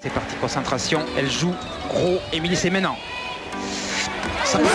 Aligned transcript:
C'est 0.00 0.12
parti, 0.12 0.36
concentration. 0.36 1.04
Elle 1.16 1.28
joue 1.28 1.52
gros. 1.88 2.20
Émilie, 2.32 2.54
c'est 2.54 2.70
maintenant. 2.70 2.96
Ça 4.44 4.58
Alors 4.58 4.70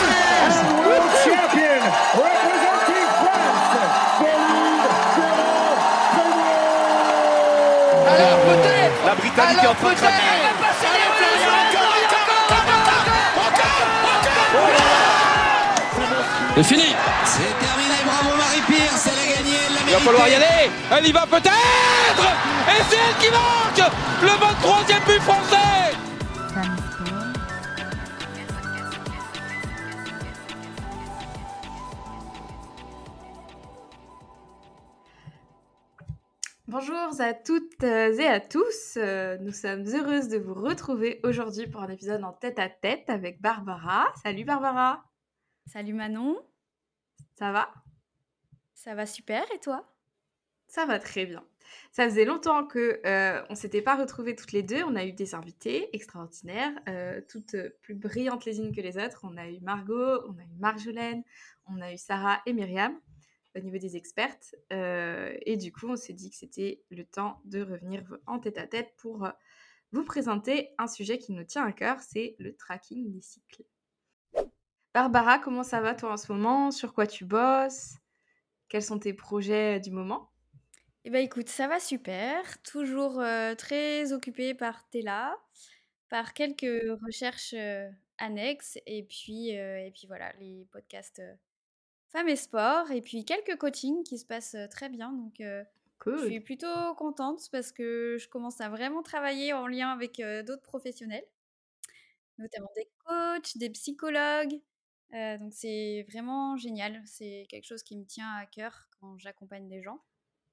peut-être. 8.39 9.05
La 9.05 9.15
Britannique 9.15 9.63
est 9.63 9.67
en 9.67 9.75
train 9.75 9.91
de 9.91 9.95
craquer. 9.95 10.17
C'est 16.55 16.63
fini. 16.63 16.95
C'est 17.25 17.59
terminé, 17.65 17.95
bravo 18.05 18.35
Marie-Pierre, 18.37 18.93
elle 19.05 19.11
a 19.11 19.15
gagné, 19.35 19.55
elle 19.67 19.73
l'a 19.73 19.79
Il 19.87 19.93
va 19.93 19.99
falloir 19.99 20.27
y 20.27 20.35
aller. 20.35 20.69
Elle 20.91 21.07
y 21.07 21.11
va 21.11 21.25
peut-être. 21.25 21.92
Et 22.73 22.83
c'est 22.89 22.95
elle 22.97 23.17
qui 23.21 23.29
marque 23.31 23.77
le 24.21 24.29
23e 24.29 25.05
but 25.05 25.21
français. 25.21 25.73
Bonjour 36.67 36.95
à 37.19 37.33
toutes 37.35 37.83
euh, 37.83 38.17
et 38.17 38.25
à 38.25 38.39
tous. 38.39 38.97
Euh, 38.97 39.37
Nous 39.41 39.51
sommes 39.51 39.85
heureuses 39.85 40.29
de 40.29 40.39
vous 40.39 40.55
retrouver 40.55 41.19
aujourd'hui 41.23 41.67
pour 41.67 41.81
un 41.81 41.89
épisode 41.89 42.23
en 42.23 42.33
tête 42.33 42.57
à 42.57 42.69
tête 42.69 43.07
avec 43.09 43.39
Barbara. 43.39 44.11
Salut 44.23 44.45
Barbara, 44.45 45.03
Salut 45.67 45.93
Manon, 45.93 46.35
ça 47.37 47.51
va? 47.51 47.71
Ça 48.73 48.95
va 48.95 49.05
super 49.05 49.43
et 49.53 49.59
toi? 49.59 49.85
Ça 50.67 50.87
va 50.87 50.97
très 50.97 51.27
bien. 51.27 51.43
Ça 51.91 52.05
faisait 52.05 52.25
longtemps 52.25 52.65
que 52.65 53.01
euh, 53.05 53.43
on 53.49 53.55
s'était 53.55 53.81
pas 53.81 53.95
retrouvées 53.95 54.35
toutes 54.35 54.51
les 54.51 54.63
deux. 54.63 54.83
On 54.83 54.95
a 54.95 55.05
eu 55.05 55.13
des 55.13 55.35
invités 55.35 55.95
extraordinaires, 55.95 56.73
euh, 56.87 57.21
toutes 57.27 57.55
euh, 57.55 57.69
plus 57.81 57.95
brillantes 57.95 58.45
les 58.45 58.59
unes 58.59 58.75
que 58.75 58.81
les 58.81 58.97
autres. 58.97 59.21
On 59.23 59.37
a 59.37 59.47
eu 59.47 59.59
Margot, 59.61 60.21
on 60.27 60.37
a 60.37 60.43
eu 60.43 60.57
Marjolaine, 60.59 61.23
on 61.67 61.81
a 61.81 61.93
eu 61.93 61.97
Sarah 61.97 62.41
et 62.45 62.53
Myriam 62.53 62.99
au 63.55 63.59
niveau 63.59 63.77
des 63.77 63.95
expertes. 63.95 64.55
Euh, 64.71 65.35
et 65.45 65.57
du 65.57 65.71
coup, 65.71 65.87
on 65.87 65.95
s'est 65.95 66.13
dit 66.13 66.29
que 66.29 66.35
c'était 66.35 66.81
le 66.89 67.03
temps 67.03 67.39
de 67.45 67.61
revenir 67.61 68.03
en 68.25 68.39
tête 68.39 68.57
à 68.57 68.65
tête 68.65 68.93
pour 68.97 69.27
vous 69.93 70.03
présenter 70.03 70.71
un 70.79 70.87
sujet 70.87 71.19
qui 71.19 71.33
nous 71.33 71.43
tient 71.43 71.63
à 71.63 71.71
cœur, 71.71 71.99
c'est 71.99 72.35
le 72.39 72.55
tracking 72.55 73.11
des 73.11 73.21
cycles. 73.21 73.63
Barbara, 74.93 75.37
comment 75.37 75.63
ça 75.63 75.81
va 75.81 75.93
toi 75.93 76.13
en 76.13 76.17
ce 76.17 76.31
moment? 76.31 76.71
Sur 76.71 76.93
quoi 76.93 77.05
tu 77.05 77.25
bosses? 77.25 77.95
Quels 78.69 78.81
sont 78.81 78.97
tes 78.97 79.13
projets 79.13 79.79
du 79.79 79.91
moment? 79.91 80.32
Eh 81.05 81.09
ben 81.09 81.19
écoute, 81.23 81.49
ça 81.49 81.67
va 81.67 81.79
super, 81.79 82.61
toujours 82.63 83.19
euh, 83.19 83.55
très 83.55 84.13
occupée 84.13 84.53
par 84.53 84.87
Tella, 84.89 85.37
par 86.09 86.33
quelques 86.33 86.65
recherches 87.05 87.53
euh, 87.55 87.89
annexes 88.19 88.79
et 88.85 89.03
puis, 89.03 89.57
euh, 89.57 89.85
et 89.85 89.91
puis 89.91 90.07
voilà, 90.07 90.31
les 90.39 90.65
podcasts 90.71 91.19
euh, 91.19 91.33
Femmes 92.09 92.29
et 92.29 92.37
Sport 92.37 92.91
et 92.91 93.01
puis 93.01 93.25
quelques 93.25 93.57
coachings 93.57 94.03
qui 94.03 94.17
se 94.19 94.25
passent 94.25 94.55
euh, 94.55 94.67
très 94.69 94.89
bien. 94.89 95.11
Donc 95.13 95.41
euh, 95.41 95.63
je 96.13 96.19
suis 96.19 96.39
plutôt 96.41 96.95
contente 96.97 97.41
parce 97.51 97.71
que 97.73 98.17
je 98.19 98.29
commence 98.29 98.61
à 98.61 98.69
vraiment 98.69 99.03
travailler 99.03 99.53
en 99.53 99.67
lien 99.67 99.89
avec 99.91 100.19
euh, 100.21 100.43
d'autres 100.43 100.63
professionnels, 100.63 101.25
notamment 102.37 102.69
des 102.75 102.87
coachs, 103.05 103.57
des 103.57 103.69
psychologues. 103.69 104.59
Euh, 105.13 105.37
donc 105.37 105.53
c'est 105.53 106.05
vraiment 106.09 106.57
génial. 106.57 107.01
C'est 107.05 107.45
quelque 107.49 107.65
chose 107.65 107.83
qui 107.83 107.97
me 107.97 108.05
tient 108.05 108.31
à 108.35 108.45
cœur 108.45 108.87
quand 108.99 109.17
j'accompagne 109.19 109.67
des 109.69 109.81
gens. 109.83 110.01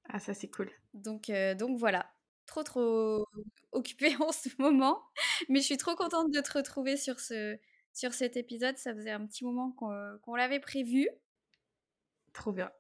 Ah, 0.09 0.19
ça 0.19 0.34
c'est 0.34 0.48
cool. 0.51 0.70
Donc, 0.95 1.31
euh, 1.31 1.55
donc 1.55 1.79
voilà, 1.79 2.11
trop 2.47 2.62
trop 2.62 3.25
occupée 3.73 4.15
en 4.20 4.33
ce 4.33 4.48
moment. 4.59 5.03
Mais 5.48 5.61
je 5.61 5.65
suis 5.67 5.77
trop 5.77 5.95
contente 5.95 6.31
de 6.33 6.41
te 6.41 6.53
retrouver 6.53 6.97
sur, 6.97 7.20
ce, 7.20 7.59
sur 7.93 8.12
cet 8.12 8.37
épisode. 8.37 8.77
Ça 8.77 8.95
faisait 8.95 9.11
un 9.12 9.27
petit 9.27 9.45
moment 9.45 9.73
qu'on 9.73 10.19
qu'on 10.23 10.34
l'avait 10.34 10.61
prévu. 10.61 11.09
Trop 12.33 12.53
bien. 12.53 12.71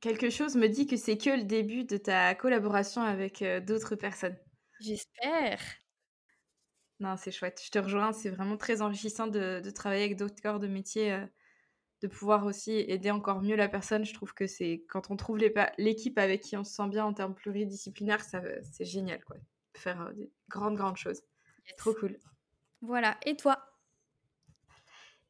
Quelque 0.00 0.30
chose 0.30 0.56
me 0.56 0.68
dit 0.68 0.86
que 0.86 0.96
c'est 0.96 1.18
que 1.18 1.30
le 1.30 1.44
début 1.44 1.84
de 1.84 1.96
ta 1.96 2.34
collaboration 2.34 3.02
avec 3.02 3.42
euh, 3.42 3.60
d'autres 3.60 3.96
personnes. 3.96 4.36
J'espère. 4.80 5.60
Non, 7.00 7.16
c'est 7.16 7.30
chouette. 7.32 7.60
Je 7.64 7.70
te 7.70 7.78
rejoins. 7.78 8.12
C'est 8.12 8.30
vraiment 8.30 8.56
très 8.56 8.82
enrichissant 8.82 9.26
de, 9.26 9.60
de 9.60 9.70
travailler 9.70 10.04
avec 10.04 10.16
d'autres 10.16 10.40
corps 10.42 10.60
de 10.60 10.66
métier, 10.66 11.12
euh, 11.12 11.26
de 12.02 12.08
pouvoir 12.08 12.44
aussi 12.44 12.72
aider 12.72 13.10
encore 13.10 13.42
mieux 13.42 13.56
la 13.56 13.68
personne. 13.68 14.04
Je 14.04 14.14
trouve 14.14 14.34
que 14.34 14.46
c'est 14.46 14.84
quand 14.88 15.10
on 15.10 15.16
trouve 15.16 15.38
l'équipe 15.78 16.18
avec 16.18 16.42
qui 16.42 16.56
on 16.56 16.64
se 16.64 16.74
sent 16.74 16.88
bien 16.88 17.04
en 17.04 17.12
termes 17.12 17.34
pluridisciplinaires, 17.34 18.22
ça, 18.22 18.42
c'est 18.62 18.84
génial, 18.84 19.24
quoi. 19.24 19.36
Faire 19.74 20.02
euh, 20.02 20.12
des 20.12 20.30
grandes, 20.48 20.76
grandes 20.76 20.96
choses. 20.96 21.22
Yes. 21.66 21.76
Trop 21.76 21.94
cool. 21.94 22.18
Voilà. 22.82 23.16
Et 23.24 23.36
toi? 23.36 23.58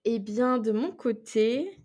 Eh 0.04 0.18
bien, 0.18 0.58
de 0.58 0.72
mon 0.72 0.92
côté, 0.92 1.82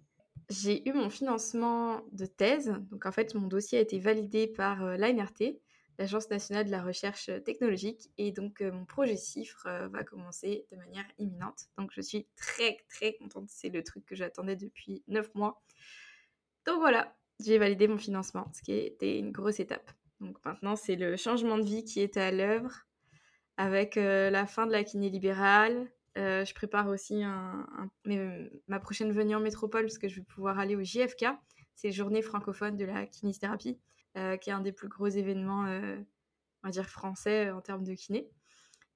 j'ai 0.50 0.88
eu 0.88 0.94
mon 0.94 1.09
financement 1.09 2.02
de 2.12 2.25
thèse. 2.25 2.74
Donc, 2.91 3.06
en 3.06 3.12
fait, 3.12 3.34
mon 3.36 3.47
dossier 3.47 3.78
a 3.78 3.81
été 3.81 4.00
validé 4.00 4.47
par 4.47 4.84
euh, 4.84 4.97
l'ANRT, 4.97 5.59
l'Agence 6.01 6.31
nationale 6.31 6.66
de 6.66 6.72
la 6.72 6.81
recherche 6.81 7.29
euh, 7.29 7.39
technologique. 7.39 8.09
Et 8.17 8.31
donc, 8.31 8.62
euh, 8.62 8.72
mon 8.72 8.85
projet 8.85 9.16
CIFRE 9.16 9.67
euh, 9.67 9.88
va 9.88 10.03
commencer 10.03 10.66
de 10.72 10.78
manière 10.78 11.06
imminente. 11.19 11.66
Donc, 11.78 11.91
je 11.94 12.01
suis 12.01 12.25
très, 12.35 12.78
très 12.89 13.13
contente. 13.17 13.50
C'est 13.50 13.69
le 13.69 13.84
truc 13.84 14.03
que 14.06 14.16
j'attendais 14.16 14.56
depuis 14.56 15.03
neuf 15.07 15.34
mois. 15.35 15.61
Donc, 16.66 16.79
voilà, 16.79 17.16
j'ai 17.40 17.59
validé 17.59 17.88
mon 17.88 17.97
financement, 18.00 18.51
ce 18.53 18.63
qui 18.63 18.72
était 18.73 19.19
une 19.19 19.31
grosse 19.31 19.59
étape. 19.59 19.91
Donc, 20.19 20.44
maintenant, 20.44 20.75
c'est 20.75 20.95
le 20.95 21.16
changement 21.17 21.59
de 21.59 21.63
vie 21.66 21.84
qui 21.84 22.00
est 22.00 22.17
à 22.17 22.31
l'œuvre 22.31 22.88
avec 23.57 23.95
la 23.95 24.45
fin 24.47 24.66
de 24.66 24.72
la 24.72 24.84
kiné 24.84 25.09
libérale. 25.09 25.91
Je 26.16 26.53
prépare 26.53 26.88
aussi 26.88 27.23
un- 27.23 27.67
un- 28.06 28.47
ma 28.67 28.79
prochaine 28.79 29.11
venue 29.11 29.35
en 29.35 29.40
métropole 29.40 29.84
parce 29.84 29.97
que 30.00 30.07
je 30.07 30.16
vais 30.17 30.25
pouvoir 30.25 30.57
aller 30.59 30.75
au 30.75 30.81
JFK. 30.84 31.25
C'est 31.75 31.88
les 31.90 31.94
Journées 31.94 32.22
francophones 32.22 32.78
de 32.78 32.85
la 32.85 33.06
kinésithérapie, 33.07 33.79
euh, 34.17 34.35
qui 34.38 34.49
est 34.49 34.53
un 34.53 34.59
des 34.61 34.73
plus 34.73 34.89
gros 34.89 35.07
événements, 35.07 35.66
euh, 35.67 35.95
on 36.63 36.67
va 36.67 36.72
dire, 36.72 36.89
français 36.89 37.47
euh, 37.47 37.55
en 37.55 37.61
termes 37.61 37.83
de 37.83 37.94
kiné. 37.94 38.29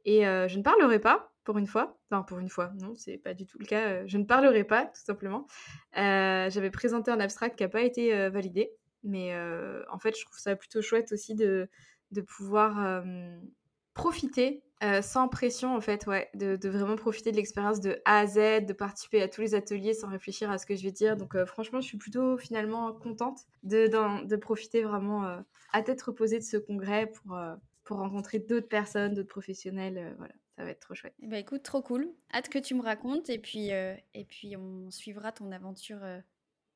Et 0.04 0.22
je 0.22 0.58
ne 0.58 0.62
parlerai 0.62 1.00
pas, 1.00 1.34
pour 1.46 1.58
une 1.58 1.66
fois. 1.66 2.00
Enfin, 2.12 2.22
pour 2.22 2.38
une 2.38 2.48
fois, 2.48 2.72
non, 2.80 2.94
c'est 2.94 3.18
pas 3.18 3.34
du 3.34 3.48
tout 3.48 3.58
le 3.58 3.66
cas. 3.66 4.06
je 4.06 4.20
ne 4.20 4.24
parlerai 4.24 4.64
pas, 4.64 4.86
tout 4.86 5.02
simplement. 5.04 5.48
J'avais 5.96 6.70
présenté 6.70 7.10
un 7.10 7.20
abstract 7.20 7.58
qui 7.58 7.64
n'a 7.64 7.70
pas 7.70 7.82
été 7.82 8.30
validé. 8.30 8.70
Mais 9.02 9.36
en 9.90 9.98
fait, 9.98 10.16
je 10.16 10.24
trouve 10.24 10.38
ça 10.38 10.56
plutôt 10.56 10.84
chouette 10.84 11.12
aussi 11.12 11.34
de, 11.34 11.68
de 12.12 12.22
pouvoir 12.22 13.04
profiter 13.96 14.62
euh, 14.84 15.02
sans 15.02 15.30
pression, 15.30 15.74
en 15.76 15.82
fait, 15.82 16.06
ouais, 16.06 16.30
de, 16.36 16.58
de 16.58 16.70
vraiment 16.70 16.98
profiter 16.98 17.32
de 17.32 17.38
l'expérience 17.38 17.80
de 17.80 18.02
A 18.04 18.20
à 18.20 18.28
Z, 18.28 18.66
de 18.66 18.74
participer 18.74 19.22
à 19.22 19.30
tous 19.30 19.42
les 19.42 19.56
ateliers 19.56 19.94
sans 19.94 20.10
réfléchir 20.10 20.52
à 20.52 20.58
ce 20.58 20.66
que 20.66 20.76
je 20.76 20.84
vais 20.84 20.92
dire. 20.92 21.16
Donc, 21.16 21.34
euh, 21.34 21.46
franchement, 21.46 21.80
je 21.80 21.88
suis 21.88 21.98
plutôt 21.98 22.38
finalement 22.38 22.94
contente 22.94 23.40
de, 23.64 23.88
de 24.26 24.36
profiter 24.36 24.84
vraiment 24.84 25.26
euh, 25.26 25.40
à 25.72 25.82
tête 25.82 26.02
reposée 26.02 26.40
de 26.40 26.44
ce 26.44 26.58
congrès 26.58 27.08
pour, 27.08 27.40
pour 27.86 27.98
rencontrer 27.98 28.40
d'autres 28.40 28.68
personnes, 28.68 29.14
d'autres 29.14 29.30
professionnels. 29.30 30.14
voilà, 30.18 30.34
ça 30.58 30.66
va 30.66 30.72
être 30.72 30.82
trop 30.82 30.94
chouette. 30.94 31.16
Eh 31.22 31.28
ben 31.28 31.38
écoute, 31.38 31.64
trop 31.64 31.82
cool. 31.82 32.14
Hâte 32.34 32.50
que 32.50 32.60
tu 32.60 32.76
me 32.76 32.82
racontes 32.82 33.30
et 33.30 33.40
puis, 33.40 33.70
et 33.70 34.26
puis 34.28 34.56
on 34.58 34.92
suivra 34.92 35.32
ton 35.32 35.52
aventure 35.52 36.02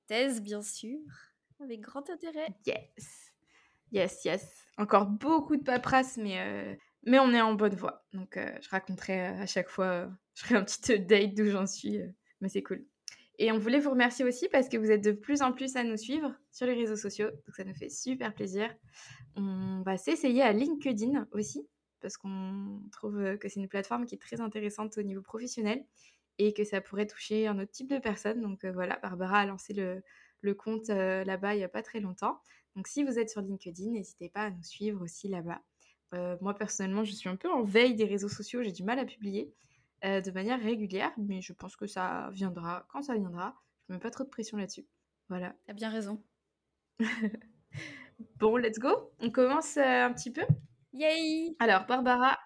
thèse, 0.08 0.42
bien 0.42 0.62
sûr, 0.62 1.00
avec 1.62 1.82
grand 1.82 2.10
intérêt. 2.10 2.48
Yes, 2.66 3.34
yes, 3.92 4.26
yes. 4.26 4.66
Encore 4.78 5.06
beaucoup 5.06 5.58
de 5.58 5.64
paperasse, 5.64 6.18
mais, 6.18 6.78
mais 7.04 7.20
on 7.20 7.34
est 7.34 7.42
en 7.42 7.54
bonne 7.54 7.76
voie. 7.76 8.06
Donc, 8.14 8.38
euh, 8.38 8.52
je 8.62 8.70
raconterai 8.70 9.28
euh, 9.28 9.42
à 9.42 9.46
chaque 9.46 9.70
fois, 9.70 9.86
euh, 9.86 10.08
je 10.36 10.44
ferai 10.44 10.56
un 10.56 10.64
petit 10.64 10.94
update 10.94 11.34
d'où 11.36 11.46
j'en 11.46 11.66
suis, 11.66 12.00
mais 12.42 12.50
c'est 12.50 12.64
cool. 12.64 12.86
Et 13.38 13.52
on 13.52 13.58
voulait 13.58 13.80
vous 13.80 13.92
remercier 13.92 14.26
aussi 14.26 14.50
parce 14.50 14.68
que 14.68 14.76
vous 14.76 14.92
êtes 14.92 15.04
de 15.04 15.14
plus 15.14 15.42
en 15.42 15.54
plus 15.54 15.78
à 15.78 15.84
nous 15.84 15.96
suivre 15.96 16.34
sur 16.52 16.68
les 16.68 16.74
réseaux 16.74 16.98
sociaux, 16.98 17.30
donc 17.30 17.56
ça 17.56 17.64
nous 17.64 17.74
fait 17.74 17.90
super 17.90 18.34
plaisir. 18.34 18.70
On 19.36 19.82
va 19.86 19.98
s'essayer 19.98 20.42
à 20.42 20.52
LinkedIn 20.52 21.26
aussi, 21.32 21.66
parce 22.02 22.18
qu'on 22.18 22.82
trouve 22.92 23.38
que 23.38 23.48
c'est 23.48 23.62
une 23.62 23.70
plateforme 23.70 24.06
qui 24.06 24.16
est 24.16 24.20
très 24.20 24.42
intéressante 24.42 24.98
au 24.98 25.04
niveau 25.04 25.22
professionnel 25.22 25.86
et 26.38 26.54
que 26.54 26.66
ça 26.66 26.82
pourrait 26.82 27.08
toucher 27.08 27.48
un 27.48 27.58
autre 27.60 27.72
type 27.72 27.90
de 27.90 27.98
personnes. 27.98 28.42
Donc 28.42 28.66
voilà, 28.66 29.00
Barbara 29.02 29.40
a 29.40 29.46
lancé 29.46 29.74
le, 29.74 30.54
compte 30.54 30.90
là-bas 30.90 31.56
il 31.56 31.60
n'y 31.60 31.64
a 31.64 31.70
pas 31.70 31.82
très 31.82 32.02
longtemps. 32.02 32.42
Donc 32.76 32.88
si 32.88 33.06
vous 33.06 33.20
êtes 33.20 33.30
sur 33.30 33.42
LinkedIn, 33.42 33.92
n'hésitez 33.92 34.28
pas 34.28 34.44
à 34.44 34.50
nous 34.50 34.64
suivre 34.64 35.02
aussi 35.02 35.30
là-bas. 35.30 35.62
Euh, 36.14 36.38
moi 36.42 36.56
personnellement, 36.56 37.04
je 37.04 37.12
suis 37.12 37.30
un 37.30 37.36
peu 37.36 37.50
en 37.50 37.64
veille 37.64 37.96
des 37.96 38.06
réseaux 38.06 38.30
sociaux, 38.30 38.64
j'ai 38.64 38.72
du 38.72 38.84
mal 38.84 39.00
à 39.00 39.06
publier 39.06 39.54
euh, 40.06 40.22
de 40.22 40.32
manière 40.32 40.60
régulière, 40.60 41.12
mais 41.18 41.42
je 41.42 41.54
pense 41.54 41.76
que 41.76 41.88
ça 41.88 42.30
viendra 42.34 42.86
quand 42.90 43.02
ça 43.02 43.16
viendra. 43.16 43.56
Je 43.88 43.94
ne 43.94 43.98
mets 43.98 44.02
pas 44.02 44.10
trop 44.10 44.24
de 44.24 44.30
pression 44.30 44.58
là-dessus. 44.58 44.86
Voilà. 45.30 45.56
T'as 45.66 45.74
bien 45.74 45.90
raison. 45.90 46.24
Bon, 48.38 48.58
let's 48.58 48.80
go. 48.80 49.14
On 49.20 49.32
commence 49.32 49.78
euh, 49.78 50.06
un 50.06 50.12
petit 50.12 50.32
peu. 50.32 50.42
Yay 50.92 51.56
Alors, 51.60 51.86
Barbara, 51.86 52.38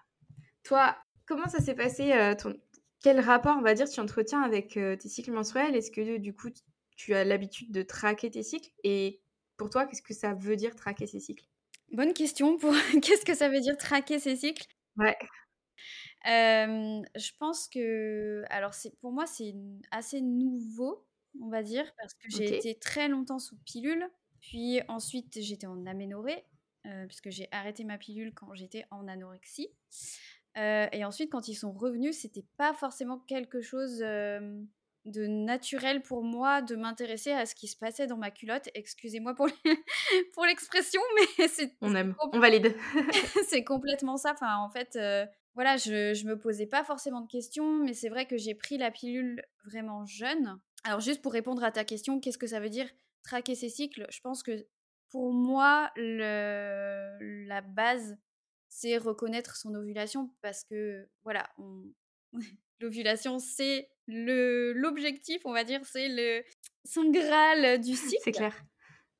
toi, 0.62 0.96
comment 1.26 1.48
ça 1.48 1.58
s'est 1.58 1.74
passé 1.74 2.12
ton... 2.40 2.54
Quel 3.00 3.18
rapport, 3.18 3.56
on 3.58 3.62
va 3.62 3.74
dire, 3.74 3.88
tu 3.88 3.98
entretiens 3.98 4.42
avec 4.42 4.74
tes 4.74 5.08
cycles 5.08 5.32
menstruels? 5.32 5.74
Est-ce 5.74 5.90
que 5.90 6.18
du 6.18 6.32
coup, 6.32 6.48
tu 6.96 7.12
as 7.14 7.24
l'habitude 7.24 7.72
de 7.72 7.82
traquer 7.82 8.30
tes 8.30 8.44
cycles? 8.44 8.70
Et 8.84 9.20
pour 9.56 9.68
toi, 9.68 9.84
qu'est-ce 9.84 10.02
que 10.02 10.14
ça 10.14 10.34
veut 10.34 10.54
dire 10.54 10.76
traquer 10.76 11.08
ces 11.08 11.18
cycles? 11.18 11.46
Bonne 11.94 12.12
question 12.12 12.58
pour 12.58 12.72
qu'est-ce 13.02 13.24
que 13.24 13.34
ça 13.34 13.48
veut 13.48 13.60
dire 13.60 13.76
traquer 13.76 14.18
ces 14.18 14.34
cycles? 14.34 14.66
Ouais. 14.96 15.16
je 16.24 17.30
pense 17.38 17.68
que 17.68 18.42
alors 18.50 18.74
pour 19.00 19.12
moi, 19.12 19.26
c'est 19.26 19.54
assez 19.92 20.20
nouveau, 20.20 21.06
on 21.40 21.50
va 21.50 21.62
dire, 21.62 21.84
parce 21.96 22.14
que 22.14 22.28
j'ai 22.30 22.56
été 22.56 22.74
très 22.74 23.06
longtemps 23.08 23.38
sous 23.38 23.56
pilule, 23.64 24.10
puis 24.40 24.80
ensuite 24.88 25.40
j'étais 25.40 25.68
en 25.68 25.86
aménorrhée, 25.86 26.44
puisque 27.06 27.30
j'ai 27.30 27.46
arrêté 27.52 27.84
ma 27.84 27.96
pilule 27.96 28.34
quand 28.34 28.52
j'étais 28.54 28.84
en 28.90 29.06
anorexie. 29.06 29.68
et 30.56 31.04
ensuite, 31.04 31.30
quand 31.30 31.46
ils 31.46 31.54
sont 31.54 31.72
revenus, 31.72 32.18
c'était 32.18 32.46
pas 32.56 32.74
forcément 32.74 33.20
quelque 33.20 33.60
chose, 33.60 34.02
de 35.04 35.26
naturel 35.26 36.02
pour 36.02 36.22
moi 36.22 36.62
de 36.62 36.76
m'intéresser 36.76 37.32
à 37.32 37.46
ce 37.46 37.54
qui 37.54 37.68
se 37.68 37.76
passait 37.76 38.06
dans 38.06 38.16
ma 38.16 38.30
culotte. 38.30 38.68
Excusez-moi 38.74 39.34
pour 39.34 39.48
pour 40.34 40.46
l'expression, 40.46 41.00
mais 41.38 41.48
c'est 41.48 41.76
On 41.80 41.94
aime, 41.94 42.14
on 42.32 42.38
valide. 42.38 42.74
c'est 43.48 43.64
complètement 43.64 44.16
ça. 44.16 44.32
Enfin, 44.32 44.56
en 44.56 44.70
fait, 44.70 44.96
heu, 44.96 45.26
voilà, 45.54 45.76
je 45.76 46.14
je 46.14 46.26
me 46.26 46.38
posais 46.38 46.66
pas 46.66 46.84
forcément 46.84 47.20
de 47.20 47.28
questions, 47.28 47.78
mais 47.84 47.92
c'est 47.92 48.08
vrai 48.08 48.26
que 48.26 48.36
j'ai 48.38 48.54
pris 48.54 48.78
la 48.78 48.90
pilule 48.90 49.42
vraiment 49.66 50.04
jeune. 50.06 50.58
Alors 50.84 51.00
juste 51.00 51.22
pour 51.22 51.32
répondre 51.32 51.62
à 51.64 51.70
ta 51.70 51.84
question, 51.84 52.20
qu'est-ce 52.20 52.38
que 52.38 52.46
ça 52.46 52.60
veut 52.60 52.70
dire 52.70 52.88
traquer 53.22 53.54
ses 53.54 53.68
cycles? 53.68 54.06
Je 54.10 54.20
pense 54.20 54.42
que 54.42 54.66
pour 55.10 55.32
moi, 55.32 55.90
le 55.96 57.46
la 57.46 57.60
base, 57.60 58.16
c'est 58.68 58.96
reconnaître 58.96 59.56
son 59.56 59.74
ovulation 59.74 60.30
parce 60.42 60.64
que 60.64 61.08
voilà, 61.22 61.48
on 61.58 61.84
l'ovulation, 62.80 63.38
c'est 63.38 63.88
le 64.06 64.72
l'objectif, 64.72 65.40
on 65.44 65.52
va 65.52 65.64
dire, 65.64 65.80
c'est 65.84 66.08
le 66.08 66.42
saint 66.84 67.10
graal 67.10 67.80
du 67.80 67.94
cycle. 67.94 68.22
C'est 68.22 68.32
clair. 68.32 68.54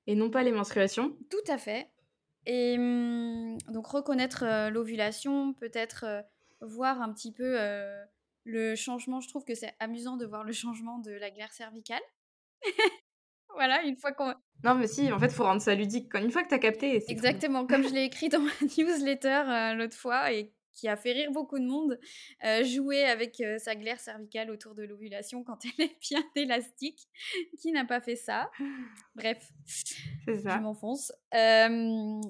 Et 0.06 0.14
non 0.14 0.30
pas 0.30 0.42
les 0.42 0.52
menstruations? 0.52 1.16
Tout 1.30 1.50
à 1.50 1.58
fait. 1.58 1.90
Et 2.46 2.76
mmh, 2.76 3.58
donc 3.68 3.86
reconnaître, 3.86 4.44
l'ovulation, 4.70 5.54
peut-être, 5.54 6.04
voir 6.60 7.00
un 7.00 7.12
petit 7.14 7.32
peu, 7.32 7.56
le 8.44 8.74
changement. 8.76 9.20
Je 9.20 9.28
trouve 9.28 9.44
que 9.44 9.54
c'est 9.54 9.74
amusant 9.80 10.16
de 10.16 10.26
voir 10.26 10.44
le 10.44 10.52
changement 10.52 10.98
de 10.98 11.10
la 11.12 11.30
glaire 11.30 11.52
cervicale. 11.52 12.02
Voilà, 13.56 13.84
une 13.84 13.96
fois 13.96 14.10
qu'on 14.10 14.34
Non, 14.64 14.74
mais 14.74 14.88
si, 14.88 15.12
en 15.12 15.18
fait, 15.20 15.28
faut 15.28 15.44
rendre 15.44 15.62
ça 15.62 15.76
ludique. 15.76 16.12
Une 16.14 16.32
fois 16.32 16.42
que 16.42 16.48
tu 16.48 16.54
as 16.54 16.58
capté. 16.58 17.00
Exactement, 17.08 17.68
comme 17.68 17.84
je 17.84 17.94
l'ai 17.94 18.02
écrit 18.02 18.28
dans 18.28 18.40
ma 18.40 18.50
newsletter, 18.76 19.74
l'autre 19.76 19.96
fois 19.96 20.32
et 20.32 20.52
qui 20.74 20.88
a 20.88 20.96
fait 20.96 21.12
rire 21.12 21.30
beaucoup 21.32 21.58
de 21.58 21.64
monde, 21.66 21.98
heu, 22.44 22.64
jouer 22.64 23.04
avec, 23.04 23.40
heu, 23.40 23.58
sa 23.58 23.74
glaire 23.74 24.00
cervicale 24.00 24.50
autour 24.50 24.74
de 24.74 24.82
l'ovulation 24.82 25.44
quand 25.44 25.58
elle 25.64 25.86
est 25.86 25.98
bien 26.00 26.22
élastique. 26.36 27.08
Qui 27.60 27.72
n'a 27.72 27.84
pas 27.84 28.00
fait 28.00 28.16
ça? 28.16 28.50
Bref, 29.14 29.52
C'est 29.66 30.38
je 30.38 30.58
m'enfonce. 30.58 31.12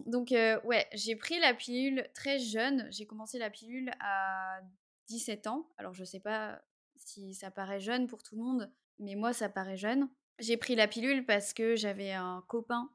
Donc 0.06 0.32
heu, 0.32 0.60
ouais, 0.64 0.86
j'ai 0.92 1.16
pris 1.16 1.38
la 1.38 1.54
pilule 1.54 2.08
très 2.14 2.38
jeune. 2.38 2.88
J'ai 2.90 3.06
commencé 3.06 3.38
la 3.38 3.50
pilule 3.50 3.90
à 4.00 4.60
17 5.08 5.46
ans. 5.46 5.68
Alors 5.76 5.94
je 5.94 6.04
sais 6.04 6.20
pas 6.20 6.62
si 6.96 7.34
ça 7.34 7.50
paraît 7.50 7.80
jeune 7.80 8.06
pour 8.06 8.22
tout 8.22 8.36
le 8.36 8.42
monde, 8.42 8.72
mais 8.98 9.14
moi 9.14 9.32
ça 9.32 9.48
paraît 9.48 9.76
jeune. 9.76 10.08
J'ai 10.38 10.56
pris 10.56 10.74
la 10.74 10.88
pilule 10.88 11.24
parce 11.26 11.52
que 11.54 11.76
j'avais 11.76 12.12
un 12.12 12.44
copain, 12.48 12.90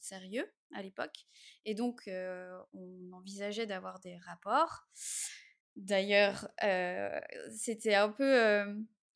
sérieux 0.00 0.46
à 0.74 0.82
l'époque 0.82 1.26
et 1.64 1.74
donc 1.74 2.02
on 2.08 3.12
envisageait 3.12 3.66
d'avoir 3.66 4.00
des 4.00 4.16
rapports. 4.18 4.86
D'ailleurs, 5.76 6.48
c'était 7.50 7.94
un 7.94 8.08
peu, 8.10 8.64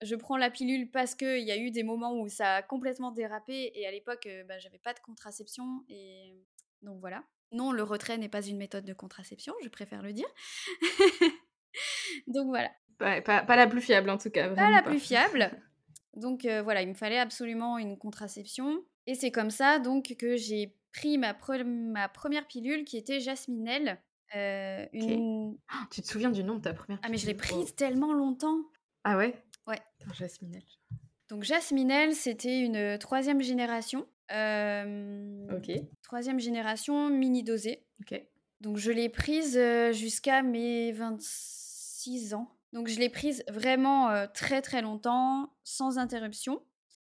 je 0.03 0.15
prends 0.15 0.37
la 0.37 0.51
pilule 0.51 0.91
parce 0.91 1.15
qu'il 1.15 1.43
y 1.43 1.51
a 1.51 1.57
eu 1.57 1.71
des 1.71 1.83
moments 1.83 2.15
où 2.21 2.29
ça 2.29 2.57
a 2.57 2.63
complètement 2.63 3.11
dérapé 3.11 3.73
et 3.75 3.87
à 3.87 3.91
l'époque, 3.91 4.29
bah, 4.47 4.59
j'avais 4.59 4.79
pas 4.79 4.95
de 4.95 5.01
contraception 5.01 5.85
et 5.89 6.37
donc 6.83 7.01
voilà. 7.01 7.25
Non, 7.51 7.71
le 7.73 7.83
retrait 7.83 8.17
n'est 8.17 8.29
pas 8.31 8.43
une 8.47 8.57
méthode 8.57 8.85
de 8.85 8.95
contraception, 8.95 9.55
je 9.63 9.69
préfère 9.69 10.03
le 10.03 10.13
dire. 10.13 10.29
Donc 12.27 12.49
voilà. 12.49 12.71
Ouais, 13.01 13.21
pas 13.23 13.43
pas 13.43 13.57
la 13.57 13.67
plus 13.67 13.81
fiable 13.81 14.11
en 14.11 14.19
tout 14.19 14.31
cas, 14.31 14.49
Pas 14.55 14.71
la 14.71 14.83
pas. 14.83 14.91
plus 14.91 15.01
fiable. 15.01 15.51
Donc 16.15 16.45
voilà, 16.47 16.83
il 16.83 16.89
me 16.89 16.95
fallait 16.95 17.19
absolument 17.19 17.79
une 17.79 17.99
contraception 17.99 18.85
et 19.07 19.15
c'est 19.15 19.31
comme 19.33 19.51
ça 19.51 19.79
donc 19.79 20.15
que 20.19 20.37
j'ai 20.37 20.77
pris 20.93 21.19
ma 21.19 21.35
pre 21.35 21.65
ma 21.65 22.09
1re 22.09 22.47
pilule 22.47 22.85
qui 22.85 22.97
était 22.97 23.21
Jasminelle, 23.21 24.01
OK. 24.35 24.91
une 24.93 25.59
Tu 25.91 26.03
te 26.03 26.07
souviens 26.07 26.31
du 26.31 26.45
nom 26.45 26.57
de 26.57 26.61
ta 26.63 26.73
1re 26.73 26.99
Ah 27.03 27.09
mais 27.09 27.19
je 27.19 27.27
l'ai 27.27 27.35
pilule? 27.35 27.65
Prise 27.65 27.75
tellement 27.75 28.13
longtemps! 28.13 28.59
Ah 29.05 29.17
ouais? 29.17 29.35
Ouais. 29.67 29.81
Attends, 30.01 30.15
Jasminelle. 30.15 30.63
Donc 31.29 31.45
Jasminelle, 31.45 32.15
c'était 32.15 32.61
une, 32.61 32.77
heu, 32.77 32.99
3e 32.99 33.43
génération, 33.43 34.07
hem, 34.29 35.49
OK. 35.51 35.71
3e 36.03 36.39
génération 36.39 37.09
mini 37.11 37.43
dosée. 37.43 37.87
OK. 38.01 38.23
Donc 38.61 38.77
je 38.77 38.93
l'ai 38.93 39.09
prise, 39.09 39.59
jusqu'à 39.93 40.43
mes 40.43 40.93
26 40.93 42.35
ans. 42.35 42.49
Donc 42.73 42.89
je 42.89 42.99
l'ai 42.99 43.09
prise 43.09 43.43
vraiment, 43.49 44.27
très, 44.35 44.63
très 44.63 44.83
longtemps, 44.83 45.53
sans 45.65 45.99
interruption. 45.99 46.63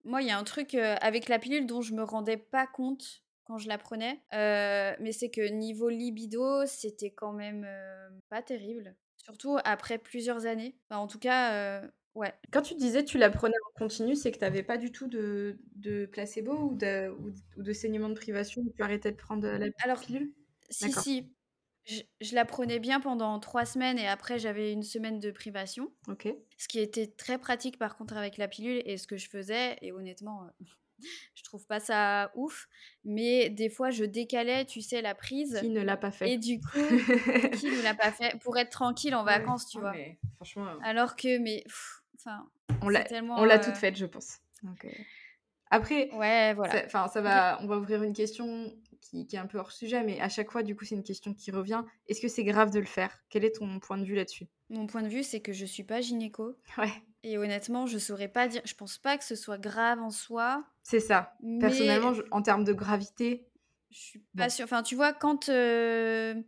Moi, 0.04 0.22
il 0.22 0.28
y 0.28 0.30
a 0.30 0.38
un 0.38 0.44
truc, 0.44 0.74
avec 0.74 1.28
la 1.28 1.38
pilule 1.38 1.66
dont 1.66 1.82
je 1.82 1.92
me 1.94 2.02
rendais 2.02 2.36
pas 2.38 2.66
compte 2.66 3.22
quand 3.50 3.58
je 3.58 3.68
la 3.68 3.78
prenais, 3.78 4.22
heu, 4.34 4.96
mais 5.00 5.12
c'est 5.12 5.30
que 5.30 5.42
niveau 5.50 5.88
libido, 5.90 6.66
c'était 6.66 7.12
quand 7.12 7.32
même, 7.32 7.64
heu, 7.64 8.20
pas 8.30 8.42
terrible. 8.42 8.96
Surtout 9.16 9.58
après 9.64 9.98
plusieurs 9.98 10.46
années. 10.46 10.78
Enfin 10.90 11.00
en 11.00 11.06
tout 11.08 11.18
cas, 11.18 11.82
heu, 11.84 11.92
ouais. 12.14 12.34
Quand 12.52 12.62
tu 12.62 12.74
disais 12.74 13.04
tu 13.04 13.16
la 13.18 13.30
prenais 13.30 13.54
en 13.68 13.78
continu, 13.78 14.16
c'est 14.16 14.32
que 14.32 14.38
tu 14.38 14.44
avais 14.44 14.62
pas 14.64 14.76
du 14.76 14.90
tout 14.90 15.06
de 15.06 15.58
de 15.76 16.06
placebo 16.06 16.52
ou 16.70 16.74
de 16.76 17.08
ou 17.10 17.30
d 17.30 17.40
ou 17.56 17.62
de 17.62 17.72
saignement 17.72 18.08
de 18.08 18.14
privation 18.14 18.62
tu 18.76 18.82
arrêtais 18.82 19.12
de 19.12 19.16
prendre, 19.16 19.46
la 19.56 19.68
Alors 19.82 19.98
pilule? 20.00 20.32
si, 20.70 20.92
si, 20.92 21.34
je 21.86 22.02
je 22.20 22.34
la 22.34 22.44
prenais 22.44 22.78
bien 22.80 23.00
pendant 23.00 23.38
3 23.40 23.66
semaines 23.66 23.98
et 23.98 24.06
après 24.08 24.38
j'avais 24.38 24.72
1 24.72 24.82
semaine 24.82 25.20
de 25.20 25.30
privation. 25.30 25.92
OK. 26.08 26.40
Ce 26.58 26.68
qui 26.68 26.80
était 26.80 27.08
très 27.08 27.38
pratique 27.38 27.78
par 27.78 27.96
contre 27.98 28.16
avec 28.16 28.38
la 28.38 28.48
pilule 28.48 28.82
et 28.86 28.98
ce 28.98 29.06
que 29.08 29.16
je 29.18 29.28
faisais 29.30 29.78
et 29.82 29.92
honnêtement, 29.92 30.48
je 31.34 31.42
trouve 31.44 31.66
pas 31.66 31.80
ça 31.80 32.30
ouf, 32.34 32.66
mais 33.04 33.50
des 33.50 33.70
fois 33.70 33.90
je 33.90 34.04
décalais, 34.04 34.64
tu 34.66 34.80
sais, 34.82 35.02
la 35.02 35.14
prise 35.14 35.62
Qui 35.62 35.68
ne 35.68 35.82
l'a 35.82 35.96
pas 35.96 36.10
fait? 36.10 36.32
et 36.32 36.38
du 36.38 36.60
coup 36.60 37.02
qui 37.52 37.72
ne 37.72 37.80
l'a 37.80 37.94
pas 37.94 38.12
fait? 38.12 38.38
Pour 38.42 38.58
être 38.58 38.70
tranquille 38.70 39.14
en 39.14 39.24
Ouais, 39.24 39.24
vacances, 39.24 39.66
tu 39.68 39.78
ouais, 39.78 39.80
vois? 39.80 39.98
mais 39.98 40.18
franchement, 40.36 40.66
heu 40.66 40.80
Alors 40.80 41.16
que 41.16 41.38
mais 41.38 41.64
enfin, 42.18 42.48
On 42.82 42.90
l'a 42.90 43.08
tellement, 43.08 43.36
on 43.36 43.44
l'a 43.44 43.58
heu 43.58 43.58
toutes 43.58 43.78
faites, 43.78 43.96
je 43.96 44.04
pense. 44.04 44.40
Donc 44.62 44.84
heu, 44.84 44.94
après, 45.70 46.10
Ouais, 46.10 46.54
voilà. 46.54 46.84
enfin 46.86 47.08
ça 47.08 47.20
va 47.22 47.58
on 47.62 47.66
va 47.66 47.78
ouvrir 47.78 48.02
une 48.02 48.12
question 48.12 48.76
qui 49.00 49.26
qui 49.26 49.36
est 49.36 49.38
un 49.38 49.46
peu 49.46 49.58
hors 49.58 49.72
sujet, 49.72 50.02
mais 50.04 50.20
à 50.20 50.28
chaque 50.28 50.50
fois, 50.50 50.62
du 50.62 50.76
coup, 50.76 50.84
c'est 50.84 50.94
une 50.96 51.02
question 51.04 51.34
qui 51.34 51.50
revient. 51.50 51.84
Est-ce 52.08 52.20
que 52.20 52.28
c'est 52.28 52.44
grave 52.44 52.70
de 52.72 52.80
le 52.80 52.86
faire? 52.86 53.24
Quel 53.30 53.44
est 53.44 53.56
ton 53.56 53.80
point 53.80 53.98
de 53.98 54.04
vue 54.04 54.14
là-dessus? 54.16 54.48
Mon 54.70 54.86
point 54.86 55.02
de 55.02 55.08
vue, 55.08 55.22
c'est 55.22 55.42
que 55.42 55.52
je 55.52 55.66
suis 55.66 55.84
pas 55.84 56.00
gynéco 56.00 56.56
Ouais. 56.78 57.04
Et 57.22 57.38
honnêtement, 57.38 57.86
je 57.86 57.98
saurais 57.98 58.28
pas 58.28 58.48
dire 58.48 58.62
je 58.64 58.74
pense 58.74 58.98
pas 58.98 59.18
que 59.18 59.24
ce 59.24 59.36
soit 59.36 59.58
grave 59.58 60.00
en 60.00 60.10
soi, 60.10 60.64
C'est 60.82 61.00
ça. 61.00 61.34
Personnellement, 61.60 62.12
je 62.14 62.22
en 62.30 62.42
termes 62.42 62.64
de 62.64 62.72
gravité, 62.72 63.46
je 63.90 63.98
suis 63.98 64.18
bon. 64.34 64.44
pas 64.44 64.50
sûre. 64.50 64.64
Enfin, 64.64 64.82
tu 64.82 64.94
vois, 64.94 65.12
quand, 65.12 65.48
heu, 65.48 66.44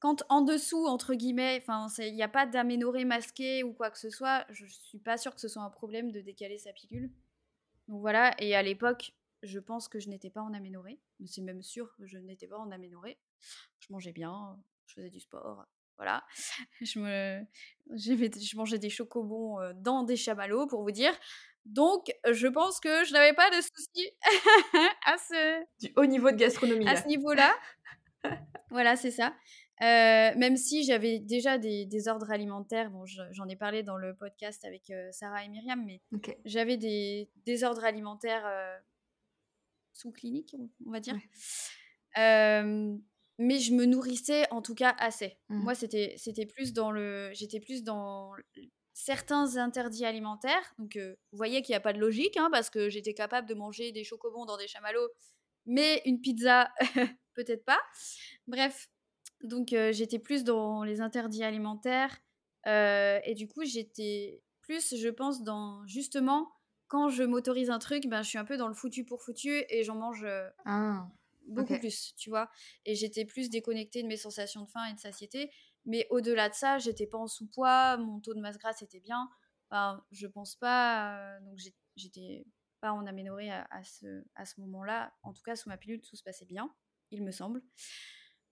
quand 0.00 0.22
«en 0.28 0.42
dessous» 0.42 0.86
entre 0.86 1.14
guillemets, 1.14 1.62
il 1.98 2.14
y 2.14 2.22
a 2.22 2.28
pas 2.28 2.46
d'aménorrhée 2.46 3.04
masquée 3.04 3.62
ou 3.62 3.72
quoi 3.72 3.90
que 3.90 3.98
ce 3.98 4.10
soit, 4.10 4.46
je 4.50 4.66
suis 4.66 4.98
pas 4.98 5.16
sûre 5.16 5.34
que 5.34 5.40
ce 5.40 5.48
soit 5.48 5.62
un 5.62 5.70
problème 5.70 6.12
de 6.12 6.20
décaler 6.20 6.58
sa 6.58 6.72
pilule. 6.72 7.10
Donc 7.88 8.00
voilà 8.00 8.34
et 8.38 8.54
à 8.54 8.62
l'époque, 8.62 9.12
je 9.42 9.58
pense 9.58 9.88
que 9.88 9.98
je 10.00 10.08
n'étais 10.08 10.30
pas 10.30 10.42
en 10.42 10.54
aménorrhée, 10.54 11.00
c'est 11.26 11.42
même 11.42 11.62
sûr, 11.62 11.94
je 12.00 12.18
n'étais 12.18 12.46
pas 12.46 12.58
en 12.58 12.70
aménorrhée. 12.70 13.18
Je 13.80 13.92
mangeais 13.92 14.12
bien, 14.12 14.58
je 14.86 14.94
faisais 14.94 15.10
du 15.10 15.20
sport, 15.20 15.66
voilà. 15.96 16.24
Je 16.80 16.98
me 16.98 18.56
mangeais 18.56 18.78
des 18.78 18.90
chocobons, 18.90 19.58
dans 19.76 20.02
des 20.02 20.16
chamallows 20.16 20.66
pour 20.66 20.82
vous 20.82 20.90
dire. 20.90 21.12
Donc 21.64 22.12
je 22.30 22.46
pense 22.46 22.78
que 22.78 23.04
je 23.04 23.12
n'avais 23.12 23.32
pas 23.32 23.48
de 23.50 23.60
soucis 23.62 24.10
à 25.06 25.16
ce 25.16 25.64
Du 25.86 25.92
haut 25.96 26.04
niveau 26.04 26.30
de 26.30 26.36
gastronomie 26.36 26.86
à 26.86 26.94
là. 26.94 27.02
ce 27.02 27.06
niveau-là. 27.06 27.54
Voilà, 28.70 28.96
c'est 28.96 29.10
ça. 29.10 29.34
Même 29.80 30.56
si 30.56 30.84
j'avais 30.84 31.20
déjà 31.20 31.58
des 31.58 31.84
désordres 31.86 32.30
alimentaires, 32.30 32.90
bon 32.90 33.04
je 33.04 33.22
j'en 33.32 33.46
ai 33.48 33.56
parlé 33.56 33.82
dans 33.82 33.96
le 33.96 34.14
podcast 34.16 34.64
avec, 34.64 34.90
Sarah 35.12 35.44
et 35.44 35.48
Myriam, 35.48 35.84
mais 35.84 36.00
OK. 36.12 36.36
j'avais 36.44 36.76
des 36.76 37.30
désordres 37.44 37.84
alimentaires, 37.84 38.44
heu 38.46 38.82
sous-cliniques, 39.92 40.54
on 40.58 40.68
on 40.86 40.90
va 40.90 41.00
dire. 41.00 41.14
Ouais. 42.16 42.98
Mais 43.38 43.58
je 43.58 43.72
me 43.74 43.84
nourrissais 43.86 44.46
en 44.52 44.62
tout 44.62 44.74
cas 44.74 44.94
assez. 44.98 45.38
Mmh. 45.48 45.64
Moi, 45.64 45.74
c'était 45.74 46.14
c'était 46.18 46.46
plus 46.46 46.72
dans 46.72 46.90
le 46.90 47.30
j'étais 47.34 47.60
plus 47.60 47.82
dans 47.84 48.32
certains 48.92 49.56
interdits 49.56 50.04
alimentaires, 50.04 50.72
donc 50.78 50.96
heu, 50.96 51.16
vous 51.32 51.36
voyez 51.36 51.62
qu'il 51.62 51.72
y 51.72 51.76
a 51.76 51.80
pas 51.80 51.92
de 51.92 51.98
logique, 51.98 52.36
hein, 52.36 52.48
parce 52.52 52.70
que 52.70 52.88
j'étais 52.88 53.14
capable 53.14 53.48
de 53.48 53.54
manger 53.54 53.90
des 53.92 54.04
chocobons 54.04 54.44
dans 54.46 54.56
des 54.56 54.68
chamallows, 54.68 55.08
mais 55.66 56.02
une 56.06 56.20
pizza, 56.20 56.70
peut-être 57.34 57.64
pas. 57.64 57.80
Bref, 58.46 58.88
donc 59.42 59.72
heu, 59.72 59.92
j'étais 59.92 60.18
plus 60.20 60.44
dans 60.44 60.84
les 60.84 61.00
interdits 61.00 61.44
alimentaires, 61.44 62.18
heu 62.66 63.20
et 63.24 63.34
du 63.34 63.48
coup, 63.48 63.64
j'étais 63.64 64.42
plus, 64.62 64.96
je 64.96 65.08
pense, 65.08 65.42
dans 65.44 65.86
justement, 65.86 66.52
quand 66.88 67.08
je 67.10 67.22
m'autorise 67.24 67.70
un 67.70 67.78
truc, 67.80 68.06
ben, 68.08 68.22
je 68.22 68.28
suis 68.30 68.38
un 68.38 68.44
peu 68.46 68.56
dans 68.56 68.68
le 68.68 68.74
foutu 68.74 69.04
pour 69.04 69.22
foutu 69.22 69.64
et 69.70 69.84
j'en 69.84 69.96
mange, 69.96 70.26
Ah. 70.64 71.10
Beaucoup 71.48 71.76
plus, 71.76 72.14
tu 72.16 72.30
vois. 72.30 72.50
Et 72.84 72.94
j'étais 72.94 73.24
plus 73.24 73.50
déconnectée 73.50 74.02
de 74.02 74.08
mes 74.08 74.16
sensations 74.16 74.62
de 74.62 74.70
faim 74.70 74.84
et 74.86 74.94
de 74.94 74.98
satiété. 75.00 75.50
Mais 75.84 76.06
au-delà 76.10 76.48
de 76.48 76.54
ça, 76.54 76.78
j'étais 76.78 77.06
pas 77.06 77.18
en 77.18 77.26
sous-poids, 77.26 77.96
mon 77.98 78.20
taux 78.20 78.34
de 78.34 78.40
masse 78.40 78.58
grasse 78.58 78.82
était 78.82 79.00
bien. 79.00 79.28
Enfin, 79.70 80.04
je 80.12 80.26
pense 80.26 80.56
pas. 80.56 81.18
euh, 81.36 81.40
donc 81.40 81.58
j'étais 81.96 82.46
pas 82.80 82.92
en 82.92 83.06
aménorrhée 83.06 83.50
à, 83.50 83.82
ce, 83.84 84.24
à 84.34 84.44
ce 84.44 84.60
moment-là. 84.60 85.12
En 85.22 85.32
tout 85.32 85.42
cas, 85.42 85.56
sous 85.56 85.68
ma 85.68 85.76
pilule, 85.78 86.00
tout 86.02 86.16
se 86.16 86.22
passait 86.22 86.44
bien, 86.46 86.74
il 87.10 87.22
me 87.22 87.30
semble. 87.32 87.62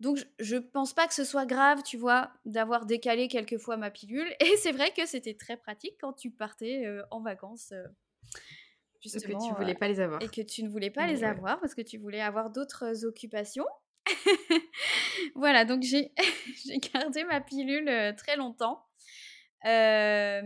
Donc 0.01 0.17
je, 0.17 0.25
je 0.41 0.57
pense 0.57 0.95
pas 0.95 1.07
que 1.07 1.15
ce 1.15 1.25
soit 1.25 1.47
grave, 1.47 1.83
tu 1.85 1.97
vois, 1.97 2.33
d'avoir 2.45 2.87
décalé 2.87 3.29
quelques 3.29 3.59
fois 3.59 3.77
ma 3.77 3.91
pilule. 3.91 4.29
Et 4.41 4.57
c'est 4.57 4.73
vrai 4.73 4.93
que 4.93 5.07
c'était 5.07 5.37
très 5.37 5.57
pratique 5.57 5.97
quand 6.01 6.13
tu 6.15 6.31
partais 6.31 6.87
euh, 6.87 7.03
en 7.11 7.21
vacances. 7.21 7.73
euh, 7.73 7.87
Que 9.03 9.11
justement, 9.11 9.39
tu 9.47 9.53
euh, 9.53 9.57
voulais 9.57 9.75
pas 9.75 9.89
les 9.89 10.01
avoir. 10.01 10.23
et 10.23 10.29
que 10.29 10.41
tu 10.43 10.63
ne 10.63 10.69
voulais 10.69 10.91
pas 10.91 11.07
les 11.07 11.21
Ouais. 11.21 11.25
avoir 11.25 11.61
parce 11.61 11.75
que 11.75 11.83
tu 11.83 11.99
voulais 11.99 12.21
avoir 12.21 12.51
d'autres 12.51 13.05
occupations. 13.05 13.67
voilà, 15.35 15.65
donc 15.65 15.83
j'ai 15.83 16.13
j'ai 16.67 16.79
gardé 16.79 17.25
ma 17.25 17.41
pilule 17.41 17.89
euh, 17.89 18.13
très 18.13 18.37
longtemps. 18.37 18.85
Euh, 19.65 20.43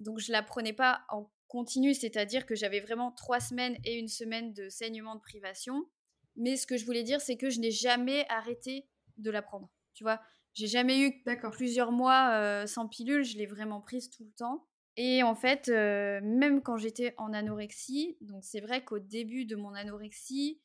donc 0.00 0.18
je 0.18 0.32
la 0.32 0.42
prenais 0.42 0.72
pas 0.72 1.02
en 1.10 1.30
continu, 1.46 1.94
c'est-à-dire 1.94 2.44
que 2.44 2.54
j'avais 2.54 2.80
vraiment 2.80 3.12
trois 3.12 3.40
semaines 3.40 3.76
et 3.84 3.94
une 3.98 4.08
semaine 4.08 4.52
de 4.52 4.68
saignement 4.68 5.14
de 5.14 5.20
privation. 5.20 5.88
Mais 6.36 6.56
ce 6.56 6.66
que 6.66 6.76
je 6.76 6.84
voulais 6.84 7.02
dire, 7.02 7.20
c'est 7.20 7.36
que 7.36 7.50
je 7.50 7.58
n'ai 7.60 7.70
jamais 7.70 8.26
arrêté 8.28 8.86
de 9.16 9.30
la 9.30 9.42
prendre. 9.42 9.70
Tu 9.94 10.04
vois, 10.04 10.20
j'ai 10.54 10.66
jamais 10.66 11.00
eu 11.00 11.22
plusieurs 11.52 11.90
mois 11.92 12.30
euh, 12.32 12.66
sans 12.66 12.86
pilule, 12.88 13.24
je 13.24 13.36
l'ai 13.38 13.46
vraiment 13.46 13.80
prise 13.80 14.10
tout 14.10 14.24
le 14.24 14.32
temps. 14.32 14.66
Et 15.00 15.22
en 15.22 15.36
fait, 15.36 15.68
euh, 15.68 16.20
même 16.22 16.60
quand 16.60 16.76
j'étais 16.76 17.14
en 17.18 17.32
anorexie, 17.32 18.18
donc 18.20 18.44
c'est 18.44 18.60
vrai 18.60 18.84
qu'au 18.84 18.98
début 18.98 19.46
de 19.46 19.54
mon 19.54 19.72
anorexie, 19.72 20.60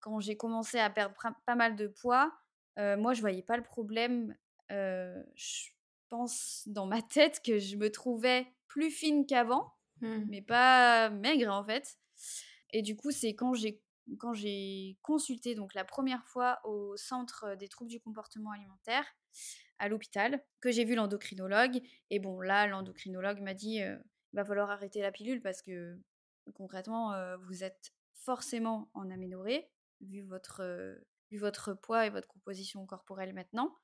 quand 0.00 0.20
j'ai 0.20 0.36
commencé 0.36 0.78
à 0.78 0.90
perdre 0.90 1.16
pas 1.46 1.54
mal 1.54 1.76
de 1.76 1.88
poids, 1.88 2.30
euh, 2.78 2.98
moi 2.98 3.14
je 3.14 3.22
voyais 3.22 3.42
pas 3.42 3.56
le 3.56 3.62
problème. 3.62 4.36
Euh, 4.70 5.22
je 5.34 5.70
pense 6.10 6.64
dans 6.66 6.86
ma 6.86 7.00
tête 7.00 7.40
que 7.42 7.58
je 7.58 7.76
me 7.76 7.90
trouvais 7.90 8.46
plus 8.68 8.90
fine 8.90 9.26
qu'avant, 9.26 9.72
Hmm. 10.00 10.24
mais 10.28 10.40
pas 10.40 11.10
maigre 11.10 11.52
en 11.52 11.64
fait. 11.64 11.98
Et 12.70 12.82
du 12.82 12.96
coup, 12.96 13.10
c'est 13.10 13.34
quand 13.34 13.54
j'ai 13.54 13.82
quand 14.18 14.32
j'ai 14.32 14.98
consulté 15.02 15.54
donc 15.54 15.74
la 15.74 15.84
première 15.84 16.24
fois 16.24 16.60
au 16.64 16.96
centre 16.96 17.54
des 17.56 17.68
troubles 17.68 17.90
du 17.90 18.00
comportement 18.00 18.50
alimentaire 18.50 19.04
à 19.80 19.88
l'hôpital 19.88 20.40
que 20.60 20.70
j'ai 20.70 20.84
vu 20.84 20.94
l'endocrinologue 20.94 21.80
et 22.10 22.18
bon 22.20 22.40
là 22.40 22.66
l'endocrinologue 22.66 23.40
m'a 23.40 23.54
dit 23.54 23.76
il 23.78 24.00
va 24.34 24.44
falloir 24.44 24.70
arrêter 24.70 25.00
la 25.00 25.10
pilule 25.10 25.40
parce 25.40 25.62
que 25.62 25.98
concrètement 26.54 27.12
euh, 27.14 27.36
vous 27.38 27.64
êtes 27.64 27.92
forcément 28.14 28.90
en 28.94 29.10
aménorrhée 29.10 29.68
vu 30.00 30.22
votre 30.22 30.62
vu 31.30 31.38
votre 31.38 31.74
poids 31.74 32.06
et 32.06 32.10
votre 32.10 32.28
composition 32.28 32.84
corporelle 32.86 33.32
maintenant. 33.32 33.74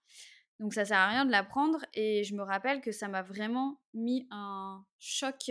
Donc 0.58 0.74
ça 0.74 0.84
sert 0.84 0.98
à 0.98 1.08
rien 1.08 1.24
de 1.24 1.30
la 1.30 1.44
prendre 1.44 1.84
et 1.94 2.24
je 2.24 2.34
me 2.34 2.42
rappelle 2.42 2.80
que 2.80 2.92
ça 2.92 3.08
m'a 3.08 3.22
vraiment 3.22 3.80
mis 3.94 4.26
un 4.30 4.84
choc 4.98 5.50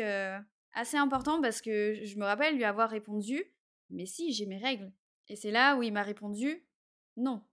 assez 0.74 0.98
important 0.98 1.42
parce 1.42 1.62
que 1.62 2.04
je 2.04 2.18
me 2.18 2.26
rappelle 2.26 2.56
lui 2.56 2.64
avoir 2.64 2.90
répondu 2.90 3.44
mais 3.90 4.06
si 4.06 4.34
j'ai 4.34 4.46
mes 4.46 4.58
règles 4.58 4.92
et 5.28 5.36
c'est 5.36 5.52
là 5.52 5.76
où 5.76 5.84
il 5.84 5.94
m'a 5.94 6.04
répondu 6.04 6.66
non 7.18 7.44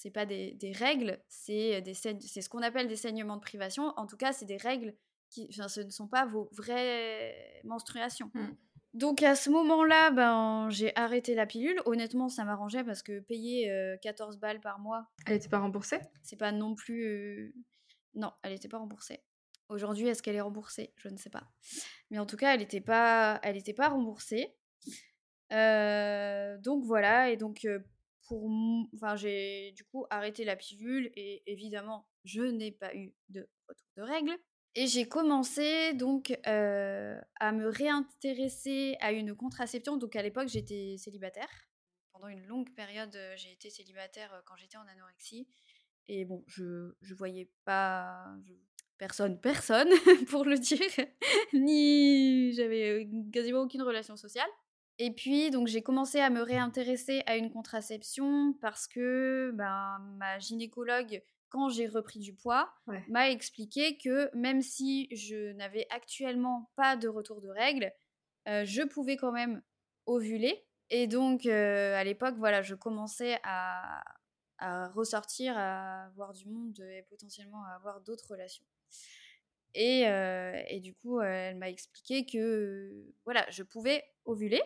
c'est 0.00 0.12
pas 0.12 0.26
des, 0.26 0.52
des 0.52 0.70
règles 0.70 1.20
c'est 1.28 1.82
ce 1.84 2.48
qu'on 2.48 2.62
appelle 2.62 2.86
des 2.86 2.94
saignements 2.96 3.36
de 3.36 3.40
privation 3.42 3.92
en 3.96 4.06
tout 4.06 4.16
cas 4.16 4.32
c'est 4.32 4.44
des 4.46 4.56
règles 4.56 4.94
qui 5.28 5.48
enfin, 5.50 5.66
ce 5.66 5.80
ne 5.80 5.90
sont 5.90 6.06
pas 6.06 6.24
vos 6.24 6.48
vraies 6.52 7.60
menstruations 7.64 8.30
Mm. 8.34 8.54
donc 8.94 9.22
à 9.24 9.34
ce 9.34 9.50
moment-là 9.50 10.10
ben 10.12 10.68
j'ai 10.70 10.94
arrêté 10.96 11.34
la 11.34 11.46
pilule 11.46 11.80
honnêtement 11.84 12.28
ça 12.28 12.44
m'arrangeait 12.44 12.84
parce 12.84 13.02
que 13.02 13.18
payer 13.20 13.70
euh, 13.72 13.96
14 14.02 14.38
balles 14.38 14.60
par 14.60 14.78
mois 14.78 15.08
Elle 15.26 15.34
était 15.36 15.48
pas 15.48 15.58
remboursée? 15.58 15.98
c'est 16.22 16.38
pas 16.38 16.52
non 16.52 16.74
plus. 16.76 17.02
euh, 17.04 17.52
Non, 18.14 18.32
elle 18.42 18.52
n'était 18.52 18.68
pas 18.68 18.78
remboursée. 18.78 19.20
Aujourd'hui, 19.68 20.06
est-ce 20.08 20.22
qu'elle 20.22 20.36
est 20.36 20.40
remboursée? 20.40 20.94
Je 20.96 21.08
ne 21.10 21.18
sais 21.18 21.28
pas. 21.28 21.44
Mais 22.10 22.18
en 22.18 22.24
tout 22.24 22.38
cas, 22.38 22.54
elle 22.54 22.60
n'était 22.60 22.80
pas, 22.80 23.38
elle 23.42 23.56
était 23.58 23.74
pas 23.74 23.88
remboursée. 23.90 24.54
Euh, 25.52 26.56
donc 26.58 26.84
voilà, 26.84 27.30
et 27.30 27.36
donc 27.36 27.66
pour, 28.28 28.48
enfin 28.94 29.16
j'ai 29.16 29.72
du 29.72 29.84
coup 29.84 30.06
arrêté 30.10 30.44
la 30.44 30.56
pilule 30.56 31.10
et 31.16 31.42
évidemment 31.46 32.06
je 32.24 32.42
n'ai 32.42 32.72
pas 32.72 32.94
eu 32.94 33.14
de 33.30 33.48
règles. 33.96 34.36
Et 34.74 34.86
j'ai 34.86 35.08
commencé 35.08 35.92
donc 35.94 36.30
à 36.44 37.52
me 37.52 37.66
réintéresser 37.66 38.96
à 39.00 39.12
une 39.12 39.34
contraception. 39.34 39.96
Donc 39.96 40.14
à 40.14 40.22
l'époque 40.22 40.48
j'étais 40.48 40.96
célibataire. 40.98 41.48
Pendant 42.12 42.28
une 42.28 42.46
longue 42.46 42.72
période, 42.74 43.16
j'ai 43.36 43.52
été 43.52 43.70
célibataire 43.70 44.42
quand 44.46 44.56
j'étais 44.56 44.76
en 44.76 44.86
anorexie. 44.86 45.48
Et 46.08 46.24
bon, 46.24 46.44
je, 46.46 46.94
je 47.00 47.14
voyais 47.14 47.50
pas 47.64 48.24
personne, 48.98 49.40
personne 49.40 49.88
pour 50.30 50.44
le 50.44 50.58
dire, 50.58 51.06
ni 51.52 52.52
j'avais 52.52 53.08
quasiment 53.32 53.62
aucune 53.62 53.82
relation 53.82 54.16
sociale. 54.16 54.48
Et 54.98 55.12
puis, 55.12 55.50
donc, 55.50 55.68
j'ai 55.68 55.82
commencé 55.82 56.18
à 56.20 56.28
me 56.28 56.42
réintéresser 56.42 57.22
à 57.26 57.36
une 57.36 57.50
contraception 57.52 58.52
parce 58.60 58.86
que 58.88 59.52
ben, 59.54 59.98
ma 60.16 60.38
gynécologue, 60.40 61.22
quand 61.50 61.68
j'ai 61.68 61.86
repris 61.86 62.18
du 62.18 62.34
poids, 62.34 62.68
Ouais. 62.88 63.04
m'a 63.08 63.30
expliqué 63.30 63.96
que 63.96 64.34
même 64.36 64.60
si 64.60 65.08
je 65.14 65.52
n'avais 65.52 65.86
actuellement 65.90 66.70
pas 66.76 66.96
de 66.96 67.06
retour 67.08 67.40
de 67.40 67.48
règles, 67.48 67.92
euh, 68.48 68.64
je 68.64 68.82
pouvais 68.82 69.16
quand 69.16 69.32
même 69.32 69.62
ovuler. 70.06 70.66
Et 70.90 71.06
donc, 71.06 71.46
euh, 71.46 71.94
à 71.94 72.02
l'époque, 72.02 72.34
voilà, 72.36 72.62
je 72.62 72.74
commençais 72.74 73.38
à, 73.44 74.02
à 74.58 74.88
ressortir, 74.88 75.54
à 75.56 76.08
voir 76.16 76.32
du 76.32 76.46
monde 76.48 76.80
et 76.80 77.02
potentiellement 77.08 77.62
à 77.66 77.76
avoir 77.76 78.00
d'autres 78.00 78.30
relations. 78.30 78.64
Et, 79.74 80.08
euh, 80.08 80.60
et 80.68 80.80
du 80.80 80.94
coup, 80.94 81.20
elle 81.20 81.56
m'a 81.56 81.68
expliqué 81.70 82.26
que 82.26 83.04
voilà, 83.24 83.46
je 83.50 83.62
pouvais 83.62 84.02
ovuler. 84.24 84.62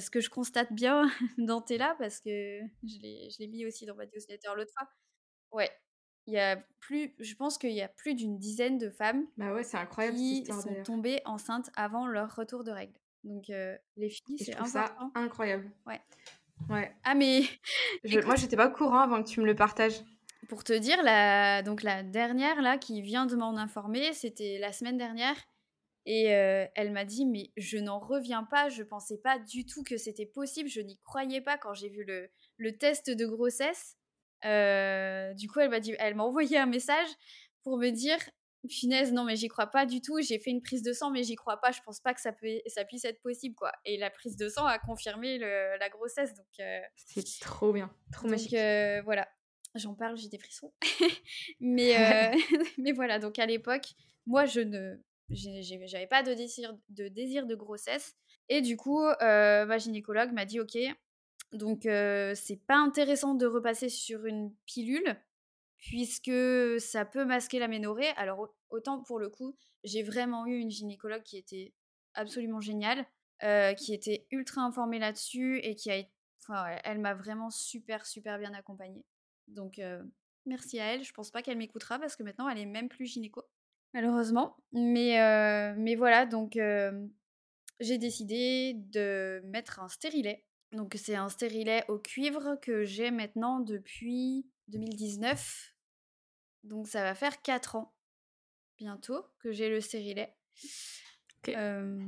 Ce 0.00 0.10
que 0.10 0.20
je 0.20 0.30
constate 0.30 0.72
bien 0.72 1.08
dans 1.38 1.60
Tella, 1.62 1.96
parce 1.98 2.20
que 2.20 2.60
je 2.86 2.98
l'ai 3.00 3.30
je 3.30 3.38
l'ai 3.40 3.48
mis 3.48 3.66
aussi 3.66 3.86
dans 3.86 3.94
ma 3.94 4.06
newsletter 4.06 4.48
l'autre 4.56 4.72
fois. 4.76 4.88
Ouais, 5.52 5.70
il 6.26 6.34
y 6.34 6.38
a 6.38 6.56
plus, 6.80 7.14
je 7.20 7.34
pense 7.34 7.58
qu'il 7.58 7.72
y 7.72 7.82
a 7.82 7.88
plus 7.88 8.14
d'une 8.14 8.38
dizaine 8.38 8.78
de 8.78 8.90
femmes 8.90 9.26
Bah 9.36 9.52
ouais, 9.52 9.62
incroyable 9.74 10.16
qui 10.18 10.46
sont 10.46 10.74
tombées 10.84 11.20
enceintes 11.24 11.70
avant 11.76 12.06
leur 12.06 12.34
retour 12.34 12.64
de 12.64 12.70
règles. 12.72 12.98
Donc 13.24 13.50
euh, 13.50 13.76
les 13.96 14.10
filles, 14.10 14.38
c'est 14.38 14.64
ça 14.64 14.96
incroyable. 15.14 15.70
Ouais. 15.86 16.00
Ouais. 16.68 16.94
Ah 17.04 17.14
mais 17.14 17.42
Je- 18.04 18.20
moi, 18.20 18.36
j'étais 18.36 18.56
pas 18.56 18.68
au 18.68 18.72
courant 18.72 19.00
avant 19.00 19.22
que 19.22 19.28
tu 19.28 19.40
me 19.40 19.46
le 19.46 19.54
partages. 19.54 20.02
Pour 20.48 20.62
te 20.62 20.72
dire, 20.74 21.02
la, 21.02 21.62
donc 21.62 21.82
la 21.82 22.02
dernière 22.02 22.60
là 22.60 22.76
qui 22.76 23.00
vient 23.00 23.24
de 23.26 23.34
m'en 23.34 23.56
informer, 23.56 24.12
c'était 24.12 24.58
la 24.58 24.72
semaine 24.72 24.98
dernière. 24.98 25.36
Et 26.06 26.34
euh, 26.34 26.66
elle 26.74 26.92
m'a 26.92 27.04
dit, 27.04 27.24
mais 27.26 27.50
je 27.56 27.78
n'en 27.78 27.98
reviens 27.98 28.44
pas, 28.44 28.68
je 28.68 28.82
pensais 28.82 29.18
pas 29.18 29.38
du 29.38 29.64
tout 29.64 29.82
que 29.82 29.96
c'était 29.96 30.26
possible, 30.26 30.68
je 30.68 30.80
n'y 30.80 30.98
croyais 30.98 31.40
pas 31.40 31.56
quand 31.56 31.72
j'ai 31.74 31.88
vu 31.88 32.04
le, 32.04 32.28
le 32.58 32.76
test 32.76 33.08
de 33.10 33.24
grossesse. 33.26 33.96
Euh, 34.44 35.32
du 35.34 35.48
coup, 35.48 35.60
elle 35.60 35.70
m'a 35.70 35.80
dit, 35.80 35.94
elle 35.98 36.14
m'a 36.14 36.24
envoyé 36.24 36.58
un 36.58 36.66
message 36.66 37.08
pour 37.62 37.78
me 37.78 37.88
dire, 37.90 38.18
Finesse, 38.68 39.12
non 39.12 39.24
mais 39.24 39.36
j'y 39.36 39.48
crois 39.48 39.66
pas 39.66 39.84
du 39.84 40.00
tout, 40.00 40.20
j'ai 40.22 40.38
fait 40.38 40.50
une 40.50 40.62
prise 40.62 40.82
de 40.82 40.94
sang 40.94 41.10
mais 41.10 41.22
j'y 41.22 41.34
crois 41.34 41.58
pas, 41.60 41.70
je 41.70 41.80
pense 41.82 42.00
pas 42.00 42.14
que 42.14 42.20
ça, 42.22 42.32
peut, 42.32 42.60
ça 42.66 42.84
puisse 42.86 43.04
être 43.04 43.20
possible 43.20 43.54
quoi. 43.54 43.70
Et 43.84 43.98
la 43.98 44.08
prise 44.10 44.36
de 44.36 44.48
sang 44.48 44.64
a 44.64 44.78
confirmé 44.78 45.36
le- 45.36 45.76
la 45.78 45.88
grossesse, 45.90 46.32
donc... 46.34 46.46
euh, 46.60 46.80
C'est 46.96 47.40
trop 47.40 47.72
bien. 47.74 47.94
Trop 48.12 48.22
donc 48.22 48.30
magique. 48.32 48.52
voilà, 49.04 49.28
j'en 49.74 49.94
parle, 49.94 50.16
j'ai 50.16 50.28
des 50.30 50.38
frissons. 50.38 50.72
mais, 51.60 51.92
mais 52.78 52.92
voilà, 52.92 53.18
donc 53.18 53.38
à 53.38 53.44
l'époque, 53.46 53.84
moi 54.26 54.46
je 54.46 54.60
ne 54.60 54.96
j'avais 55.30 56.06
pas 56.06 56.22
de 56.22 56.34
désir, 56.34 56.76
de 56.90 57.08
désir 57.08 57.46
de 57.46 57.54
grossesse. 57.54 58.14
Et 58.48 58.60
du 58.60 58.76
coup, 58.76 59.00
euh, 59.02 59.66
ma 59.66 59.78
gynécologue 59.78 60.32
m'a 60.32 60.44
dit 60.44 60.60
ok, 60.60 60.76
donc 61.52 61.86
euh, 61.86 62.34
c'est 62.34 62.56
pas 62.66 62.76
intéressant 62.76 63.34
de 63.34 63.46
repasser 63.46 63.88
sur 63.88 64.26
une 64.26 64.54
pilule 64.66 65.16
puisque 65.78 66.32
ça 66.80 67.04
peut 67.04 67.24
masquer 67.24 67.58
l'aménorrhée. 67.58 68.08
Alors 68.16 68.40
au- 68.40 68.56
autant 68.70 69.02
pour 69.02 69.18
le 69.18 69.28
coup, 69.30 69.56
j'ai 69.84 70.02
vraiment 70.02 70.46
eu 70.46 70.56
une 70.58 70.70
gynécologue 70.70 71.22
qui 71.22 71.36
était 71.38 71.74
absolument 72.14 72.60
géniale, 72.60 73.06
euh, 73.42 73.74
qui 73.74 73.94
était 73.94 74.26
ultra 74.30 74.62
informée 74.62 74.98
là-dessus 74.98 75.58
et 75.62 75.74
qui 75.74 75.90
a 75.90 75.96
été 75.96 76.10
elle 76.84 76.98
m'a 76.98 77.14
vraiment 77.14 77.48
super, 77.48 78.04
super 78.04 78.38
bien 78.38 78.52
accompagnée. 78.52 79.06
Donc, 79.48 79.80
merci 80.46 80.78
à 80.78 80.92
elle. 80.94 81.04
Je 81.04 81.12
pense 81.12 81.30
pas 81.30 81.42
qu'elle 81.42 81.56
m'écoutera 81.58 81.98
parce 81.98 82.16
que 82.16 82.22
maintenant, 82.22 82.48
elle 82.48 82.58
est 82.58 82.66
même 82.66 82.88
plus 82.88 83.06
gynéco, 83.06 83.42
malheureusement. 83.94 84.56
Mais, 84.72 85.20
euh, 85.20 85.74
mais 85.78 85.94
voilà, 85.94 86.26
donc 86.26 86.56
euh, 86.56 87.06
j'ai 87.80 87.96
décidé 87.96 88.74
de 88.74 89.40
mettre 89.46 89.80
un 89.80 89.88
stérilet. 89.88 90.44
Donc, 90.72 90.94
c'est 90.96 91.14
un 91.14 91.28
stérilet 91.28 91.84
au 91.88 91.98
cuivre 91.98 92.58
que 92.60 92.84
j'ai 92.84 93.12
maintenant 93.12 93.60
depuis 93.60 94.44
2019. 94.68 95.72
Donc, 96.64 96.88
ça 96.88 97.02
va 97.02 97.14
faire 97.14 97.40
4 97.42 97.76
ans 97.76 97.94
bientôt 98.76 99.24
que 99.38 99.52
j'ai 99.52 99.68
le 99.68 99.80
stérilet. 99.80 100.34
Euh, 101.48 102.00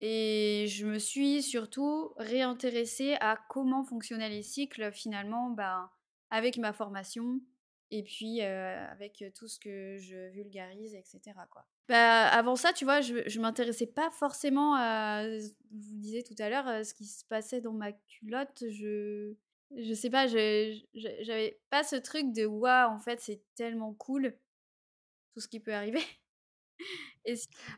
Et 0.00 0.66
je 0.68 0.86
me 0.86 0.98
suis 0.98 1.42
surtout 1.42 2.12
réintéressée 2.16 3.16
à 3.20 3.38
comment 3.48 3.84
fonctionnaient 3.84 4.30
les 4.30 4.42
cycles 4.42 4.90
finalement 4.92 5.50
ben, 5.50 5.88
avec 6.30 6.58
ma 6.58 6.72
formation 6.72 7.40
et 7.90 8.02
puis 8.02 8.40
avec 8.40 9.24
tout 9.34 9.48
ce 9.48 9.58
que 9.58 9.98
je 9.98 10.30
vulgarise, 10.30 10.94
etc. 10.94 11.20
Bah, 11.88 12.28
avant 12.28 12.56
ça, 12.56 12.72
tu 12.72 12.84
vois, 12.84 13.00
je, 13.00 13.28
je 13.28 13.40
m'intéressais 13.40 13.86
pas 13.86 14.10
forcément 14.10 14.74
à, 14.74 15.26
vous 15.70 15.96
disais 15.98 16.22
tout 16.22 16.34
à 16.38 16.48
l'heure, 16.48 16.84
ce 16.84 16.94
qui 16.94 17.04
se 17.04 17.24
passait 17.24 17.60
dans 17.60 17.72
ma 17.72 17.92
culotte. 17.92 18.64
Je, 18.70 19.34
je 19.76 19.94
sais 19.94 20.10
pas, 20.10 20.26
j'avais 20.26 21.60
pas 21.70 21.82
ce 21.82 21.96
truc 21.96 22.32
de 22.32 22.46
waouh, 22.46 22.90
en 22.90 22.98
fait, 22.98 23.20
c'est 23.20 23.42
tellement 23.54 23.92
cool 23.94 24.34
tout 25.32 25.40
ce 25.40 25.48
qui 25.48 25.60
peut 25.60 25.74
arriver. 25.74 26.02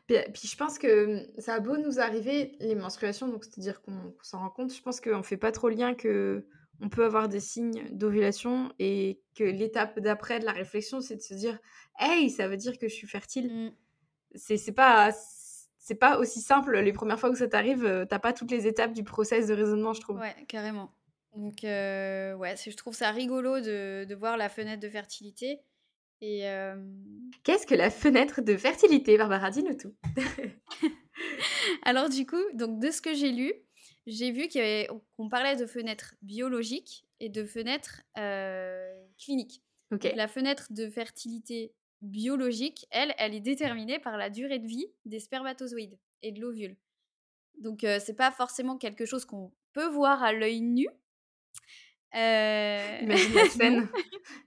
Puis, 0.07 0.47
je 0.47 0.57
pense 0.57 0.77
que 0.79 1.21
mmh, 1.21 1.41
ça 1.41 1.55
a 1.55 1.59
beau 1.59 1.77
nous 1.77 1.99
arriver, 1.99 2.55
les 2.59 2.75
menstruations, 2.75 3.27
donc 3.27 3.45
c'est-à-dire 3.45 3.81
qu'on 3.81 4.11
qu'on 4.11 4.23
s'en 4.23 4.39
rend 4.39 4.49
compte, 4.49 4.73
je 4.73 4.81
pense 4.81 5.01
qu'on 5.01 5.23
fait 5.23 5.37
pas 5.37 5.51
trop 5.51 5.69
le 5.69 5.75
lien 5.75 5.93
que 5.95 6.45
on 6.81 6.89
peut 6.89 7.05
avoir 7.05 7.27
des 7.27 7.39
signes 7.39 7.87
d'ovulation 7.91 8.71
et 8.79 9.21
que 9.35 9.43
l'étape 9.43 9.99
d'après 9.99 10.39
de 10.39 10.45
la 10.45 10.51
réflexion, 10.51 11.01
c'est 11.01 11.15
de 11.15 11.21
se 11.21 11.33
dire 11.33 11.59
Hey, 11.99 12.29
ça 12.29 12.47
veut 12.47 12.57
dire 12.57 12.77
que 12.77 12.87
je 12.87 12.93
suis 12.93 13.07
fertile. 13.07 13.51
Mm. 13.51 13.71
C'est 14.35 14.71
pas, 14.73 15.11
c'est 15.79 15.95
pas 15.95 16.19
aussi 16.19 16.41
simple. 16.41 16.77
Les 16.79 16.93
premières 16.93 17.19
fois 17.19 17.31
que 17.31 17.37
ça 17.37 17.47
t'arrive, 17.47 17.85
euh, 17.85 18.05
t'as 18.05 18.19
pas 18.19 18.33
toutes 18.33 18.51
les 18.51 18.67
étapes 18.67 18.93
du 18.93 19.03
process 19.03 19.47
de 19.47 19.53
raisonnement, 19.53 19.93
je 19.93 20.01
trouve. 20.01 20.19
Ouais, 20.19 20.35
carrément. 20.47 20.91
Donc, 21.35 21.63
euh, 21.63 22.35
ouais, 22.35 22.55
je 22.57 22.75
trouve 22.75 22.95
ça 22.95 23.11
rigolo 23.11 23.59
de, 23.61 24.05
de 24.05 24.15
voir 24.15 24.37
la 24.37 24.49
fenêtre 24.49 24.81
de 24.81 24.89
fertilité. 24.89 25.59
Et 26.21 26.49
euh, 26.49 26.75
Qu'est-ce 27.43 27.67
que 27.67 27.75
la 27.75 27.89
fenêtre 27.89 28.41
de 28.41 28.57
fertilité, 28.57 29.17
Barbara 29.17 29.51
Dis-nous 29.51 29.75
tout. 29.75 29.95
alors, 31.83 32.09
du 32.09 32.25
coup, 32.25 32.41
donc 32.53 32.79
de 32.79 32.89
ce 32.89 33.01
que 33.01 33.13
j'ai 33.13 33.31
lu, 33.31 33.53
j'ai 34.07 34.31
vu 34.31 34.47
qu'on 34.47 35.29
parlait 35.29 35.57
de 35.57 35.65
fenêtre 35.65 36.15
biologique 36.21 37.05
et 37.19 37.27
de 37.27 37.43
fenêtre 37.43 38.01
euh, 38.17 39.05
clinique. 39.19 39.61
Ok. 39.91 40.03
Donc, 40.03 40.15
la 40.15 40.27
fenêtre 40.29 40.67
de 40.71 40.89
fertilité 40.89 41.73
biologique, 42.01 42.87
elle, 42.89 43.13
elle 43.17 43.35
est 43.35 43.41
déterminée 43.41 43.99
par 43.99 44.17
la 44.17 44.29
durée 44.29 44.59
de 44.59 44.67
vie 44.67 44.87
des 45.05 45.19
spermatozoïdes 45.19 45.99
et 46.21 46.31
de 46.31 46.39
l'ovule. 46.39 46.77
Donc, 47.59 47.83
euh, 47.83 47.99
c'est 48.03 48.15
pas 48.15 48.31
forcément 48.31 48.77
quelque 48.77 49.05
chose 49.05 49.25
qu'on 49.25 49.51
peut 49.73 49.87
voir 49.89 50.23
à 50.23 50.31
l'œil 50.31 50.61
nu. 50.61 50.87
Euh, 52.15 52.99
Imagine 53.01 53.33
la 53.33 53.45
scène. 53.49 53.89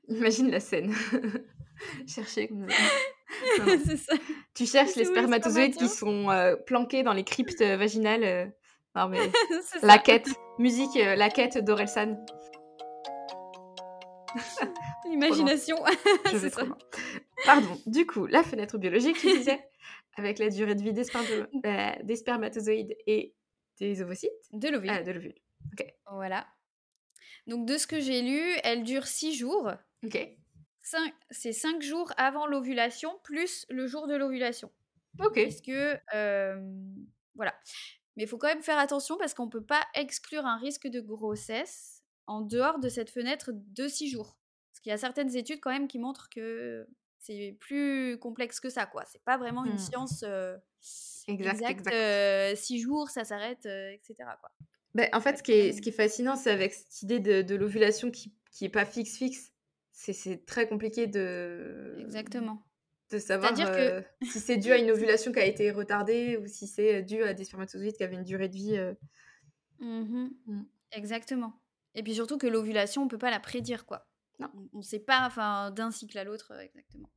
Imagine 0.09 0.51
la 0.51 0.61
scène. 0.61 0.95
Chercher 2.07 2.49
comme 2.49 2.67
ça. 3.97 4.15
Tu 4.55 4.67
cherches 4.67 4.97
les 4.97 5.05
spermatozoïdes 5.05 5.77
qui 5.77 5.89
sont 5.89 6.31
euh, 6.31 6.57
planqués 6.57 7.03
dans 7.03 7.13
les 7.13 7.25
cryptes 7.25 7.63
vaginales. 7.63 8.55
Non 8.97 9.09
mais 9.09 9.19
la 9.83 9.93
ça. 9.95 9.99
quête, 9.99 10.29
musique, 10.59 10.97
euh, 10.97 11.15
la 11.15 11.31
quête 11.31 11.59
d'Orelsan. 11.59 12.17
L'imagination. 15.09 15.77
C'est 16.31 16.51
ça. 16.51 16.65
loin. 16.65 16.79
Pardon. 17.45 17.79
Du 17.87 18.07
coup, 18.07 18.27
la 18.27 18.43
fenêtre 18.43 18.79
biologique, 18.79 19.17
tu 19.19 19.27
disais, 19.27 19.61
avec 20.17 20.39
la 20.39 20.49
durée 20.51 20.75
de 20.75 20.83
vie 20.83 20.93
des, 20.93 21.05
spermato- 21.05 21.47
euh, 21.67 22.03
des 22.05 22.17
spermatozoïdes 22.17 22.97
et 23.07 23.35
des 23.81 24.03
ovocytes, 24.03 24.31
De 24.53 24.69
l'ovule. 24.69 24.91
ah, 24.91 25.03
de 25.03 25.11
l'ovule. 25.13 25.35
Voilà. 26.13 26.47
Donc, 27.47 27.67
de 27.67 27.77
ce 27.77 27.87
que 27.87 27.99
j'ai 28.01 28.23
lu, 28.23 28.53
elle 28.63 28.83
dure 28.85 29.07
6 29.07 29.35
jours. 29.35 29.71
Ok. 30.05 30.19
C'est 31.31 31.53
5 31.53 31.81
jours 31.83 32.13
avant 32.17 32.47
l'ovulation, 32.47 33.19
plus 33.25 33.65
le 33.71 33.87
jour 33.87 34.07
de 34.07 34.15
l'ovulation. 34.17 34.71
Ok. 35.21 35.35
Puisque, 35.35 35.71
euh, 36.15 36.61
voilà. 37.35 37.55
Mais 38.17 38.25
il 38.25 38.27
faut 38.29 38.39
quand 38.39 38.49
même 38.49 38.63
faire 38.63 38.79
attention 38.79 39.17
parce 39.19 39.35
qu'on 39.35 39.47
ne 39.47 39.51
peut 39.51 39.65
pas 39.65 39.83
exclure 39.95 40.45
un 40.47 40.59
risque 40.59 40.87
de 40.89 41.01
grossesse 41.01 42.03
en 42.27 42.41
dehors 42.41 42.79
de 42.81 42.89
cette 42.89 43.11
fenêtre 43.11 43.51
de 43.55 43.89
6 43.89 44.09
jours. 44.11 44.39
Parce 44.73 44.81
qu'il 44.81 44.91
y 44.91 44.93
a 44.93 44.99
certaines 44.99 45.35
études 45.37 45.61
quand 45.61 45.71
même 45.71 45.89
qui 45.89 45.99
montrent 45.99 46.29
que 46.29 46.87
c'est 47.19 47.57
plus 47.61 48.19
complexe 48.19 48.61
que 48.61 48.69
ça, 48.71 48.87
quoi. 48.87 49.05
C'est 49.05 49.23
pas 49.25 49.37
vraiment 49.37 49.65
une 49.65 49.75
Hmm. 49.75 49.79
science 49.79 50.25
euh, 50.27 50.57
Exact, 51.29 51.53
exacte. 51.61 51.71
exact. 51.81 51.93
euh, 51.95 52.55
six 52.57 52.81
jours, 52.81 53.11
ça 53.11 53.25
s'arrête, 53.25 53.67
euh, 53.67 53.91
etc. 53.93 54.15
Quoi. 54.41 54.51
Ben, 54.95 55.09
en 55.13 55.21
fait, 55.21 55.37
ce 55.39 55.43
qui 55.43 55.53
est, 55.53 55.73
ce 55.73 55.83
qui 55.83 55.91
est 55.91 55.93
fascinant, 55.93 56.35
c'est 56.37 56.51
avec 56.51 56.73
cette 56.73 57.03
idée 57.03 57.21
de, 57.21 57.43
de 57.43 57.55
l'ovulation 57.55 58.11
qui, 58.11 58.35
qui 58.51 58.65
est 58.65 58.69
pas 58.71 58.85
fixe 58.87 59.17
fixe. 59.17 59.53
C'est, 59.93 60.15
c'est 60.15 60.47
très 60.47 60.67
compliqué 60.69 61.07
de, 61.07 61.95
Exactement. 62.01 62.63
De 63.11 63.19
savoir 63.19 63.53
que- 63.55 63.63
euh, 63.63 64.03
si 64.23 64.41
c'est 64.41 64.57
dû 64.57 64.71
à 64.73 64.79
une 64.79 64.91
ovulation 64.91 65.33
qui 65.33 65.39
a 65.41 65.45
été 65.45 65.71
retardée 65.71 66.37
ou 66.37 66.47
si 66.47 66.67
c'est 66.67 67.03
dû 67.03 67.23
à 67.23 67.35
des 67.35 67.45
spermatozoïdes 67.45 67.97
qui 67.97 68.03
avaient 68.05 68.15
une 68.17 68.25
durée 68.25 68.49
de 68.49 68.55
vie. 68.57 68.77
euh, 68.77 68.95
Mhm. 69.81 70.31
Mm. 70.47 70.63
Exactement. 70.93 71.55
Et 71.95 72.03
puis 72.03 72.15
surtout 72.15 72.39
que 72.39 72.47
l'ovulation, 72.47 73.03
on 73.03 73.09
peut 73.09 73.19
pas 73.19 73.31
la 73.31 73.41
prédire, 73.41 73.87
quoi. 73.87 74.09
Non. 74.39 74.49
On 74.73 74.79
ne 74.79 74.83
sait 74.83 75.01
pas, 75.01 75.27
enfin, 75.27 75.71
d'un 75.71 75.91
cycle 75.91 76.17
à 76.19 76.25
l'autre, 76.25 76.53
euh, 76.53 76.61
exactement. 76.61 77.11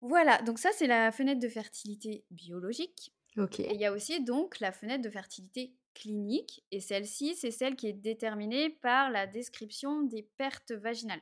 Voilà, 0.00 0.40
donc 0.42 0.58
ça, 0.58 0.70
c'est 0.72 0.86
la 0.86 1.12
fenêtre 1.12 1.40
de 1.40 1.48
fertilité 1.48 2.24
biologique. 2.30 3.12
Ok. 3.36 3.60
Et 3.60 3.74
il 3.74 3.80
y 3.80 3.84
a 3.84 3.92
aussi 3.92 4.22
donc 4.24 4.58
la 4.60 4.72
fenêtre 4.72 5.02
de 5.04 5.10
fertilité 5.10 5.74
clinique. 5.94 6.64
Et 6.70 6.80
celle-ci, 6.80 7.34
c'est 7.36 7.50
celle 7.50 7.76
qui 7.76 7.86
est 7.88 7.92
déterminée 7.92 8.70
par 8.70 9.10
la 9.10 9.26
description 9.26 10.02
des 10.02 10.22
pertes 10.38 10.72
vaginales. 10.72 11.20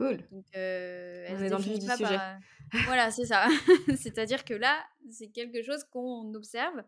Cool. 0.00 0.16
Donc, 0.30 0.46
euh, 0.56 1.26
elle 1.28 1.36
On 1.36 1.42
est 1.42 1.50
dans 1.50 1.58
le 1.58 1.62
définit 1.62 1.74
vif 1.74 1.80
du 1.82 1.86
pas 1.88 1.96
sujet. 1.98 2.16
par, 2.16 2.36
euh, 2.36 2.78
Voilà, 2.86 3.10
c'est 3.10 3.26
ça. 3.26 3.46
C'est-à-dire 3.96 4.44
que 4.46 4.54
là, 4.54 4.82
c'est 5.10 5.28
quelque 5.28 5.62
chose 5.62 5.84
qu'on 5.84 6.32
observe. 6.32 6.82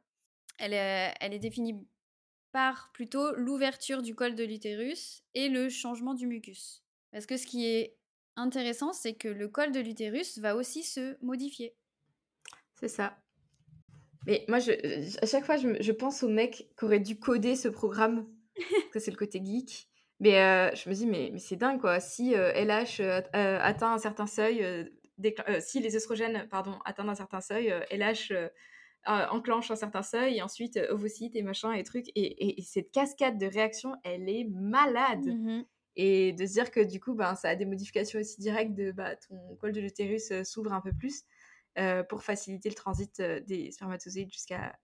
Elle 0.59 0.73
est, 0.73 1.13
elle 1.21 1.35
est 1.35 1.39
définie 1.39 1.77
par 2.53 2.91
plutôt 2.95 3.35
l'ouverture 3.37 4.01
du 4.03 4.15
col 4.15 4.35
de 4.35 4.45
l'utérus 4.45 5.23
et 5.35 5.49
le 5.51 5.69
changement 5.69 6.15
du 6.15 6.27
mucus. 6.27 6.83
Parce 7.11 7.27
que 7.27 7.37
ce 7.37 7.47
qui 7.47 7.67
est 7.67 7.97
intéressant, 8.37 8.93
c'est 8.95 9.13
que 9.15 9.29
le 9.29 9.49
col 9.49 9.73
de 9.73 9.81
l'utérus 9.81 10.39
va 10.39 10.57
aussi 10.57 10.83
se 10.83 11.17
modifier. 11.23 11.75
C'est 12.81 12.89
ça. 12.89 13.19
Mais 14.27 14.45
moi, 14.49 14.59
je, 14.59 14.73
à 15.23 15.27
chaque 15.27 15.45
fois, 15.45 15.57
je, 15.59 15.69
me- 15.69 15.83
je 15.83 15.93
pense 15.93 16.23
au 16.23 16.29
mec 16.29 16.69
qui 16.79 16.85
aurait 16.85 17.01
dû 17.01 17.19
coder 17.19 17.57
ce 17.57 17.69
programme. 17.69 18.27
Ça, 18.93 19.01
c'est 19.01 19.11
le 19.11 19.17
côté 19.17 19.43
geek. 19.45 19.89
Mais 20.23 20.41
euh, 20.41 20.73
je 20.77 20.89
me 20.89 20.95
dis, 20.95 21.07
mais, 21.07 21.31
mais 21.33 21.41
c'est 21.41 21.57
dingue, 21.57 21.81
quoi. 21.81 21.99
Si 21.99 22.35
euh, 22.37 22.53
LH 22.55 23.01
euh, 23.01 23.21
euh, 23.35 23.59
atteint 23.61 23.93
un 23.93 23.99
certain 23.99 24.29
seuil, 24.29 24.89
si 25.61 25.81
les 25.81 25.97
oestrogènes, 25.97 26.47
pardon, 26.49 26.79
atteignent 26.85 27.09
un 27.11 27.15
certain 27.17 27.41
seuil, 27.41 27.75
LH 27.91 28.33
enclenche 29.05 29.71
un 29.73 29.77
certain 29.77 30.03
seuil, 30.05 30.37
et 30.39 30.43
ensuite 30.43 30.77
ovocytes 30.91 31.35
et 31.35 31.43
machin 31.43 31.73
et 31.73 31.83
trucs. 31.83 32.09
Et, 32.11 32.23
et- 32.23 32.61
et 32.61 32.63
cette 32.63 32.93
cascade 32.93 33.37
de 33.37 33.47
réactions, 33.47 33.97
elle 34.05 34.29
est 34.29 34.45
malade. 34.45 35.27
Mhm. 35.27 35.65
Et 35.97 36.33
de 36.33 36.47
se 36.47 36.53
dire 36.53 36.71
que 36.71 36.81
du 36.81 37.01
coup, 37.01 37.15
ben, 37.15 37.35
ça 37.35 37.49
a 37.51 37.55
des 37.57 37.67
modifications 37.67 38.19
aussi 38.21 38.41
directes 38.41 38.75
de 38.75 38.93
bah, 38.93 39.17
ton 39.17 39.57
col 39.57 39.73
de 39.73 39.81
l'utérus 39.81 40.33
s'ouvre 40.45 40.73
un 40.73 40.81
peu 40.81 40.93
plus 40.93 41.25
pour 42.09 42.23
faciliter 42.23 42.69
le 42.69 42.75
transit 42.77 43.21
des 43.21 43.73
spermatozoïdes 43.73 44.33
jusqu'à 44.33 44.79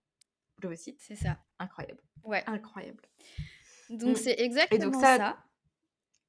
l'ovocyte. 0.63 0.99
C'est 1.01 1.15
ça. 1.17 1.39
Incroyable. 1.61 2.03
Ouais. 2.25 2.43
Incroyable. 2.47 3.03
Donc 3.91 4.17
Mm. 4.17 4.21
c'est 4.21 4.41
exactement 4.41 5.01
ça- 5.01 5.17
ça. 5.17 5.45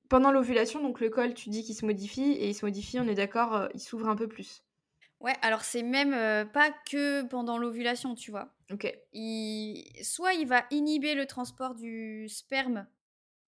Pendant 0.10 0.32
l'ovulation, 0.32 0.82
donc 0.82 1.00
le 1.02 1.10
col, 1.10 1.34
tu 1.36 1.50
dis 1.50 1.64
qu'il 1.64 1.76
se 1.76 1.86
modifie 1.86 2.32
et 2.32 2.50
il 2.50 2.54
se 2.56 2.66
modifie, 2.66 3.00
on 3.00 3.08
est 3.08 3.14
d'accord, 3.16 3.56
euh, 3.56 3.68
il 3.76 3.80
s'ouvre 3.80 4.10
un 4.10 4.16
peu 4.16 4.28
plus. 4.28 4.64
Ouais, 5.20 5.36
alors 5.42 5.62
c'est 5.64 5.84
même 5.84 6.14
euh, 6.14 6.46
pas 6.46 6.72
que 6.90 7.24
pendant 7.24 7.58
l'ovulation, 7.58 8.16
tu 8.16 8.32
vois. 8.32 8.54
Ok. 8.72 8.92
il... 9.14 9.84
soit 10.04 10.34
il 10.34 10.48
va 10.48 10.64
inhiber 10.72 11.14
le 11.16 11.26
transport 11.26 11.74
du 11.76 12.28
sperme 12.30 12.88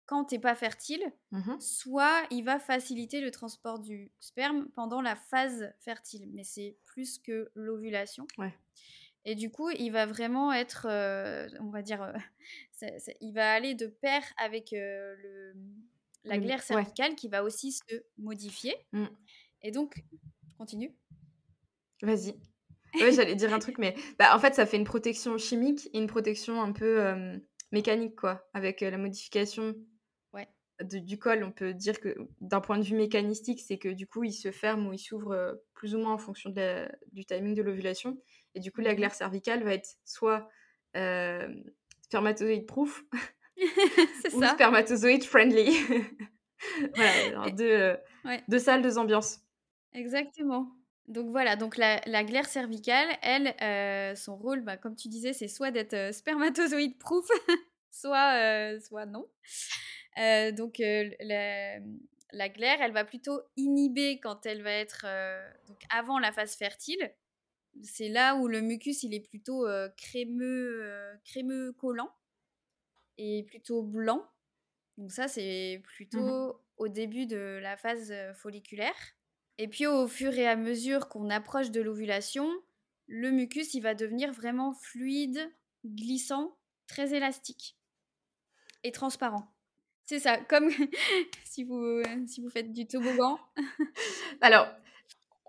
quand 0.07 0.25
t'es 0.25 0.39
pas 0.39 0.55
fertile, 0.55 1.03
Mhm. 1.31 1.59
soit 1.61 2.23
il 2.31 2.43
va 2.43 2.59
faciliter 2.59 3.21
le 3.21 3.31
transport 3.31 3.79
du 3.79 4.11
sperme 4.19 4.67
pendant 4.75 5.01
la 5.01 5.15
phase 5.15 5.73
fertile. 5.79 6.27
Mais 6.33 6.43
c'est 6.43 6.75
plus 6.85 7.17
que 7.17 7.49
l'ovulation. 7.55 8.27
Ouais. 8.37 8.53
Et 9.25 9.35
du 9.35 9.51
coup, 9.51 9.69
il 9.69 9.91
va 9.91 10.05
vraiment 10.05 10.51
être, 10.51 10.87
euh, 10.89 11.47
on 11.59 11.69
va 11.69 11.81
dire, 11.81 12.01
euh, 12.01 12.13
ça- 12.71 12.99
ça- 12.99 13.11
il 13.21 13.33
va 13.33 13.51
aller 13.53 13.75
de 13.75 13.87
pair 13.87 14.23
avec 14.37 14.73
euh, 14.73 15.15
le, 15.21 15.53
la 16.23 16.35
Le- 16.37 16.41
glaire 16.41 16.57
ouais. 16.59 16.63
cervicale 16.65 17.15
qui 17.15 17.29
va 17.29 17.43
aussi 17.43 17.71
se 17.71 17.83
modifier. 18.17 18.75
Mm. 18.93 19.05
Et 19.63 19.71
donc, 19.71 20.03
continue. 20.57 20.95
Vas-y. 22.01 22.33
Ouais, 22.99 23.11
j'allais 23.13 23.35
dire 23.35 23.53
un 23.53 23.59
truc, 23.59 23.77
mais 23.77 23.95
bah, 24.19 24.35
en 24.35 24.39
fait, 24.39 24.53
ça 24.55 24.65
fait 24.65 24.75
une 24.77 24.83
protection 24.83 25.37
chimique 25.37 25.87
et 25.93 25.99
une 25.99 26.07
protection 26.07 26.61
un 26.61 26.71
peu 26.73 27.39
mécanique, 27.71 28.15
quoi. 28.15 28.49
Avec 28.53 28.81
la 28.81 28.97
modification 28.97 29.75
Ouais. 30.33 30.47
de- 30.83 30.97
du 30.99 31.17
col, 31.17 31.43
on 31.43 31.51
peut 31.51 31.73
dire 31.73 31.99
que 32.01 32.15
d'un 32.41 32.59
point 32.59 32.77
de 32.79 32.83
vue 32.83 32.95
mécanistique, 32.97 33.61
c'est 33.61 33.77
que 33.77 33.87
du 33.89 34.07
coup, 34.07 34.23
il 34.25 34.33
se 34.33 34.51
ferme 34.51 34.87
ou 34.87 34.93
il 34.93 34.99
s'ouvre 34.99 35.61
plus 35.73 35.95
ou 35.95 35.99
moins 35.99 36.13
en 36.13 36.17
fonction 36.17 36.49
de 36.49 36.55
la- 36.59 36.91
du 37.13 37.23
timing 37.23 37.53
de 37.55 37.61
l'ovulation. 37.61 38.17
Et 38.55 38.59
du 38.59 38.71
coup, 38.71 38.81
la 38.81 38.91
Mhm. 38.91 38.97
glaire 38.97 39.13
cervicale 39.13 39.63
va 39.63 39.73
être 39.73 39.89
soit 40.05 40.49
euh, 40.97 41.47
spermatozoïde 42.01 42.65
proof 42.65 43.03
ou 44.33 44.41
ça. 44.41 44.49
spermatozoïde 44.53 45.23
friendly. 45.23 45.71
voilà, 46.95 47.11
alors 47.27 47.51
deux, 47.51 47.69
euh, 47.71 47.97
Ouais. 48.25 48.43
deux 48.47 48.59
salles, 48.59 48.81
deux 48.81 48.97
ambiances. 48.97 49.39
Exactement. 49.93 50.71
Donc 51.07 51.29
voilà, 51.29 51.55
donc 51.55 51.77
la, 51.77 51.99
la 52.05 52.23
glaire 52.23 52.47
cervicale, 52.47 53.07
elle, 53.21 53.55
euh, 53.61 54.15
son 54.15 54.37
rôle, 54.37 54.61
bah, 54.61 54.77
comme 54.77 54.95
tu 54.95 55.07
disais, 55.09 55.33
c'est 55.33 55.47
soit 55.47 55.71
d'être 55.71 56.13
spermatozoïde 56.13 56.97
proof, 56.99 57.27
soit, 57.89 58.33
euh, 58.35 58.79
soit 58.79 59.05
non. 59.05 59.27
Euh, 60.19 60.51
donc 60.51 60.79
euh, 60.79 61.09
la, 61.19 61.79
la 62.31 62.49
glaire, 62.49 62.77
elle 62.81 62.91
va 62.93 63.03
plutôt 63.03 63.41
inhiber 63.57 64.19
quand 64.19 64.45
elle 64.45 64.61
va 64.61 64.71
être 64.71 65.05
donc 65.67 65.79
avant 65.89 66.19
la 66.19 66.31
phase 66.31 66.55
fertile. 66.55 67.11
C'est 67.83 68.09
là 68.09 68.35
où 68.35 68.47
le 68.47 68.61
mucus 68.61 69.03
il 69.03 69.13
est 69.13 69.27
plutôt 69.27 69.65
euh, 69.65 69.89
crémeux, 69.97 70.81
euh, 70.83 71.15
crémeux 71.25 71.71
collant 71.73 72.11
et 73.17 73.43
plutôt 73.43 73.81
blanc. 73.83 74.27
Donc 74.97 75.11
ça 75.11 75.27
c'est 75.27 75.81
plutôt 75.83 76.61
au 76.77 76.87
début 76.87 77.25
de 77.25 77.59
la 77.61 77.77
phase 77.77 78.13
folliculaire. 78.35 79.15
Et 79.57 79.67
puis 79.67 79.87
au 79.87 80.07
fur 80.07 80.33
et 80.33 80.47
à 80.47 80.55
mesure 80.55 81.07
qu'on 81.07 81.29
approche 81.29 81.71
de 81.71 81.81
l'ovulation, 81.81 82.49
le 83.07 83.31
mucus 83.31 83.73
il 83.73 83.81
va 83.81 83.95
devenir 83.95 84.31
vraiment 84.31 84.73
fluide, 84.73 85.39
glissant, 85.85 86.57
très 86.87 87.13
élastique 87.13 87.77
et 88.83 88.91
transparent. 88.91 89.51
C'est 90.05 90.19
ça, 90.19 90.37
comme 90.37 90.69
si 91.45 91.63
vous, 91.63 92.01
si 92.27 92.41
vous 92.41 92.49
faites 92.49 92.73
du 92.73 92.87
toboggan. 92.87 93.39
Alors, 94.41 94.67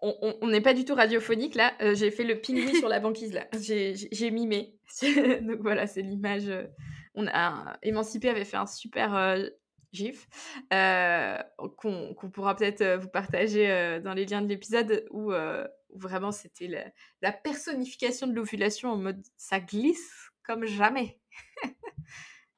on- 0.03 0.49
n'est 0.49 0.61
pas 0.61 0.75
du 0.75 0.85
tout 0.85 0.95
radiophonique 0.95 1.55
là. 1.55 1.75
Euh, 1.81 1.95
j'ai 1.95 2.11
fait 2.11 2.25
le 2.25 2.41
pingouin 2.41 2.73
sur 2.81 2.89
la 2.89 3.01
banquise 3.01 3.33
là. 3.33 3.47
J'ai 3.61 4.31
mimé. 4.31 4.77
Donc 5.43 5.61
voilà, 5.61 5.87
c'est 5.87 6.03
l'image. 6.03 6.49
euh, 6.49 6.67
On 7.15 7.27
a 7.29 7.79
Émancipé 7.83 8.29
avait 8.29 8.45
fait 8.45 8.57
un 8.57 8.67
super 8.67 9.15
euh, 9.15 9.47
gif 9.93 10.27
euh, 10.73 11.39
qu'on 11.77 12.15
pourra 12.33 12.57
peut-être 12.57 12.85
vous 13.01 13.09
partager 13.09 14.01
dans 14.03 14.15
les 14.15 14.27
liens 14.27 14.43
de 14.43 14.49
l'épisode 14.49 15.07
où, 15.11 15.33
où 15.33 15.99
vraiment 15.99 16.33
c'était 16.33 16.67
la, 16.67 16.85
la 17.21 17.33
personnification 17.33 18.27
de 18.27 18.33
l'ovulation 18.35 18.91
en 18.91 18.97
mode 18.97 19.23
ça 19.37 19.61
glisse 19.61 20.31
comme 20.45 20.65
jamais. 20.65 21.21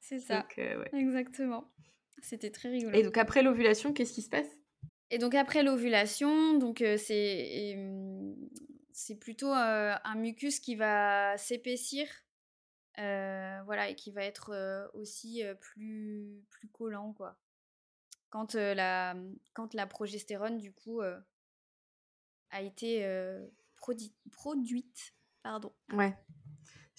C'est 0.01 0.19
ça, 0.21 0.41
Donc, 0.41 0.55
ouais. 0.57 0.89
exactement. 0.93 1.71
C'était 2.23 2.51
très 2.51 2.71
rigolo. 2.71 2.97
Et 2.97 3.03
donc 3.03 3.19
après 3.19 3.43
l'ovulation, 3.43 3.93
qu'est-ce 3.93 4.13
qui 4.15 4.23
se 4.23 4.31
passe? 4.31 4.49
Et 5.14 5.18
donc 5.18 5.37
après 5.37 5.62
l'ovulation, 5.62 6.59
donc 6.59 6.81
euh, 6.81 6.96
c'est 6.96 7.79
c'est 8.90 9.14
plutôt 9.14 9.53
euh, 9.55 9.94
un 10.03 10.16
mucus 10.16 10.59
qui 10.59 10.74
va 10.74 11.38
s'épaissir, 11.38 12.09
euh, 12.98 13.61
voilà, 13.64 13.90
et 13.90 13.94
qui 13.94 14.11
va 14.11 14.24
être 14.24 14.90
aussi 14.92 15.44
plus 15.61 16.42
plus 16.50 16.66
collant 16.66 17.12
quoi. 17.12 17.38
Quand 18.31 18.55
la 18.55 19.14
quand 19.53 19.72
la 19.74 19.87
progestérone 19.87 20.59
du 20.59 20.72
coup 20.72 21.00
a 21.00 22.61
été 22.61 23.09
produite, 24.33 25.14
pardon. 25.44 25.72
Ouais. 25.92 26.16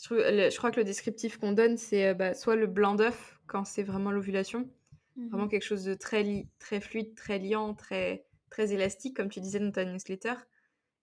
Je, 0.02 0.50
je 0.52 0.58
crois 0.58 0.72
que 0.72 0.80
le 0.80 0.86
descriptif 0.86 1.38
qu'on 1.38 1.52
donne, 1.52 1.76
c'est 1.76 2.14
bah, 2.14 2.34
soit 2.34 2.56
le 2.56 2.68
blanc 2.68 2.96
d'œuf 2.96 3.42
quand 3.46 3.66
c'est 3.66 3.84
vraiment 3.84 4.12
l'ovulation, 4.12 4.70
vraiment 5.32 5.48
Mhm. 5.48 5.50
quelque 5.50 5.64
chose 5.64 5.84
de 5.86 5.94
très, 5.96 6.48
très 6.60 6.82
fluide, 6.82 7.16
très 7.16 7.40
liant, 7.40 7.74
très, 7.74 8.28
très 8.50 8.74
élastique, 8.74 9.16
comme 9.16 9.30
tu 9.30 9.42
disais 9.42 9.60
dans 9.60 9.72
ta 9.72 9.86
newsletter. 9.86 10.36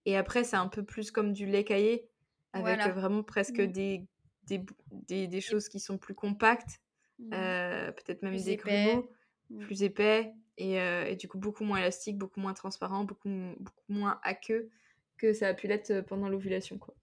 Et 0.05 0.17
après, 0.17 0.45
c'est 0.45 0.57
un 0.57 0.69
peu 0.69 0.85
plus 0.85 1.11
comme 1.11 1.33
du 1.33 1.47
lait 1.47 1.65
caillé, 1.65 2.11
avec 2.53 2.87
Voilà. 2.87 2.89
euh, 2.89 2.93
vraiment 2.93 3.23
presque 3.23 3.61
Mhm. 3.61 3.73
des, 3.73 4.07
des, 4.45 4.65
des, 4.91 5.29
des 5.29 5.41
choses 5.41 5.69
qui 5.69 5.81
sont 5.81 5.99
plus 5.99 6.15
compactes, 6.15 6.81
Mhm. 7.19 7.35
euh, 7.35 7.93
peut-être 7.93 8.23
même 8.23 8.43
Plus 8.43 8.45
des 8.45 8.57
grumeaux, 8.57 9.13
plus 9.59 9.83
épais, 9.85 10.35
et, 10.59 10.81
euh, 10.81 11.07
et 11.07 11.17
du 11.17 11.29
coup 11.29 11.39
beaucoup 11.39 11.65
moins 11.65 11.79
élastique, 11.79 12.19
beaucoup 12.19 12.41
moins 12.41 12.55
transparent, 12.55 13.05
beaucoup, 13.05 13.31
beaucoup 13.61 13.85
moins 13.93 14.21
aqueux 14.25 14.71
que 15.19 15.33
ça 15.35 15.49
a 15.49 15.55
pu 15.55 15.69
l'être 15.69 16.03
pendant 16.03 16.29
l'ovulation. 16.29 16.79
quoi. 16.79 16.95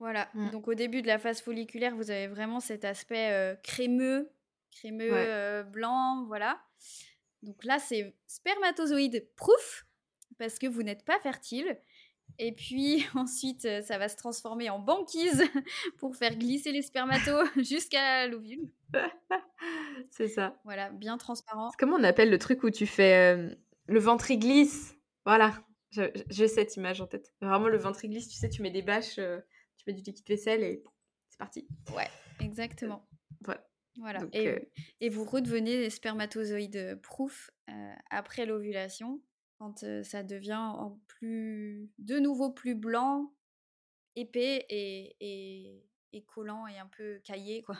Voilà, 0.00 0.28
donc 0.42 0.66
au 0.68 0.74
début 0.74 1.02
de 1.02 1.06
la 1.06 1.18
phase 1.18 1.40
folliculaire, 1.40 1.94
vous 1.94 2.10
avez 2.10 2.26
vraiment 2.26 2.60
cet 2.60 2.84
aspect 2.84 3.30
euh, 3.32 3.54
crémeux, 3.62 4.33
crémeux 4.74 5.10
Ouais. 5.12 5.26
euh, 5.28 5.62
blanc, 5.62 6.24
voilà. 6.26 6.60
Donc 7.42 7.62
là, 7.64 7.78
c'est 7.78 8.14
spermatozoïde 8.26 9.26
proof, 9.36 9.86
parce 10.38 10.58
que 10.58 10.66
vous 10.66 10.82
n'êtes 10.82 11.04
pas 11.04 11.18
fertile. 11.20 11.78
Et 12.38 12.52
puis 12.52 13.04
ensuite, 13.14 13.64
euh, 13.66 13.82
ça 13.82 13.98
va 13.98 14.08
se 14.08 14.16
transformer 14.16 14.70
en 14.70 14.78
banquise 14.78 15.42
pour 15.98 16.16
faire 16.16 16.34
glisser 16.36 16.72
les 16.72 16.82
spermatos 16.82 17.46
jusqu'à 17.56 18.26
l'ovule. 18.26 18.70
c'est 20.10 20.28
ça. 20.28 20.58
Voilà, 20.64 20.90
bien 20.90 21.18
transparent. 21.18 21.70
Comment 21.78 21.96
on 21.96 22.04
appelle 22.04 22.30
le 22.30 22.38
truc 22.38 22.62
où 22.64 22.70
tu 22.70 22.86
fais 22.86 23.36
euh, 23.36 23.54
le 23.86 24.00
ventriglisse 24.00 24.96
Voilà, 25.24 25.52
Je- 25.90 26.02
je- 26.14 26.22
j'ai 26.30 26.48
cette 26.48 26.76
image 26.76 27.00
en 27.00 27.06
tête. 27.06 27.32
Vraiment 27.40 27.68
le 27.68 27.78
ventriglisse, 27.78 28.28
tu 28.28 28.36
sais, 28.36 28.48
tu 28.48 28.62
mets 28.62 28.70
des 28.70 28.82
bâches, 28.82 29.18
euh, 29.18 29.38
tu 29.76 29.84
mets 29.86 29.92
du 29.92 30.02
liquide 30.02 30.26
vaisselle 30.28 30.62
et 30.64 30.82
c'est 31.28 31.38
parti. 31.38 31.68
Ouais, 31.94 32.08
exactement. 32.40 33.06
Voilà. 33.42 33.64
Voilà. 33.96 34.20
Donc, 34.20 34.34
et, 34.34 34.48
euh, 34.48 34.58
et 35.00 35.08
vous 35.08 35.24
redevenez 35.24 35.78
des 35.78 35.90
spermatozoïdes 35.90 37.00
proof 37.02 37.50
euh, 37.70 37.92
après 38.10 38.46
l'ovulation, 38.46 39.20
quand 39.58 39.84
euh, 39.84 40.02
ça 40.02 40.22
devient 40.22 40.54
en 40.54 40.98
plus, 41.06 41.90
de 41.98 42.18
nouveau 42.18 42.50
plus 42.50 42.74
blanc, 42.74 43.32
épais 44.16 44.66
et, 44.68 45.16
et, 45.20 45.84
et 46.12 46.22
collant 46.24 46.66
et 46.66 46.78
un 46.78 46.86
peu 46.86 47.20
caillé, 47.24 47.62
quoi. 47.62 47.76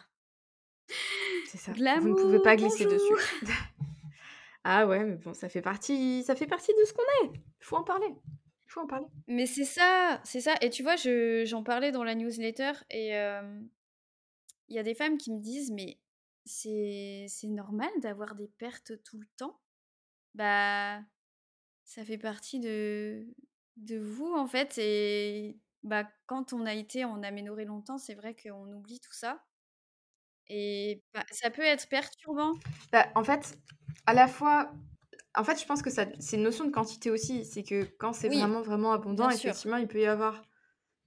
c'est 1.47 1.59
ça. 1.59 1.73
Vous 1.73 2.09
ne 2.09 2.15
pouvez 2.15 2.41
pas 2.41 2.57
glisser 2.57 2.85
bonjour. 2.85 3.17
dessus. 3.17 3.53
ah 4.65 4.87
ouais, 4.87 5.05
mais 5.05 5.17
bon, 5.17 5.35
ça 5.35 5.49
fait 5.49 5.63
partie, 5.63 6.23
ça 6.23 6.37
fait 6.37 6.47
partie 6.47 6.73
de 6.73 6.85
ce 6.85 6.93
qu'on 6.93 7.27
est. 7.27 7.33
Il 7.35 7.65
faut 7.65 7.77
en 7.77 7.85
parler. 7.85 8.09
Il 8.67 8.71
faut 8.71 8.81
en 8.81 8.87
parler. 8.87 9.07
Mais 9.27 9.47
c'est 9.47 9.65
ça, 9.65 10.21
c'est 10.25 10.41
ça. 10.41 10.55
Et 10.61 10.71
tu 10.71 10.83
vois, 10.83 10.97
je, 10.97 11.45
j'en 11.45 11.63
parlais 11.63 11.93
dans 11.93 12.05
la 12.05 12.15
newsletter 12.15 12.73
et 12.91 13.17
euh, 13.17 13.61
il 14.69 14.77
y 14.77 14.79
a 14.79 14.83
des 14.83 14.95
femmes 14.95 15.19
qui 15.19 15.33
me 15.33 15.41
disent, 15.41 15.71
mais 15.71 15.99
c'est, 16.45 17.27
c'est 17.29 17.49
normal 17.49 17.91
d'avoir 18.01 18.35
des 18.35 18.49
pertes 18.49 19.03
tout 19.03 19.19
le 19.19 19.27
temps? 19.37 19.61
Bah, 20.35 21.03
ça 21.85 22.05
fait 22.05 22.19
partie 22.19 22.61
de, 22.61 23.27
de 23.77 23.99
vous, 23.99 24.33
en 24.35 24.47
fait. 24.47 24.79
Et 24.79 25.61
bah, 25.85 26.11
quand 26.27 26.53
on 26.55 26.67
a 26.67 26.75
été 26.75 27.05
en 27.05 27.23
aménorrhée 27.25 27.67
longtemps, 27.67 27.99
c'est 27.99 28.15
vrai 28.15 28.37
qu'on 28.37 28.73
oublie 28.75 29.01
tout 29.01 29.13
ça. 29.15 29.47
Et 30.49 31.03
bah, 31.13 31.25
ça 31.31 31.51
peut 31.51 31.61
être 31.63 31.87
perturbant. 31.89 32.55
Bah, 32.93 33.07
en 33.15 33.25
fait, 33.25 33.59
à 34.07 34.15
la 34.15 34.29
fois, 34.29 34.73
en 35.37 35.45
fait, 35.45 35.61
je 35.61 35.67
pense 35.67 35.83
que 35.83 35.91
ça, 35.91 36.07
c'est 36.21 36.37
une 36.37 36.43
notion 36.43 36.65
de 36.67 36.71
quantité 36.71 37.11
aussi. 37.11 37.45
C'est 37.45 37.63
que 37.65 37.85
quand 37.99 38.13
c'est 38.13 38.29
Oui, 38.29 38.31
vraiment, 38.31 38.63
vraiment 38.63 38.93
abondant, 38.93 39.31
effectivement, 39.31 39.77
il 39.77 39.89
peut 39.89 40.01
y 40.01 40.07
avoir 40.07 40.43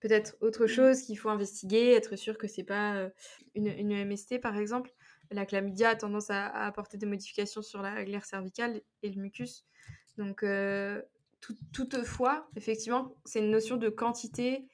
peut-être 0.02 0.38
autre 0.42 0.68
Mm. 0.68 0.68
chose 0.68 1.04
qu'il 1.04 1.20
faut 1.20 1.30
investiguer, 1.30 1.94
être 1.94 2.16
sûr 2.18 2.38
que 2.38 2.48
c'est 2.48 2.64
pas 2.66 3.10
une, 3.56 3.68
une 3.68 3.92
MST, 3.94 4.40
par 4.40 4.58
exemple. 4.58 4.94
La 5.32 5.46
chlamydia 5.46 5.90
a 5.90 5.96
tendance 5.96 6.30
à, 6.30 6.48
à 6.48 6.66
apporter 6.68 6.98
des 6.98 7.06
modifications 7.06 7.62
sur 7.62 7.82
la 7.82 8.04
glaire 8.06 8.26
cervicale 8.26 8.82
et 9.04 9.10
le 9.10 9.22
mucus. 9.22 9.66
Donc, 10.18 10.44
euh, 10.44 11.02
tout- 11.42 11.58
toutefois, 11.74 12.50
effectivement, 12.56 13.16
c'est 13.26 13.40
une 13.40 13.52
notion 13.52 13.78
de 13.78 13.90
quantité 13.90 14.68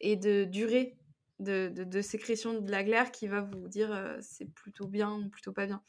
et 0.00 0.16
de 0.16 0.44
durée 0.44 0.96
de, 1.40 1.68
de- 1.68 1.84
de 1.84 2.00
sécrétion 2.02 2.60
de 2.60 2.70
la 2.70 2.82
glaire 2.82 3.12
qui 3.12 3.28
va 3.28 3.42
vous 3.42 3.68
dire 3.68 3.92
euh, 3.92 4.16
c'est 4.20 4.46
plutôt 4.46 4.86
bien 4.88 5.12
ou 5.14 5.28
plutôt 5.28 5.52
pas 5.52 5.66
bien. 5.66 5.82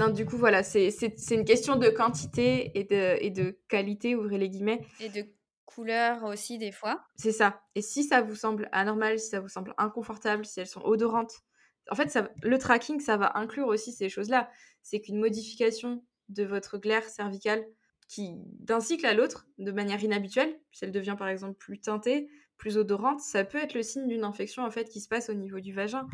Non, 0.00 0.08
du 0.10 0.26
coup, 0.26 0.36
voilà, 0.36 0.62
c'est 0.62 0.88
une 1.30 1.44
question 1.44 1.76
de 1.76 1.88
quantité 1.88 2.78
et 2.78 2.84
de, 2.84 3.16
et 3.22 3.30
de 3.30 3.58
qualité, 3.68 4.14
ouvrez 4.14 4.38
les 4.38 4.48
guillemets. 4.48 4.80
Et 5.00 5.08
de 5.08 5.26
couleur 5.64 6.24
aussi, 6.24 6.58
des 6.58 6.72
fois. 6.72 7.04
C'est 7.16 7.32
ça. 7.32 7.62
Et 7.74 7.82
si 7.82 8.04
ça 8.04 8.22
vous 8.22 8.34
semble 8.34 8.68
anormal, 8.72 9.18
si 9.18 9.28
ça 9.28 9.40
vous 9.40 9.48
semble 9.48 9.74
inconfortable, 9.78 10.44
si 10.44 10.60
elles 10.60 10.66
sont 10.66 10.82
odorantes, 10.82 11.42
en 11.90 11.94
fait, 11.94 12.10
ça, 12.10 12.28
le 12.42 12.58
tracking, 12.58 13.00
ça 13.00 13.16
va 13.16 13.36
inclure 13.36 13.68
aussi 13.68 13.92
ces 13.92 14.08
choses-là. 14.08 14.50
C'est 14.82 15.00
qu'une 15.00 15.18
modification 15.18 16.04
de 16.28 16.44
votre 16.44 16.78
glaire 16.78 17.04
cervicale 17.04 17.64
qui, 18.08 18.34
d'un 18.60 18.80
cycle 18.80 19.06
à 19.06 19.14
l'autre, 19.14 19.48
de 19.58 19.72
manière 19.72 20.02
inhabituelle, 20.02 20.58
si 20.72 20.84
elle 20.84 20.92
devient 20.92 21.16
par 21.18 21.28
exemple 21.28 21.54
plus 21.54 21.80
teintée, 21.80 22.28
plus 22.56 22.78
odorante, 22.78 23.20
ça 23.20 23.44
peut 23.44 23.58
être 23.58 23.74
le 23.74 23.82
signe 23.82 24.06
d'une 24.06 24.24
infection 24.24 24.64
en 24.64 24.70
fait 24.70 24.88
qui 24.88 25.00
se 25.00 25.08
passe 25.08 25.28
au 25.28 25.34
niveau 25.34 25.60
du 25.60 25.72
vagin, 25.72 26.06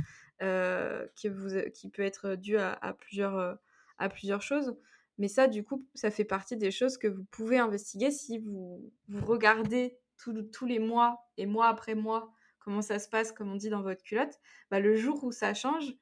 euh, 0.43 1.07
qui, 1.15 1.31
peut 1.31 2.03
être 2.03 2.35
due 2.35 2.59
à, 2.59 2.97
plusieurs, 2.99 4.43
choses. 4.43 4.77
Mais 5.19 5.29
ça, 5.29 5.47
du 5.47 5.63
coup, 5.63 5.87
ça 5.95 6.11
fait 6.11 6.25
partie 6.25 6.57
des 6.57 6.71
choses 6.71 6.99
que 6.99 7.07
vous 7.07 7.25
pouvez 7.31 7.59
investiguer 7.59 8.11
si 8.11 8.39
vous, 8.39 8.91
regardez 9.23 9.99
tous 10.17 10.67
les 10.67 10.79
mois 10.79 11.27
et 11.37 11.47
mois 11.47 11.69
après 11.69 11.95
mois 11.95 12.33
comment 12.65 12.83
ça 12.83 12.99
se 12.99 13.09
passe, 13.09 13.33
comme 13.33 13.51
on 13.51 13.57
dit 13.57 13.69
dans 13.69 13.83
votre 13.83 14.03
culotte. 14.03 14.39
Bah, 14.71 14.81
le 14.81 14.97
jour 14.97 15.23
où 15.25 15.33
ça 15.33 15.55
change, 15.55 15.95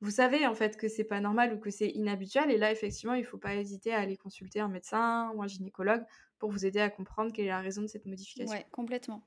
vous 0.00 0.10
savez 0.10 0.46
en 0.46 0.54
fait 0.54 0.76
que 0.76 0.88
c'est 0.88 1.04
pas 1.04 1.20
normal 1.20 1.54
ou 1.54 1.58
que 1.58 1.70
c'est 1.70 1.88
inhabituel. 1.88 2.50
Et 2.50 2.58
là, 2.58 2.70
effectivement, 2.70 3.14
il 3.14 3.24
faut 3.24 3.38
pas 3.38 3.54
hésiter 3.54 3.92
à 3.92 4.00
aller 4.00 4.16
consulter 4.16 4.60
un 4.60 4.68
médecin 4.68 5.30
ou 5.34 5.42
un 5.42 5.46
gynécologue 5.46 6.04
pour 6.38 6.50
vous 6.50 6.66
aider 6.66 6.80
à 6.80 6.90
comprendre 6.90 7.32
quelle 7.32 7.46
est 7.46 7.48
la 7.48 7.60
raison 7.60 7.82
de 7.82 7.86
cette 7.86 8.06
modification. 8.06 8.54
Ouais, 8.54 8.66
complètement. 8.70 9.26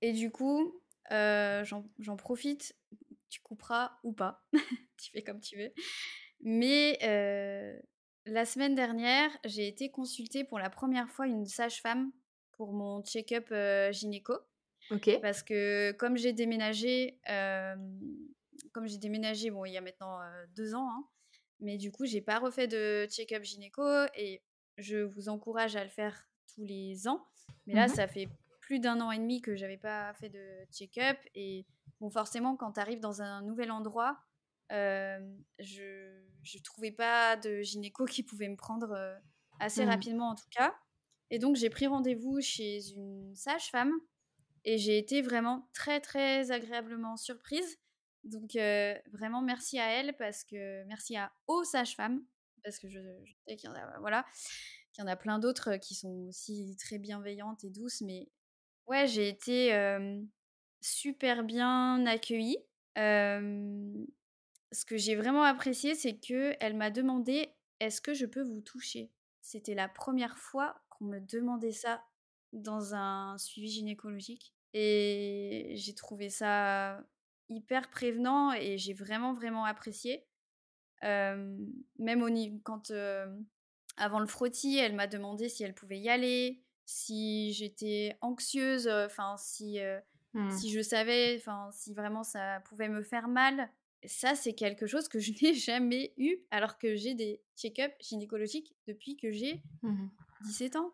Et 0.00 0.12
du 0.12 0.30
coup, 0.30 0.80
euh, 1.12 1.64
j'en 1.64 2.16
profite, 2.16 2.76
tu 3.30 3.40
couperas 3.40 3.92
ou 4.02 4.12
pas, 4.12 4.44
tu 4.98 5.10
fais 5.12 5.22
comme 5.22 5.40
tu 5.40 5.56
veux. 5.56 5.72
Mais 6.40 6.98
euh, 7.02 7.78
la 8.26 8.44
semaine 8.44 8.74
dernière, 8.74 9.30
j'ai 9.44 9.66
été 9.66 9.90
consultée 9.90 10.44
pour 10.44 10.58
la 10.58 10.70
première 10.70 11.08
fois 11.08 11.26
une 11.26 11.46
sage-femme 11.46 12.12
pour 12.50 12.72
mon 12.72 13.02
check-up 13.02 13.52
gynéco. 13.92 14.34
Parce 15.20 15.42
que 15.42 15.92
comme 15.92 16.16
j'ai 16.16 16.32
déménagé, 16.32 17.18
comme 18.72 18.86
j'ai 18.86 18.98
déménagé, 18.98 19.50
bon, 19.50 19.64
il 19.64 19.72
y 19.72 19.76
a 19.76 19.80
maintenant 19.80 20.18
deux 20.56 20.74
ans, 20.74 20.88
hein, 20.90 21.08
mais 21.60 21.76
du 21.78 21.90
coup, 21.92 22.06
j'ai 22.06 22.20
pas 22.20 22.38
refait 22.38 22.66
de 22.68 23.06
check-up 23.10 23.42
gynéco 23.44 23.82
et 24.16 24.42
je 24.78 24.98
vous 24.98 25.28
encourage 25.28 25.76
à 25.76 25.84
le 25.84 25.90
faire 25.90 26.28
tous 26.54 26.64
les 26.64 27.06
ans. 27.08 27.26
Mais 27.66 27.74
là, 27.74 27.88
Mhm. 27.88 27.94
ça 27.94 28.08
fait 28.08 28.28
plus 28.60 28.78
d'un 28.80 29.00
an 29.00 29.10
et 29.10 29.18
demi 29.18 29.40
que 29.42 29.54
j'avais 29.56 29.76
pas 29.76 30.14
fait 30.14 30.28
de 30.30 30.64
check-up 30.72 31.18
et 31.34 31.66
bon, 32.00 32.10
forcément, 32.10 32.56
quand 32.56 32.72
tu 32.72 32.80
arrives 32.80 33.00
dans 33.00 33.20
un 33.22 33.42
nouvel 33.42 33.70
endroit, 33.70 34.18
euh, 34.72 35.18
je 35.58 36.20
je 36.44 36.58
trouvais 36.58 36.90
pas 36.90 37.36
de 37.36 37.60
gynéco 37.62 38.04
qui 38.04 38.22
pouvait 38.24 38.48
me 38.48 38.56
prendre 38.56 38.96
assez 39.60 39.82
Mhm. 39.82 39.90
rapidement 39.90 40.30
en 40.30 40.34
tout 40.34 40.48
cas. 40.50 40.74
Et 41.30 41.38
donc, 41.38 41.56
j'ai 41.56 41.70
pris 41.70 41.86
rendez-vous 41.86 42.40
chez 42.40 42.90
une 42.90 43.34
sage-femme 43.36 43.92
et 44.64 44.78
j'ai 44.78 44.98
été 44.98 45.22
vraiment 45.22 45.68
très, 45.72 46.00
très 46.00 46.50
agréablement 46.50 47.16
surprise. 47.16 47.78
Donc, 48.24 48.56
euh, 48.56 48.94
vraiment, 49.12 49.42
merci 49.42 49.78
à 49.78 49.88
elle 49.88 50.16
parce 50.16 50.44
que 50.44 50.84
merci 50.84 51.16
à 51.16 51.32
aux 51.46 51.64
sages-femmes 51.64 52.24
parce 52.62 52.78
que 52.78 52.88
je, 52.88 53.00
je 53.24 53.32
sais 53.46 53.56
qu'il 53.56 53.68
y 53.68 53.72
en 53.72 53.76
a, 53.76 53.98
voilà, 54.00 54.24
qu'il 54.92 55.02
y 55.02 55.06
en 55.06 55.10
a 55.10 55.16
plein 55.16 55.38
d'autres 55.38 55.76
qui 55.76 55.94
sont 55.94 56.28
aussi 56.28 56.76
très 56.78 56.98
bienveillantes 56.98 57.64
et 57.64 57.70
douces. 57.70 58.00
Mais 58.02 58.28
ouais, 58.86 59.06
j'ai 59.06 59.28
été 59.28 59.74
euh, 59.74 60.20
super 60.80 61.44
bien 61.44 62.04
accueillie. 62.06 62.58
Euh, 62.98 64.04
ce 64.70 64.84
que 64.84 64.96
j'ai 64.96 65.16
vraiment 65.16 65.42
apprécié, 65.42 65.94
c'est 65.94 66.18
que 66.18 66.54
elle 66.60 66.76
m'a 66.76 66.90
demandé 66.90 67.54
est-ce 67.80 68.00
que 68.00 68.14
je 68.14 68.26
peux 68.26 68.42
vous 68.42 68.60
toucher? 68.60 69.10
C'était 69.40 69.74
la 69.74 69.88
première 69.88 70.38
fois 70.38 70.82
qu'on 70.88 71.06
me 71.06 71.18
demandait 71.18 71.72
ça 71.72 72.04
dans 72.52 72.94
un 72.94 73.38
suivi 73.38 73.68
gynécologique. 73.68 74.54
Et 74.74 75.72
j'ai 75.76 75.94
trouvé 75.94 76.30
ça 76.30 77.02
hyper 77.48 77.90
prévenant 77.90 78.52
et 78.52 78.78
j'ai 78.78 78.94
vraiment, 78.94 79.32
vraiment 79.32 79.64
apprécié. 79.64 80.26
Euh, 81.04 81.56
même 81.98 82.22
au 82.22 82.30
niveau, 82.30 82.58
quand 82.64 82.90
euh, 82.90 83.26
avant 83.96 84.20
le 84.20 84.26
frottis, 84.26 84.78
elle 84.78 84.94
m'a 84.94 85.06
demandé 85.06 85.48
si 85.48 85.64
elle 85.64 85.74
pouvait 85.74 85.98
y 86.00 86.08
aller, 86.08 86.62
si 86.86 87.52
j'étais 87.52 88.16
anxieuse, 88.20 88.88
enfin 88.88 89.36
si, 89.36 89.78
Hmm. 90.34 90.48
si 90.50 90.70
je 90.70 90.80
savais, 90.80 91.36
enfin 91.36 91.68
si 91.72 91.92
vraiment 91.92 92.22
ça 92.22 92.60
pouvait 92.64 92.88
me 92.88 93.02
faire 93.02 93.28
mal. 93.28 93.70
Ça, 94.04 94.34
c'est 94.34 94.54
quelque 94.54 94.86
chose 94.86 95.06
que 95.08 95.18
je 95.18 95.32
n'ai 95.42 95.52
jamais 95.54 96.14
eu 96.16 96.38
alors 96.50 96.78
que 96.78 96.96
j'ai 96.96 97.14
des 97.14 97.42
check-up 97.54 97.92
gynécologiques 98.00 98.74
depuis 98.86 99.16
que 99.18 99.30
j'ai 99.30 99.62
Mhm. 99.82 100.10
17 100.44 100.76
ans. 100.76 100.90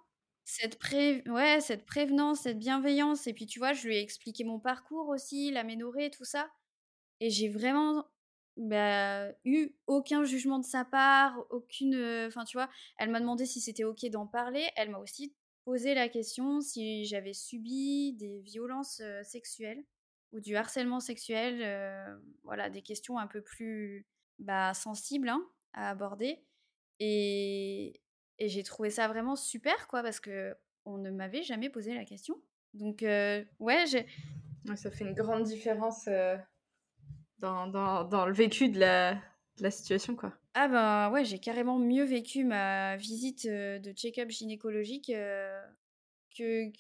Cette, 0.50 0.78
pré... 0.78 1.22
ouais, 1.26 1.61
cette 1.61 1.84
prévenance, 1.84 2.40
cette 2.40 2.58
bienveillance. 2.58 3.26
Et 3.26 3.34
puis, 3.34 3.44
tu 3.46 3.58
vois, 3.58 3.74
je 3.74 3.87
lui 3.87 3.96
ai 3.96 4.00
expliqué 4.00 4.44
mon 4.44 4.58
parcours 4.58 5.08
aussi, 5.08 5.50
l'aménorrhée, 5.50 6.11
tout 6.11 6.24
ça. 6.24 6.50
Et 7.20 7.30
j'ai 7.30 7.48
vraiment 7.50 8.06
bah, 8.56 9.28
eu 9.44 9.72
aucun 9.87 10.24
jugement 10.24 10.58
de 10.58 10.64
sa 10.64 10.84
part, 10.87 11.37
aucune. 11.50 11.94
Enfin, 12.26 12.44
tu 12.44 12.56
vois, 12.56 12.70
elle 12.98 13.11
m'a 13.11 13.20
demandé 13.20 13.44
si 13.46 13.61
c'était 13.61 13.84
OK 13.84 14.06
d'en 14.06 14.26
parler. 14.26 14.66
Elle 14.76 14.90
m'a 14.90 14.98
aussi 14.98 15.34
posé 15.66 15.94
la 15.94 16.08
question 16.08 16.62
si 16.62 17.04
j'avais 17.04 17.34
subi 17.34 18.14
des 18.14 18.40
violences 18.40 19.00
euh, 19.00 19.22
sexuelles 19.24 19.84
ou 20.32 20.40
du 20.40 20.56
harcèlement 20.56 21.00
sexuel. 21.00 21.61
euh, 21.62 22.16
voilà, 22.44 22.70
des 22.70 22.82
questions 22.82 23.18
un 23.18 23.26
peu 23.26 23.42
plus 23.42 24.06
bah, 24.38 24.72
sensibles 24.74 25.28
hein, 25.28 25.46
à 25.74 25.90
aborder. 25.90 26.42
Et, 27.00 28.00
et 28.38 28.48
j'ai 28.48 28.62
trouvé 28.62 28.90
ça 28.90 29.09
vraiment 29.09 29.37
super, 29.37 29.88
quoi, 29.88 30.03
parce 30.03 30.20
que 30.20 30.57
on 30.85 30.98
ne 30.98 31.11
m'avait 31.11 31.42
jamais 31.42 31.70
posé 31.70 31.94
la 31.94 32.05
question. 32.05 32.40
Donc, 32.74 33.03
euh, 33.03 33.44
ouais, 33.59 33.85
j'ai. 33.87 34.07
Ça 34.77 34.90
fait 34.90 35.05
une 35.05 35.14
grande 35.14 35.44
différence 35.44 36.07
euh, 36.09 36.37
dans, 37.38 37.66
dans, 37.66 38.05
dans 38.05 38.27
le 38.27 38.33
vécu 38.33 38.68
de 38.68 38.79
la, 38.79 39.14
de 39.14 39.62
la 39.62 39.70
situation, 39.70 40.14
quoi. 40.14 40.35
Ah 40.55 40.68
ben 40.68 41.11
ouais, 41.11 41.24
j'ai 41.24 41.38
carrément 41.38 41.79
mieux 41.79 42.05
vécu 42.05 42.44
ma 42.44 42.96
visite 42.96 43.46
de 43.46 43.92
check-up 43.92 44.29
gynécologique 44.29 45.11
euh, 45.11 45.61
que, 46.37 46.70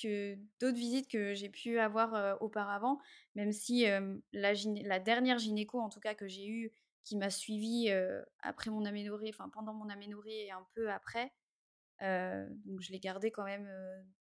que 0.00 0.36
d'autres 0.60 0.76
visites 0.76 1.10
que 1.10 1.34
j'ai 1.34 1.48
pu 1.48 1.78
avoir 1.78 2.40
auparavant, 2.40 2.98
même 3.34 3.52
si 3.52 3.84
la, 4.32 4.52
la 4.54 5.00
dernière 5.00 5.38
gynéco, 5.38 5.80
en 5.80 5.88
tout 5.88 6.00
cas, 6.00 6.14
que 6.14 6.28
j'ai 6.28 6.46
eue, 6.46 6.72
qui 7.04 7.16
m'a 7.16 7.30
suivie 7.30 7.90
euh, 7.90 8.22
après 8.40 8.70
mon 8.70 8.84
aménorrhée, 8.84 9.30
enfin 9.30 9.48
pendant 9.48 9.74
mon 9.74 9.88
aménorrhée 9.88 10.46
et 10.46 10.50
un 10.50 10.66
peu 10.74 10.90
après, 10.90 11.32
donc 12.00 12.80
je 12.80 12.90
l'ai 12.90 12.98
gardée 12.98 13.30
quand 13.30 13.44
même 13.44 13.70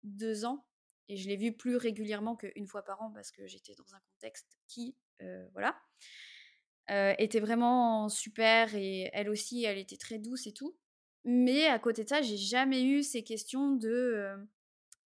deux 0.02 0.44
ans 0.44 0.66
et 1.08 1.16
je 1.16 1.28
l'ai 1.28 1.36
vue 1.36 1.56
plus 1.56 1.76
régulièrement 1.76 2.34
qu'une 2.34 2.66
fois 2.66 2.82
par 2.82 3.00
an 3.00 3.12
parce 3.12 3.30
que 3.30 3.46
j'étais 3.46 3.74
dans 3.74 3.94
un 3.94 4.00
contexte 4.12 4.58
qui, 4.66 4.96
voilà, 5.52 5.80
était 7.18 7.38
vraiment 7.38 8.08
super 8.08 8.74
et 8.74 9.08
elle 9.12 9.30
aussi, 9.30 9.64
elle 9.64 9.78
était 9.78 9.96
très 9.96 10.18
douce 10.18 10.48
et 10.48 10.52
tout. 10.52 10.76
Mais 11.24 11.66
à 11.66 11.78
côté 11.78 12.02
de 12.02 12.08
ça, 12.08 12.22
j'ai 12.22 12.36
jamais 12.36 12.82
eu 12.82 13.04
ces 13.04 13.22
questions 13.22 13.76
de 13.76 14.34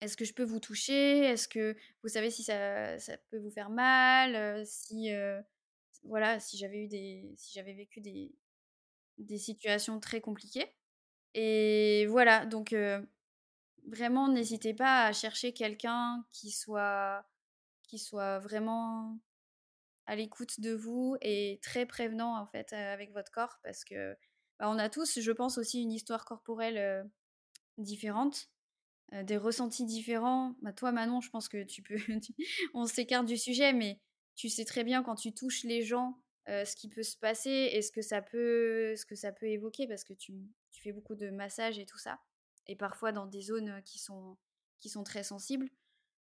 est-ce 0.00 0.16
que 0.16 0.24
je 0.24 0.32
peux 0.32 0.44
vous 0.44 0.60
toucher? 0.60 1.18
Est-ce 1.18 1.48
que 1.48 1.76
vous 2.02 2.08
savez 2.08 2.30
si 2.30 2.42
ça, 2.44 2.98
ça 2.98 3.16
peut 3.30 3.38
vous 3.38 3.50
faire 3.50 3.68
mal? 3.68 4.64
Si 4.66 5.10
voilà, 6.04 6.40
si 6.40 6.56
j'avais 6.58 6.84
eu 6.84 6.88
des, 6.88 7.34
si 7.36 7.52
j'avais 7.54 7.74
vécu 7.74 8.00
des, 8.00 8.34
des 9.18 9.38
situations 9.38 10.00
très 10.00 10.20
compliquées. 10.20 10.74
Et 11.34 12.06
voilà, 12.06 12.46
donc 12.46 12.74
vraiment, 13.86 14.28
n'hésitez 14.28 14.74
pas 14.74 15.06
à 15.06 15.12
chercher 15.12 15.52
quelqu'un 15.52 16.24
qui 16.32 16.50
soit, 16.50 17.24
qui 17.82 17.98
soit 17.98 18.38
vraiment 18.38 19.18
à 20.06 20.16
l'écoute 20.16 20.60
de 20.60 20.72
vous 20.74 21.16
et 21.22 21.58
très 21.62 21.86
prévenant 21.86 22.38
en 22.38 22.46
fait 22.46 22.72
avec 22.72 23.12
votre 23.12 23.30
corps 23.30 23.58
parce 23.62 23.84
que 23.84 24.14
bah, 24.58 24.68
on 24.68 24.78
a 24.78 24.88
tous, 24.90 25.20
je 25.20 25.32
pense 25.32 25.58
aussi 25.58 25.82
une 25.82 25.92
histoire 25.92 26.24
corporelle 26.24 27.10
différente, 27.78 28.50
des 29.12 29.36
ressentis 29.36 29.84
différents. 29.86 30.56
Bah, 30.62 30.72
toi 30.72 30.92
Manon, 30.92 31.20
je 31.20 31.30
pense 31.30 31.48
que 31.48 31.64
tu 31.64 31.82
peux, 31.82 31.96
on 32.74 32.86
s'écarte 32.86 33.26
du 33.26 33.36
sujet, 33.36 33.72
mais 33.72 34.00
tu 34.34 34.48
sais 34.48 34.64
très 34.64 34.84
bien 34.84 35.02
quand 35.02 35.14
tu 35.14 35.32
touches 35.32 35.64
les 35.64 35.82
gens 35.82 36.18
ce 36.46 36.76
qui 36.76 36.88
peut 36.88 37.02
se 37.02 37.16
passer 37.16 37.70
et 37.72 37.80
ce 37.80 37.90
que 37.90 38.02
ça 38.02 38.20
peut, 38.20 38.94
ce 38.96 39.06
que 39.06 39.14
ça 39.14 39.32
peut 39.32 39.46
évoquer 39.46 39.86
parce 39.86 40.04
que 40.04 40.12
tu, 40.12 40.34
fais 40.72 40.92
beaucoup 40.92 41.14
de 41.14 41.30
massages 41.30 41.78
et 41.78 41.86
tout 41.86 41.96
ça 41.96 42.20
et 42.66 42.76
parfois 42.76 43.12
dans 43.12 43.26
des 43.26 43.40
zones 43.40 43.80
qui 43.86 43.98
sont 43.98 44.36
qui 44.78 44.90
sont 44.90 45.02
très 45.02 45.22
sensibles. 45.22 45.70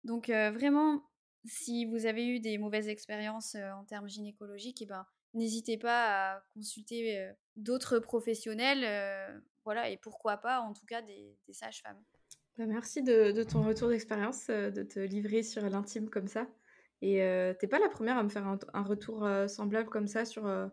Donc 0.04 0.28
vraiment, 0.28 1.02
si 1.46 1.86
vous 1.86 2.04
avez 2.04 2.26
eu 2.26 2.40
des 2.40 2.58
mauvaises 2.58 2.88
expériences 2.88 3.54
en 3.54 3.84
termes 3.84 4.08
gynécologiques, 4.08 4.82
eh 4.82 4.86
ben, 4.86 5.06
n'hésitez 5.32 5.78
pas 5.78 6.34
à 6.34 6.40
consulter 6.52 7.32
d'autres 7.56 7.98
professionnels, 7.98 9.42
voilà, 9.64 9.88
et 9.88 9.96
pourquoi 9.96 10.38
pas 10.38 10.60
en 10.60 10.72
tout 10.72 10.86
cas 10.86 11.02
des, 11.02 11.36
sages-femmes. 11.52 12.02
Bah, 12.58 12.66
merci 12.66 13.02
de, 13.02 13.42
ton 13.42 13.62
retour 13.62 13.88
d'expérience, 13.88 14.48
de 14.48 14.82
te 14.82 15.00
livrer 15.00 15.42
sur 15.42 15.62
l'intime 15.68 16.10
comme 16.10 16.28
ça. 16.28 16.46
Et 17.02 17.22
euh, 17.22 17.54
t'es 17.58 17.66
pas 17.66 17.78
la 17.78 17.88
première 17.88 18.18
à 18.18 18.22
me 18.22 18.28
faire 18.28 18.46
un, 18.46 18.58
un 18.74 18.82
retour 18.82 19.24
euh, 19.24 19.48
semblable 19.48 19.88
comme 19.88 20.06
ça 20.06 20.24
sur 20.24 20.46
euh, 20.46 20.66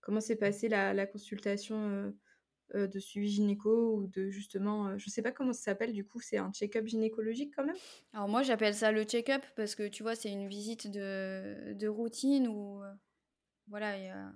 comment 0.00 0.20
s'est 0.20 0.36
passée 0.36 0.68
la, 0.68 0.94
la 0.94 1.06
consultation 1.06 2.12
euh, 2.74 2.86
de 2.86 2.98
suivi 2.98 3.28
gynéco 3.28 3.96
ou 3.96 4.06
de 4.06 4.30
justement, 4.30 4.96
je 4.98 5.10
sais 5.10 5.20
pas 5.22 5.30
comment 5.32 5.52
ça 5.52 5.62
s'appelle 5.62 5.92
du 5.92 6.04
coup, 6.06 6.20
c'est 6.20 6.38
un 6.38 6.50
check-up 6.52 6.86
gynécologique 6.86 7.52
quand 7.54 7.64
même? 7.64 7.76
Alors 8.14 8.28
moi 8.28 8.42
j'appelle 8.42 8.74
ça 8.74 8.90
le 8.90 9.04
check-up 9.04 9.42
parce 9.56 9.74
que 9.74 9.86
tu 9.86 10.02
vois 10.02 10.14
c'est 10.16 10.30
une 10.32 10.48
visite 10.48 10.90
de, 10.90 11.74
de 11.74 11.86
routine 11.88 12.48
où 12.48 12.80
voilà 13.68 13.98
il 13.98 14.04
y 14.04 14.08
a 14.08 14.32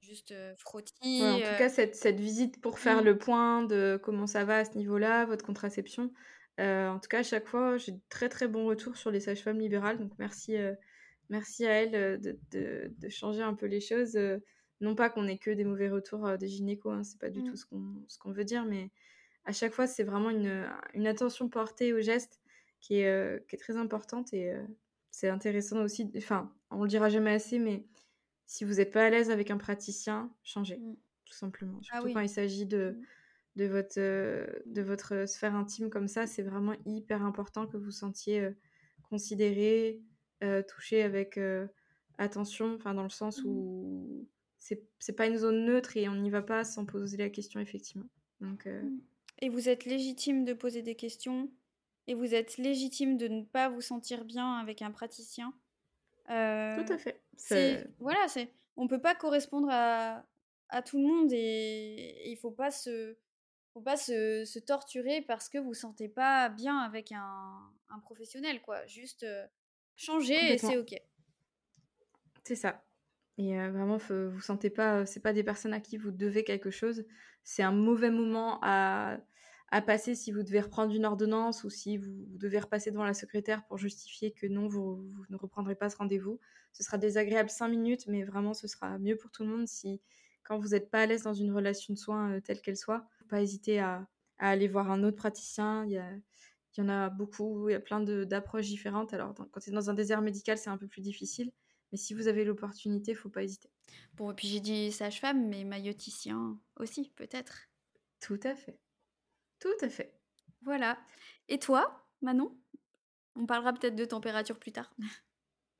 juste 0.00 0.34
frottis. 0.58 0.92
Ouais, 1.22 1.30
en 1.30 1.36
tout 1.38 1.58
cas, 1.58 1.68
cette, 1.68 1.94
cette 1.96 2.20
visite 2.20 2.60
pour 2.60 2.78
faire 2.78 3.02
Mm. 3.02 3.04
le 3.04 3.18
point 3.18 3.62
de 3.64 3.98
comment 4.02 4.26
ça 4.26 4.44
va 4.44 4.58
à 4.58 4.64
ce 4.64 4.76
niveau-là, 4.76 5.24
votre 5.24 5.44
contraception. 5.44 6.12
Euh, 6.60 6.88
en 6.88 6.98
tout 6.98 7.08
cas, 7.08 7.18
à 7.20 7.22
chaque 7.22 7.46
fois, 7.48 7.76
j'ai 7.76 7.92
de 7.92 8.00
très 8.08 8.28
très 8.28 8.48
bons 8.48 8.66
retours 8.66 8.96
sur 8.96 9.10
les 9.10 9.20
sages-femmes 9.20 9.58
libérales. 9.60 9.98
Donc 9.98 10.12
merci, 10.18 10.56
euh, 10.56 10.74
merci 11.30 11.66
à 11.66 11.72
elles 11.82 11.94
euh, 11.94 12.16
de, 12.18 12.38
de- 12.52 12.92
de 12.98 13.08
changer 13.08 13.42
un 13.42 13.54
peu 13.54 13.66
les 13.66 13.80
choses. 13.80 14.18
Non 14.80 14.94
pas 14.94 15.10
qu'on 15.10 15.26
ait 15.26 15.38
que 15.38 15.50
des 15.50 15.64
mauvais 15.64 15.88
retours 15.88 16.36
des 16.38 16.48
gynécos, 16.48 16.92
hein, 16.94 17.02
c'est 17.04 17.18
pas 17.20 17.30
du 17.30 17.42
Mm. 17.42 17.44
tout 17.44 17.56
ce 17.56 17.66
qu'on 17.66 18.04
ce 18.08 18.18
qu'on 18.18 18.32
veut 18.32 18.44
dire, 18.44 18.64
mais 18.66 18.90
à 19.44 19.52
chaque 19.52 19.72
fois, 19.72 19.86
c'est 19.86 20.04
vraiment 20.04 20.30
une, 20.30 20.66
une 20.94 21.06
attention 21.06 21.48
portée 21.48 21.92
au 21.94 22.00
geste 22.00 22.40
qui 22.80 23.00
est, 23.00 23.46
qui 23.48 23.56
est 23.56 23.58
très 23.58 23.76
importante 23.76 24.32
et 24.34 24.52
c'est 25.10 25.28
intéressant 25.30 25.82
aussi. 25.82 26.10
Enfin, 26.16 26.54
on 26.70 26.82
le 26.82 26.88
dira 26.88 27.08
jamais 27.10 27.32
assez, 27.32 27.58
mais 27.58 27.86
si 28.46 28.64
vous 28.64 28.74
n'êtes 28.74 28.92
pas 28.92 29.04
à 29.06 29.10
l'aise 29.10 29.30
avec 29.30 29.50
un 29.50 29.58
praticien, 29.58 30.32
changez, 30.44 30.78
Mm. 30.78 30.96
tout 31.26 31.34
simplement. 31.34 31.78
Ah 31.90 32.00
Surtout 32.00 32.06
oui. 32.08 32.14
quand 32.14 32.20
il 32.20 32.28
s'agit 32.28 32.66
de, 32.66 32.98
Mm. 33.00 33.04
De, 33.56 33.64
votre, 33.66 33.98
euh, 33.98 34.46
de 34.66 34.82
votre 34.82 35.26
sphère 35.28 35.54
intime 35.54 35.90
comme 35.90 36.08
ça, 36.08 36.26
c'est 36.26 36.42
vraiment 36.42 36.74
hyper 36.84 37.22
important 37.22 37.66
que 37.66 37.76
vous 37.76 37.90
sentiez 37.90 38.40
euh, 38.40 38.50
considéré, 39.10 40.00
euh, 40.44 40.62
touché 40.62 41.02
avec 41.02 41.38
attention, 42.18 42.74
enfin 42.76 42.94
dans 42.94 43.02
le 43.02 43.08
sens 43.10 43.42
Mm. 43.42 43.46
où 43.48 44.28
c'est 44.98 45.12
pas 45.16 45.26
une 45.26 45.36
zone 45.36 45.64
neutre 45.64 45.96
et 45.96 46.08
on 46.08 46.16
n'y 46.16 46.30
va 46.30 46.42
pas 46.42 46.64
sans 46.64 46.84
poser 46.86 47.16
la 47.16 47.30
question, 47.30 47.60
effectivement. 47.60 48.08
Donc, 48.40 48.66
euh, 48.66 48.82
Et 49.38 49.48
vous 49.48 49.68
êtes 49.68 49.84
légitime 49.84 50.44
de 50.44 50.54
poser 50.54 50.82
des 50.82 50.96
questions. 50.96 51.50
et 52.08 52.14
vous 52.14 52.34
êtes 52.34 52.56
légitime 52.58 53.16
de 53.16 53.28
ne 53.28 53.42
pas 53.42 53.68
vous 53.68 53.80
sentir 53.80 54.24
bien 54.24 54.54
avec 54.58 54.82
un 54.82 54.90
praticien. 54.90 55.52
Tout 56.26 56.32
à 56.32 56.98
fait. 56.98 57.20
c'est 57.36 57.78
C'est 57.78 57.90
voilà, 58.00 58.26
c'est 58.28 58.52
on 58.76 58.88
peut 58.88 59.00
pas 59.00 59.14
correspondre 59.14 59.68
à, 59.70 60.24
à 60.68 60.82
tout 60.82 60.98
le 60.98 61.04
monde 61.04 61.32
et, 61.32 61.36
et 61.36 62.30
il 62.32 62.36
faut 62.36 62.50
pas 62.50 62.70
se 62.70 63.16
faut 63.76 63.82
pas 63.82 63.98
se, 63.98 64.46
se 64.46 64.58
torturer 64.58 65.20
parce 65.20 65.50
que 65.50 65.58
vous 65.58 65.74
sentez 65.74 66.08
pas 66.08 66.48
bien 66.48 66.78
avec 66.78 67.12
un, 67.12 67.60
un 67.90 67.98
professionnel 67.98 68.62
quoi. 68.62 68.86
Juste 68.86 69.24
euh, 69.24 69.46
changer 69.96 70.54
et 70.54 70.56
c'est 70.56 70.78
ok. 70.78 70.98
C'est 72.42 72.56
ça. 72.56 72.86
Et 73.36 73.60
euh, 73.60 73.70
vraiment, 73.70 73.98
vous 73.98 74.40
sentez 74.40 74.70
pas, 74.70 75.04
c'est 75.04 75.20
pas 75.20 75.34
des 75.34 75.44
personnes 75.44 75.74
à 75.74 75.80
qui 75.80 75.98
vous 75.98 76.10
devez 76.10 76.42
quelque 76.42 76.70
chose. 76.70 77.04
C'est 77.44 77.62
un 77.62 77.70
mauvais 77.70 78.10
moment 78.10 78.60
à, 78.62 79.18
à 79.68 79.82
passer 79.82 80.14
si 80.14 80.32
vous 80.32 80.42
devez 80.42 80.60
reprendre 80.60 80.94
une 80.94 81.04
ordonnance 81.04 81.62
ou 81.62 81.68
si 81.68 81.98
vous, 81.98 82.24
vous 82.30 82.38
devez 82.38 82.60
repasser 82.60 82.90
devant 82.90 83.04
la 83.04 83.12
secrétaire 83.12 83.66
pour 83.66 83.76
justifier 83.76 84.32
que 84.32 84.46
non, 84.46 84.68
vous, 84.68 84.96
vous 84.96 85.24
ne 85.28 85.36
reprendrez 85.36 85.74
pas 85.74 85.90
ce 85.90 85.98
rendez-vous. 85.98 86.40
Ce 86.72 86.82
sera 86.82 86.96
désagréable 86.96 87.50
cinq 87.50 87.68
minutes, 87.68 88.06
mais 88.06 88.22
vraiment, 88.22 88.54
ce 88.54 88.68
sera 88.68 88.96
mieux 88.98 89.16
pour 89.18 89.30
tout 89.30 89.44
le 89.44 89.50
monde 89.50 89.68
si, 89.68 90.00
quand 90.44 90.58
vous 90.58 90.68
n'êtes 90.68 90.90
pas 90.90 91.02
à 91.02 91.06
l'aise 91.06 91.24
dans 91.24 91.34
une 91.34 91.52
relation 91.52 91.92
de 91.92 91.98
soins 91.98 92.32
euh, 92.32 92.40
telle 92.40 92.62
qu'elle 92.62 92.78
soit, 92.78 93.06
faut 93.26 93.30
pas 93.30 93.42
hésiter 93.42 93.80
à, 93.80 94.08
à 94.38 94.50
aller 94.50 94.68
voir 94.68 94.90
un 94.90 95.02
autre 95.04 95.16
praticien. 95.16 95.84
Il 95.86 95.92
y 95.92 95.98
a, 95.98 96.10
il 96.76 96.80
y 96.80 96.82
en 96.82 96.88
a 96.88 97.10
beaucoup, 97.10 97.68
il 97.68 97.72
y 97.72 97.74
a 97.74 97.80
plein 97.80 98.00
d'approches 98.00 98.66
différentes. 98.66 99.14
Alors, 99.14 99.34
dans- 99.34 99.46
quand 99.46 99.60
c'est 99.60 99.70
dans 99.72 99.90
un 99.90 99.94
désert 99.94 100.22
médical, 100.22 100.58
c'est 100.58 100.70
un 100.70 100.78
peu 100.78 100.88
plus 100.88 101.02
difficile. 101.02 101.52
Mais 101.92 101.98
si 101.98 102.14
vous 102.14 102.28
avez 102.28 102.44
l'opportunité, 102.44 103.14
faut 103.14 103.30
pas 103.30 103.42
hésiter. 103.44 103.70
Bon, 104.14 104.30
et 104.32 104.34
puis 104.34 104.48
j'ai 104.48 104.60
dit 104.60 104.90
sage-femme, 104.92 105.48
mais 105.48 105.64
mailloticien 105.64 106.58
aussi, 106.76 107.10
peut-être. 107.16 107.68
Tout 108.20 108.40
à 108.44 108.54
fait. 108.54 108.78
Tout 109.58 109.76
à 109.82 109.88
fait. 109.88 110.18
Voilà. 110.62 110.98
Et 111.48 111.58
toi, 111.58 112.06
Manon? 112.22 112.58
On 113.36 113.46
parlera 113.46 113.72
peut-être 113.74 113.96
de 113.96 114.04
température 114.04 114.58
plus 114.58 114.72
tard. 114.72 114.94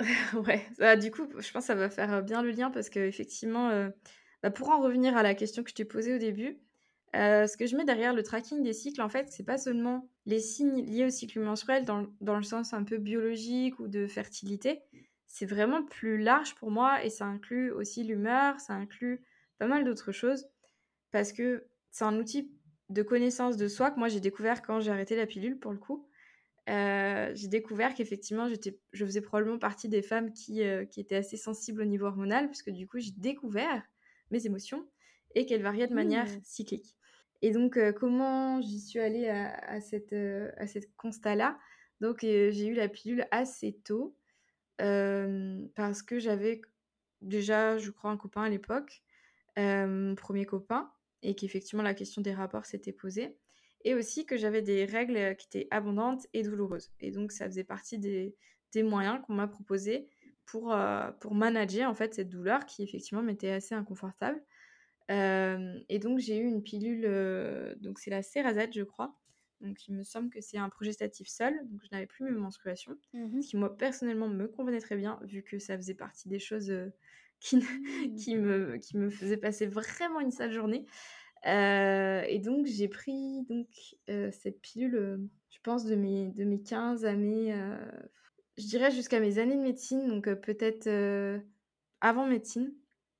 Ouais, 0.46 0.66
bah, 0.78 0.96
du 0.96 1.10
coup, 1.10 1.26
je 1.38 1.50
pense 1.52 1.62
que 1.64 1.66
ça 1.66 1.74
va 1.74 1.90
faire 1.90 2.12
euh, 2.14 2.22
bien 2.22 2.42
le 2.42 2.50
lien 2.50 2.70
parce 2.70 2.90
qu'effectivement, 2.90 3.70
euh, 3.70 3.88
bah, 4.42 4.50
pour 4.50 4.68
en 4.70 4.80
revenir 4.80 5.16
à 5.16 5.22
la 5.22 5.34
question 5.34 5.62
que 5.62 5.70
je 5.70 5.74
t'ai 5.74 5.84
posée 5.84 6.14
au 6.14 6.18
début, 6.18 6.60
euh, 7.16 7.46
ce 7.46 7.56
que 7.56 7.66
je 7.66 7.76
mets 7.76 7.84
derrière 7.84 8.14
le 8.14 8.22
tracking 8.22 8.62
des 8.62 8.72
cycles, 8.72 9.00
en 9.00 9.08
fait, 9.08 9.28
c'est 9.30 9.44
pas 9.44 9.58
seulement 9.58 10.08
les 10.26 10.40
signes 10.40 10.84
liés 10.84 11.06
au 11.06 11.10
cycle 11.10 11.40
menstruel 11.40 11.84
dans, 11.84 12.06
dans 12.20 12.36
le 12.36 12.42
sens 12.42 12.72
un 12.72 12.84
peu 12.84 12.98
biologique 12.98 13.78
ou 13.80 13.88
de 13.88 14.06
fertilité, 14.06 14.82
c'est 15.26 15.46
vraiment 15.46 15.84
plus 15.84 16.18
large 16.18 16.54
pour 16.54 16.70
moi 16.70 17.04
et 17.04 17.10
ça 17.10 17.26
inclut 17.26 17.70
aussi 17.70 18.04
l'humeur, 18.04 18.60
ça 18.60 18.74
inclut 18.74 19.24
pas 19.58 19.66
mal 19.66 19.84
d'autres 19.84 20.12
choses 20.12 20.46
parce 21.10 21.32
que 21.32 21.66
c'est 21.90 22.04
un 22.04 22.18
outil 22.18 22.50
de 22.90 23.02
connaissance 23.02 23.56
de 23.56 23.68
soi 23.68 23.90
que 23.90 23.98
moi 23.98 24.08
j'ai 24.08 24.20
découvert 24.20 24.62
quand 24.62 24.80
j'ai 24.80 24.90
arrêté 24.90 25.16
la 25.16 25.26
pilule 25.26 25.58
pour 25.58 25.72
le 25.72 25.78
coup. 25.78 26.08
Euh, 26.68 27.30
j'ai 27.34 27.48
découvert 27.48 27.94
qu'effectivement, 27.94 28.48
je 28.48 29.04
faisais 29.04 29.20
probablement 29.20 29.58
partie 29.58 29.88
des 29.88 30.02
femmes 30.02 30.32
qui, 30.32 30.62
euh, 30.62 30.84
qui 30.84 31.00
étaient 31.00 31.16
assez 31.16 31.36
sensibles 31.36 31.80
au 31.82 31.84
niveau 31.84 32.06
hormonal, 32.06 32.48
puisque 32.48 32.70
du 32.70 32.88
coup, 32.88 32.98
j'ai 32.98 33.12
découvert 33.12 33.82
mes 34.30 34.46
émotions 34.46 34.88
et 35.34 35.46
qu'elles 35.46 35.62
variaient 35.62 35.86
de 35.86 35.94
manière 35.94 36.26
Mmh. 36.26 36.40
cyclique. 36.42 36.96
Et 37.42 37.50
donc, 37.50 37.78
comment 37.94 38.60
j'y 38.60 38.80
suis 38.80 38.98
allée 38.98 39.28
à, 39.28 39.54
à 39.68 39.80
cette, 39.80 40.14
cette 40.66 40.94
constat-là? 40.96 41.58
Donc, 42.00 42.20
j'ai 42.20 42.66
eu 42.66 42.74
la 42.74 42.88
pilule 42.88 43.26
assez 43.30 43.78
tôt, 43.84 44.16
parce 44.78 46.02
que 46.02 46.18
j'avais 46.18 46.60
déjà, 47.20 47.78
je 47.78 47.90
crois, 47.90 48.10
un 48.10 48.16
copain 48.16 48.42
à 48.42 48.48
l'époque, 48.48 49.02
premier 49.54 50.44
copain, 50.44 50.90
et 51.22 51.34
qu'effectivement, 51.34 51.82
la 51.82 51.94
question 51.94 52.22
des 52.22 52.34
rapports 52.34 52.66
s'était 52.66 52.92
posée 52.92 53.38
et 53.84 53.94
aussi 53.94 54.26
que 54.26 54.36
j'avais 54.36 54.62
des 54.62 54.84
règles 54.84 55.36
qui 55.36 55.46
étaient 55.46 55.68
abondantes 55.70 56.26
et 56.32 56.42
douloureuses. 56.42 56.90
Et 57.00 57.10
donc, 57.10 57.32
ça 57.32 57.46
faisait 57.46 57.64
partie 57.64 57.98
des, 57.98 58.34
des 58.72 58.82
moyens 58.82 59.20
qu'on 59.24 59.34
m'a 59.34 59.46
proposés 59.46 60.08
pour, 60.44 60.76
pour 61.20 61.34
manager 61.34 61.88
en 61.88 61.94
fait 61.94 62.14
cette 62.14 62.28
douleur 62.28 62.66
qui 62.66 62.82
effectivement 62.82 63.22
m'était 63.22 63.50
assez 63.50 63.74
inconfortable. 63.74 64.42
Euh, 65.10 65.78
et 65.88 65.98
donc, 65.98 66.18
j'ai 66.18 66.38
eu 66.38 66.44
une 66.44 66.62
pilule, 66.62 67.04
euh, 67.06 67.74
donc 67.76 67.98
c'est 67.98 68.10
la 68.10 68.22
Cerazette, 68.22 68.74
je 68.74 68.82
crois. 68.82 69.16
Donc, 69.60 69.88
il 69.88 69.94
me 69.94 70.02
semble 70.02 70.30
que 70.30 70.40
c'est 70.40 70.58
un 70.58 70.68
progestatif 70.68 71.28
seul, 71.28 71.54
donc 71.68 71.80
je 71.82 71.88
n'avais 71.92 72.06
plus 72.06 72.24
mes 72.24 72.30
menstruations, 72.32 72.96
Mhm. 73.14 73.40
ce 73.42 73.48
qui 73.48 73.56
moi 73.56 73.74
personnellement 73.76 74.28
me 74.28 74.48
convenait 74.48 74.80
très 74.80 74.96
bien, 74.96 75.18
vu 75.22 75.42
que 75.42 75.58
ça 75.58 75.76
faisait 75.76 75.94
partie 75.94 76.28
des 76.28 76.38
choses 76.38 76.70
euh, 76.70 76.90
qui, 77.40 77.56
Mmh. 77.56 78.14
qui, 78.16 78.36
me, 78.36 78.76
qui 78.78 78.96
me 78.98 79.08
faisaient 79.10 79.36
passer 79.36 79.66
vraiment 79.66 80.20
une 80.20 80.30
sale 80.30 80.52
journée. 80.52 80.84
Et 81.44 82.40
donc, 82.42 82.66
j'ai 82.66 82.88
pris 82.88 83.44
donc, 83.48 83.68
cette 84.32 84.60
pilule, 84.60 85.20
je 85.50 85.58
pense, 85.62 85.84
de 85.84 85.94
mes, 85.94 86.30
de 86.30 86.44
mes 86.44 86.60
15 86.62 87.04
à 87.04 87.14
mes. 87.14 87.52
je 88.58 88.66
dirais 88.66 88.90
jusqu'à 88.90 89.20
mes 89.20 89.38
années 89.38 89.56
de 89.56 89.60
médecine, 89.62 90.08
donc 90.08 90.28
peut-être 90.40 90.88
avant 92.00 92.26
médecine. 92.26 92.72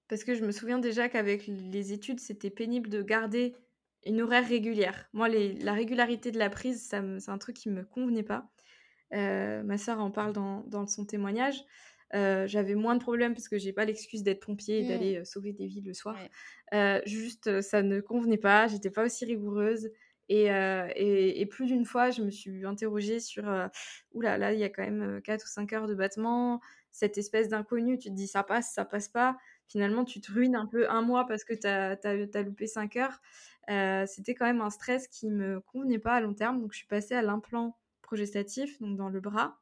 Parce 0.08 0.24
que 0.24 0.34
je 0.34 0.44
me 0.44 0.52
souviens 0.52 0.78
déjà 0.78 1.08
qu'avec 1.08 1.46
les 1.46 1.92
études, 1.92 2.20
c'était 2.20 2.50
pénible 2.50 2.88
de 2.88 3.02
garder 3.02 3.56
une 4.04 4.20
horaire 4.20 4.46
régulière. 4.46 5.08
Moi, 5.12 5.28
les, 5.28 5.54
la 5.54 5.72
régularité 5.72 6.30
de 6.30 6.38
la 6.38 6.48
prise, 6.50 6.82
ça 6.86 7.02
c'est 7.18 7.30
un 7.30 7.38
truc 7.38 7.56
qui 7.56 7.68
me 7.70 7.84
convenait 7.84 8.22
pas. 8.22 8.50
Euh, 9.14 9.62
ma 9.62 9.78
sœur 9.78 10.00
en 10.00 10.10
parle 10.10 10.32
dans, 10.32 10.62
dans 10.64 10.86
son 10.86 11.04
témoignage. 11.04 11.64
Euh, 12.14 12.46
j'avais 12.46 12.74
moins 12.76 12.94
de 12.94 13.00
problèmes 13.00 13.34
parce 13.34 13.48
que 13.48 13.58
j'ai 13.58 13.72
pas 13.72 13.84
l'excuse 13.84 14.22
d'être 14.22 14.44
pompier 14.44 14.80
et 14.80 14.84
Mm. 14.84 14.88
d'aller 14.88 15.16
euh, 15.18 15.24
sauver 15.24 15.52
des 15.52 15.66
vies 15.66 15.80
le 15.82 15.92
soir. 15.92 16.16
Ouais. 16.72 17.02
Juste, 17.04 17.60
ça 17.62 17.82
ne 17.82 18.00
convenait 18.00 18.36
pas, 18.38 18.68
j'étais 18.68 18.90
pas 18.90 19.04
aussi 19.04 19.24
rigoureuse. 19.24 19.90
Et, 20.28 20.46
et, 20.46 21.40
et 21.40 21.46
plus 21.46 21.66
d'une 21.66 21.84
fois, 21.84 22.10
je 22.10 22.22
me 22.22 22.30
suis 22.30 22.64
interrogée 22.66 23.20
sur 23.20 23.44
oula, 24.12 24.38
là, 24.38 24.52
il 24.52 24.58
y 24.58 24.64
a 24.64 24.68
quand 24.68 24.82
même 24.82 25.20
4 25.22 25.44
ou 25.44 25.48
5 25.48 25.72
heures 25.72 25.86
de 25.86 25.94
battement, 25.94 26.60
cette 26.90 27.16
espèce 27.18 27.48
d'inconnu, 27.48 27.98
tu 27.98 28.08
te 28.08 28.14
dis 28.14 28.26
ça 28.26 28.42
passe, 28.42 28.72
ça 28.72 28.84
passe 28.84 29.08
pas. 29.08 29.36
Finalement, 29.68 30.04
tu 30.04 30.20
te 30.20 30.32
ruines 30.32 30.56
un 30.56 30.66
peu 30.66 30.88
un 30.90 31.02
mois 31.02 31.26
parce 31.26 31.44
que 31.44 31.54
tu 31.54 31.66
as, 31.66 32.42
loupé 32.42 32.66
5 32.66 32.96
heures. 32.96 33.20
Euh, 33.68 34.06
C'était 34.06 34.34
quand 34.34 34.46
même 34.46 34.60
un 34.60 34.70
stress 34.70 35.08
qui 35.08 35.30
me 35.30 35.60
convenait 35.60 35.98
pas 35.98 36.14
à 36.14 36.20
long 36.20 36.34
terme. 36.34 36.60
Donc, 36.60 36.72
je 36.72 36.78
suis 36.78 36.86
passée 36.86 37.14
à 37.14 37.22
l'implant 37.22 37.76
progestatif, 38.02 38.80
donc 38.80 38.96
dans 38.96 39.08
le 39.08 39.20
bras. 39.20 39.58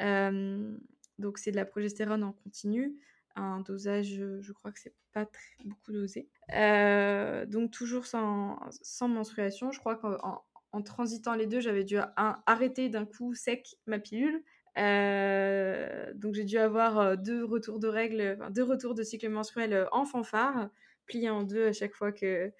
Euh, 0.00 0.76
donc, 1.18 1.38
c'est 1.38 1.50
de 1.50 1.56
la 1.56 1.64
progestérone 1.64 2.24
en 2.24 2.32
continu, 2.32 2.96
un 3.34 3.60
dosage, 3.60 4.22
je 4.40 4.52
crois 4.52 4.72
que 4.72 4.80
c'est 4.80 4.94
pas 5.12 5.26
très, 5.26 5.64
beaucoup 5.64 5.92
dosé. 5.92 6.28
Euh, 6.54 7.44
donc, 7.44 7.70
toujours 7.70 8.06
sans, 8.06 8.58
menstruation. 9.02 9.70
Je 9.72 9.80
crois 9.80 9.96
qu'en 9.96 10.42
en 10.72 10.82
transitant 10.82 11.34
les 11.34 11.46
deux, 11.46 11.60
j'avais 11.60 11.84
dû 11.84 11.96
arrêter 12.16 12.88
d'un 12.88 13.06
coup 13.06 13.34
sec 13.34 13.76
ma 13.86 13.98
pilule. 13.98 14.42
Euh, 14.78 16.12
donc, 16.14 16.34
j'ai 16.34 16.44
dû 16.44 16.58
avoir 16.58 16.98
euh, 16.98 17.16
deux 17.16 17.44
retours 17.44 17.78
de 17.78 17.88
règles, 17.88 18.38
deux 18.50 18.64
retours 18.64 18.94
de 18.94 19.02
cycle 19.02 19.28
menstruel 19.28 19.88
en 19.92 20.04
fanfare, 20.04 20.70
pliés 21.06 21.30
en 21.30 21.42
deux 21.42 21.66
à 21.68 21.72
chaque 21.72 21.94
fois 21.94 22.12
que, 22.12 22.52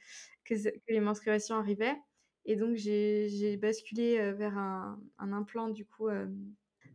les 0.88 1.00
menstruations 1.00 1.56
arrivaient. 1.56 1.96
Et 2.46 2.56
donc, 2.56 2.76
j'ai 2.76 3.56
basculé 3.56 4.18
euh, 4.18 4.32
vers 4.32 4.56
un, 4.56 4.98
implant, 5.18 5.68
du 5.68 5.84
coup, 5.84 6.08
euh, 6.08 6.26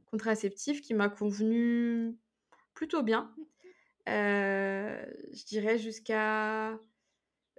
contraceptif 0.06 0.82
qui 0.82 0.94
m'a 0.94 1.10
convenu 1.10 2.18
plutôt 2.74 3.04
bien. 3.04 3.34
Euh, 4.10 5.06
je 5.32 5.46
dirais 5.46 5.78
jusqu'à 5.78 6.80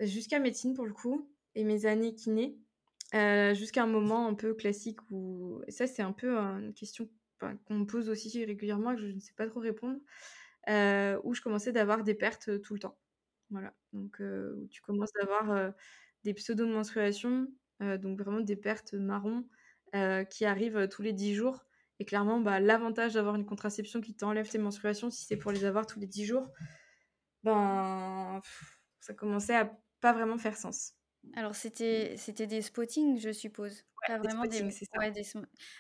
jusqu'à 0.01 0.41
médecine 0.41 0.75
pour 0.75 0.87
le 0.87 0.93
coup 0.93 1.31
et 1.55 1.65
mes 1.65 1.87
années 1.87 2.15
kiné. 2.15 2.59
Euh, 3.15 3.53
jusqu'à 3.55 3.83
un 3.83 3.87
moment 3.87 4.27
un 4.27 4.35
peu 4.35 4.55
classique 4.55 4.99
où 5.11 5.61
ça 5.69 5.87
c'est 5.87 6.03
un 6.03 6.13
peu 6.13 6.35
une 6.39 6.73
question 6.73 7.09
qu'on 7.65 7.75
me 7.75 7.85
pose 7.85 8.09
aussi 8.09 8.45
régulièrement 8.45 8.95
que 8.95 9.01
je 9.01 9.07
ne 9.07 9.21
sais 9.21 9.35
pas 9.35 9.47
trop 9.47 9.61
répondre 9.61 9.99
euh, 10.69 11.19
où 11.25 11.35
je 11.35 11.41
commençais 11.41 11.73
d'avoir 11.73 12.05
des 12.05 12.15
pertes 12.15 12.61
tout 12.63 12.75
le 12.75 12.81
temps. 12.81 12.99
Voilà. 13.51 13.75
Donc 13.93 14.21
euh, 14.21 14.55
où 14.57 14.69
tu 14.69 14.81
commences 14.81 15.13
d'avoir 15.13 15.51
euh, 15.51 15.71
des 16.25 16.35
pseudo 16.35 16.67
menstruations 16.67 17.49
donc 18.01 18.21
vraiment 18.21 18.39
des 18.39 18.55
pertes 18.55 18.95
marron 18.95 19.45
qui 20.31 20.45
arrivent 20.45 20.87
tous 20.87 21.03
les 21.03 21.13
10 21.13 21.35
jours. 21.35 21.65
Et 21.99 22.05
clairement, 22.05 22.39
bah, 22.39 22.61
l'avantage 22.61 23.15
d'avoir 23.15 23.35
une 23.35 23.45
contraception 23.45 24.01
qui 24.01 24.15
t'enlève 24.15 24.49
tes 24.49 24.59
menstruations, 24.59 25.11
si 25.11 25.25
c'est 25.25 25.37
pour 25.37 25.51
les 25.51 25.65
avoir 25.65 25.85
tous 25.85 25.99
les 25.99 26.07
10 26.07 26.25
jours, 26.25 26.49
ben, 27.43 28.41
ça 29.01 29.15
commençait 29.15 29.57
à 29.57 29.77
pas 30.01 30.13
vraiment 30.13 30.39
faire 30.39 30.57
sens. 30.57 30.95
Alors, 31.35 31.55
c'était 31.55 32.17
des 32.47 32.63
spottings, 32.63 33.19
je 33.19 33.33
suppose. 33.33 33.85
Ouais, 34.03 34.09
pas 34.09 34.19
des 34.19 34.29
vraiment 34.29 34.45
spottings, 34.45 34.69
des... 34.69 34.99
Ouais. 34.99 35.13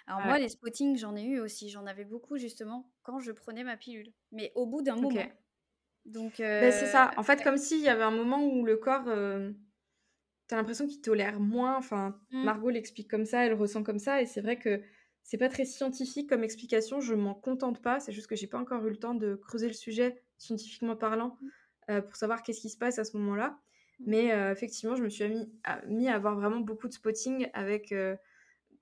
Alors, 0.06 0.20
Ouais. 0.20 0.26
moi, 0.26 0.38
les 0.38 0.48
spottings, 0.48 0.96
j'en 0.96 1.16
ai 1.16 1.24
eu 1.24 1.40
aussi. 1.40 1.68
J'en 1.68 1.86
avais 1.86 2.04
beaucoup, 2.04 2.38
justement, 2.38 2.90
quand 3.02 3.18
je 3.20 3.32
prenais 3.32 3.64
ma 3.64 3.76
pilule. 3.76 4.12
Mais 4.30 4.52
au 4.54 4.66
bout 4.66 4.82
d'un 4.82 4.96
moment. 4.96 5.32
Donc, 6.04 6.40
Ben, 6.60 6.72
c'est 6.72 6.86
ça. 6.86 7.10
euh, 7.10 7.14
En 7.16 7.22
fait, 7.22 7.36
ouais. 7.38 7.44
comme 7.44 7.56
s'il 7.56 7.80
y 7.80 7.88
avait 7.88 8.02
un 8.04 8.10
moment 8.10 8.44
où 8.44 8.64
le 8.64 8.76
corps, 8.76 9.08
euh, 9.08 9.52
t'as 10.48 10.56
l'impression 10.56 10.86
qu'il 10.86 11.00
tolère 11.00 11.40
moins. 11.40 11.76
Enfin, 11.76 12.20
Mm. 12.30 12.44
Margot 12.44 12.70
l'explique 12.70 13.08
comme 13.10 13.24
ça, 13.26 13.44
elle 13.46 13.54
ressent 13.54 13.82
comme 13.82 13.98
ça, 13.98 14.22
et 14.22 14.26
c'est 14.26 14.40
vrai 14.40 14.58
que 14.58 14.82
c'est 15.22 15.38
pas 15.38 15.48
très 15.48 15.64
scientifique 15.64 16.28
comme 16.28 16.44
explication. 16.44 17.00
Je 17.00 17.14
m'en 17.14 17.34
contente 17.34 17.82
pas. 17.82 18.00
C'est 18.00 18.12
juste 18.12 18.26
que 18.28 18.36
j'ai 18.36 18.48
pas 18.48 18.58
encore 18.58 18.84
eu 18.86 18.90
le 18.90 18.98
temps 18.98 19.14
de 19.14 19.34
creuser 19.36 19.68
le 19.68 19.74
sujet 19.74 20.22
scientifiquement 20.38 20.96
parlant 20.96 21.38
euh, 21.90 22.02
pour 22.02 22.16
savoir 22.16 22.42
qu'est-ce 22.42 22.60
qui 22.60 22.70
se 22.70 22.78
passe 22.78 22.98
à 22.98 23.04
ce 23.04 23.16
moment-là. 23.18 23.58
Mm. 24.02 24.10
Mais 24.10 24.32
euh, 24.32 24.52
effectivement, 24.52 24.96
je 24.96 25.02
me 25.02 25.08
suis 25.08 25.28
mis 25.28 25.48
à, 25.64 25.84
mis 25.86 26.08
à 26.08 26.14
avoir 26.14 26.34
vraiment 26.36 26.60
beaucoup 26.60 26.88
de 26.88 26.92
spotting 26.92 27.48
avec 27.52 27.92
euh, 27.92 28.16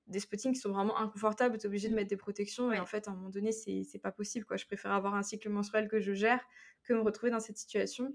des 0.07 0.21
spottings 0.21 0.53
qui 0.53 0.61
sont 0.61 0.73
vraiment 0.73 0.99
inconfortables, 0.99 1.57
tu 1.59 1.65
es 1.65 1.67
obligé 1.67 1.89
de 1.89 1.95
mettre 1.95 2.09
des 2.09 2.17
protections. 2.17 2.73
Et 2.73 2.79
en 2.79 2.87
fait, 2.87 3.09
à 3.09 3.13
un 3.13 3.15
moment 3.15 3.31
donné, 3.31 3.53
c'est 3.53 4.01
pas 4.03 4.13
possible. 4.13 4.45
Quoi. 4.45 4.57
Je 4.57 4.67
préfère 4.67 4.93
avoir 4.93 5.15
un 5.15 5.23
cycle 5.23 5.49
menstruel 5.49 5.89
que 5.89 6.01
je 6.01 6.13
gère 6.13 6.45
que 6.83 6.93
me 6.93 7.01
retrouver 7.01 7.31
dans 7.31 7.41
cette 7.41 7.59
situation. 7.59 8.13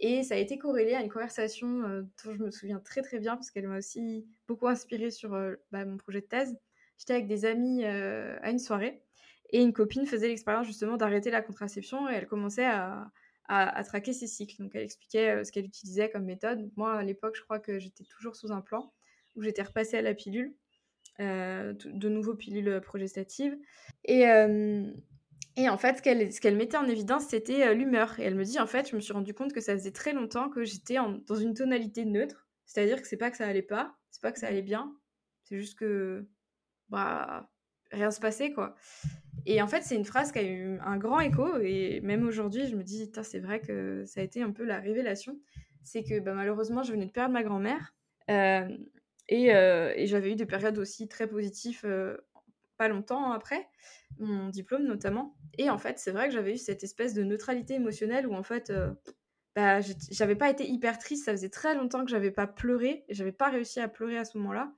Et 0.00 0.22
ça 0.24 0.34
a 0.34 0.38
été 0.38 0.58
corrélé 0.58 0.94
à 0.94 1.00
une 1.00 1.10
conversation 1.10 1.82
euh, 1.82 2.02
dont 2.24 2.32
je 2.32 2.38
me 2.38 2.50
souviens 2.50 2.80
très 2.80 3.02
très 3.02 3.18
bien 3.18 3.36
parce 3.36 3.50
qu'elle 3.50 3.68
m'a 3.68 3.78
aussi 3.78 4.26
beaucoup 4.48 4.68
inspirée 4.68 5.10
sur 5.10 5.30
bah, 5.70 5.84
mon 5.84 5.96
projet 5.96 6.20
de 6.20 6.26
thèse. 6.26 6.56
J'étais 6.98 7.14
avec 7.14 7.26
des 7.26 7.44
amis 7.44 7.84
à 7.84 8.50
une 8.50 8.58
soirée 8.58 9.02
et 9.50 9.60
une 9.60 9.72
copine 9.72 10.06
faisait 10.06 10.28
l'expérience 10.28 10.66
justement 10.66 10.96
d'arrêter 10.96 11.30
la 11.30 11.42
contraception 11.42 12.08
et 12.08 12.14
elle 12.14 12.26
commençait 12.26 12.64
à, 12.64 13.10
à, 13.46 13.82
traquer 13.84 14.12
ses 14.12 14.26
cycles. 14.26 14.56
Donc 14.62 14.72
elle 14.74 14.84
expliquait 14.84 15.30
euh, 15.30 15.44
ce 15.44 15.52
qu'elle 15.52 15.66
utilisait 15.66 16.10
comme 16.10 16.24
méthode. 16.24 16.70
Moi, 16.76 16.94
à 16.94 17.02
l'époque, 17.02 17.36
je 17.36 17.42
crois 17.42 17.58
que 17.58 17.78
j'étais 17.78 18.04
toujours 18.04 18.36
sous 18.36 18.52
un 18.52 18.60
plan 18.60 18.92
où 19.36 19.42
j'étais 19.42 19.62
repassée 19.62 19.98
à 19.98 20.02
la 20.02 20.14
pilule, 20.14 20.54
euh, 21.20 21.74
de 21.84 22.08
nouveau 22.08 22.34
pilule 22.34 22.80
progestative. 22.80 23.56
Et, 24.04 24.28
euh, 24.28 24.90
en 25.58 25.76
fait, 25.76 25.98
ce 25.98 26.40
qu'elle 26.40 26.56
mettait 26.56 26.76
en 26.76 26.86
évidence, 26.86 27.26
c'était 27.28 27.66
euh, 27.66 27.74
l'humeur. 27.74 28.18
Et 28.18 28.24
elle 28.24 28.34
me 28.34 28.44
dit, 28.44 28.58
en 28.58 28.66
fait, 28.66 28.90
je 28.90 28.96
me 28.96 29.00
suis 29.00 29.12
rendu 29.12 29.34
compte 29.34 29.52
que 29.52 29.60
ça 29.60 29.74
faisait 29.74 29.92
très 29.92 30.12
longtemps 30.12 30.48
que 30.48 30.64
j'étais 30.64 30.96
dans 31.26 31.36
une 31.36 31.54
tonalité 31.54 32.04
neutre. 32.04 32.48
C'est-à-dire 32.66 33.02
que 33.02 33.08
c'est 33.08 33.18
pas 33.18 33.30
que 33.30 33.36
ça 33.36 33.46
allait 33.46 33.62
pas, 33.62 33.94
c'est 34.10 34.22
pas 34.22 34.32
que 34.32 34.38
ça 34.38 34.46
allait 34.46 34.62
bien, 34.62 34.96
c'est 35.42 35.58
juste 35.58 35.78
que 35.78 36.26
bah, 36.88 37.50
rien 37.90 38.10
se 38.10 38.20
passait, 38.20 38.52
quoi. 38.52 38.74
Et 39.46 39.60
en 39.60 39.66
fait, 39.66 39.82
c'est 39.82 39.96
une 39.96 40.04
phrase 40.04 40.32
qui 40.32 40.38
a 40.38 40.42
eu 40.42 40.78
un 40.84 40.96
grand 40.96 41.20
écho. 41.20 41.58
Et 41.58 42.00
même 42.02 42.26
aujourd'hui, 42.26 42.66
je 42.66 42.76
me 42.76 42.82
dis, 42.82 43.10
c'est 43.22 43.40
vrai 43.40 43.60
que 43.60 44.04
ça 44.06 44.20
a 44.20 44.22
été 44.22 44.42
un 44.42 44.52
peu 44.52 44.64
la 44.64 44.78
révélation. 44.78 45.38
C'est 45.82 46.04
que 46.04 46.20
bah, 46.20 46.32
malheureusement, 46.34 46.82
je 46.82 46.92
venais 46.92 47.06
de 47.06 47.10
perdre 47.10 47.32
ma 47.32 47.42
grand-mère. 47.42 47.94
Euh, 48.30 48.68
et 49.28 49.54
euh, 49.54 49.92
et 49.96 50.06
j'avais 50.06 50.32
eu 50.32 50.36
des 50.36 50.46
périodes 50.46 50.78
aussi 50.78 51.08
très 51.08 51.26
positives 51.26 51.80
euh, 51.84 52.16
pas 52.76 52.88
longtemps 52.88 53.32
après, 53.32 53.68
mon 54.18 54.48
diplôme 54.48 54.84
notamment. 54.84 55.36
Et 55.58 55.70
en 55.70 55.78
fait, 55.78 55.98
c'est 55.98 56.12
vrai 56.12 56.28
que 56.28 56.34
j'avais 56.34 56.54
eu 56.54 56.58
cette 56.58 56.84
espèce 56.84 57.14
de 57.14 57.22
neutralité 57.22 57.74
émotionnelle 57.74 58.26
où 58.26 58.34
en 58.34 58.42
fait, 58.42 58.72
bah, 59.56 59.80
j'avais 60.10 60.36
pas 60.36 60.50
été 60.50 60.68
hyper 60.68 60.98
triste. 60.98 61.24
Ça 61.24 61.32
faisait 61.32 61.48
très 61.48 61.74
longtemps 61.74 62.04
que 62.04 62.10
j'avais 62.10 62.30
pas 62.30 62.46
pleuré. 62.46 63.04
J'avais 63.08 63.32
pas 63.32 63.50
réussi 63.50 63.80
à 63.80 63.88
pleurer 63.88 64.18
à 64.18 64.24
ce 64.24 64.38
moment-là. 64.38 64.72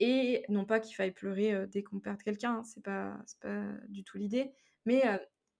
Et 0.00 0.44
non 0.48 0.64
pas 0.64 0.80
qu'il 0.80 0.96
faille 0.96 1.12
pleurer 1.12 1.66
dès 1.68 1.82
qu'on 1.82 2.00
perd 2.00 2.22
quelqu'un, 2.22 2.56
hein, 2.56 2.62
c'est 2.64 2.82
pas, 2.82 3.18
pas 3.40 3.64
du 3.88 4.02
tout 4.02 4.16
l'idée. 4.16 4.50
Mais 4.86 5.02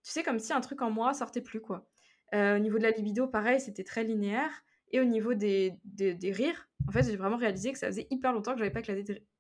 tu 0.03 0.12
sais, 0.12 0.22
comme 0.22 0.38
si 0.38 0.53
un 0.53 0.62
truc 0.62 0.80
en 0.80 0.91
moi 0.91 1.12
sortait 1.12 1.43
plus, 1.43 1.61
quoi. 1.61 1.86
Au 2.32 2.59
niveau 2.59 2.78
de 2.78 2.84
la 2.84 2.91
libido, 2.91 3.26
pareil, 3.26 3.61
c'était 3.61 3.84
très 3.84 4.03
linéaire. 4.03 4.62
Et 4.93 5.01
au 5.01 5.05
niveau 5.05 5.34
des, 5.34 5.74
des, 5.84 6.32
rires, 6.32 6.68
en 6.88 6.93
fait, 6.93 7.05
j'ai 7.05 7.16
vraiment 7.16 7.36
réalisé 7.36 7.72
que 7.72 7.78
ça 7.78 7.86
faisait 7.86 8.09
hyper 8.11 8.32
longtemps 8.32 8.53
que 8.53 8.59
j'avais 8.59 8.70
pas 8.70 8.80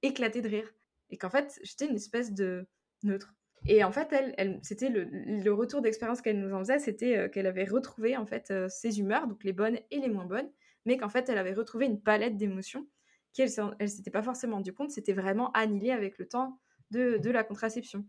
éclaté 0.02 0.42
de, 0.42 0.48
rire. 0.48 0.70
Et 1.10 1.16
qu'en 1.16 1.30
fait, 1.30 1.58
j'étais 1.62 1.86
une 1.86 1.96
espèce 1.96 2.32
de 2.32 2.68
neutre. 3.02 3.34
Et 3.66 3.82
en 3.82 3.90
fait, 3.90 4.08
elle, 4.12 4.60
c'était 4.62 4.88
le, 4.88 5.52
retour 5.52 5.82
d'expérience 5.82 6.22
qu'elle 6.22 6.38
nous 6.38 6.54
en 6.54 6.60
faisait, 6.60 6.78
c'était 6.78 7.28
qu'elle 7.30 7.46
avait 7.46 7.64
retrouvé 7.64 8.16
en 8.16 8.26
fait 8.26 8.52
ses 8.68 9.00
humeurs, 9.00 9.26
donc 9.26 9.44
les 9.44 9.52
bonnes 9.52 9.78
et 9.90 9.98
les 9.98 10.08
moins 10.08 10.24
bonnes, 10.24 10.50
mais 10.86 10.96
qu'en 10.96 11.08
fait, 11.08 11.28
elle 11.28 11.36
avait 11.36 11.52
retrouvé 11.52 11.86
une 11.86 12.00
palette 12.00 12.36
d'émotions 12.36 12.86
qu'elle 13.32 13.50
elle 13.78 13.88
s'était 13.88 14.10
pas 14.10 14.22
forcément 14.22 14.56
rendu 14.56 14.72
compte, 14.72 14.90
c'était 14.90 15.12
vraiment 15.12 15.50
annihilé 15.52 15.90
avec 15.90 16.18
le 16.18 16.26
temps 16.26 16.60
de, 16.90 17.18
de 17.18 17.30
la 17.30 17.44
contraception. 17.44 18.04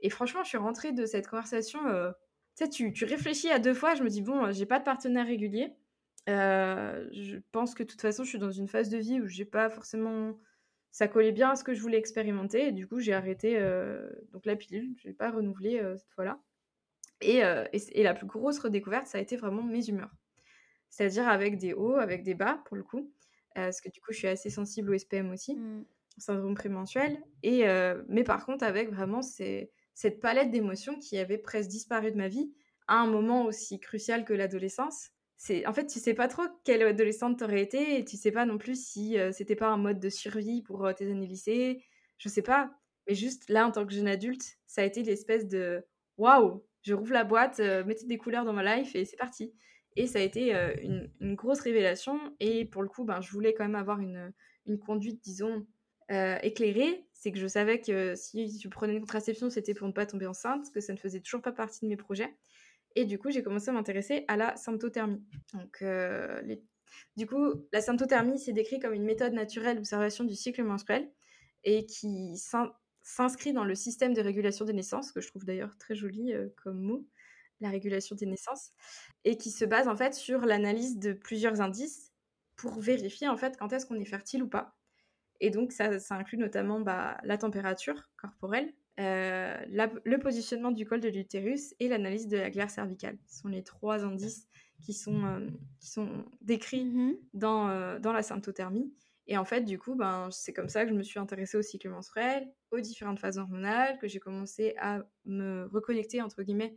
Et 0.00 0.10
franchement, 0.10 0.42
je 0.42 0.48
suis 0.48 0.58
rentrée 0.58 0.92
de 0.92 1.06
cette 1.06 1.28
conversation, 1.28 1.86
euh, 1.86 2.12
tu 2.70 2.92
tu, 2.92 3.04
réfléchis 3.04 3.50
à 3.50 3.58
deux 3.58 3.74
fois, 3.74 3.94
je 3.94 4.02
me 4.02 4.08
dis, 4.08 4.22
bon, 4.22 4.46
euh, 4.46 4.52
j'ai 4.52 4.66
pas 4.66 4.78
de 4.78 4.84
partenaire 4.84 5.26
régulier. 5.26 5.72
Euh, 6.28 7.08
je 7.12 7.36
pense 7.52 7.74
que 7.74 7.82
de 7.82 7.88
toute 7.88 8.00
façon, 8.00 8.24
je 8.24 8.30
suis 8.30 8.38
dans 8.38 8.50
une 8.50 8.68
phase 8.68 8.88
de 8.88 8.98
vie 8.98 9.20
où 9.20 9.26
j'ai 9.26 9.44
pas 9.44 9.70
forcément. 9.70 10.38
Ça 10.90 11.08
collait 11.08 11.32
bien 11.32 11.50
à 11.50 11.56
ce 11.56 11.64
que 11.64 11.74
je 11.74 11.80
voulais 11.82 11.98
expérimenter, 11.98 12.68
et 12.68 12.72
du 12.72 12.86
coup, 12.88 13.00
j'ai 13.00 13.12
arrêté 13.12 13.60
donc 14.32 14.46
la 14.46 14.56
pilule, 14.56 14.94
je 14.96 15.08
l'ai 15.08 15.12
pas 15.12 15.30
renouvelée 15.30 15.78
euh, 15.78 15.96
cette 15.98 16.12
fois-là. 16.12 16.40
Et, 17.20 17.40
et, 17.72 18.00
et 18.00 18.02
la 18.02 18.14
plus 18.14 18.26
grosse 18.26 18.58
redécouverte, 18.58 19.06
ça 19.06 19.18
a 19.18 19.20
été 19.20 19.36
vraiment 19.36 19.62
mes 19.62 19.88
humeurs. 19.88 20.10
C'est-à-dire 20.88 21.28
avec 21.28 21.58
des 21.58 21.74
hauts, 21.74 21.96
avec 21.96 22.22
des 22.22 22.34
bas, 22.34 22.62
pour 22.64 22.76
le 22.76 22.82
coup. 22.82 23.12
Euh, 23.56 23.62
parce 23.66 23.80
que 23.80 23.88
du 23.90 24.00
coup, 24.00 24.12
je 24.12 24.18
suis 24.18 24.28
assez 24.28 24.50
sensible 24.50 24.90
au 24.90 24.94
SPM 24.94 25.30
aussi, 25.32 25.54
Mm. 25.54 25.86
au 26.18 26.20
syndrome 26.20 26.54
prémensuel. 26.54 27.22
Et, 27.42 27.68
euh, 27.68 28.02
mais 28.08 28.24
par 28.24 28.44
contre, 28.46 28.64
avec 28.64 28.90
vraiment 28.90 29.22
ces- 29.22 29.72
cette 29.94 30.20
palette 30.20 30.50
d'émotions 30.50 30.98
qui 30.98 31.18
avait 31.18 31.38
presque 31.38 31.70
disparu 31.70 32.12
de 32.12 32.16
ma 32.16 32.28
vie 32.28 32.52
à 32.88 32.96
un 33.00 33.06
moment 33.06 33.44
aussi 33.44 33.80
crucial 33.80 34.24
que 34.24 34.34
l'adolescence. 34.34 35.10
C'est, 35.38 35.66
en 35.66 35.72
fait, 35.72 35.86
tu 35.86 35.98
sais 36.00 36.14
pas 36.14 36.28
trop 36.28 36.44
quelle 36.64 36.82
adolescente 36.82 37.38
t'aurais 37.38 37.62
été, 37.62 37.98
et 37.98 38.04
tu 38.04 38.16
sais 38.16 38.30
pas 38.32 38.46
non 38.46 38.58
plus 38.58 38.82
si 38.82 39.18
euh, 39.18 39.32
c'était 39.32 39.56
pas 39.56 39.68
un 39.68 39.76
mode 39.76 40.00
de 40.00 40.08
survie 40.10 40.62
pour 40.62 40.88
tes 40.94 41.10
années 41.10 41.26
lycée. 41.26 41.84
Je 42.18 42.28
sais 42.28 42.42
pas. 42.42 42.70
Mais 43.08 43.14
juste 43.14 43.48
là, 43.50 43.66
en 43.66 43.70
tant 43.72 43.86
que 43.86 43.92
jeune 43.92 44.08
adulte, 44.08 44.58
ça 44.66 44.82
a 44.82 44.84
été 44.84 45.02
l'espèce 45.02 45.46
de 45.46 45.84
waouh, 46.16 46.64
je 46.82 46.94
rouvre 46.94 47.12
la 47.12 47.24
boîte, 47.24 47.60
euh, 47.60 47.84
mettez 47.84 48.06
des 48.06 48.18
couleurs 48.18 48.44
dans 48.44 48.52
ma 48.52 48.76
life 48.76 48.94
et 48.96 49.04
c'est 49.04 49.16
parti. 49.16 49.54
Et 49.96 50.06
ça 50.06 50.18
a 50.18 50.22
été 50.22 50.54
euh, 50.54 50.74
une, 51.20 51.34
grosse 51.34 51.60
révélation. 51.60 52.18
Et 52.40 52.64
pour 52.64 52.82
le 52.82 52.88
coup, 52.88 53.04
ben, 53.04 53.20
je 53.20 53.30
voulais 53.32 53.54
quand 53.54 53.64
même 53.64 53.74
avoir 53.74 54.00
une, 54.00 54.32
une 54.66 54.78
conduite, 54.78 55.22
disons, 55.22 55.66
euh, 56.10 56.38
éclairée. 56.42 57.06
C'est 57.14 57.32
que 57.32 57.38
je 57.38 57.46
savais 57.46 57.80
que 57.80 58.14
si 58.14 58.60
je 58.60 58.68
prenais 58.68 58.92
une 58.92 59.00
contraception, 59.00 59.50
c'était 59.50 59.74
pour 59.74 59.86
ne 59.88 59.92
pas 59.92 60.06
tomber 60.06 60.26
enceinte, 60.26 60.70
que 60.72 60.80
ça 60.80 60.92
ne 60.92 60.98
faisait 60.98 61.20
toujours 61.20 61.42
pas 61.42 61.52
partie 61.52 61.80
de 61.80 61.88
mes 61.88 61.96
projets. 61.96 62.36
Et 62.94 63.04
du 63.04 63.18
coup, 63.18 63.30
j'ai 63.30 63.42
commencé 63.42 63.70
à 63.70 63.72
m'intéresser 63.72 64.24
à 64.28 64.36
la 64.36 64.56
symptothermie. 64.56 65.22
Donc, 65.52 65.82
euh, 65.82 66.42
du 67.16 67.26
coup, 67.26 67.54
la 67.72 67.80
symptothermie, 67.80 68.38
c'est 68.38 68.52
décrit 68.52 68.78
comme 68.78 68.94
une 68.94 69.04
méthode 69.04 69.32
naturelle 69.32 69.76
d'observation 69.76 70.24
du 70.24 70.34
cycle 70.34 70.62
menstruel 70.62 71.10
et 71.64 71.86
qui 71.86 72.36
s'in- 72.36 72.72
s'inscrit 73.02 73.52
dans 73.52 73.64
le 73.64 73.74
système 73.74 74.14
de 74.14 74.20
régulation 74.20 74.64
des 74.64 74.72
naissances, 74.72 75.12
que 75.12 75.20
je 75.20 75.28
trouve 75.28 75.44
d'ailleurs 75.44 75.76
très 75.78 75.94
joli 75.94 76.32
euh, 76.32 76.48
comme 76.62 76.80
mot, 76.80 77.06
la 77.60 77.70
régulation 77.70 78.16
des 78.16 78.26
naissances, 78.26 78.70
et 79.24 79.36
qui 79.36 79.50
se 79.50 79.64
base 79.64 79.88
en 79.88 79.96
fait 79.96 80.14
sur 80.14 80.40
l'analyse 80.46 80.98
de 80.98 81.12
plusieurs 81.12 81.60
indices 81.60 82.12
pour 82.56 82.80
vérifier 82.80 83.28
en 83.28 83.36
fait 83.36 83.56
quand 83.58 83.72
est-ce 83.72 83.86
qu'on 83.86 84.00
est 84.00 84.04
fertile 84.04 84.42
ou 84.42 84.48
pas. 84.48 84.78
Et 85.40 85.50
donc 85.50 85.72
ça, 85.72 85.98
ça 86.00 86.14
inclut 86.16 86.38
notamment 86.38 86.80
bah, 86.80 87.18
la 87.24 87.36
température 87.38 88.08
corporelle, 88.16 88.72
euh, 89.00 89.56
la- 89.68 89.92
le 90.04 90.18
positionnement 90.18 90.70
du 90.70 90.86
col 90.86 91.00
de 91.00 91.08
l'utérus 91.08 91.74
et 91.78 91.88
l'analyse 91.88 92.28
de 92.28 92.38
la 92.38 92.50
glaire 92.50 92.70
cervicale. 92.70 93.18
Ce 93.26 93.40
sont 93.40 93.48
les 93.48 93.62
trois 93.62 94.04
indices 94.04 94.48
qui 94.82 94.94
sont, 94.94 95.24
euh, 95.26 95.50
qui 95.80 95.90
sont 95.90 96.24
décrits 96.40 96.94
Mhm. 96.94 97.16
dans, 97.34 97.68
euh, 97.68 97.98
dans 97.98 98.12
la 98.12 98.22
symptothermie. 98.22 98.94
Et 99.26 99.36
en 99.36 99.44
fait, 99.44 99.62
du 99.62 99.78
coup, 99.78 99.94
ben, 99.96 100.30
c'est 100.30 100.52
comme 100.52 100.68
ça 100.68 100.84
que 100.84 100.90
je 100.90 100.94
me 100.96 101.02
suis 101.02 101.18
intéressée 101.18 101.58
au 101.58 101.62
cycle 101.62 101.88
menstruel, 101.90 102.54
aux 102.70 102.80
différentes 102.80 103.18
phases 103.18 103.38
hormonales, 103.38 103.98
que 103.98 104.06
j'ai 104.08 104.20
commencé 104.20 104.74
à 104.78 105.00
me 105.24 105.66
reconnecter, 105.72 106.22
entre 106.22 106.42
guillemets, 106.44 106.76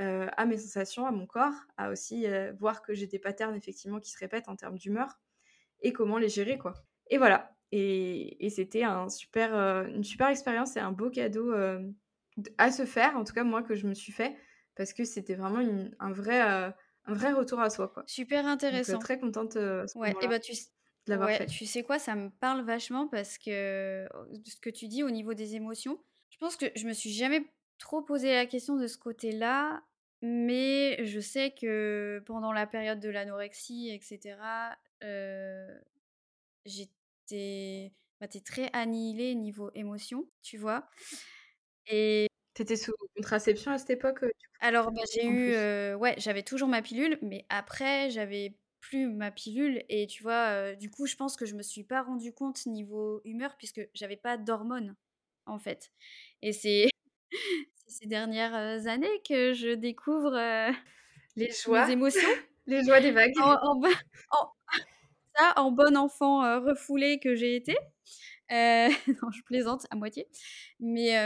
euh, 0.00 0.28
à 0.36 0.46
mes 0.46 0.58
sensations, 0.58 1.06
à 1.06 1.10
mon 1.12 1.26
corps, 1.26 1.54
à 1.76 1.90
aussi 1.90 2.26
euh, 2.26 2.52
voir 2.54 2.82
que 2.82 2.94
j'ai 2.94 3.06
des 3.06 3.18
patterns, 3.18 3.54
effectivement, 3.56 4.00
qui 4.00 4.10
se 4.10 4.18
répètent 4.18 4.48
en 4.48 4.56
termes 4.56 4.78
d'humeur, 4.78 5.20
et 5.82 5.92
comment 5.92 6.18
les 6.18 6.28
gérer, 6.30 6.58
quoi. 6.58 6.74
Et 7.10 7.18
voilà. 7.18 7.56
Et, 7.72 8.44
et 8.46 8.50
c'était 8.50 8.84
un 8.84 9.08
super, 9.08 9.54
euh, 9.56 9.86
une 9.88 10.04
super 10.04 10.28
expérience 10.28 10.76
et 10.76 10.80
un 10.80 10.92
beau 10.92 11.10
cadeau 11.10 11.52
à 12.58 12.70
se 12.72 12.84
faire, 12.86 13.16
en 13.16 13.24
tout 13.24 13.32
cas, 13.32 13.44
moi, 13.44 13.62
que 13.62 13.74
je 13.74 13.86
me 13.86 13.94
suis 13.94 14.12
fait, 14.12 14.36
parce 14.76 14.92
que 14.92 15.04
c'était 15.04 15.34
vraiment 15.34 15.60
une- 15.60 15.94
un, 16.00 16.12
vrai, 16.12 16.40
un 16.40 16.74
vrai 17.14 17.32
retour 17.32 17.60
à 17.60 17.70
soi, 17.70 17.88
quoi. 17.88 18.06
Super 18.06 18.46
Donc, 18.70 18.86
intéressant. 18.86 18.98
très 18.98 19.18
contente 19.20 19.56
Ouais, 19.94 20.16
et 20.20 20.28
bah 20.28 20.40
tu, 20.40 20.52
de 21.06 21.10
l'avoir 21.10 21.32
ouais, 21.32 21.34
fait. 21.34 21.54
tu 21.56 21.66
sais 21.66 21.84
quoi, 21.84 21.98
ça 21.98 22.16
me 22.16 22.30
parle 22.30 22.62
vachement 22.64 23.08
parce 23.08 23.38
que 23.38 24.06
de 24.36 24.50
ce 24.50 24.56
que 24.58 24.70
tu 24.70 24.88
dis 24.88 25.02
au 25.04 25.10
niveau 25.10 25.34
des 25.34 25.56
émotions, 25.56 26.02
je 26.30 26.38
pense 26.38 26.56
que 26.56 26.66
je 26.76 26.86
me 26.86 26.92
suis 26.94 27.12
jamais 27.12 27.46
trop 27.78 28.02
posé 28.02 28.32
la 28.34 28.46
question 28.46 28.76
de 28.76 28.86
ce 28.86 28.98
côté-là, 28.98 29.82
mais 30.22 31.04
je 31.04 31.20
sais 31.20 31.52
que 31.52 32.22
pendant 32.26 32.52
la 32.52 32.66
période 32.66 33.00
de 33.00 33.08
l'anorexie, 33.10 33.90
etc., 33.90 34.76
euh, 35.02 35.78
j'étais 36.66 37.92
bah, 38.20 38.28
très 38.44 38.70
annihilée 38.72 39.34
niveau 39.34 39.70
émotion, 39.74 40.28
tu 40.42 40.58
vois? 40.58 40.88
Et 41.86 42.28
T'étais 42.54 42.76
sous 42.76 42.92
contraception 43.16 43.72
à 43.72 43.78
cette 43.78 43.90
époque, 43.90 44.22
euh, 44.22 44.30
alors, 44.60 44.92
bah, 44.92 45.02
j'ai 45.12 45.26
eu, 45.26 45.52
euh, 45.54 45.96
ouais, 45.96 46.14
j'avais 46.18 46.42
toujours 46.42 46.68
ma 46.68 46.82
pilule, 46.82 47.18
mais 47.20 47.44
après, 47.48 48.10
j'avais 48.10 48.56
plus 48.80 49.08
ma 49.08 49.30
pilule. 49.30 49.84
Et 49.88 50.06
tu 50.06 50.22
vois, 50.22 50.48
euh, 50.50 50.74
du 50.76 50.90
coup, 50.90 51.06
je 51.06 51.16
pense 51.16 51.36
que 51.36 51.46
je 51.46 51.54
me 51.54 51.62
suis 51.62 51.84
pas 51.84 52.02
rendu 52.02 52.32
compte 52.32 52.64
niveau 52.66 53.20
humeur, 53.24 53.56
puisque 53.58 53.80
j'avais 53.92 54.16
pas 54.16 54.36
d'hormones, 54.38 54.94
en 55.46 55.58
fait. 55.58 55.90
Et 56.42 56.52
c'est 56.52 56.88
ces 57.86 58.06
dernières 58.06 58.86
années 58.86 59.22
que 59.28 59.52
je 59.54 59.74
découvre 59.74 60.34
euh, 60.34 60.70
Les 61.36 61.50
joies, 61.50 61.90
émotions. 61.90 62.20
les 62.66 62.84
joies 62.84 63.00
des 63.00 63.10
vagues. 63.12 63.32
En, 63.40 63.52
en, 63.62 63.76
bo- 63.76 63.88
en- 64.30 64.48
ça, 65.36 65.52
en 65.56 65.72
bon 65.72 65.96
enfant 65.96 66.44
euh, 66.44 66.60
refoulé 66.60 67.18
que 67.20 67.34
j'ai 67.34 67.56
été. 67.56 67.76
Euh, 68.52 68.88
non, 69.22 69.30
je 69.32 69.42
plaisante 69.44 69.86
à 69.90 69.96
moitié. 69.96 70.28
Mais, 70.80 71.16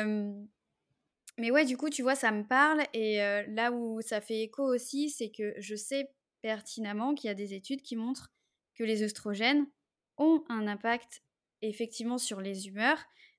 mais 1.38 1.50
ouais, 1.50 1.64
du 1.64 1.76
coup, 1.76 1.88
tu 1.88 2.02
vois, 2.02 2.14
ça 2.14 2.32
me 2.32 2.42
parle. 2.44 2.82
Et 2.94 3.18
là 3.48 3.70
où 3.72 4.00
ça 4.00 4.20
fait 4.20 4.42
écho 4.42 4.62
aussi, 4.64 5.10
c'est 5.10 5.30
que 5.30 5.54
je 5.58 5.74
sais 5.76 6.10
pertinemment 6.42 7.14
qu'il 7.14 7.28
y 7.28 7.30
a 7.30 7.34
des 7.34 7.54
études 7.54 7.82
qui 7.82 7.96
montrent 7.96 8.32
que 8.74 8.84
les 8.84 9.02
œstrogènes 9.02 9.66
ont 10.18 10.44
un 10.48 10.66
impact 10.66 11.22
effectivement 11.62 12.18
sur 12.18 12.40
les 12.40 12.68
humeurs, 12.68 12.98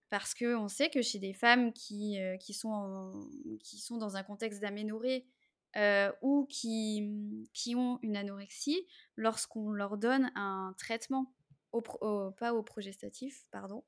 parce 0.10 0.34
qu'on 0.34 0.68
sait 0.68 0.90
que 0.90 1.02
chez 1.02 1.20
des 1.20 1.34
femmes 1.34 1.72
qui, 1.74 2.20
euh, 2.20 2.38
qui, 2.38 2.54
sont, 2.54 2.70
en- 2.72 3.30
qui 3.64 3.78
sont 3.80 3.98
dans 3.98 4.16
un 4.18 4.24
contexte 4.24 4.60
d'aménorrhée 4.62 5.28
euh, 5.76 6.12
ou 6.22 6.46
qui, 6.50 7.48
qui 7.54 7.76
ont 7.76 8.00
une 8.02 8.18
anorexie, 8.18 8.88
lorsqu'on 9.16 9.70
leur 9.72 9.98
donne 9.98 10.32
un 10.36 10.74
traitement, 10.80 11.34
au 11.72 11.82
pro- 11.82 12.00
au- 12.04 12.32
pas 12.32 12.54
au 12.54 12.64
progestatif, 12.64 13.46
pardon, 13.52 13.84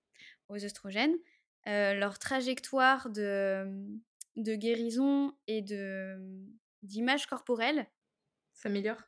aux 0.49 0.63
œstrogènes, 0.63 1.15
euh, 1.67 1.93
leur 1.95 2.19
trajectoire 2.19 3.09
de, 3.09 3.65
de 4.35 4.55
guérison 4.55 5.35
et 5.47 5.61
de 5.61 6.17
d'image 6.83 7.27
corporelle 7.27 7.87
Ça 8.53 8.69
améliore. 8.69 9.01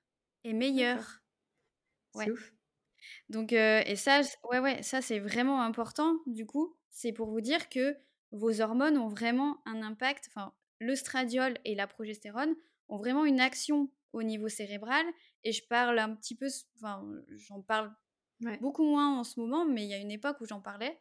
est 0.44 0.54
meilleure. 0.54 1.22
C'est 2.16 2.30
ouf. 2.32 2.54
Donc, 3.30 3.54
et 3.54 3.96
ça, 3.96 4.24
c- 4.24 4.36
ouais, 4.50 4.60
ouais, 4.60 4.82
ça 4.84 5.02
c'est 5.02 5.20
vraiment 5.20 5.62
important, 5.62 6.20
du 6.26 6.46
coup. 6.46 6.76
C'est 6.90 7.14
pour 7.14 7.30
vous 7.32 7.42
dire 7.42 7.70
que 7.70 7.98
vos 8.32 8.62
hormones 8.62 8.98
ont 8.98 9.08
vraiment 9.08 9.62
un 9.66 9.82
impact, 9.82 10.26
enfin, 10.30 10.54
l'œstradiol 10.80 11.58
et 11.66 11.76
la 11.76 11.88
progestérone 11.88 12.56
ont 12.90 12.98
vraiment 12.98 13.26
une 13.26 13.40
action 13.40 13.92
au 14.14 14.24
niveau 14.24 14.50
cérébral. 14.50 15.06
Et 15.44 15.52
je 15.52 15.66
parle 15.68 16.00
un 16.00 16.16
petit 16.16 16.36
peu, 16.36 16.46
s- 16.46 16.68
enfin, 16.76 17.06
j'en 17.30 17.62
parle 17.62 17.94
Ouais. 18.42 18.62
beaucoup 18.62 18.84
moins 18.84 19.20
en 19.20 19.24
ce 19.24 19.40
moment, 19.40 19.66
mais 19.66 19.84
il 19.84 19.90
y 19.90 19.94
a 19.94 19.98
une 20.00 20.12
époque 20.12 20.42
où 20.42 20.46
j'en 20.46 20.62
parlais, 20.62 21.00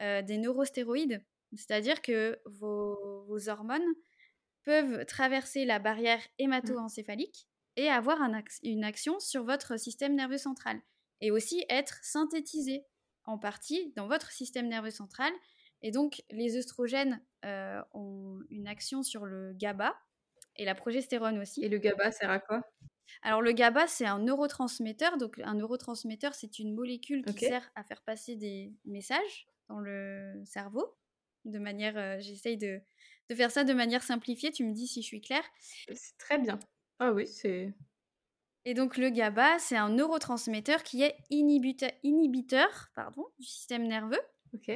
des 0.00 0.38
neurostéroïdes. 0.38 1.24
C'est-à-dire 1.54 2.02
que 2.02 2.40
vos, 2.46 3.24
vos 3.26 3.48
hormones 3.48 3.84
peuvent 4.64 5.04
traverser 5.06 5.64
la 5.64 5.78
barrière 5.78 6.20
hémato-encéphalique 6.38 7.48
et 7.76 7.88
avoir 7.88 8.22
un 8.22 8.42
une 8.62 8.84
action 8.84 9.20
sur 9.20 9.44
votre 9.44 9.78
système 9.78 10.14
nerveux 10.14 10.38
central 10.38 10.80
et 11.24 11.30
aussi 11.30 11.64
être 11.70 11.98
synthétisées 12.02 12.84
en 13.24 13.38
partie 13.38 13.94
dans 13.96 14.06
votre 14.06 14.30
système 14.30 14.68
nerveux 14.68 14.90
central. 14.90 15.32
Et 15.80 15.90
donc, 15.90 16.22
les 16.30 16.58
œstrogènes 16.58 17.24
euh, 17.46 17.80
ont 17.94 18.40
une 18.50 18.68
action 18.68 19.02
sur 19.02 19.24
le 19.24 19.54
GABA 19.54 19.96
et 20.56 20.66
la 20.66 20.74
progestérone 20.74 21.38
aussi. 21.38 21.64
Et 21.64 21.70
le 21.70 21.78
GABA 21.78 22.12
sert 22.12 22.30
à 22.30 22.40
quoi? 22.40 22.60
Alors 23.22 23.40
le 23.40 23.52
GABA, 23.52 23.86
c'est 23.86 24.04
un 24.04 24.18
neurotransmetteur. 24.18 25.16
Donc 25.16 25.38
un 25.42 25.54
neurotransmetteur, 25.54 26.34
c'est 26.34 26.58
une 26.58 26.74
molécule 26.74 27.24
qui 27.24 27.46
sert 27.46 27.70
à 27.74 27.84
faire 27.84 28.02
passer 28.02 28.36
des 28.36 28.74
messages 28.84 29.48
dans 29.70 29.80
le 29.80 30.42
cerveau. 30.44 30.94
De 31.46 31.58
manière, 31.58 31.96
euh, 31.96 32.20
j'essaye 32.20 32.58
de, 32.58 32.82
de 33.30 33.34
faire 33.34 33.50
ça 33.50 33.64
de 33.64 33.72
manière 33.72 34.02
simplifiée. 34.02 34.52
Tu 34.52 34.62
me 34.64 34.74
dis 34.74 34.86
si 34.86 35.00
je 35.00 35.06
suis 35.06 35.22
claire. 35.22 35.44
C'est 35.88 36.18
très 36.18 36.36
bien. 36.36 36.58
Ah 36.98 37.12
oui, 37.12 37.26
c'est. 37.26 37.72
Et 38.66 38.74
donc 38.74 38.96
le 38.96 39.10
GABA, 39.10 39.58
c'est 39.58 39.76
un 39.76 39.90
neurotransmetteur 39.90 40.82
qui 40.82 41.02
est 41.02 41.16
inhibiteur, 41.30 41.90
inhibiteur 42.02 42.88
pardon, 42.94 43.26
du 43.38 43.46
système 43.46 43.86
nerveux. 43.86 44.20
Ok. 44.54 44.70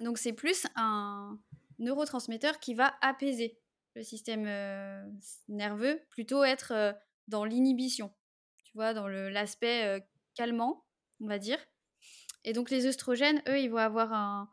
Donc 0.00 0.16
c'est 0.16 0.32
plus 0.32 0.66
un 0.76 1.38
neurotransmetteur 1.78 2.58
qui 2.60 2.74
va 2.74 2.94
apaiser 3.02 3.58
le 3.94 4.02
système 4.02 4.46
euh, 4.46 5.04
nerveux, 5.48 6.00
plutôt 6.10 6.44
être 6.44 6.72
euh, 6.72 6.92
dans 7.28 7.44
l'inhibition, 7.44 8.12
tu 8.64 8.72
vois, 8.74 8.94
dans 8.94 9.08
l'aspect 9.08 9.84
euh, 9.84 10.00
calmant, 10.34 10.86
on 11.20 11.26
va 11.26 11.38
dire. 11.38 11.58
Et 12.44 12.52
donc 12.52 12.70
les 12.70 12.86
œstrogènes, 12.86 13.42
eux, 13.48 13.58
ils 13.58 13.68
vont 13.68 13.78
avoir 13.78 14.12
un, 14.12 14.50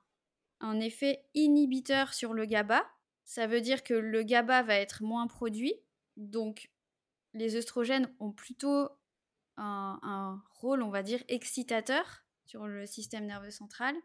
un 0.60 0.80
effet 0.80 1.24
inhibiteur 1.34 2.14
sur 2.14 2.34
le 2.34 2.46
GABA. 2.46 2.86
Ça 3.24 3.48
veut 3.48 3.62
dire 3.62 3.84
que 3.84 3.94
le 3.94 4.24
GABA 4.24 4.64
va 4.64 4.76
être 4.76 5.04
moins 5.04 5.28
produit, 5.28 5.76
donc 6.16 6.70
les 7.38 7.56
œstrogènes 7.56 8.14
ont 8.20 8.32
plutôt 8.32 8.90
un, 9.58 10.00
un 10.04 10.44
rôle, 10.60 10.82
on 10.82 10.90
va 10.90 11.04
dire, 11.04 11.24
excitateur 11.28 12.24
sur 12.46 12.68
le 12.68 12.86
système 12.86 13.26
nerveux 13.26 13.52
central. 13.52 13.96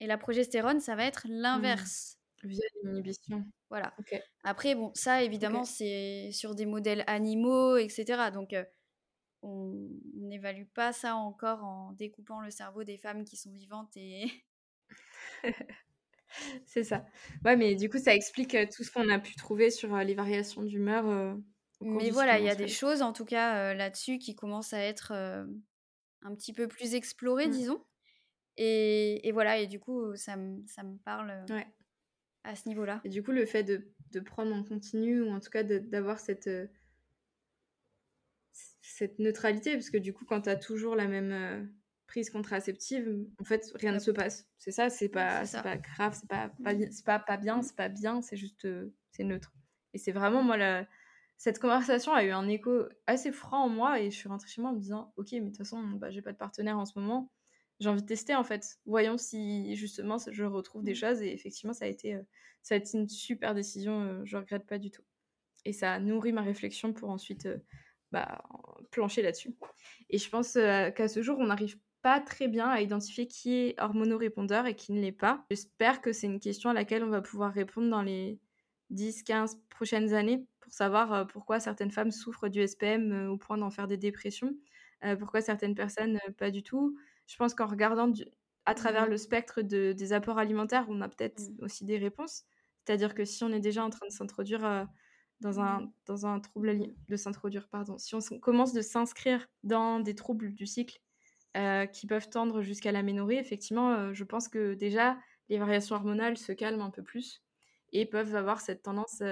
Et 0.00 0.06
la 0.06 0.18
progestérone, 0.18 0.80
ça 0.80 0.96
va 0.96 1.04
être 1.04 1.26
l'inverse. 1.28 2.18
Via 2.42 2.64
l'inhibition. 2.82 3.44
Voilà. 3.70 3.94
Après, 4.42 4.74
bon, 4.74 4.90
ça, 4.94 5.22
évidemment, 5.22 5.64
c'est 5.64 6.30
sur 6.32 6.54
des 6.54 6.66
modèles 6.66 7.04
animaux, 7.06 7.76
etc. 7.76 8.30
Donc, 8.32 8.52
euh, 8.52 8.64
on 9.42 9.72
n'évalue 10.14 10.66
pas 10.74 10.92
ça 10.92 11.16
encore 11.16 11.64
en 11.64 11.92
découpant 11.92 12.40
le 12.40 12.50
cerveau 12.50 12.84
des 12.84 12.98
femmes 12.98 13.24
qui 13.24 13.36
sont 13.36 13.52
vivantes 13.52 13.96
et... 13.96 14.26
C'est 16.66 16.84
ça. 16.84 17.06
Ouais, 17.44 17.56
mais 17.56 17.76
du 17.76 17.88
coup, 17.88 17.98
ça 17.98 18.14
explique 18.14 18.54
euh, 18.56 18.66
tout 18.66 18.82
ce 18.82 18.90
qu'on 18.90 19.08
a 19.08 19.18
pu 19.20 19.36
trouver 19.36 19.70
sur 19.70 19.94
euh, 19.94 20.02
les 20.02 20.14
variations 20.14 20.62
d'humeur. 20.62 21.36
Mais 21.84 22.10
voilà, 22.10 22.38
il 22.38 22.44
y 22.44 22.48
a 22.50 22.54
des 22.54 22.68
choses, 22.68 23.02
en 23.02 23.12
tout 23.12 23.24
cas, 23.24 23.70
euh, 23.70 23.74
là-dessus 23.74 24.18
qui 24.18 24.34
commencent 24.34 24.72
à 24.72 24.80
être 24.80 25.12
euh, 25.12 25.44
un 26.22 26.34
petit 26.34 26.52
peu 26.52 26.66
plus 26.68 26.94
explorées, 26.94 27.48
Mm. 27.48 27.50
disons. 27.50 27.84
Et, 28.56 29.26
et 29.28 29.32
voilà, 29.32 29.58
et 29.58 29.66
du 29.66 29.80
coup, 29.80 30.14
ça, 30.16 30.36
me- 30.36 30.64
ça 30.66 30.82
me 30.82 30.96
parle 30.98 31.44
Ouais. 31.50 31.66
à 32.44 32.54
ce 32.56 32.68
niveau-là. 32.68 33.00
Et 33.04 33.08
du 33.08 33.22
coup, 33.22 33.32
le 33.32 33.44
fait 33.46 33.64
de, 33.64 33.92
de 34.12 34.20
prendre 34.20 34.54
en 34.54 34.62
continu, 34.64 35.20
ou 35.22 35.30
en 35.30 35.40
tout 35.40 35.50
cas 35.50 35.62
d'avoir 35.62 36.18
cette, 36.20 36.46
euh, 36.46 36.66
cette 38.80 39.18
neutralité, 39.18 39.72
parce 39.74 39.90
que 39.90 39.98
du 39.98 40.12
coup, 40.12 40.24
quand 40.24 40.42
tu 40.42 40.48
as 40.50 40.56
toujours 40.56 40.94
la 40.94 41.06
même 41.08 41.72
prise 42.06 42.30
contraceptive, 42.30 43.26
en 43.40 43.44
fait, 43.44 43.64
rien 43.74 43.92
ne 43.92 43.98
se 43.98 44.10
passe. 44.12 44.46
C'est 44.58 44.70
ça, 44.70 44.88
c'est 44.90 45.08
pas, 45.08 45.42
grave, 45.42 46.16
c'est 46.18 46.28
pas, 46.28 46.48
pas, 46.62 46.74
Mm. 46.74 46.90
c'est 46.92 47.04
pas, 47.04 47.18
pas 47.18 47.36
bien, 47.36 47.60
c'est 47.62 47.74
pas 47.76 47.88
bien, 47.88 48.22
c'est 48.22 48.36
juste, 48.36 48.68
c'est 49.10 49.24
neutre. 49.24 49.52
Et 49.94 49.98
c'est 49.98 50.12
vraiment, 50.12 50.42
moi, 50.42 50.56
la- 50.56 50.86
cette 51.36 51.58
conversation 51.58 52.12
a 52.14 52.24
eu 52.24 52.30
un 52.30 52.48
écho 52.48 52.84
assez 53.06 53.32
franc 53.32 53.64
en 53.64 53.68
moi, 53.68 54.00
et 54.00 54.10
je 54.10 54.16
suis 54.16 54.28
rentrée 54.28 54.48
chez 54.48 54.60
moi 54.62 54.70
en 54.70 54.74
me 54.74 54.80
disant, 54.80 55.12
ok, 55.16 55.32
mais 55.32 55.40
de 55.40 55.46
toute 55.48 55.58
façon, 55.58 55.82
bah, 55.82 56.10
j'ai 56.10 56.22
pas 56.22 56.32
de 56.32 56.38
partenaire 56.38 56.78
en 56.78 56.84
ce 56.86 56.98
moment. 56.98 57.30
J'ai 57.80 57.88
envie 57.88 58.02
de 58.02 58.06
tester 58.06 58.34
en 58.36 58.44
fait. 58.44 58.78
Voyons 58.86 59.18
si 59.18 59.74
justement 59.76 60.16
je 60.30 60.44
retrouve 60.44 60.84
des 60.84 60.92
Mm. 60.92 60.94
choses 60.94 61.22
et 61.22 61.32
effectivement 61.32 61.72
ça 61.72 61.86
a 61.86 61.88
été, 61.88 62.16
ça 62.62 62.76
a 62.76 62.78
été 62.78 62.96
une 62.96 63.08
super 63.08 63.52
décision, 63.54 64.24
je 64.24 64.36
regrette 64.36 64.64
pas 64.66 64.78
du 64.78 64.90
tout. 64.92 65.02
Et 65.64 65.72
ça 65.72 65.94
a 65.94 66.00
nourri 66.00 66.32
ma 66.32 66.42
réflexion 66.42 66.92
pour 66.92 67.10
ensuite 67.10 67.48
bah, 68.12 68.42
plancher 68.90 69.22
là-dessus. 69.22 69.56
Et 70.10 70.18
je 70.18 70.28
pense 70.30 70.52
qu'à 70.54 71.08
ce 71.08 71.22
jour, 71.22 71.38
on 71.38 71.46
n'arrive 71.46 71.78
pas 72.02 72.20
très 72.20 72.48
bien 72.48 72.68
à 72.68 72.80
identifier 72.80 73.26
qui 73.26 73.54
est 73.54 73.80
hormonorépondeur 73.80 74.66
et 74.66 74.76
qui 74.76 74.92
ne 74.92 75.00
l'est 75.00 75.12
pas. 75.12 75.46
J'espère 75.50 76.00
que 76.00 76.12
c'est 76.12 76.26
une 76.26 76.40
question 76.40 76.70
à 76.70 76.74
laquelle 76.74 77.02
on 77.02 77.10
va 77.10 77.22
pouvoir 77.22 77.52
répondre 77.52 77.88
dans 77.90 78.02
les 78.02 78.40
10-15 78.90 79.56
prochaines 79.70 80.12
années 80.12 80.46
pour 80.64 80.72
savoir 80.72 81.26
pourquoi 81.28 81.60
certaines 81.60 81.90
femmes 81.92 82.10
souffrent 82.10 82.48
du 82.48 82.60
SPM 82.62 83.28
au 83.28 83.36
point 83.38 83.58
d'en 83.58 83.70
faire 83.70 83.86
des 83.88 83.96
dépressions, 83.98 84.54
pourquoi 85.18 85.40
certaines 85.42 85.74
personnes 85.74 86.16
euh, 86.28 86.32
pas 86.32 86.50
du 86.50 86.62
tout. 86.62 86.96
Je 87.26 87.36
pense 87.36 87.54
qu'en 87.54 87.66
regardant 87.66 88.08
du- 88.08 88.24
à 88.66 88.74
travers 88.74 89.06
Mhm. 89.06 89.10
le 89.10 89.16
spectre 89.18 89.60
de- 89.62 89.92
des 89.92 90.12
apports 90.14 90.38
alimentaires, 90.38 90.86
on 90.88 91.00
a 91.02 91.08
peut-être 91.08 91.42
Mm. 91.42 91.58
aussi 91.60 91.84
des 91.84 91.98
réponses. 91.98 92.44
C'est-à-dire 92.86 93.14
que 93.14 93.24
si 93.24 93.44
on 93.44 93.52
est 93.52 93.60
déjà 93.60 93.84
en 93.84 93.90
train 93.90 94.06
de 94.06 94.12
s'introduire 94.12 94.64
euh, 94.64 94.84
dans, 95.40 95.60
un, 95.60 95.92
dans 96.06 96.26
un 96.26 96.40
trouble 96.40 96.94
de 97.08 97.16
s'introduire, 97.16 97.68
pardon, 97.68 97.98
si 97.98 98.14
on 98.14 98.20
commence 98.40 98.72
de 98.72 98.80
s'inscrire 98.82 99.46
dans 99.62 100.00
des 100.00 100.14
troubles 100.14 100.54
du 100.54 100.66
cycle 100.66 101.00
euh, 101.56 101.86
qui 101.86 102.06
peuvent 102.06 102.28
tendre 102.30 102.62
jusqu'à 102.62 102.92
l'aménorrhée, 102.92 103.38
effectivement, 103.38 103.92
euh, 103.92 104.14
je 104.14 104.24
pense 104.24 104.48
que 104.48 104.74
déjà 104.74 105.18
les 105.50 105.58
variations 105.58 105.96
hormonales 105.96 106.38
se 106.38 106.52
calment 106.52 106.82
un 106.82 106.90
peu 106.90 107.02
plus 107.02 107.42
et 107.92 108.06
peuvent 108.06 108.34
avoir 108.36 108.60
cette 108.60 108.82
tendance 108.82 109.22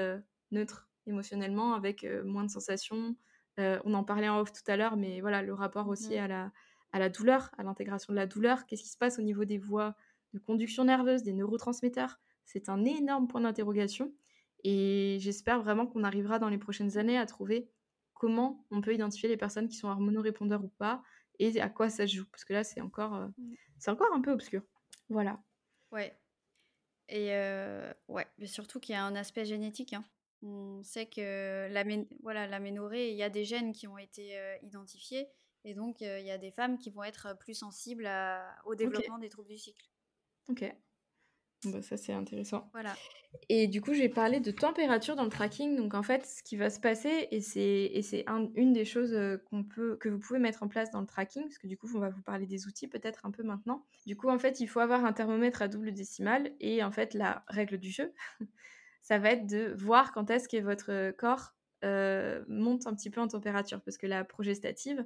neutre 0.51 0.91
émotionnellement 1.07 1.74
avec 1.74 2.07
moins 2.24 2.44
de 2.44 2.50
sensations. 2.50 3.16
On 3.59 3.94
en 3.94 4.05
parlait 4.05 4.28
en 4.28 4.40
off 4.40 4.53
tout 4.53 4.62
à 4.70 4.76
l'heure, 4.76 4.96
mais 4.96 5.20
voilà, 5.20 5.42
le 5.42 5.55
rapport 5.55 5.88
aussi 5.88 6.16
à 6.16 6.26
la, 6.28 6.53
à 6.92 6.98
la 6.98 7.09
douleur, 7.09 7.50
à 7.59 7.62
l'intégration 7.62 8.12
de 8.12 8.16
la 8.18 8.26
douleur. 8.26 8.66
Qu'est-ce 8.66 8.82
qui 8.82 8.88
se 8.88 8.98
passe 8.98 9.18
au 9.18 9.22
niveau 9.22 9.44
des 9.44 9.59
voies 9.59 9.94
de 10.32 10.38
conduction 10.38 10.84
nerveuse, 10.84 11.22
des 11.22 11.32
neurotransmetteurs? 11.32 12.20
C'est 12.44 12.68
un 12.68 12.84
énorme 12.84 13.28
point 13.28 13.40
d'interrogation. 13.40 14.12
Et 14.64 15.18
j'espère 15.20 15.61
vraiment 15.62 15.86
qu'on 15.86 16.05
arrivera 16.05 16.38
dans 16.38 16.48
les 16.48 16.59
prochaines 16.59 16.96
années 16.98 17.18
à 17.18 17.26
trouver 17.26 17.68
comment 18.14 18.64
on 18.70 18.80
peut 18.80 18.94
identifier 18.94 19.28
les 19.28 19.36
personnes 19.36 19.68
qui 19.68 19.76
sont 19.76 19.88
hormonorépondeurs 19.88 20.64
ou 20.64 20.68
pas 20.68 21.03
et 21.40 21.61
à 21.61 21.68
quoi 21.68 21.90
ça 21.90 22.07
se 22.07 22.14
joue. 22.14 22.26
Parce 22.30 22.44
que 22.44 22.53
là, 22.53 22.62
c'est 22.62 22.80
encore, 22.80 23.14
euh, 23.16 23.26
Mm. 23.36 23.55
c'est 23.78 23.90
encore 23.90 24.12
un 24.14 24.20
peu 24.20 24.30
obscur. 24.30 24.62
Voilà. 25.09 25.42
Ouais. 25.90 26.16
Et 27.09 27.34
euh, 27.34 27.92
ouais, 28.09 28.26
mais 28.38 28.46
surtout 28.46 28.78
qu'il 28.80 28.92
y 28.94 28.96
a 28.96 29.05
un 29.05 29.16
aspect 29.16 29.44
génétique. 29.44 29.92
hein. 29.92 30.05
On 30.43 30.82
sait 30.82 31.07
que 31.07 31.68
l'amé- 31.72 32.09
voilà, 32.22 32.47
l'aménorrhée, 32.47 33.11
il 33.11 33.16
y 33.16 33.22
a 33.22 33.30
des 33.30 33.45
gènes 33.45 33.72
qui 33.72 33.86
ont 33.86 33.99
été 33.99 34.36
euh, 34.38 34.57
identifiés. 34.62 35.28
Et 35.64 35.74
donc, 35.74 36.03
euh, 36.03 36.18
il 36.18 36.26
y 36.26 36.30
a 36.32 36.38
des 36.38 36.51
femmes 36.51 36.78
qui 36.78 36.90
vont 36.90 37.05
être 37.05 37.36
plus 37.38 37.55
sensibles 37.55 38.07
à- 38.07 38.57
au 38.64 38.74
développement 38.74 39.18
des 39.18 39.28
troubles 39.28 39.49
du 39.51 39.59
cycle. 39.59 39.84
Ok. 40.49 40.64
Bah, 41.66 41.80
ça, 41.80 41.97
c'est 41.97 42.12
intéressant. 42.12 42.68
Voilà. 42.72 42.97
Et 43.49 43.68
du 43.68 43.80
coup, 43.80 43.95
j'ai 43.95 44.09
parlé 44.09 44.40
de 44.40 44.51
température 44.51 45.14
dans 45.14 45.22
le 45.22 45.30
tracking. 45.30 45.76
Donc, 45.76 45.95
en 45.95 46.03
fait, 46.03 46.26
ce 46.26 46.43
qui 46.43 46.57
va 46.57 46.70
se 46.70 46.80
passer, 46.80 47.28
et 47.30 47.40
c'est, 47.40 47.84
et 47.93 48.03
c'est 48.03 48.24
un- 48.28 48.51
une 48.57 48.72
des 48.72 48.84
choses 48.84 49.14
euh, 49.14 49.36
qu'on 49.38 49.62
peut, 49.62 49.97
que 49.97 50.09
vous 50.09 50.18
pouvez 50.18 50.40
mettre 50.40 50.64
en 50.64 50.68
place 50.68 50.90
dans 50.90 51.01
le 51.01 51.07
tracking, 51.07 51.45
parce 51.45 51.59
que 51.59 51.68
du 51.68 51.78
coup, 51.78 51.88
on 51.95 52.01
va 52.01 52.11
vous 52.11 52.22
parler 52.22 52.47
des 52.47 52.66
outils 52.66 52.88
peut-être 52.88 53.24
un 53.24 53.30
peu 53.30 53.45
maintenant. 53.45 53.86
Du 54.07 54.16
coup, 54.16 54.28
en 54.28 54.40
fait, 54.40 54.59
il 54.59 54.66
faut 54.66 54.80
avoir 54.80 55.05
un 55.05 55.12
thermomètre 55.12 55.62
à 55.62 55.68
double 55.68 55.93
décimale. 55.95 56.53
Et 56.59 56.82
en 56.82 56.90
fait, 56.90 57.14
la 57.14 57.45
règle 57.47 57.78
du 57.78 57.90
jeu, 57.93 58.12
ça 59.03 59.18
va 59.18 59.30
être 59.30 59.46
de 59.46 59.74
voir 59.76 60.12
quand 60.12 60.30
est-ce 60.30 60.48
que 60.48 60.57
votre 60.62 61.11
corps 61.12 61.55
euh, 61.84 62.44
monte 62.46 62.86
un 62.86 62.94
petit 62.94 63.11
peu 63.11 63.20
en 63.20 63.26
température 63.26 63.80
parce 63.80 63.98
que 63.98 64.07
la 64.07 64.22
progestative, 64.22 65.05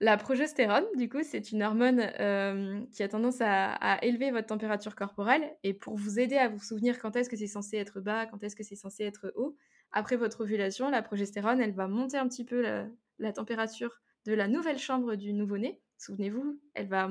la 0.00 0.16
progestérone, 0.16 0.84
du 0.96 1.08
coup, 1.08 1.22
c'est 1.22 1.52
une 1.52 1.62
hormone 1.62 2.00
euh, 2.18 2.80
qui 2.92 3.04
a 3.04 3.08
tendance 3.08 3.40
à, 3.40 3.98
élever 4.02 4.32
votre 4.32 4.48
température 4.48 4.96
corporelle 4.96 5.56
et 5.62 5.72
pour 5.72 5.94
vous 5.96 6.18
aider 6.18 6.36
à 6.36 6.48
vous 6.48 6.58
souvenir 6.58 6.98
quand 6.98 7.14
est-ce 7.14 7.30
que 7.30 7.36
c'est 7.36 7.46
censé 7.46 7.76
être 7.76 8.00
bas, 8.00 8.26
quand 8.26 8.42
est-ce 8.42 8.56
que 8.56 8.64
c'est 8.64 8.74
censé 8.74 9.04
être 9.04 9.32
haut, 9.36 9.56
après 9.92 10.16
votre 10.16 10.40
ovulation, 10.40 10.90
la 10.90 11.00
progestérone, 11.00 11.60
elle 11.60 11.74
va 11.74 11.86
monter 11.86 12.16
un 12.16 12.26
petit 12.26 12.44
peu 12.44 12.60
la, 12.60 12.88
la 13.20 13.32
température 13.32 14.00
de 14.24 14.34
la 14.34 14.48
nouvelle 14.48 14.78
chambre 14.78 15.14
du 15.14 15.32
nouveau-né. 15.32 15.80
Souvenez-vous, 15.98 16.60
elle 16.74 16.88
va 16.88 17.08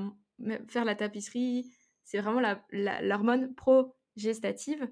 faire 0.68 0.86
la 0.86 0.96
tapisserie. 0.96 1.72
C'est 2.04 2.20
vraiment 2.20 2.42
l'hormone 3.02 3.56
progestative, 3.56 4.88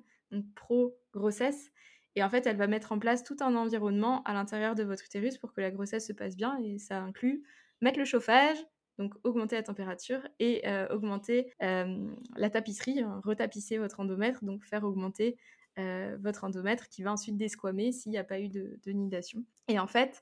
pro-grossesse. 0.55 1.71
Et 2.15 2.23
en 2.23 2.29
fait, 2.29 2.45
elle 2.45 2.57
va 2.57 2.67
mettre 2.67 2.91
en 2.91 2.99
place 2.99 3.23
tout 3.23 3.37
un 3.41 3.55
environnement 3.55 4.21
à 4.23 4.33
l'intérieur 4.33 4.75
de 4.75 4.83
votre 4.83 5.03
utérus 5.05 5.37
pour 5.37 5.53
que 5.53 5.61
la 5.61 5.71
grossesse 5.71 6.07
se 6.07 6.13
passe 6.13 6.35
bien. 6.35 6.57
Et 6.63 6.77
ça 6.77 7.01
inclut 7.01 7.43
mettre 7.81 7.99
le 7.99 8.05
chauffage, 8.05 8.57
donc 8.97 9.13
augmenter 9.23 9.55
la 9.55 9.63
température 9.63 10.21
et 10.39 10.67
euh, 10.67 10.87
augmenter 10.89 11.53
la 11.59 12.49
tapisserie, 12.49 13.01
hein, 13.01 13.21
retapisser 13.23 13.77
votre 13.77 13.99
endomètre, 13.99 14.43
donc 14.43 14.63
faire 14.63 14.83
augmenter 14.83 15.37
euh, 15.79 16.17
votre 16.21 16.43
endomètre 16.43 16.87
qui 16.89 17.01
va 17.01 17.11
ensuite 17.11 17.37
desquamer 17.37 17.91
s'il 17.91 18.11
n'y 18.11 18.17
a 18.17 18.23
pas 18.23 18.39
eu 18.39 18.49
de, 18.49 18.79
nidation. 18.91 19.43
Et 19.67 19.79
en 19.79 19.87
fait, 19.87 20.21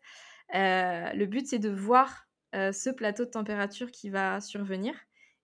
euh, 0.55 1.11
le 1.13 1.25
but 1.25 1.47
c'est 1.47 1.59
de 1.59 1.69
voir 1.69 2.27
ce 2.53 2.89
plateau 2.89 3.23
de 3.23 3.29
température 3.29 3.91
qui 3.91 4.09
va 4.09 4.41
survenir. 4.41 4.93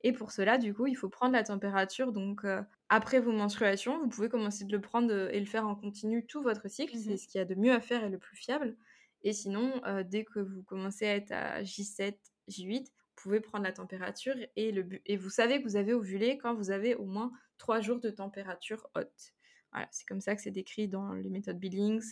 Et 0.03 0.13
pour 0.13 0.31
cela, 0.31 0.57
du 0.57 0.73
coup, 0.73 0.87
il 0.87 0.95
faut 0.95 1.09
prendre 1.09 1.33
la 1.33 1.43
température. 1.43 2.11
Donc, 2.11 2.45
euh, 2.45 2.61
après 2.89 3.19
vos 3.19 3.31
menstruations, 3.31 3.99
vous 3.99 4.09
pouvez 4.09 4.29
commencer 4.29 4.65
de 4.65 4.71
le 4.71 4.81
prendre 4.81 5.11
euh, 5.11 5.29
et 5.31 5.39
le 5.39 5.45
faire 5.45 5.67
en 5.67 5.75
continu 5.75 6.25
tout 6.25 6.41
votre 6.41 6.69
cycle. 6.69 6.95
Mmh 6.95 6.99
c'est 6.99 7.17
ce 7.17 7.27
qu'il 7.27 7.39
y 7.39 7.41
a 7.41 7.45
de 7.45 7.55
mieux 7.55 7.73
à 7.73 7.81
faire 7.81 8.03
et 8.03 8.09
le 8.09 8.19
plus 8.19 8.37
fiable. 8.37 8.75
Et 9.23 9.33
sinon, 9.33 9.81
euh, 9.85 10.03
dès 10.03 10.23
que 10.23 10.39
vous 10.39 10.63
commencez 10.63 11.07
à 11.07 11.15
être 11.15 11.31
à 11.31 11.63
J7, 11.63 12.15
J8, 12.49 12.85
vous 12.85 13.23
pouvez 13.23 13.39
prendre 13.39 13.63
la 13.63 13.71
température 13.71 14.35
et, 14.55 14.71
le 14.71 14.87
et 15.07 15.17
vous 15.17 15.31
savez 15.31 15.59
que 15.59 15.67
vous 15.67 15.75
avez 15.75 15.93
ovulé 15.93 16.37
quand 16.37 16.53
vous 16.53 16.69
avez 16.69 16.93
au 16.93 17.05
moins 17.05 17.31
3 17.57 17.81
jours 17.81 17.99
de 17.99 18.11
température 18.11 18.87
haute. 18.95 19.33
Voilà, 19.71 19.87
c'est 19.91 20.05
comme 20.07 20.21
ça 20.21 20.35
que 20.35 20.41
c'est 20.41 20.51
décrit 20.51 20.87
dans 20.87 21.13
les 21.13 21.29
méthodes 21.29 21.59
Billings, 21.59 22.05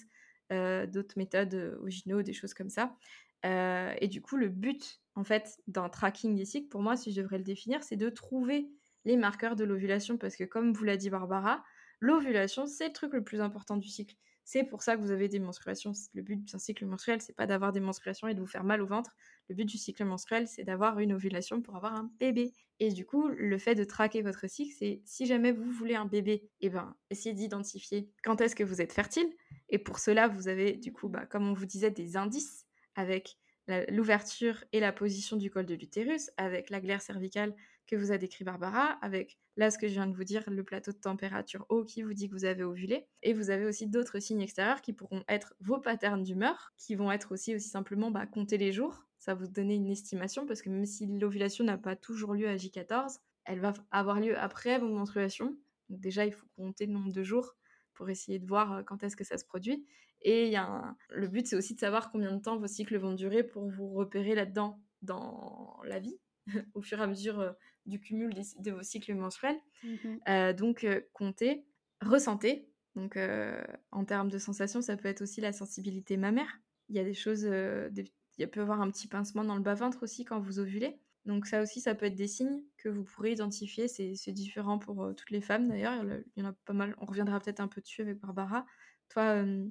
euh, 0.51 0.87
d'autres 0.87 1.17
méthodes 1.17 1.77
Ogino, 1.83 2.23
des 2.23 2.33
choses 2.33 2.55
comme 2.55 2.71
ça. 2.71 2.97
Et 3.43 4.07
du 4.07 4.23
coup, 4.23 4.37
le 4.37 4.49
but, 4.49 4.99
en 5.15 5.23
fait, 5.23 5.59
d'un 5.67 5.89
tracking 5.89 6.35
des 6.35 6.45
cycles, 6.45 6.67
pour 6.67 6.81
moi, 6.81 6.97
si 6.97 7.11
je 7.11 7.21
devrais 7.21 7.37
le 7.37 7.43
définir, 7.43 7.83
c'est 7.83 7.95
de 7.95 8.09
trouver 8.09 8.69
les 9.05 9.17
marqueurs 9.17 9.55
de 9.55 9.63
l'ovulation, 9.63 10.17
parce 10.17 10.35
que 10.35 10.43
comme 10.43 10.73
vous 10.73 10.83
l'a 10.83 10.97
dit 10.97 11.09
Barbara, 11.09 11.63
l'ovulation, 12.01 12.67
c'est 12.67 12.87
le 12.87 12.93
truc 12.93 13.13
le 13.13 13.23
plus 13.23 13.41
important 13.41 13.77
du 13.77 13.87
cycle. 13.87 14.15
C'est 14.47 14.63
pour 14.63 14.83
ça 14.83 14.95
que 14.95 15.01
vous 15.01 15.09
avez 15.09 15.27
des 15.27 15.39
menstruations. 15.39 15.93
Le 16.13 16.21
but 16.21 16.51
d'un 16.51 16.59
cycle 16.59 16.85
menstruel, 16.85 17.19
c'est 17.19 17.33
pas 17.33 17.47
d'avoir 17.47 17.71
des 17.71 17.79
menstruations 17.79 18.27
et 18.27 18.35
de 18.35 18.39
vous 18.39 18.45
faire 18.45 18.63
mal 18.63 18.79
au 18.79 18.85
ventre. 18.85 19.15
Le 19.49 19.55
but 19.55 19.65
du 19.65 19.77
cycle 19.77 20.05
menstruel, 20.05 20.47
c'est 20.47 20.63
d'avoir 20.63 20.99
une 20.99 21.13
ovulation 21.13 21.63
pour 21.63 21.75
avoir 21.75 21.95
un 21.95 22.11
bébé. 22.19 22.53
Et 22.79 22.91
du 22.91 23.05
coup, 23.07 23.27
le 23.27 23.57
fait 23.57 23.73
de 23.73 23.83
traquer 23.83 24.21
votre 24.21 24.47
cycle, 24.47 24.75
c'est 24.77 25.01
si 25.03 25.25
jamais 25.25 25.51
vous 25.51 25.71
voulez 25.71 25.95
un 25.95 26.05
bébé, 26.05 26.47
eh 26.61 26.69
ben, 26.69 26.95
essayez 27.09 27.33
d'identifier 27.33 28.11
quand 28.23 28.39
est-ce 28.39 28.55
que 28.55 28.63
vous 28.63 28.81
êtes 28.81 28.93
fertile. 28.93 29.27
Et 29.69 29.79
pour 29.79 29.97
cela, 29.97 30.27
vous 30.27 30.47
avez 30.47 30.73
du 30.73 30.93
coup, 30.93 31.09
bah, 31.09 31.25
comme 31.25 31.47
on 31.47 31.53
vous 31.53 31.65
disait, 31.65 31.89
des 31.89 32.15
indices 32.15 32.67
avec 32.93 33.39
l'ouverture 33.67 34.63
et 34.71 34.79
la 34.79 34.91
position 34.91 35.37
du 35.37 35.49
col 35.49 35.65
de 35.65 35.75
l'utérus, 35.75 36.29
avec 36.37 36.69
la 36.69 36.79
glaire 36.79 37.01
cervicale 37.01 37.55
que 37.87 37.95
vous 37.95 38.11
a 38.11 38.17
décrit 38.17 38.43
Barbara, 38.43 38.97
avec 39.01 39.37
là 39.57 39.69
ce 39.69 39.77
que 39.77 39.87
je 39.87 39.93
viens 39.93 40.07
de 40.07 40.15
vous 40.15 40.23
dire, 40.23 40.43
le 40.47 40.63
plateau 40.63 40.91
de 40.91 40.97
température 40.97 41.65
haut 41.69 41.83
qui 41.83 42.01
vous 42.01 42.13
dit 42.13 42.29
que 42.29 42.33
vous 42.33 42.45
avez 42.45 42.63
ovulé. 42.63 43.05
Et 43.21 43.33
vous 43.33 43.49
avez 43.49 43.65
aussi 43.65 43.87
d'autres 43.87 44.19
signes 44.19 44.41
extérieurs 44.41 44.81
qui 44.81 44.93
pourront 44.93 45.23
être 45.27 45.55
vos 45.59 45.79
patterns 45.79 46.23
d'humeur, 46.23 46.73
qui 46.77 46.95
vont 46.95 47.11
être 47.11 47.31
aussi 47.31 47.55
aussi 47.55 47.69
simplement 47.69 48.11
bah, 48.11 48.25
compter 48.25 48.57
les 48.57 48.71
jours. 48.71 49.05
Ça 49.19 49.33
va 49.33 49.41
vous 49.41 49.51
donner 49.51 49.75
une 49.75 49.89
estimation 49.91 50.45
parce 50.45 50.61
que 50.61 50.69
même 50.69 50.85
si 50.85 51.05
l'ovulation 51.05 51.63
n'a 51.63 51.77
pas 51.77 51.95
toujours 51.95 52.33
lieu 52.33 52.47
à 52.47 52.55
J14, 52.55 53.17
elle 53.45 53.59
va 53.59 53.73
avoir 53.91 54.19
lieu 54.19 54.37
après 54.37 54.79
vos 54.79 54.89
menstruations. 54.89 55.55
Donc 55.89 55.99
déjà, 55.99 56.25
il 56.25 56.33
faut 56.33 56.47
compter 56.55 56.85
le 56.85 56.93
nombre 56.93 57.11
de 57.11 57.23
jours 57.23 57.55
pour 57.93 58.09
essayer 58.09 58.39
de 58.39 58.47
voir 58.47 58.83
quand 58.85 59.03
est-ce 59.03 59.15
que 59.15 59.23
ça 59.23 59.37
se 59.37 59.45
produit. 59.45 59.85
Et 60.27 60.49
y 60.49 60.55
a 60.55 60.65
un... 60.65 60.97
le 61.09 61.27
but, 61.27 61.45
c'est 61.45 61.55
aussi 61.55 61.75
de 61.75 61.79
savoir 61.79 62.11
combien 62.11 62.35
de 62.35 62.41
temps 62.41 62.57
vos 62.57 62.67
cycles 62.67 62.97
vont 62.97 63.13
durer 63.13 63.43
pour 63.43 63.69
vous 63.69 63.93
repérer 63.93 64.33
là-dedans 64.33 64.81
dans 65.03 65.79
la 65.85 65.99
vie, 65.99 66.19
au 66.73 66.81
fur 66.81 66.99
et 66.99 67.03
à 67.03 67.07
mesure 67.07 67.55
du 67.85 67.99
cumul 67.99 68.33
des, 68.33 68.41
de 68.59 68.71
vos 68.71 68.81
cycles 68.81 69.13
menstruels. 69.13 69.59
Mmh 69.83 70.17
euh, 70.27 70.53
donc, 70.53 70.83
euh, 70.83 70.99
comptez, 71.13 71.63
ressentez. 72.01 72.67
Donc, 72.95 73.17
euh, 73.17 73.63
en 73.91 74.03
termes 74.03 74.29
de 74.29 74.39
sensations, 74.39 74.81
ça 74.81 74.97
peut 74.97 75.07
être 75.07 75.21
aussi 75.21 75.41
la 75.41 75.53
sensibilité 75.53 76.17
mammaire. 76.17 76.59
Il 76.89 76.95
y 76.95 76.99
a 76.99 77.03
des 77.03 77.13
choses, 77.13 77.43
des... 77.43 78.11
il 78.39 78.49
peut 78.49 78.61
y 78.61 78.63
avoir 78.63 78.81
un 78.81 78.89
petit 78.89 79.07
pincement 79.07 79.43
dans 79.43 79.55
le 79.55 79.61
bas-ventre 79.61 80.01
aussi 80.01 80.25
quand 80.25 80.39
vous 80.39 80.57
ovulez. 80.57 80.99
Donc 81.25 81.45
ça 81.45 81.61
aussi, 81.61 81.81
ça 81.81 81.93
peut 81.93 82.07
être 82.07 82.15
des 82.15 82.27
signes 82.27 82.63
que 82.77 82.89
vous 82.89 83.03
pourrez 83.03 83.33
identifier. 83.33 83.87
C'est 83.87 84.31
différent 84.31 84.79
pour 84.79 85.13
toutes 85.15 85.31
les 85.31 85.41
femmes 85.41 85.67
d'ailleurs. 85.67 86.03
Il 86.35 86.43
y 86.43 86.45
en 86.45 86.49
a 86.49 86.53
pas 86.65 86.73
mal. 86.73 86.95
On 86.99 87.05
reviendra 87.05 87.39
peut-être 87.39 87.59
un 87.59 87.67
peu 87.67 87.81
dessus 87.81 88.01
avec 88.01 88.19
Barbara. 88.19 88.65
Toi, 89.09 89.43
euh, 89.43 89.65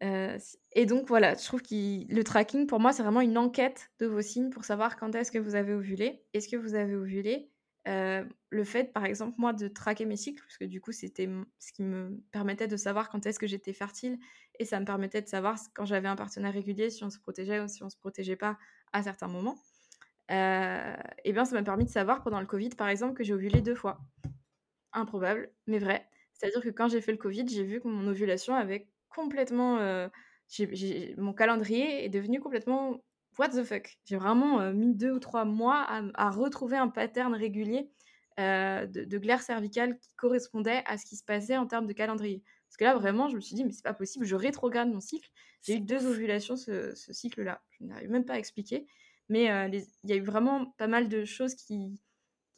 et 0.00 0.86
donc 0.86 1.08
voilà, 1.08 1.34
je 1.34 1.44
trouve 1.44 1.62
que 1.62 2.12
le 2.12 2.22
tracking, 2.24 2.66
pour 2.66 2.80
moi, 2.80 2.92
c'est 2.92 3.02
vraiment 3.02 3.22
une 3.22 3.38
enquête 3.38 3.90
de 3.98 4.06
vos 4.06 4.20
signes 4.22 4.50
pour 4.50 4.64
savoir 4.64 4.96
quand 4.96 5.14
est-ce 5.14 5.32
que 5.32 5.38
vous 5.38 5.54
avez 5.54 5.72
ovulé. 5.72 6.24
Est-ce 6.34 6.48
que 6.48 6.56
vous 6.56 6.74
avez 6.74 6.94
ovulé? 6.94 7.50
Euh, 7.88 8.24
Le 8.50 8.64
fait, 8.64 8.92
par 8.92 9.04
exemple, 9.04 9.36
moi, 9.38 9.52
de 9.52 9.68
traquer 9.68 10.04
mes 10.04 10.16
cycles, 10.16 10.42
parce 10.42 10.58
que 10.58 10.64
du 10.64 10.80
coup, 10.80 10.92
c'était 10.92 11.28
ce 11.58 11.72
qui 11.72 11.82
me 11.82 12.20
permettait 12.30 12.66
de 12.68 12.76
savoir 12.76 13.08
quand 13.08 13.24
est-ce 13.26 13.38
que 13.38 13.46
j'étais 13.46 13.72
fertile, 13.72 14.18
et 14.58 14.64
ça 14.64 14.80
me 14.80 14.84
permettait 14.84 15.22
de 15.22 15.28
savoir 15.28 15.56
quand 15.74 15.84
j'avais 15.86 16.08
un 16.08 16.16
partenaire 16.16 16.52
régulier, 16.52 16.90
si 16.90 17.04
on 17.04 17.10
se 17.10 17.18
protégeait 17.18 17.60
ou 17.60 17.68
si 17.68 17.82
on 17.82 17.88
se 17.90 17.96
protégeait 17.96 18.36
pas 18.36 18.58
à 18.92 19.02
certains 19.02 19.28
moments. 19.28 19.56
Euh, 20.30 20.96
et 21.24 21.32
bien, 21.32 21.44
ça 21.44 21.54
m'a 21.54 21.62
permis 21.62 21.84
de 21.84 21.90
savoir 21.90 22.22
pendant 22.22 22.40
le 22.40 22.46
Covid, 22.46 22.70
par 22.70 22.88
exemple, 22.88 23.14
que 23.14 23.24
j'ai 23.24 23.34
ovulé 23.34 23.62
deux 23.62 23.74
fois. 23.76 24.00
Improbable, 24.92 25.52
mais 25.66 25.78
vrai. 25.78 26.08
C'est-à-dire 26.32 26.60
que 26.62 26.70
quand 26.70 26.88
j'ai 26.88 27.00
fait 27.00 27.12
le 27.12 27.18
Covid, 27.18 27.46
j'ai 27.48 27.64
vu 27.64 27.80
que 27.80 27.88
mon 27.88 28.06
ovulation 28.08 28.54
avait 28.54 28.88
complètement. 29.16 29.78
Euh, 29.78 30.08
mon 31.16 31.32
calendrier 31.32 32.04
est 32.04 32.08
devenu 32.08 32.38
complètement 32.38 33.02
what 33.38 33.48
the 33.48 33.64
fuck. 33.64 33.98
J'ai 34.04 34.16
vraiment 34.16 34.60
euh, 34.60 34.72
mis 34.72 34.94
deux 34.94 35.12
ou 35.12 35.18
trois 35.18 35.44
mois 35.44 35.82
à, 35.88 36.02
à 36.14 36.30
retrouver 36.30 36.76
un 36.76 36.88
pattern 36.88 37.34
régulier 37.34 37.90
euh, 38.38 38.86
de, 38.86 39.04
de, 39.04 39.18
glaire 39.18 39.42
cervicale 39.42 39.98
qui 39.98 40.10
correspondait 40.16 40.82
à 40.86 40.98
ce 40.98 41.06
qui 41.06 41.16
se 41.16 41.24
passait 41.24 41.56
en 41.56 41.66
termes 41.66 41.86
de 41.86 41.92
calendrier. 41.92 42.42
Parce 42.68 42.76
que 42.76 42.84
là, 42.84 42.94
vraiment, 42.94 43.28
je 43.28 43.36
me 43.36 43.40
suis 43.40 43.56
dit, 43.56 43.64
mais 43.64 43.72
c'est 43.72 43.82
pas 43.82 43.94
possible, 43.94 44.24
je 44.24 44.36
rétrograde 44.36 44.88
mon 44.88 45.00
cycle. 45.00 45.28
J'ai 45.62 45.76
eu 45.76 45.80
deux 45.80 46.06
ovulations 46.06 46.56
ce, 46.56 46.94
ce 46.94 47.12
cycle-là. 47.12 47.60
Je 47.70 47.84
n'arrive 47.86 48.10
même 48.10 48.24
pas 48.24 48.34
à 48.34 48.38
expliquer. 48.38 48.86
Mais 49.28 49.46
il 49.72 49.84
y 50.04 50.12
a 50.12 50.16
eu 50.16 50.20
vraiment 50.20 50.66
pas 50.78 50.86
mal 50.86 51.08
de 51.08 51.24
choses 51.24 51.54
qui, 51.56 52.00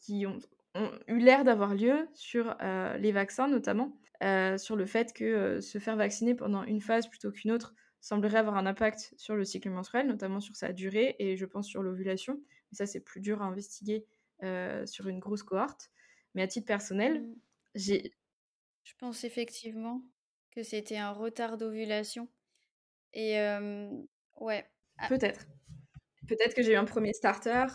qui 0.00 0.26
ont, 0.26 0.38
ont 0.74 0.90
eu 1.06 1.18
l'air 1.18 1.44
d'avoir 1.44 1.74
lieu 1.74 2.06
sur 2.12 2.54
les 2.98 3.12
vaccins, 3.12 3.48
notamment. 3.48 3.96
Euh, 4.24 4.58
sur 4.58 4.74
le 4.74 4.84
fait 4.84 5.12
que 5.12 5.24
euh, 5.24 5.60
se 5.60 5.78
faire 5.78 5.94
vacciner 5.94 6.34
pendant 6.34 6.64
une 6.64 6.80
phase 6.80 7.06
plutôt 7.06 7.30
qu'une 7.30 7.52
autre 7.52 7.76
semblerait 8.00 8.38
avoir 8.38 8.56
un 8.56 8.66
impact 8.66 9.14
sur 9.16 9.36
le 9.36 9.44
cycle 9.44 9.70
menstruel, 9.70 10.08
notamment 10.08 10.40
sur 10.40 10.56
sa 10.56 10.72
durée 10.72 11.14
et 11.20 11.36
je 11.36 11.46
pense 11.46 11.68
sur 11.68 11.84
l'ovulation. 11.84 12.40
Mais 12.70 12.76
ça, 12.76 12.86
c'est 12.86 13.00
plus 13.00 13.20
dur 13.20 13.42
à 13.42 13.44
investiguer 13.44 14.06
euh, 14.42 14.84
sur 14.86 15.06
une 15.06 15.20
grosse 15.20 15.44
cohorte. 15.44 15.90
Mais 16.34 16.42
à 16.42 16.48
titre 16.48 16.66
personnel, 16.66 17.22
mmh. 17.22 17.34
j'ai. 17.76 18.12
Je 18.82 18.94
pense 18.98 19.22
effectivement 19.22 20.02
que 20.50 20.62
c'était 20.64 20.96
un 20.96 21.12
retard 21.12 21.56
d'ovulation. 21.56 22.28
Et 23.12 23.36
ouais. 24.40 24.66
Ah 24.98 25.08
Peut-être. 25.08 25.46
Peut-être 26.26 26.54
que 26.54 26.62
j'ai 26.62 26.72
eu 26.72 26.76
un 26.76 26.84
premier 26.84 27.12
starter 27.12 27.66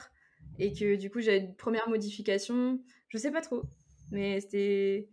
et 0.60 0.74
que 0.74 0.96
du 0.96 1.10
coup 1.10 1.22
j'ai 1.22 1.38
une 1.38 1.56
première 1.56 1.88
modification. 1.90 2.84
Je 3.10 3.18
sais 3.18 3.32
pas 3.32 3.42
trop. 3.42 3.64
Mais 4.12 4.42
c'était 4.42 5.10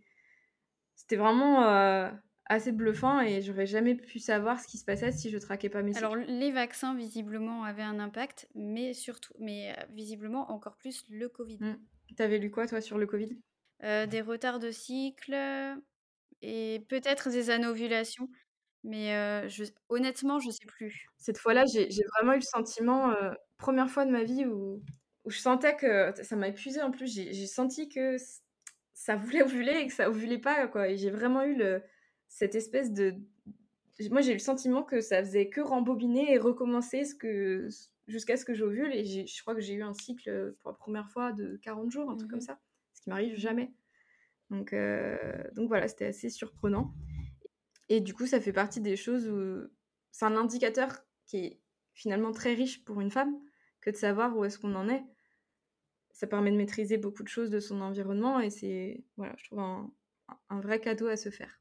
c'était 1.01 1.15
vraiment 1.15 1.63
euh, 1.63 2.11
assez 2.45 2.71
bluffant 2.71 3.21
et 3.21 3.41
j'aurais 3.41 3.65
jamais 3.65 3.95
pu 3.95 4.19
savoir 4.19 4.59
ce 4.59 4.67
qui 4.67 4.77
se 4.77 4.85
passait 4.85 5.11
si 5.11 5.31
je 5.31 5.37
traquais 5.39 5.69
pas 5.69 5.81
mes 5.81 5.93
cycles. 5.93 6.05
Alors 6.05 6.15
les 6.15 6.51
vaccins 6.51 6.95
visiblement 6.95 7.63
avaient 7.63 7.81
un 7.81 7.99
impact, 7.99 8.47
mais 8.53 8.93
surtout, 8.93 9.33
mais 9.39 9.71
euh, 9.71 9.83
visiblement 9.89 10.51
encore 10.51 10.77
plus 10.77 11.03
le 11.09 11.27
Covid. 11.27 11.57
Mmh. 11.59 12.15
T'avais 12.15 12.37
lu 12.37 12.51
quoi 12.51 12.67
toi 12.67 12.81
sur 12.81 12.99
le 12.99 13.07
Covid? 13.07 13.35
Euh, 13.83 14.05
Des 14.05 14.21
retards 14.21 14.59
de 14.59 14.69
cycle 14.69 15.35
et 16.43 16.85
peut-être 16.87 17.31
des 17.31 17.49
anovulations, 17.49 18.29
mais 18.83 19.49
je, 19.49 19.63
honnêtement 19.89 20.39
je 20.39 20.51
sais 20.51 20.67
plus. 20.67 21.07
Cette 21.17 21.39
fois-là 21.39 21.65
j'ai 21.65 21.87
vraiment 22.15 22.33
eu 22.33 22.37
le 22.37 22.41
sentiment, 22.41 23.11
première 23.57 23.89
fois 23.89 24.05
de 24.05 24.11
ma 24.11 24.23
vie 24.23 24.45
où, 24.45 24.83
où 25.25 25.29
je 25.31 25.39
sentais 25.39 25.75
que 25.75 26.13
ça 26.21 26.35
m'a 26.35 26.49
épuisé 26.49 26.79
en 26.83 26.91
plus, 26.91 27.11
j'ai 27.11 27.47
senti 27.47 27.89
que 27.89 28.17
ça 29.01 29.15
voulait 29.15 29.41
ovuler 29.41 29.79
et 29.79 29.87
que 29.87 29.93
ça 29.93 30.11
ovulait 30.11 30.37
pas, 30.37 30.67
quoi. 30.67 30.87
Et 30.87 30.95
j'ai 30.95 31.09
vraiment 31.09 31.43
eu 31.43 31.55
le, 31.55 31.81
cette 32.27 32.53
espèce 32.53 32.91
de. 32.93 33.15
Moi, 34.11 34.21
j'ai 34.21 34.31
eu 34.31 34.35
le 34.35 34.39
sentiment 34.39 34.83
que 34.83 35.01
ça 35.01 35.23
faisait 35.23 35.49
que 35.49 35.59
rembobiner 35.59 36.31
et 36.31 36.37
recommencer 36.37 37.03
ce 37.03 37.15
que, 37.15 37.67
jusqu'à 38.07 38.37
ce 38.37 38.45
que 38.45 38.53
j'ovule. 38.53 38.93
Et 38.93 39.03
je 39.25 39.41
crois 39.41 39.55
que 39.55 39.61
j'ai 39.61 39.73
eu 39.73 39.81
un 39.81 39.95
cycle 39.95 40.55
pour 40.59 40.69
la 40.69 40.77
première 40.77 41.09
fois 41.09 41.31
de 41.31 41.59
40 41.63 41.89
jours, 41.91 42.11
un 42.11 42.15
truc 42.15 42.29
comme 42.29 42.39
mmh 42.39 42.43
ça. 42.43 42.59
Ce 42.93 43.01
qui 43.01 43.09
m'arrive 43.09 43.35
jamais. 43.35 43.73
Donc, 44.51 44.71
euh, 44.71 45.17
donc 45.55 45.67
voilà, 45.67 45.87
c'était 45.87 46.05
assez 46.05 46.29
surprenant. 46.29 46.93
Et 47.89 48.01
du 48.01 48.13
coup, 48.13 48.27
ça 48.27 48.39
fait 48.39 48.53
partie 48.53 48.81
des 48.81 48.95
choses 48.95 49.27
où 49.27 49.67
c'est 50.11 50.25
un 50.25 50.37
indicateur 50.37 51.03
qui 51.25 51.37
est 51.37 51.59
finalement 51.95 52.31
très 52.33 52.53
riche 52.53 52.83
pour 52.85 53.01
une 53.01 53.11
femme 53.11 53.35
que 53.81 53.89
de 53.89 53.95
savoir 53.95 54.37
où 54.37 54.45
est-ce 54.45 54.59
qu'on 54.59 54.75
en 54.75 54.89
est. 54.89 55.03
Ça 56.21 56.27
permet 56.27 56.51
de 56.51 56.55
maîtriser 56.55 56.97
beaucoup 56.97 57.23
de 57.23 57.27
choses 57.27 57.49
de 57.49 57.59
son 57.59 57.81
environnement 57.81 58.39
et 58.39 58.51
c'est, 58.51 59.03
voilà, 59.17 59.33
je 59.39 59.45
trouve 59.45 59.57
un, 59.57 59.91
un 60.49 60.61
vrai 60.61 60.79
cadeau 60.79 61.07
à 61.07 61.17
se 61.17 61.31
faire. 61.31 61.59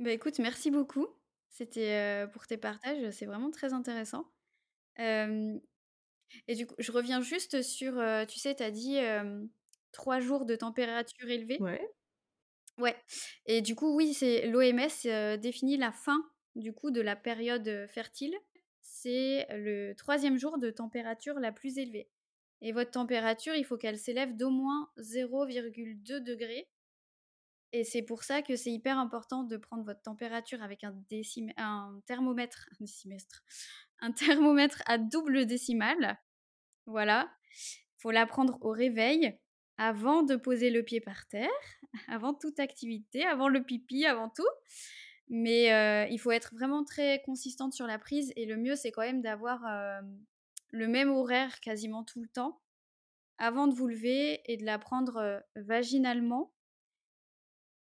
Bah 0.00 0.10
écoute, 0.10 0.40
merci 0.40 0.72
beaucoup. 0.72 1.06
C'était 1.50 1.92
euh, 1.92 2.26
pour 2.26 2.48
tes 2.48 2.56
partages, 2.56 3.08
c'est 3.12 3.26
vraiment 3.26 3.52
très 3.52 3.72
intéressant. 3.72 4.26
Euh, 4.98 5.56
et 6.48 6.56
du 6.56 6.66
coup, 6.66 6.74
je 6.80 6.90
reviens 6.90 7.20
juste 7.20 7.62
sur, 7.62 7.96
euh, 7.96 8.24
tu 8.24 8.40
sais, 8.40 8.56
tu 8.56 8.64
as 8.64 8.72
dit 8.72 8.98
trois 9.92 10.18
jours 10.18 10.46
de 10.46 10.56
température 10.56 11.30
élevée. 11.30 11.58
Ouais. 11.60 11.88
Ouais. 12.78 12.96
Et 13.46 13.62
du 13.62 13.76
coup, 13.76 13.94
oui, 13.94 14.14
c'est 14.14 14.48
l'OMS 14.48 15.38
définit 15.38 15.76
la 15.76 15.92
fin 15.92 16.20
du 16.56 16.72
coup 16.72 16.90
de 16.90 17.00
la 17.00 17.14
période 17.14 17.86
fertile. 17.88 18.34
C'est 18.80 19.46
le 19.50 19.92
troisième 19.94 20.40
jour 20.40 20.58
de 20.58 20.70
température 20.70 21.38
la 21.38 21.52
plus 21.52 21.78
élevée. 21.78 22.10
Et 22.62 22.72
votre 22.72 22.90
température, 22.90 23.54
il 23.54 23.64
faut 23.64 23.76
qu'elle 23.76 23.98
s'élève 23.98 24.36
d'au 24.36 24.50
moins 24.50 24.90
0,2 24.98 26.20
degrés. 26.20 26.68
Et 27.72 27.84
c'est 27.84 28.02
pour 28.02 28.22
ça 28.22 28.42
que 28.42 28.56
c'est 28.56 28.72
hyper 28.72 28.98
important 28.98 29.42
de 29.42 29.56
prendre 29.56 29.84
votre 29.84 30.00
température 30.00 30.62
avec 30.62 30.84
un, 30.84 30.94
thermomètre, 32.06 32.68
un 32.72 32.76
décimestre, 32.80 33.42
un 34.00 34.12
thermomètre 34.12 34.82
à 34.86 34.98
double 34.98 35.46
décimale. 35.46 36.18
Voilà. 36.86 37.30
Faut 37.98 38.10
la 38.10 38.26
prendre 38.26 38.58
au 38.62 38.70
réveil 38.70 39.38
avant 39.78 40.22
de 40.22 40.36
poser 40.36 40.70
le 40.70 40.82
pied 40.82 41.00
par 41.00 41.26
terre, 41.28 41.50
avant 42.08 42.32
toute 42.32 42.60
activité, 42.60 43.24
avant 43.24 43.48
le 43.48 43.62
pipi, 43.62 44.06
avant 44.06 44.30
tout. 44.30 44.48
Mais 45.28 45.72
euh, 45.72 46.06
il 46.08 46.18
faut 46.18 46.30
être 46.30 46.54
vraiment 46.54 46.84
très 46.84 47.20
consistante 47.22 47.72
sur 47.72 47.86
la 47.86 47.98
prise 47.98 48.32
et 48.36 48.46
le 48.46 48.56
mieux 48.56 48.76
c'est 48.76 48.92
quand 48.92 49.02
même 49.02 49.22
d'avoir 49.22 49.66
euh, 49.66 50.00
le 50.70 50.88
même 50.88 51.10
horaire 51.10 51.60
quasiment 51.60 52.04
tout 52.04 52.20
le 52.20 52.28
temps 52.28 52.60
avant 53.38 53.66
de 53.66 53.74
vous 53.74 53.86
lever 53.86 54.40
et 54.44 54.56
de 54.56 54.64
la 54.64 54.78
prendre 54.78 55.42
vaginalement. 55.56 56.52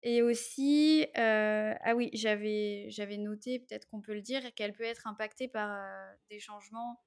Et 0.04 0.22
aussi, 0.22 1.06
ah 1.16 1.96
oui, 1.96 2.10
j'avais, 2.14 2.88
j'avais 2.90 3.18
noté, 3.18 3.60
peut-être 3.60 3.88
qu'on 3.88 4.02
peut 4.02 4.14
le 4.14 4.22
dire, 4.22 4.54
qu'elle 4.54 4.74
peut 4.74 4.84
être 4.84 5.08
impactée 5.08 5.48
par 5.48 5.84
des 6.30 6.40
changements 6.40 7.02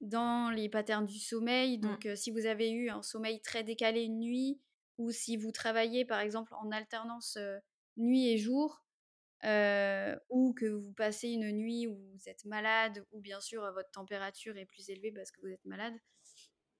dans 0.00 0.50
les 0.50 0.68
patterns 0.68 1.06
du 1.06 1.18
sommeil. 1.18 1.78
Mmh. 1.78 1.80
Donc, 1.80 2.08
si 2.14 2.30
vous 2.30 2.46
avez 2.46 2.70
eu 2.70 2.88
un 2.90 3.02
sommeil 3.02 3.40
très 3.42 3.64
décalé 3.64 4.02
une 4.02 4.20
nuit, 4.20 4.60
ou 4.98 5.10
si 5.10 5.36
vous 5.36 5.52
travaillez 5.52 6.06
par 6.06 6.20
exemple 6.20 6.54
en 6.54 6.70
alternance 6.70 7.36
nuit 7.98 8.30
et 8.30 8.38
jour, 8.38 8.82
ou 9.44 10.54
que 10.54 10.66
vous 10.66 10.92
passez 10.92 11.28
une 11.28 11.50
nuit 11.52 11.86
où 11.86 11.94
vous 11.94 12.28
êtes 12.28 12.44
malade, 12.44 13.04
ou 13.12 13.20
bien 13.20 13.40
sûr 13.40 13.60
votre 13.72 13.90
température 13.90 14.56
est 14.56 14.66
plus 14.66 14.88
élevée 14.90 15.12
parce 15.12 15.30
que 15.30 15.40
vous 15.40 15.52
êtes 15.52 15.64
malade, 15.64 15.94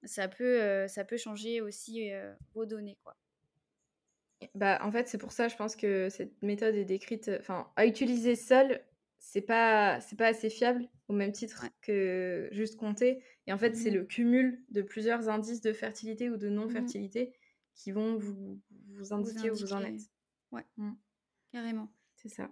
ça 0.03 0.27
peut, 0.27 0.87
ça 0.87 1.05
peut 1.05 1.17
changer 1.17 1.61
aussi 1.61 2.09
vos 2.53 2.65
données. 2.65 2.97
Quoi. 3.03 3.15
Bah, 4.53 4.79
en 4.83 4.91
fait, 4.91 5.07
c'est 5.07 5.17
pour 5.17 5.31
ça, 5.31 5.47
je 5.47 5.55
pense 5.55 5.75
que 5.75 6.09
cette 6.09 6.41
méthode 6.43 6.75
est 6.75 6.85
décrite, 6.85 7.31
enfin, 7.39 7.71
à 7.75 7.85
utiliser 7.85 8.35
seule, 8.35 8.83
c'est 9.19 9.41
pas, 9.41 9.99
c'est 9.99 10.15
pas 10.15 10.27
assez 10.27 10.49
fiable 10.49 10.87
au 11.07 11.13
même 11.13 11.31
titre 11.31 11.65
que 11.81 12.47
juste 12.51 12.75
compter. 12.75 13.23
Et 13.47 13.53
en 13.53 13.57
fait, 13.57 13.75
c'est 13.75 13.91
mmh 13.91 13.95
le 13.95 14.03
cumul 14.05 14.63
de 14.69 14.81
plusieurs 14.81 15.29
indices 15.29 15.61
de 15.61 15.73
fertilité 15.73 16.29
ou 16.29 16.37
de 16.37 16.49
mmh 16.49 16.53
non-fertilité 16.53 17.33
qui 17.73 17.91
vont 17.91 18.17
vous, 18.17 18.61
vous 18.89 19.13
indiquer 19.13 19.49
où 19.51 19.55
vous 19.55 19.73
en 19.73 19.83
êtes. 19.83 20.01
Ouais, 20.51 20.65
mmh. 20.77 20.91
carrément. 21.51 21.96
C'est 22.17 22.29
ça. 22.29 22.51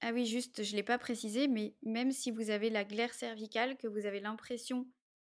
Ah 0.00 0.12
oui, 0.12 0.26
juste, 0.26 0.62
je 0.62 0.72
ne 0.72 0.76
l'ai 0.76 0.82
pas 0.82 0.98
précisé, 0.98 1.48
mais 1.48 1.74
même 1.82 2.12
si 2.12 2.30
vous 2.30 2.50
avez 2.50 2.70
la 2.70 2.84
glaire 2.84 3.14
cervicale, 3.14 3.76
que 3.76 3.88
vous 3.88 4.06
avez 4.06 4.20
l'impression 4.20 4.86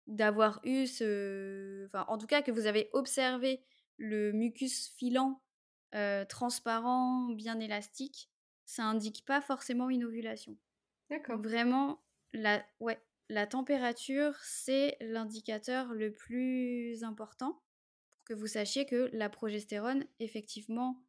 d'avoir 0.07 0.59
eu 0.63 0.87
ce... 0.87 1.85
Enfin, 1.87 2.05
en 2.07 2.17
tout 2.17 2.27
cas, 2.27 2.41
que 2.41 2.51
vous 2.51 2.67
avez 2.67 2.89
observé 2.93 3.63
le 3.97 4.31
mucus 4.33 4.89
filant, 4.97 5.41
euh, 5.95 6.25
transparent, 6.25 7.29
bien 7.29 7.59
élastique, 7.59 8.29
ça 8.65 8.83
indique 8.83 9.25
pas 9.25 9.41
forcément 9.41 9.89
une 9.89 10.03
ovulation. 10.03 10.57
D'accord. 11.09 11.41
Vraiment, 11.41 12.03
la, 12.33 12.63
ouais, 12.79 13.01
la 13.29 13.47
température, 13.47 14.35
c'est 14.41 14.97
l'indicateur 14.99 15.93
le 15.93 16.11
plus 16.11 17.03
important 17.03 17.61
pour 18.13 18.23
que 18.25 18.33
vous 18.33 18.47
sachiez 18.47 18.85
que 18.85 19.09
la 19.13 19.29
progestérone, 19.29 20.05
effectivement, 20.19 21.06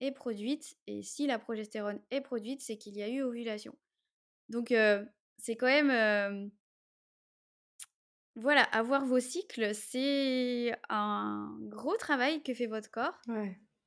est 0.00 0.12
produite. 0.12 0.76
Et 0.86 1.02
si 1.02 1.26
la 1.26 1.38
progestérone 1.38 2.00
est 2.10 2.20
produite, 2.20 2.60
c'est 2.60 2.76
qu'il 2.76 2.96
y 2.96 3.02
a 3.02 3.08
eu 3.08 3.22
ovulation. 3.22 3.76
Donc, 4.48 4.72
euh, 4.72 5.04
c'est 5.38 5.56
quand 5.56 5.66
même... 5.66 5.90
Euh, 5.90 6.48
voilà, 8.34 8.62
avoir 8.62 9.04
vos 9.04 9.18
cycles, 9.18 9.74
c'est 9.74 10.72
un 10.88 11.58
gros 11.62 11.96
travail 11.96 12.40
que 12.44 12.54
fait 12.54 12.66
votre 12.66 12.88
corps. 12.88 13.20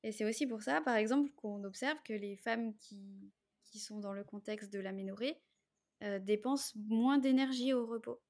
Et 0.03 0.12
c'est 0.12 0.26
aussi 0.26 0.45
pour 0.45 0.62
ça, 0.62 0.82
par 0.82 0.95
exemple, 0.95 1.32
qu'on 1.38 1.64
observe 1.64 1.97
que 2.03 2.12
les 2.12 2.36
femmes 2.36 2.76
qui, 2.76 3.32
qui 3.64 3.80
sont 3.80 3.99
dans 3.99 4.14
le 4.14 4.26
contexte 4.26 4.74
de 4.74 4.80
l'aménorrhée 4.80 5.41
euh, 6.03 6.20
dépensent 6.20 6.74
moins 6.88 7.18
d'énergie 7.18 7.74
au 7.74 7.86
repos. 7.86 8.22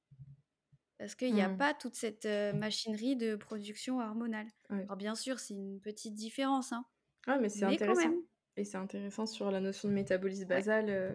Parce 0.99 1.15
qu'il 1.15 1.33
n'y 1.33 1.41
a 1.41 1.49
mmh. 1.49 1.57
pas 1.57 1.73
toute 1.73 1.95
cette 1.95 2.25
euh, 2.27 2.53
machinerie 2.53 3.15
de 3.15 3.35
production 3.35 3.99
hormonale. 3.99 4.47
Alors 4.69 4.97
bien 4.97 5.15
sûr, 5.15 5.39
c'est 5.39 5.55
une 5.55 5.81
petite 5.81 6.13
différence. 6.13 6.73
Hein, 6.73 6.85
ah, 7.27 7.37
mais 7.39 7.49
c'est 7.49 7.65
intéressant. 7.65 8.13
Et 8.57 8.65
c'est 8.65 8.77
intéressant 8.77 9.25
sur 9.25 9.49
la 9.51 9.59
notion 9.59 9.87
de 9.87 9.93
métabolisme 9.93 10.45
basal, 10.45 10.85
euh, 10.89 11.13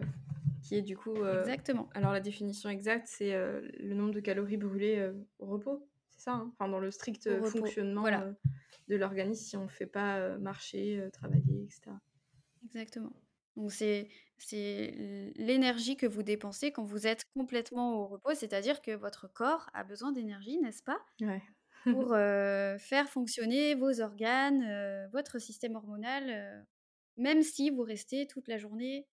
qui 0.63 0.75
est 0.75 0.81
du 0.81 0.97
coup... 0.97 1.15
Exactement. 1.25 1.89
Alors 1.93 2.11
la 2.11 2.19
définition 2.19 2.69
exacte, 2.69 3.07
c'est 3.07 3.33
le 3.33 3.93
nombre 3.93 4.11
de 4.11 4.19
calories 4.19 4.57
brûlées 4.57 5.11
au 5.39 5.45
repos. 5.45 5.87
C'est 6.09 6.21
ça, 6.23 6.31
hein? 6.33 6.51
Enfin, 6.53 6.69
dans 6.69 6.79
le 6.79 6.89
strict 6.91 7.29
fonctionnement 7.45 8.05
de 8.87 8.95
l'organisme 8.95 9.43
si 9.43 9.57
on 9.57 9.63
ne 9.63 9.69
fait 9.69 9.85
pas 9.85 10.37
marcher, 10.39 11.07
travailler, 11.13 11.63
etc. 11.63 11.91
Exactement. 12.65 13.13
Donc 13.55 13.71
c'est 13.71 14.09
l'énergie 15.35 15.97
que 15.97 16.05
vous 16.05 16.23
dépensez 16.23 16.71
quand 16.71 16.83
vous 16.83 17.07
êtes 17.07 17.25
complètement 17.35 18.01
au 18.01 18.07
repos, 18.07 18.33
c'est-à-dire 18.33 18.81
que 18.81 18.91
votre 18.91 19.31
corps 19.31 19.69
a 19.73 19.83
besoin 19.83 20.11
d'énergie, 20.11 20.57
n'est-ce 20.59 20.83
pas? 20.83 20.99
Ouais. 21.21 21.41
Pour 21.91 22.09
faire 22.79 23.09
fonctionner 23.09 23.75
vos 23.75 24.01
organes, 24.01 25.07
votre 25.11 25.39
système 25.39 25.75
hormonal, 25.75 26.65
même 27.17 27.43
si 27.43 27.69
vous 27.69 27.83
restez 27.83 28.27
toute 28.27 28.47
la 28.47 28.57
journée 28.57 29.07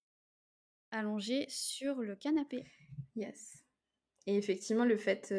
allongé 0.91 1.47
sur 1.49 1.97
le 1.97 2.17
canapé. 2.17 2.65
Yes. 3.17 3.65
Et 4.27 4.37
effectivement, 4.37 4.85
le 4.85 4.97
fait, 4.97 5.35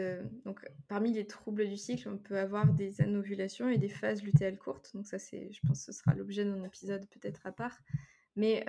donc 0.45 0.63
parmi 0.87 1.11
les 1.11 1.25
troubles 1.25 1.67
du 1.67 1.77
cycle, 1.77 2.07
on 2.07 2.17
peut 2.17 2.37
avoir 2.37 2.71
des 2.71 3.01
anovulations 3.01 3.69
et 3.69 3.77
des 3.77 3.89
phases 3.89 4.21
lutéales 4.21 4.57
courtes. 4.57 4.91
Donc 4.93 5.07
ça, 5.07 5.17
c'est, 5.17 5.51
je 5.51 5.59
pense, 5.65 5.85
que 5.85 5.91
ce 5.93 5.99
sera 5.99 6.13
l'objet 6.13 6.45
d'un 6.45 6.63
épisode 6.63 7.07
peut-être 7.09 7.47
à 7.47 7.51
part. 7.51 7.79
Mais 8.35 8.65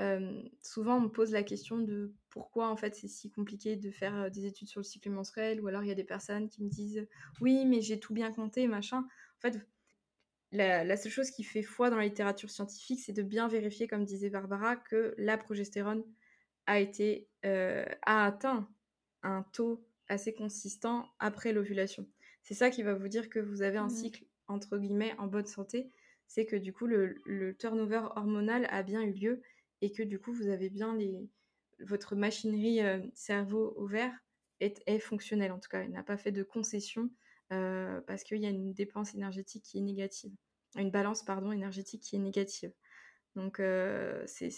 souvent, 0.62 0.98
on 0.98 1.00
me 1.00 1.08
pose 1.08 1.32
la 1.32 1.42
question 1.42 1.78
de 1.78 2.14
pourquoi 2.30 2.68
en 2.68 2.76
fait 2.76 2.94
c'est 2.94 3.08
si 3.08 3.30
compliqué 3.30 3.76
de 3.76 3.90
faire 3.90 4.30
des 4.30 4.46
études 4.46 4.68
sur 4.68 4.80
le 4.80 4.84
cycle 4.84 5.10
menstruel, 5.10 5.60
ou 5.60 5.66
alors 5.66 5.82
il 5.82 5.88
y 5.88 5.92
a 5.92 5.96
des 5.96 6.04
personnes 6.04 6.48
qui 6.48 6.62
me 6.62 6.68
disent 6.68 7.06
oui, 7.40 7.64
mais 7.66 7.80
j'ai 7.80 7.98
tout 7.98 8.14
bien 8.14 8.32
compté, 8.32 8.68
machin. 8.68 8.98
En 8.98 9.40
fait, 9.40 9.58
la, 10.52 10.96
seule 10.96 11.12
chose 11.12 11.30
qui 11.30 11.42
fait 11.42 11.62
foi 11.62 11.90
dans 11.90 11.96
la 11.96 12.04
littérature 12.04 12.50
scientifique, 12.50 13.00
c'est 13.00 13.12
de 13.12 13.22
bien 13.22 13.48
vérifier, 13.48 13.88
comme 13.88 14.04
disait 14.04 14.30
Barbara, 14.30 14.76
que 14.76 15.14
la 15.18 15.36
progestérone 15.36 16.04
a 16.66 16.80
été 16.80 17.28
a 17.42 18.24
atteint 18.26 18.68
un 19.22 19.42
taux 19.52 19.84
assez 20.08 20.34
consistant 20.34 21.08
après 21.18 21.52
l'ovulation. 21.52 22.06
C'est 22.42 22.54
ça 22.54 22.70
qui 22.70 22.82
va 22.82 22.94
vous 22.94 23.08
dire 23.08 23.28
que 23.28 23.40
vous 23.40 23.62
avez 23.62 23.78
un 23.78 23.86
mmh 23.86 23.90
cycle 23.90 24.24
entre 24.48 24.78
guillemets 24.78 25.14
en 25.18 25.26
bonne 25.26 25.46
santé, 25.46 25.90
c'est 26.28 26.46
que 26.46 26.54
du 26.54 26.72
coup 26.72 26.86
le, 26.86 27.16
le 27.24 27.56
turnover 27.56 28.02
hormonal 28.14 28.68
a 28.70 28.84
bien 28.84 29.02
eu 29.02 29.12
lieu 29.12 29.42
et 29.80 29.92
que 29.92 30.02
du 30.02 30.18
coup 30.18 30.32
vous 30.32 30.48
avez 30.48 30.70
bien 30.70 30.94
les 30.96 31.28
votre 31.80 32.16
machinerie 32.16 32.80
euh, 32.80 33.00
cerveau-ovaire 33.14 34.12
est, 34.60 34.82
est, 34.86 34.98
fonctionnelle 34.98 35.52
en 35.52 35.58
tout 35.58 35.68
cas, 35.68 35.80
elle 35.80 35.90
n'a 35.90 36.02
pas 36.02 36.16
fait 36.16 36.32
de 36.32 36.42
concession 36.42 37.10
euh, 37.52 38.00
parce 38.06 38.24
qu'il 38.24 38.38
y 38.42 38.46
a 38.46 38.50
une 38.50 38.72
dépense 38.72 39.14
énergétique 39.14 39.64
qui 39.64 39.78
est 39.78 39.82
négative, 39.82 40.32
une 40.76 40.90
balance 40.90 41.22
pardon 41.22 41.52
énergétique 41.52 42.02
qui 42.02 42.16
est 42.16 42.20
négative. 42.20 42.72
Donc 43.34 43.60
euh, 43.60 44.22
c'est 44.26 44.50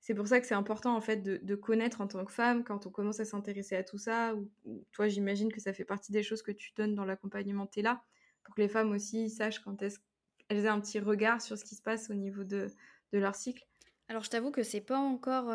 c'est 0.00 0.14
pour 0.14 0.28
ça 0.28 0.38
que 0.38 0.46
c'est 0.46 0.54
important 0.54 0.94
en 0.94 1.00
fait 1.00 1.22
de, 1.22 1.54
connaître 1.54 2.02
en 2.02 2.06
tant 2.06 2.26
que 2.26 2.32
femme 2.32 2.62
quand 2.62 2.86
on 2.86 2.90
commence 2.90 3.20
à 3.20 3.24
s'intéresser 3.24 3.74
à 3.74 3.82
tout 3.82 3.96
ça. 3.96 4.34
Ou, 4.34 4.84
toi, 4.92 5.08
j'imagine 5.08 5.50
que 5.50 5.60
ça 5.60 5.72
fait 5.72 5.86
partie 5.86 6.12
des 6.12 6.22
choses 6.22 6.42
que 6.42 6.52
tu 6.52 6.72
donnes 6.76 6.94
dans 6.94 7.06
l'accompagnement 7.06 7.66
là 7.78 8.04
pour 8.42 8.54
que 8.54 8.60
les 8.60 8.68
femmes 8.68 8.90
aussi 8.90 9.30
sachent 9.30 9.60
quand 9.60 9.80
est-ce 9.80 9.98
qu'elles 10.48 10.66
aient 10.66 10.68
un 10.68 10.80
petit 10.80 10.98
regard 10.98 11.40
sur 11.40 11.56
ce 11.56 11.64
qui 11.64 11.74
se 11.74 11.80
passe 11.80 12.10
au 12.10 12.14
niveau 12.14 12.44
de, 12.44 12.66
de 13.14 13.18
leur 13.18 13.34
cycle. 13.34 13.64
Alors, 14.08 14.22
je 14.24 14.30
t'avoue 14.30 14.50
que 14.50 14.62
c'est 14.62 14.80
pas 14.80 14.98
encore. 14.98 15.52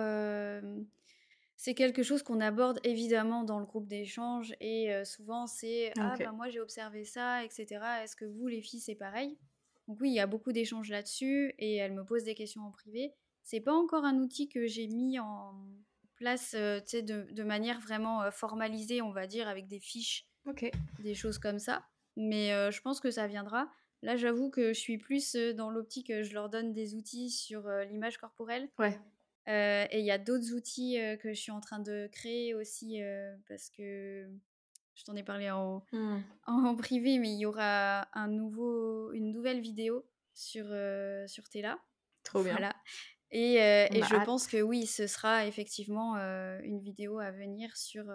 C'est 1.56 1.74
quelque 1.74 2.04
chose 2.04 2.24
qu'on 2.24 2.40
aborde 2.40 2.80
évidemment 2.86 3.44
dans 3.44 3.60
le 3.60 3.66
groupe 3.66 3.88
d'échange 3.88 4.54
et 4.62 5.04
souvent 5.04 5.46
c'est 5.46 5.92
Ah, 6.00 6.16
ben 6.18 6.32
moi 6.32 6.48
j'ai 6.48 6.62
observé 6.62 7.04
ça, 7.04 7.44
etc. 7.44 7.66
Est-ce 8.02 8.16
que 8.16 8.24
vous, 8.24 8.48
les 8.48 8.62
filles, 8.62 8.80
c'est 8.80 8.96
pareil? 8.96 9.38
Donc, 9.88 10.00
oui, 10.00 10.10
il 10.12 10.14
y 10.14 10.22
a 10.22 10.28
beaucoup 10.28 10.54
d'échanges 10.54 10.90
là-dessus 10.90 11.54
et 11.58 11.76
elle 11.76 11.94
me 11.94 12.06
pose 12.06 12.24
des 12.24 12.34
questions 12.34 12.62
en 12.62 12.72
privé. 12.72 13.14
C'est 13.44 13.60
pas 13.60 13.74
encore 13.74 14.06
un 14.06 14.20
outil 14.20 14.48
que 14.48 14.68
j'ai 14.68 14.88
mis 14.88 15.20
en 15.20 15.54
place 16.16 16.54
de, 16.54 17.32
de, 17.32 17.44
manière 17.44 17.80
vraiment 17.80 18.30
formalisée, 18.32 19.02
on 19.02 19.12
va 19.12 19.28
dire, 19.28 19.48
avec 19.48 19.68
des 19.68 19.80
fiches, 19.80 20.28
des 21.00 21.16
choses 21.16 21.40
comme 21.40 21.60
ça. 21.60 21.84
Mais 22.16 22.72
je 22.72 22.82
pense 22.82 23.00
que 23.00 23.12
ça 23.12 23.28
viendra. 23.28 23.70
Là, 24.02 24.16
j'avoue 24.16 24.50
que 24.50 24.74
je 24.74 24.80
suis 24.80 24.98
plus 24.98 25.36
dans 25.36 25.70
l'optique, 25.70 26.12
je 26.22 26.34
leur 26.34 26.50
donne 26.50 26.74
des 26.74 26.96
outils 26.96 27.30
sur 27.30 27.68
l'image 27.90 28.18
corporelle. 28.18 28.70
Ouais. 28.78 28.98
et 29.48 30.00
il 30.00 30.06
y 30.06 30.12
a 30.12 30.18
d'autres 30.18 30.54
outils 30.54 30.98
que 31.22 31.34
je 31.34 31.40
suis 31.40 31.52
en 31.52 31.60
train 31.60 31.80
de 31.80 32.08
créer 32.12 32.54
aussi 32.54 33.02
parce 33.48 33.70
que 33.70 34.30
je 34.96 35.04
t'en 35.04 35.16
ai 35.16 35.24
parlé 35.24 35.50
en, 35.52 35.84
mmh. 35.92 36.18
en, 36.48 36.76
privé, 36.78 37.20
mais 37.20 37.32
il 37.32 37.40
y 37.40 37.46
aura 37.46 38.08
un 38.18 38.28
nouveau, 38.28 39.12
une 39.14 39.32
nouvelle 39.32 39.60
vidéo 39.60 40.06
sur, 40.34 40.66
sur 41.28 41.50
Tela. 41.50 41.80
Trop 42.24 42.44
bien. 42.44 42.54
Voilà. 42.54 42.76
Et, 43.32 43.56
et 43.56 44.02
je 44.04 44.26
pense 44.26 44.48
que 44.48 44.62
oui, 44.62 44.86
ce 44.86 45.08
sera 45.08 45.46
effectivement 45.46 46.16
une 46.16 46.80
vidéo 46.80 47.20
à 47.20 47.32
venir 47.32 47.76
sur, 47.76 48.06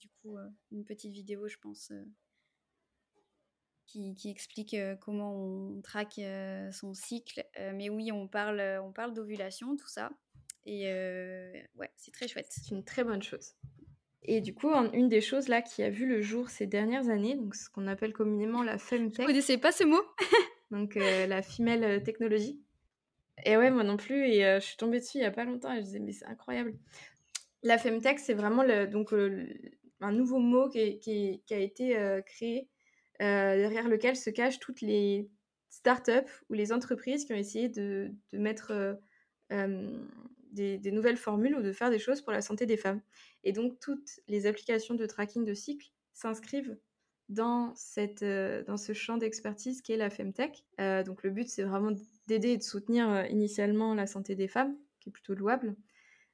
du 0.00 0.08
coup, 0.22 0.36
une 0.72 0.84
petite 0.84 1.12
vidéo, 1.12 1.46
je 1.48 1.58
pense, 1.58 1.92
qui, 4.16 4.30
explique 4.30 4.76
comment 5.00 5.34
on 5.34 5.80
traque 5.82 6.20
son 6.72 6.94
cycle. 6.94 7.44
mais 7.74 7.88
oui, 7.88 8.12
on 8.12 8.28
parle, 8.28 8.60
on 8.82 8.92
parle 8.92 9.12
d'ovulation, 9.12 9.76
tout 9.76 9.88
ça. 9.88 10.10
Et 10.64 10.86
ouais, 11.76 11.90
c'est 11.96 12.12
très 12.12 12.28
chouette. 12.28 12.48
C'est 12.50 12.70
une 12.74 12.84
très 12.84 13.04
bonne 13.04 13.22
chose. 13.22 13.54
Et 14.22 14.40
du 14.40 14.54
coup, 14.54 14.72
une 14.92 15.08
des 15.08 15.20
choses 15.20 15.48
là 15.48 15.62
qui 15.62 15.82
a 15.82 15.90
vu 15.90 16.06
le 16.06 16.20
jour 16.20 16.50
ces 16.50 16.66
dernières 16.66 17.08
années, 17.08 17.36
donc 17.36 17.54
ce 17.54 17.70
qu'on 17.70 17.86
appelle 17.86 18.12
communément 18.12 18.62
la 18.62 18.76
femtech. 18.76 19.20
Vous 19.20 19.26
connaissez 19.26 19.58
pas 19.58 19.72
ce 19.72 19.84
mot 19.84 20.02
Donc 20.70 20.96
la 20.96 21.42
female 21.42 22.02
technologie. 22.02 22.60
Et 23.44 23.56
ouais, 23.56 23.70
moi 23.70 23.84
non 23.84 23.96
plus. 23.96 24.26
Et 24.26 24.40
je 24.40 24.64
suis 24.64 24.76
tombée 24.76 24.98
dessus 24.98 25.18
il 25.18 25.22
y 25.22 25.26
a 25.26 25.30
pas 25.30 25.44
longtemps 25.44 25.72
et 25.72 25.76
je 25.76 25.82
disais, 25.82 26.00
mais 26.00 26.12
c'est 26.12 26.26
incroyable. 26.26 26.74
La 27.62 27.78
femtech, 27.78 28.18
c'est 28.18 28.34
vraiment 28.34 28.62
le, 28.62 28.86
donc, 28.86 29.12
un 29.12 30.12
nouveau 30.12 30.38
mot 30.38 30.68
qui, 30.68 30.98
qui, 30.98 31.42
qui 31.46 31.54
a 31.54 31.58
été 31.58 31.96
créé 32.26 32.60
euh, 32.60 32.62
derrière 33.20 33.88
lequel 33.88 34.16
se 34.16 34.30
cachent 34.30 34.58
toutes 34.58 34.80
les 34.80 35.28
startups 35.76 36.32
ou 36.48 36.54
les 36.54 36.72
entreprises 36.72 37.24
qui 37.24 37.32
ont 37.32 37.36
essayé 37.36 37.68
de, 37.68 38.10
mettre 38.32 38.70
euh, 38.70 38.94
euh, 39.52 39.98
des, 40.52 40.90
nouvelles 40.90 41.16
formules 41.16 41.54
ou 41.56 41.62
de 41.62 41.72
faire 41.72 41.90
des 41.90 41.98
choses 41.98 42.22
pour 42.22 42.32
la 42.32 42.40
santé 42.40 42.66
des 42.66 42.76
femmes. 42.76 43.00
Et 43.44 43.52
donc, 43.52 43.78
toutes 43.80 44.20
les 44.26 44.46
applications 44.46 44.94
de 44.94 45.06
tracking 45.06 45.44
de 45.44 45.54
cycle 45.54 45.90
s'inscrivent 46.14 46.76
dans, 47.28 47.74
cette, 47.74 48.24
dans 48.24 48.76
ce 48.76 48.92
champ 48.92 49.16
d'expertise 49.16 49.82
qui 49.82 49.92
est 49.92 49.96
la 49.96 50.10
Femtech. 50.10 50.64
donc, 50.78 51.22
le 51.22 51.30
but, 51.30 51.48
c'est 51.48 51.64
vraiment 51.64 51.92
d'aider 52.26 52.50
et 52.50 52.56
de 52.56 52.62
soutenir 52.62 53.26
initialement 53.26 53.94
la 53.94 54.06
santé 54.06 54.34
des 54.34 54.48
femmes, 54.48 54.76
qui 55.00 55.10
est 55.10 55.12
plutôt 55.12 55.34
louable. 55.34 55.76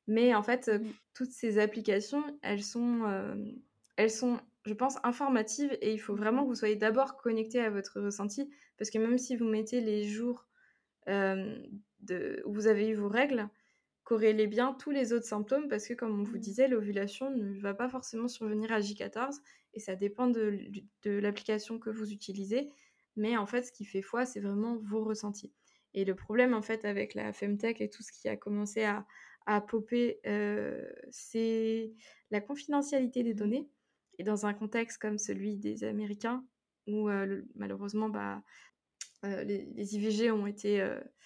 Mais 0.06 0.34
en 0.34 0.42
fait, 0.42 0.68
mmh. 0.68 0.86
toutes 1.14 1.30
ces 1.30 1.58
applications, 1.58 2.22
elles 2.42 2.62
sont, 2.62 3.34
elles 3.96 4.10
sont 4.10 4.38
je 4.64 4.74
pense, 4.74 4.96
informative 5.02 5.76
et 5.80 5.92
il 5.92 5.98
faut 5.98 6.14
vraiment 6.14 6.42
que 6.44 6.48
vous 6.48 6.54
soyez 6.54 6.76
d'abord 6.76 7.16
connecté 7.16 7.60
à 7.60 7.70
votre 7.70 8.00
ressenti 8.00 8.48
parce 8.78 8.90
que 8.90 8.98
même 8.98 9.18
si 9.18 9.36
vous 9.36 9.44
mettez 9.44 9.80
les 9.80 10.04
jours 10.04 10.46
de, 11.06 12.42
où 12.44 12.52
vous 12.52 12.66
avez 12.66 12.88
eu 12.88 12.94
vos 12.94 13.08
règles, 13.08 13.48
corrélez 14.04 14.46
bien 14.46 14.74
tous 14.74 14.90
les 14.90 15.12
autres 15.12 15.26
symptômes 15.26 15.68
parce 15.68 15.86
que, 15.86 15.94
comme 15.94 16.20
on 16.20 16.24
vous 16.24 16.36
mmh. 16.36 16.40
disait, 16.40 16.68
l'ovulation 16.68 17.30
ne 17.30 17.58
va 17.60 17.74
pas 17.74 17.88
forcément 17.88 18.28
survenir 18.28 18.72
à 18.72 18.80
J14 18.80 19.40
et 19.74 19.80
ça 19.80 19.96
dépend 19.96 20.28
de, 20.28 20.58
l'application 21.04 21.78
que 21.78 21.90
vous 21.90 22.12
utilisez. 22.12 22.68
Mais 23.16 23.36
en 23.36 23.46
fait, 23.46 23.62
ce 23.62 23.72
qui 23.72 23.84
fait 23.84 24.02
foi, 24.02 24.26
c'est 24.26 24.40
vraiment 24.40 24.76
vos 24.78 25.04
ressentis. 25.04 25.52
Et 25.94 26.04
le 26.04 26.14
problème, 26.14 26.54
en 26.54 26.62
fait, 26.62 26.84
avec 26.84 27.14
la 27.14 27.32
Femtech 27.32 27.80
et 27.80 27.90
tout 27.90 28.02
ce 28.02 28.12
qui 28.12 28.28
a 28.28 28.36
commencé 28.36 28.84
à, 28.84 29.06
à 29.46 29.60
popper, 29.60 30.20
c'est 31.10 31.92
la 32.30 32.40
confidentialité 32.40 33.22
des 33.22 33.34
données. 33.34 33.68
Et 34.22 34.24
dans 34.24 34.46
un 34.46 34.54
contexte 34.54 34.98
comme 34.98 35.18
celui 35.18 35.56
des 35.56 35.82
Américains, 35.82 36.44
où 36.86 37.10
malheureusement 37.56 38.08
bah, 38.08 38.40
les, 39.24 39.96
IVG 39.96 40.30
ont 40.30 40.46
été 40.46 40.80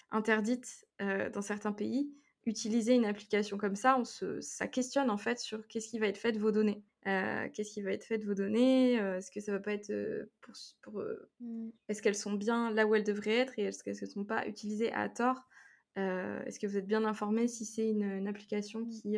interdites 0.09 0.87
dans 0.99 1.43
certains 1.43 1.73
pays, 1.73 2.11
utiliser 2.47 2.95
une 2.95 3.05
application 3.05 3.59
comme 3.59 3.75
ça, 3.75 3.99
on 3.99 4.03
se, 4.03 4.41
ça 4.41 4.67
questionne 4.67 5.11
en 5.11 5.17
fait 5.17 5.37
sur 5.37 5.67
qu'est-ce 5.67 5.89
qui 5.89 5.99
va 5.99 6.07
être 6.07 6.17
fait 6.17 6.31
de 6.31 6.39
vos 6.39 6.49
données. 6.49 6.83
qu'est-ce 7.03 7.71
qui 7.71 7.83
va 7.83 7.91
être 7.91 8.03
fait 8.03 8.17
de 8.17 8.25
vos 8.25 8.33
données 8.33 8.93
Est-ce 8.93 9.29
que 9.29 9.41
ça 9.41 9.51
va 9.51 9.59
pas 9.59 9.73
être 9.73 9.93
pour, 10.41 10.55
pour 10.81 11.03
mmh. 11.39 11.69
est-ce 11.89 12.01
qu'elles 12.01 12.15
sont 12.15 12.33
bien 12.33 12.71
là 12.71 12.87
où 12.87 12.95
elles 12.95 13.03
devraient 13.03 13.37
être 13.37 13.59
et 13.59 13.65
est-ce 13.65 13.83
qu'elles 13.83 14.01
ne 14.01 14.07
sont 14.07 14.25
pas 14.25 14.47
utilisées 14.47 14.91
à 14.91 15.07
tort? 15.07 15.47
Est-ce 15.95 16.57
que 16.57 16.65
vous 16.65 16.77
êtes 16.77 16.87
bien 16.87 17.05
informé 17.05 17.47
si 17.47 17.63
c'est 17.63 17.87
une, 17.87 18.09
une, 18.11 18.27
application 18.27 18.79
mmh. 18.79 18.89
qui 18.89 19.17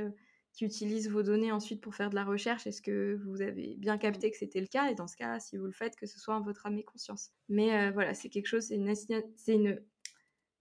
qui 0.53 0.65
utilisent 0.65 1.09
vos 1.09 1.23
données 1.23 1.51
ensuite 1.51 1.81
pour 1.81 1.95
faire 1.95 2.09
de 2.09 2.15
la 2.15 2.23
recherche, 2.23 2.67
est-ce 2.67 2.81
que 2.81 3.19
vous 3.25 3.41
avez 3.41 3.75
bien 3.77 3.97
capté 3.97 4.31
que 4.31 4.37
c'était 4.37 4.61
le 4.61 4.67
cas? 4.67 4.89
Et 4.89 4.95
dans 4.95 5.07
ce 5.07 5.15
cas, 5.15 5.39
si 5.39 5.57
vous 5.57 5.65
le 5.65 5.71
faites, 5.71 5.95
que 5.95 6.05
ce 6.05 6.19
soit 6.19 6.35
en 6.35 6.41
votre 6.41 6.65
âme 6.65 6.77
et 6.77 6.83
conscience. 6.83 7.31
Mais 7.47 7.73
euh, 7.73 7.91
voilà, 7.91 8.13
c'est 8.13 8.29
quelque 8.29 8.47
chose, 8.47 8.65
c'est 8.65 8.75
une, 8.75 8.93
une, 9.47 9.79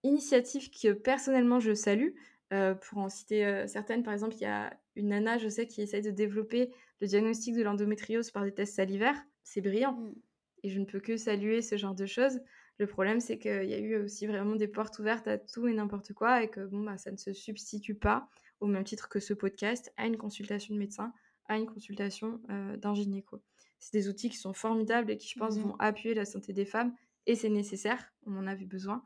initiative 0.05 0.71
que 0.71 0.93
personnellement 0.93 1.61
je 1.61 1.75
salue. 1.75 2.11
Euh, 2.55 2.75
pour 2.75 2.99
en 2.99 3.11
citer 3.11 3.45
euh, 3.45 3.67
certaines, 3.67 4.03
par 4.03 4.15
exemple, 4.15 4.35
il 4.37 4.43
y 4.43 4.47
a 4.47 4.73
une 4.97 5.09
nana, 5.09 5.37
je 5.37 5.51
sais, 5.51 5.67
qui 5.67 5.83
essaye 5.83 6.01
de 6.01 6.11
développer 6.11 6.73
le 7.01 7.07
diagnostic 7.07 7.55
de 7.55 7.63
l'endométriose 7.63 8.31
par 8.31 8.45
des 8.45 8.55
tests 8.55 8.77
salivaires. 8.77 9.23
C'est 9.45 9.61
brillant. 9.61 9.93
Mmh. 9.93 10.15
Et 10.63 10.71
je 10.71 10.81
ne 10.81 10.87
peux 10.87 11.01
que 11.01 11.17
saluer 11.17 11.61
ce 11.61 11.77
genre 11.77 11.95
de 11.95 12.07
choses. 12.07 12.41
Le 12.79 12.87
problème, 12.87 13.21
c'est 13.21 13.39
qu'il 13.39 13.69
y 13.69 13.75
a 13.75 13.79
eu 13.79 13.97
aussi 13.97 14.27
vraiment 14.27 14.57
des 14.57 14.69
portes 14.69 14.99
ouvertes 14.99 15.29
à 15.29 15.37
tout 15.37 15.69
et 15.69 15.75
n'importe 15.75 16.13
quoi 16.15 16.43
et 16.43 16.49
que 16.49 16.65
bon, 16.65 16.85
bah, 16.85 16.97
ça 16.97 17.11
ne 17.11 17.17
se 17.17 17.33
substitue 17.33 17.95
pas 17.95 18.29
au 18.61 18.67
même 18.67 18.85
titre 18.85 19.09
que 19.09 19.21
ce 19.21 19.35
podcast, 19.35 19.93
à 19.97 20.07
une 20.07 20.17
consultation 20.17 20.75
de 20.75 20.79
médecin, 20.79 21.13
à 21.47 21.57
une 21.57 21.67
consultation 21.67 22.41
euh, 22.51 22.77
d'un 22.77 22.95
gynéco. 22.95 23.43
C'est 23.79 23.93
des 23.93 24.09
outils 24.09 24.29
qui 24.31 24.37
sont 24.37 24.53
formidables 24.53 25.11
et 25.11 25.17
qui, 25.17 25.29
je 25.29 25.39
pense, 25.39 25.57
mmh 25.57 25.63
vont 25.63 25.77
appuyer 25.79 26.15
la 26.15 26.25
santé 26.25 26.53
des 26.53 26.65
femmes 26.65 26.95
et 27.27 27.35
c'est 27.35 27.49
nécessaire, 27.49 28.13
on 28.27 28.37
en 28.37 28.47
avait 28.47 28.67
besoin. 28.67 29.03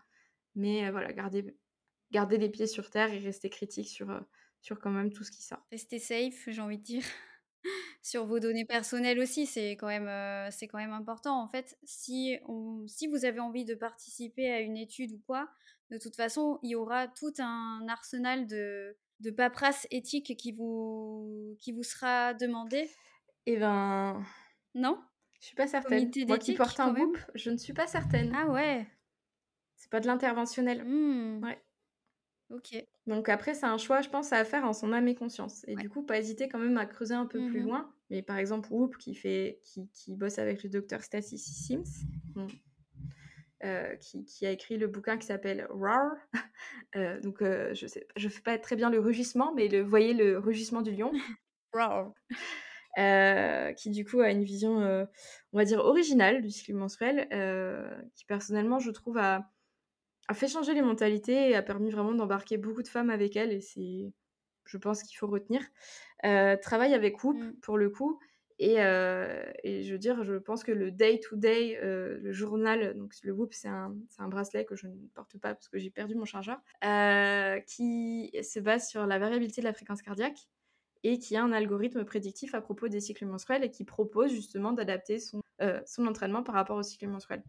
Mais 0.54 0.86
euh, 0.86 0.90
voilà, 0.90 1.12
garder, 1.12 1.56
garder 2.10 2.38
les 2.38 2.48
pieds 2.48 2.66
sur 2.66 2.90
terre 2.90 3.12
et 3.12 3.18
rester 3.18 3.48
critique 3.50 3.88
sur, 3.88 4.10
euh, 4.10 4.20
sur 4.60 4.78
quand 4.78 4.90
même 4.90 5.12
tout 5.12 5.24
ce 5.24 5.30
qui 5.30 5.42
sort. 5.42 5.64
Rester 5.70 5.98
safe, 5.98 6.48
j'ai 6.48 6.60
envie 6.60 6.78
de 6.78 6.82
dire. 6.82 7.04
sur 8.02 8.26
vos 8.26 8.40
données 8.40 8.64
personnelles 8.64 9.20
aussi, 9.20 9.46
c'est 9.46 9.72
quand, 9.72 9.86
même, 9.86 10.50
c'est 10.50 10.66
quand 10.66 10.78
même 10.78 10.92
important. 10.92 11.40
En 11.40 11.48
fait, 11.48 11.78
si, 11.84 12.38
on, 12.46 12.84
si 12.88 13.06
vous 13.06 13.24
avez 13.24 13.40
envie 13.40 13.64
de 13.64 13.74
participer 13.74 14.50
à 14.50 14.60
une 14.60 14.76
étude 14.76 15.12
ou 15.12 15.20
quoi, 15.24 15.48
de 15.90 15.98
toute 15.98 16.16
façon, 16.16 16.58
il 16.62 16.70
y 16.70 16.74
aura 16.74 17.06
tout 17.06 17.32
un 17.38 17.86
arsenal 17.88 18.46
de, 18.46 18.96
de 19.22 19.30
paperasse 19.30 19.86
éthique 19.90 20.36
qui 20.36 20.52
vous, 20.52 21.56
qui 21.60 21.72
vous 21.72 21.82
sera 21.82 22.34
demandé? 22.34 22.90
Eh 23.46 23.56
ben. 23.56 24.22
Non? 24.74 25.00
Je 25.40 25.46
suis 25.46 25.56
pas 25.56 25.66
certaine. 25.66 26.10
Moi 26.28 26.38
qui 26.38 26.54
porte 26.54 26.78
un 26.80 26.92
groupe, 26.92 27.18
je 27.34 27.50
ne 27.50 27.56
suis 27.56 27.72
pas 27.72 27.86
certaine. 27.86 28.32
Ah 28.34 28.48
ouais 28.48 28.86
C'est 29.76 29.90
pas 29.90 30.00
de 30.00 30.06
l'interventionnel. 30.06 30.84
Mmh. 30.84 31.42
Ouais. 31.42 31.60
Ok. 32.50 32.84
Donc 33.06 33.28
après, 33.28 33.54
c'est 33.54 33.66
un 33.66 33.78
choix, 33.78 34.02
je 34.02 34.08
pense, 34.08 34.32
à 34.32 34.44
faire 34.44 34.64
en 34.64 34.72
son 34.72 34.92
âme 34.92 35.08
et 35.08 35.14
conscience. 35.14 35.64
Et 35.66 35.74
du 35.74 35.88
coup, 35.88 36.02
pas 36.02 36.18
hésiter 36.18 36.48
quand 36.48 36.58
même 36.58 36.76
à 36.76 36.86
creuser 36.86 37.14
un 37.14 37.26
peu 37.26 37.38
plus 37.48 37.62
mmh 37.62 37.64
loin. 37.64 37.92
Mais 38.10 38.22
par 38.22 38.36
exemple, 38.36 38.68
Whoop, 38.72 38.98
qui, 38.98 39.14
fait, 39.14 39.60
qui, 39.64 39.88
qui 39.90 40.14
bosse 40.14 40.38
avec 40.38 40.62
le 40.62 40.68
docteur 40.68 41.02
Stacy 41.02 41.38
Sims, 41.38 42.06
euh, 43.64 43.94
qui, 43.96 44.44
a 44.44 44.50
écrit 44.50 44.76
le 44.76 44.88
bouquin 44.88 45.16
qui 45.16 45.26
s'appelle 45.26 45.66
Roar. 45.70 46.10
Euh, 46.94 47.18
donc, 47.20 47.40
euh, 47.40 47.72
je 47.72 47.86
je 48.16 48.28
fais 48.28 48.42
pas 48.42 48.58
très 48.58 48.76
bien 48.76 48.90
le 48.90 49.00
rugissement, 49.00 49.54
mais 49.54 49.66
le, 49.66 49.80
voyez 49.80 50.12
le 50.12 50.38
rugissement 50.38 50.82
du 50.82 50.90
lion. 50.92 51.10
Roar. 51.72 52.12
qui 53.76 53.90
du 53.90 54.04
coup 54.04 54.20
a 54.20 54.30
une 54.30 54.44
vision, 54.44 54.76
on 55.52 55.56
va 55.56 55.64
dire, 55.64 55.78
originale 55.78 56.42
du 56.42 56.50
cycle 56.50 56.74
menstruel, 56.74 57.26
qui 58.14 58.26
personnellement, 58.26 58.78
je 58.78 58.90
trouve, 58.90 59.16
a, 59.16 59.50
a, 60.28 60.34
fait 60.34 60.48
changer 60.48 60.74
les 60.74 60.82
mentalités 60.82 61.50
et 61.50 61.56
a 61.56 61.62
permis 61.62 61.90
vraiment 61.90 62.12
d'embarquer 62.12 62.58
beaucoup 62.58 62.82
de 62.82 62.88
femmes 62.88 63.10
avec 63.10 63.36
elle. 63.36 63.52
Et 63.52 63.62
c'est, 63.62 64.12
je 64.66 64.76
pense 64.76 65.02
qu'il 65.02 65.16
faut 65.16 65.28
retenir. 65.28 65.62
travaille 66.60 66.92
avec 66.92 67.24
Whoop, 67.24 67.38
mmh. 67.38 67.54
pour 67.62 67.78
le 67.78 67.88
coup. 67.88 68.20
Euh, 68.62 69.42
et, 69.64 69.82
je 69.82 69.92
veux 69.92 69.98
dire, 69.98 70.22
je 70.24 70.34
pense 70.34 70.62
que 70.64 70.72
le 70.72 70.90
day-to-day, 70.90 71.78
euh, 71.82 72.18
le 72.20 72.32
journal, 72.32 72.96
donc 72.96 73.14
le 73.22 73.32
Whoop, 73.32 73.52
c'est 73.54 73.68
un, 73.68 73.94
bracelet 74.28 74.64
que 74.64 74.76
je 74.76 74.86
ne 74.86 74.94
porte 75.14 75.38
pas 75.38 75.54
parce 75.54 75.68
que 75.68 75.78
j'ai 75.78 75.90
perdu 75.90 76.14
mon 76.14 76.24
chargeur, 76.24 76.60
euh, 76.84 77.58
qui 77.60 78.32
se 78.42 78.60
base 78.60 78.88
sur 78.88 79.06
la 79.06 79.18
variabilité 79.18 79.60
de 79.60 79.66
la 79.66 79.72
fréquence 79.72 80.02
cardiaque 80.02 80.48
et 81.02 81.18
qui 81.18 81.36
a 81.36 81.42
un 81.42 81.52
algorithme 81.52 82.04
prédictif 82.04 82.54
à 82.54 82.60
propos 82.60 82.88
des 82.88 83.00
cycles 83.00 83.26
menstruels 83.26 83.64
et 83.64 83.70
qui 83.70 83.84
propose 83.84 84.30
justement 84.30 84.72
d'adapter 84.72 85.18
son, 85.18 85.42
entraînement 85.98 86.42
par 86.42 86.54
rapport 86.54 86.76
au 86.76 86.82
cycle 86.82 87.08
menstruel. 87.08 87.42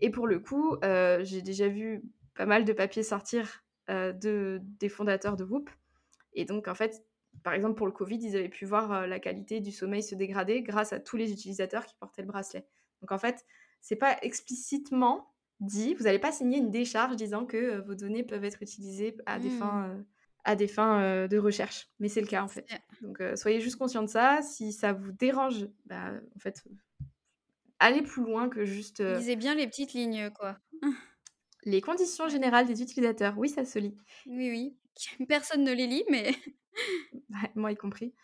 Et 0.00 0.10
pour 0.10 0.26
le 0.28 0.38
coup, 0.38 0.76
j'ai 1.22 1.42
déjà 1.42 1.68
vu 1.68 2.02
pas 2.34 2.46
mal 2.46 2.64
de 2.64 2.72
papiers 2.72 3.02
sortir 3.02 3.64
de, 3.88 4.60
des 4.78 4.88
fondateurs 4.88 5.36
de 5.36 5.42
Whoop. 5.42 5.68
Et 6.34 6.44
donc, 6.44 6.68
en 6.68 6.74
fait, 6.74 7.02
par 7.42 7.54
exemple, 7.54 7.76
pour 7.76 7.86
le 7.86 7.92
Covid, 7.92 8.18
ils 8.18 8.36
avaient 8.36 8.48
pu 8.48 8.64
voir 8.64 8.92
euh, 8.92 9.06
la 9.06 9.18
qualité 9.18 9.60
du 9.60 9.72
sommeil 9.72 10.02
se 10.02 10.14
dégrader 10.14 10.62
grâce 10.62 10.92
à 10.92 11.00
tous 11.00 11.16
les 11.16 11.32
utilisateurs 11.32 11.86
qui 11.86 11.94
portaient 11.98 12.22
le 12.22 12.28
bracelet. 12.28 12.66
Donc 13.00 13.12
en 13.12 13.18
fait, 13.18 13.44
c'est 13.80 13.96
pas 13.96 14.16
explicitement 14.22 15.32
dit, 15.60 15.94
vous 15.94 16.04
n'allez 16.04 16.18
pas 16.18 16.32
signer 16.32 16.58
une 16.58 16.70
décharge 16.70 17.16
disant 17.16 17.46
que 17.46 17.56
euh, 17.56 17.80
vos 17.80 17.94
données 17.94 18.22
peuvent 18.22 18.44
être 18.44 18.62
utilisées 18.62 19.16
à 19.26 19.38
des 19.38 19.48
mmh. 19.48 19.58
fins, 19.58 19.88
euh, 19.88 20.02
à 20.44 20.56
des 20.56 20.68
fins 20.68 21.26
de 21.26 21.38
recherche. 21.38 21.88
Mais 21.98 22.08
c'est 22.08 22.20
le 22.20 22.26
cas 22.26 22.42
en 22.42 22.48
fait. 22.48 22.66
Donc 23.00 23.22
soyez 23.36 23.60
juste 23.60 23.76
conscient 23.76 24.02
de 24.02 24.08
ça. 24.08 24.42
Si 24.42 24.72
ça 24.72 24.92
vous 24.92 25.12
dérange, 25.12 25.66
bah, 25.86 26.12
en 26.36 26.38
fait, 26.38 26.62
allez 27.78 28.02
plus 28.02 28.22
loin 28.22 28.48
que 28.48 28.64
juste. 28.64 29.00
Lisez 29.00 29.36
bien 29.36 29.54
les 29.54 29.66
petites 29.66 29.92
lignes, 29.92 30.30
quoi. 30.30 30.58
les 31.66 31.80
conditions 31.80 32.28
générales 32.28 32.66
des 32.66 32.80
utilisateurs, 32.80 33.36
oui, 33.36 33.48
ça 33.48 33.64
se 33.64 33.78
lit. 33.78 33.96
Oui, 34.26 34.50
oui. 34.50 35.26
Personne 35.28 35.64
ne 35.64 35.72
les 35.72 35.86
lit, 35.86 36.04
mais. 36.10 36.32
Moi 37.58 37.72
y 37.72 37.76
compris. 37.76 38.14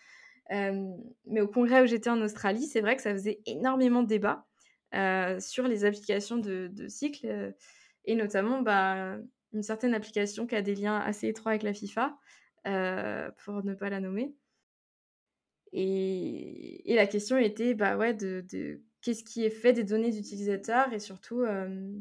mais 0.50 1.40
au 1.40 1.48
congrès 1.48 1.82
où 1.82 1.86
j'étais 1.86 2.10
en 2.10 2.20
Australie, 2.20 2.66
c'est 2.66 2.80
vrai 2.80 2.96
que 2.96 3.02
ça 3.02 3.12
faisait 3.12 3.40
énormément 3.46 4.02
de 4.02 4.08
débats 4.08 4.46
sur 5.40 5.66
les 5.66 5.84
applications 5.84 6.36
de, 6.36 6.68
de 6.72 6.88
cycle, 6.88 7.54
et 8.04 8.14
notamment 8.14 8.62
bah, 8.62 9.16
une 9.52 9.62
certaine 9.62 9.94
application 9.94 10.46
qui 10.46 10.54
a 10.54 10.62
des 10.62 10.74
liens 10.74 10.98
assez 10.98 11.28
étroits 11.28 11.52
avec 11.52 11.62
la 11.62 11.74
FIFA, 11.74 12.16
euh, 12.66 13.30
pour 13.44 13.64
ne 13.64 13.74
pas 13.74 13.90
la 13.90 14.00
nommer. 14.00 14.34
Et, 15.72 16.92
et 16.92 16.96
la 16.96 17.06
question 17.06 17.38
était 17.38 17.74
bah 17.74 17.96
ouais, 17.96 18.14
de, 18.14 18.44
qu'est-ce 19.00 19.24
qui 19.24 19.44
est 19.44 19.50
fait 19.50 19.72
des 19.72 19.84
données 19.84 20.10
d'utilisateurs 20.10 20.92
et 20.92 20.98
surtout 20.98 21.40
euh, 21.40 21.92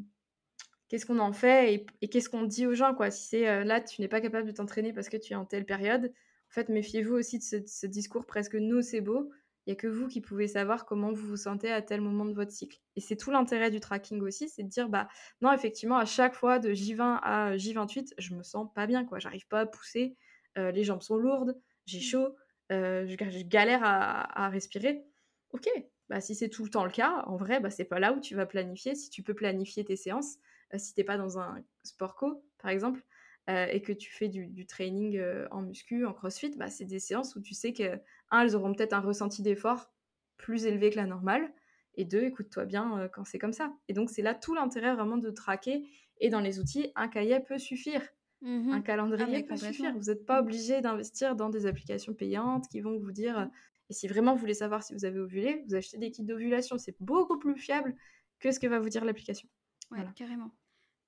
qu'est-ce 0.87 1.05
qu'on 1.05 1.19
en 1.19 1.31
fait 1.31 1.85
et, 2.01 2.07
qu'est-ce 2.09 2.29
qu'on 2.29 2.43
dit 2.43 2.67
aux 2.67 2.75
gens. 2.75 2.93
Quoi. 2.93 3.11
Si 3.11 3.27
c'est 3.27 3.47
euh, 3.47 3.63
là, 3.63 3.81
tu 3.81 4.01
n'es 4.01 4.07
pas 4.07 4.21
capable 4.21 4.47
de 4.47 4.51
t'entraîner 4.51 4.93
parce 4.93 5.09
que 5.09 5.17
tu 5.17 5.33
es 5.33 5.35
en 5.35 5.45
telle 5.45 5.65
période, 5.65 6.13
en 6.51 6.53
fait, 6.53 6.69
méfiez-vous 6.69 7.15
aussi 7.15 7.39
de 7.39 7.43
ce, 7.43 7.57
ce 7.65 7.87
discours 7.87 8.25
presque 8.25 8.55
nocebo 8.55 9.31
il 9.65 9.69
n'y 9.69 9.73
a 9.73 9.75
que 9.75 9.87
vous 9.87 10.07
qui 10.07 10.21
pouvez 10.21 10.47
savoir 10.47 10.85
comment 10.85 11.11
vous 11.11 11.27
vous 11.27 11.37
sentez 11.37 11.71
à 11.71 11.83
tel 11.83 12.01
moment 12.01 12.25
de 12.25 12.33
votre 12.33 12.51
cycle. 12.51 12.79
Et 12.95 13.01
c'est 13.01 13.15
tout 13.15 13.29
l'intérêt 13.29 13.69
du 13.69 13.79
tracking 13.79 14.19
aussi, 14.21 14.49
c'est 14.49 14.63
de 14.63 14.69
dire, 14.69 14.89
bah 14.89 15.07
non, 15.41 15.53
effectivement, 15.53 15.97
à 15.97 16.05
chaque 16.05 16.33
fois 16.33 16.57
de 16.57 16.71
J20 16.73 17.19
à 17.21 17.55
J28, 17.57 18.13
je 18.17 18.33
me 18.33 18.41
sens 18.41 18.67
pas 18.73 18.87
bien, 18.87 19.05
quoi. 19.05 19.19
J'arrive 19.19 19.47
pas 19.47 19.61
à 19.61 19.65
pousser, 19.67 20.17
euh, 20.57 20.71
les 20.71 20.83
jambes 20.83 21.03
sont 21.03 21.17
lourdes, 21.17 21.55
j'ai 21.85 21.99
mmh. 21.99 22.01
chaud, 22.01 22.35
euh, 22.71 23.05
je, 23.05 23.43
galère 23.43 23.81
à, 23.83 24.49
respirer. 24.49 25.03
Ok, 25.51 25.69
bah 26.09 26.21
si 26.21 26.33
c'est 26.33 26.49
tout 26.49 26.63
le 26.63 26.69
temps 26.71 26.85
le 26.85 26.91
cas, 26.91 27.23
en 27.27 27.35
vrai, 27.35 27.59
bah 27.59 27.69
c'est 27.69 27.85
pas 27.85 27.99
là 27.99 28.13
où 28.13 28.19
tu 28.19 28.35
vas 28.35 28.47
planifier. 28.47 28.95
Si 28.95 29.11
tu 29.11 29.21
peux 29.21 29.35
planifier 29.35 29.85
tes 29.85 29.95
séances, 29.95 30.37
euh, 30.73 30.79
si 30.79 30.95
t'es 30.95 31.03
pas 31.03 31.17
dans 31.17 31.37
un 31.37 31.63
sport 31.83 32.15
co, 32.15 32.43
par 32.57 32.71
exemple, 32.71 33.03
euh, 33.49 33.65
et 33.71 33.81
que 33.81 33.91
tu 33.91 34.11
fais 34.11 34.27
du, 34.29 34.65
training 34.67 35.17
euh, 35.17 35.47
en 35.51 35.61
muscu, 35.61 36.05
en 36.05 36.13
crossfit, 36.13 36.55
bah, 36.57 36.69
c'est 36.69 36.85
des 36.85 36.99
séances 36.99 37.35
où 37.35 37.41
tu 37.41 37.53
sais 37.53 37.73
que, 37.73 37.99
un, 38.29 38.41
elles 38.41 38.55
auront 38.55 38.73
peut-être 38.73 38.93
un 38.93 38.99
ressenti 38.99 39.41
d'effort 39.41 39.91
plus 40.37 40.65
élevé 40.65 40.91
que 40.91 40.97
la 40.97 41.05
normale, 41.05 41.51
et 41.95 42.05
deux, 42.05 42.23
écoute-toi 42.23 42.65
bien 42.65 42.99
euh, 42.99 43.07
quand 43.07 43.25
c'est 43.25 43.39
comme 43.39 43.53
ça. 43.53 43.73
Et 43.87 43.93
donc, 43.93 44.09
c'est 44.09 44.21
là 44.21 44.35
tout 44.35 44.53
l'intérêt 44.53 44.93
vraiment 44.93 45.17
de 45.17 45.29
traquer. 45.29 45.87
Et 46.19 46.29
dans 46.29 46.39
les 46.39 46.59
outils, 46.59 46.91
un 46.95 47.07
cahier 47.07 47.39
peut 47.39 47.57
suffire. 47.57 48.01
Mmh 48.41 48.71
un 48.71 48.81
calendrier 48.81 49.43
ah, 49.43 49.47
peut 49.49 49.57
suffire. 49.57 49.93
Vous 49.95 50.11
n'êtes 50.11 50.25
pas 50.25 50.41
mmh. 50.41 50.45
obligé 50.45 50.81
d'investir 50.81 51.35
dans 51.35 51.49
des 51.49 51.65
applications 51.65 52.13
payantes 52.13 52.67
qui 52.69 52.79
vont 52.79 52.97
vous 52.97 53.11
dire. 53.11 53.39
Mmh. 53.39 53.51
Et 53.89 53.93
si 53.93 54.07
vraiment 54.07 54.33
vous 54.33 54.39
voulez 54.39 54.53
savoir 54.53 54.83
si 54.83 54.93
vous 54.93 55.05
avez 55.05 55.19
ovulé, 55.19 55.63
vous 55.67 55.75
achetez 55.75 55.97
des 55.97 56.11
kits 56.11 56.23
d'ovulation. 56.23 56.77
C'est 56.77 56.95
beaucoup 56.99 57.37
plus 57.37 57.55
fiable 57.55 57.95
que 58.39 58.51
ce 58.51 58.59
que 58.59 58.67
va 58.67 58.79
vous 58.79 58.89
dire 58.89 59.03
l'application. 59.03 59.47
Ouais, 59.91 59.99
carrément. 60.15 60.51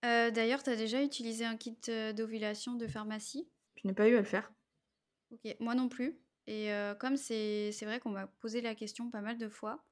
Euh, 0.03 0.31
d'ailleurs, 0.31 0.63
tu 0.63 0.69
as 0.69 0.75
déjà 0.75 1.01
utilisé 1.01 1.45
un 1.45 1.55
kit 1.55 1.77
euh, 1.89 2.13
d'ovulation 2.13 2.75
de 2.75 2.87
pharmacie? 2.87 3.47
Je 3.75 3.87
n'ai 3.87 3.93
pas 3.93 4.07
eu 4.07 4.15
à 4.15 4.19
le 4.19 4.25
faire. 4.25 4.51
Ok, 5.31 5.55
moi 5.59 5.75
non 5.75 5.89
plus. 5.89 6.19
Et 6.45 6.73
euh, 6.73 6.93
comme 6.93 7.15
c'est 7.15 7.71
vrai 7.83 7.99
qu'on 7.99 8.09
m'a 8.09 8.27
posé 8.27 8.61
la 8.61 8.75
question 8.75 9.09
pas 9.09 9.21
mal 9.21 9.37
de 9.37 9.47
fois, 9.47 9.83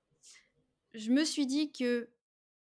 je 0.94 1.12
me 1.12 1.24
suis 1.24 1.46
dit 1.46 1.72
que 1.72 2.10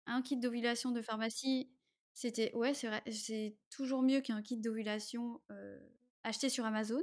un 0.06 0.22
kit 0.22 0.36
d'ovulation 0.36 0.90
de 0.90 1.00
pharmacie, 1.00 1.70
c'était 2.12 2.52
ouais, 2.54 2.74
c'est 2.74 2.88
vrai, 2.88 3.02
c'est 3.10 3.54
toujours 3.70 4.02
mieux 4.02 4.20
qu'un 4.20 4.42
kit 4.42 4.56
d'ovulation 4.56 5.40
acheté 6.24 6.48
sur 6.48 6.64
Amazon. 6.64 7.00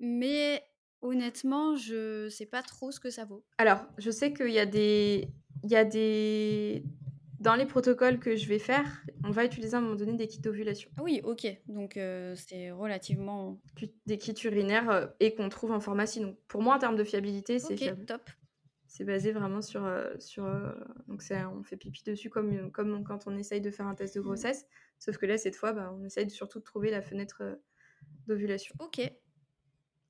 Mais 0.00 0.64
honnêtement, 1.02 1.76
je 1.76 2.28
sais 2.28 2.46
pas 2.46 2.62
trop 2.62 2.90
ce 2.90 2.98
que 2.98 3.10
ça 3.10 3.24
vaut. 3.24 3.44
Alors, 3.58 3.84
je 3.98 4.10
sais 4.10 4.32
qu'il 4.32 4.50
y 4.50 4.58
a 4.58 4.66
des 4.66 5.28
il 5.62 5.70
y 5.70 5.76
a 5.76 5.84
des 5.84 6.84
dans 7.40 7.54
les 7.54 7.64
protocoles 7.64 8.18
que 8.18 8.36
je 8.36 8.46
vais 8.46 8.58
faire, 8.58 9.02
on 9.24 9.30
va 9.30 9.46
utiliser 9.46 9.74
à 9.74 9.78
un 9.78 9.80
moment 9.80 9.96
donné 9.96 10.12
des 10.12 10.28
kits 10.28 10.40
d'ovulation. 10.40 10.90
Ah 10.98 11.02
oui, 11.02 11.22
ok. 11.24 11.46
Donc 11.68 11.96
euh, 11.96 12.34
c'est 12.36 12.70
relativement. 12.70 13.58
Des 14.06 14.18
kits 14.18 14.34
urinaires 14.44 14.90
euh, 14.90 15.06
et 15.20 15.34
qu'on 15.34 15.48
trouve 15.48 15.72
en 15.72 15.80
pharmacie. 15.80 16.20
Donc 16.20 16.38
pour 16.48 16.62
moi, 16.62 16.76
en 16.76 16.78
termes 16.78 16.96
de 16.96 17.04
fiabilité, 17.04 17.58
c'est 17.58 17.76
fiable. 17.76 18.04
top. 18.04 18.28
C'est 18.86 19.04
basé 19.04 19.32
vraiment 19.32 19.62
sur. 19.62 19.84
Euh, 19.86 20.12
sur 20.18 20.44
donc 21.08 21.22
on 21.56 21.62
fait 21.62 21.76
pipi 21.76 22.02
dessus 22.04 22.28
comme, 22.28 22.70
comme 22.72 23.04
quand 23.04 23.26
on 23.26 23.36
essaye 23.38 23.62
de 23.62 23.70
faire 23.70 23.86
un 23.86 23.94
test 23.94 24.14
de 24.14 24.20
mmh. 24.20 24.24
grossesse. 24.24 24.66
Sauf 24.98 25.16
que 25.16 25.24
là, 25.24 25.38
cette 25.38 25.56
fois, 25.56 25.72
bah, 25.72 25.94
on 25.98 26.04
essaye 26.04 26.28
surtout 26.28 26.58
de 26.58 26.64
trouver 26.64 26.90
la 26.90 27.00
fenêtre 27.00 27.42
d'ovulation. 28.26 28.74
Ok. 28.80 29.00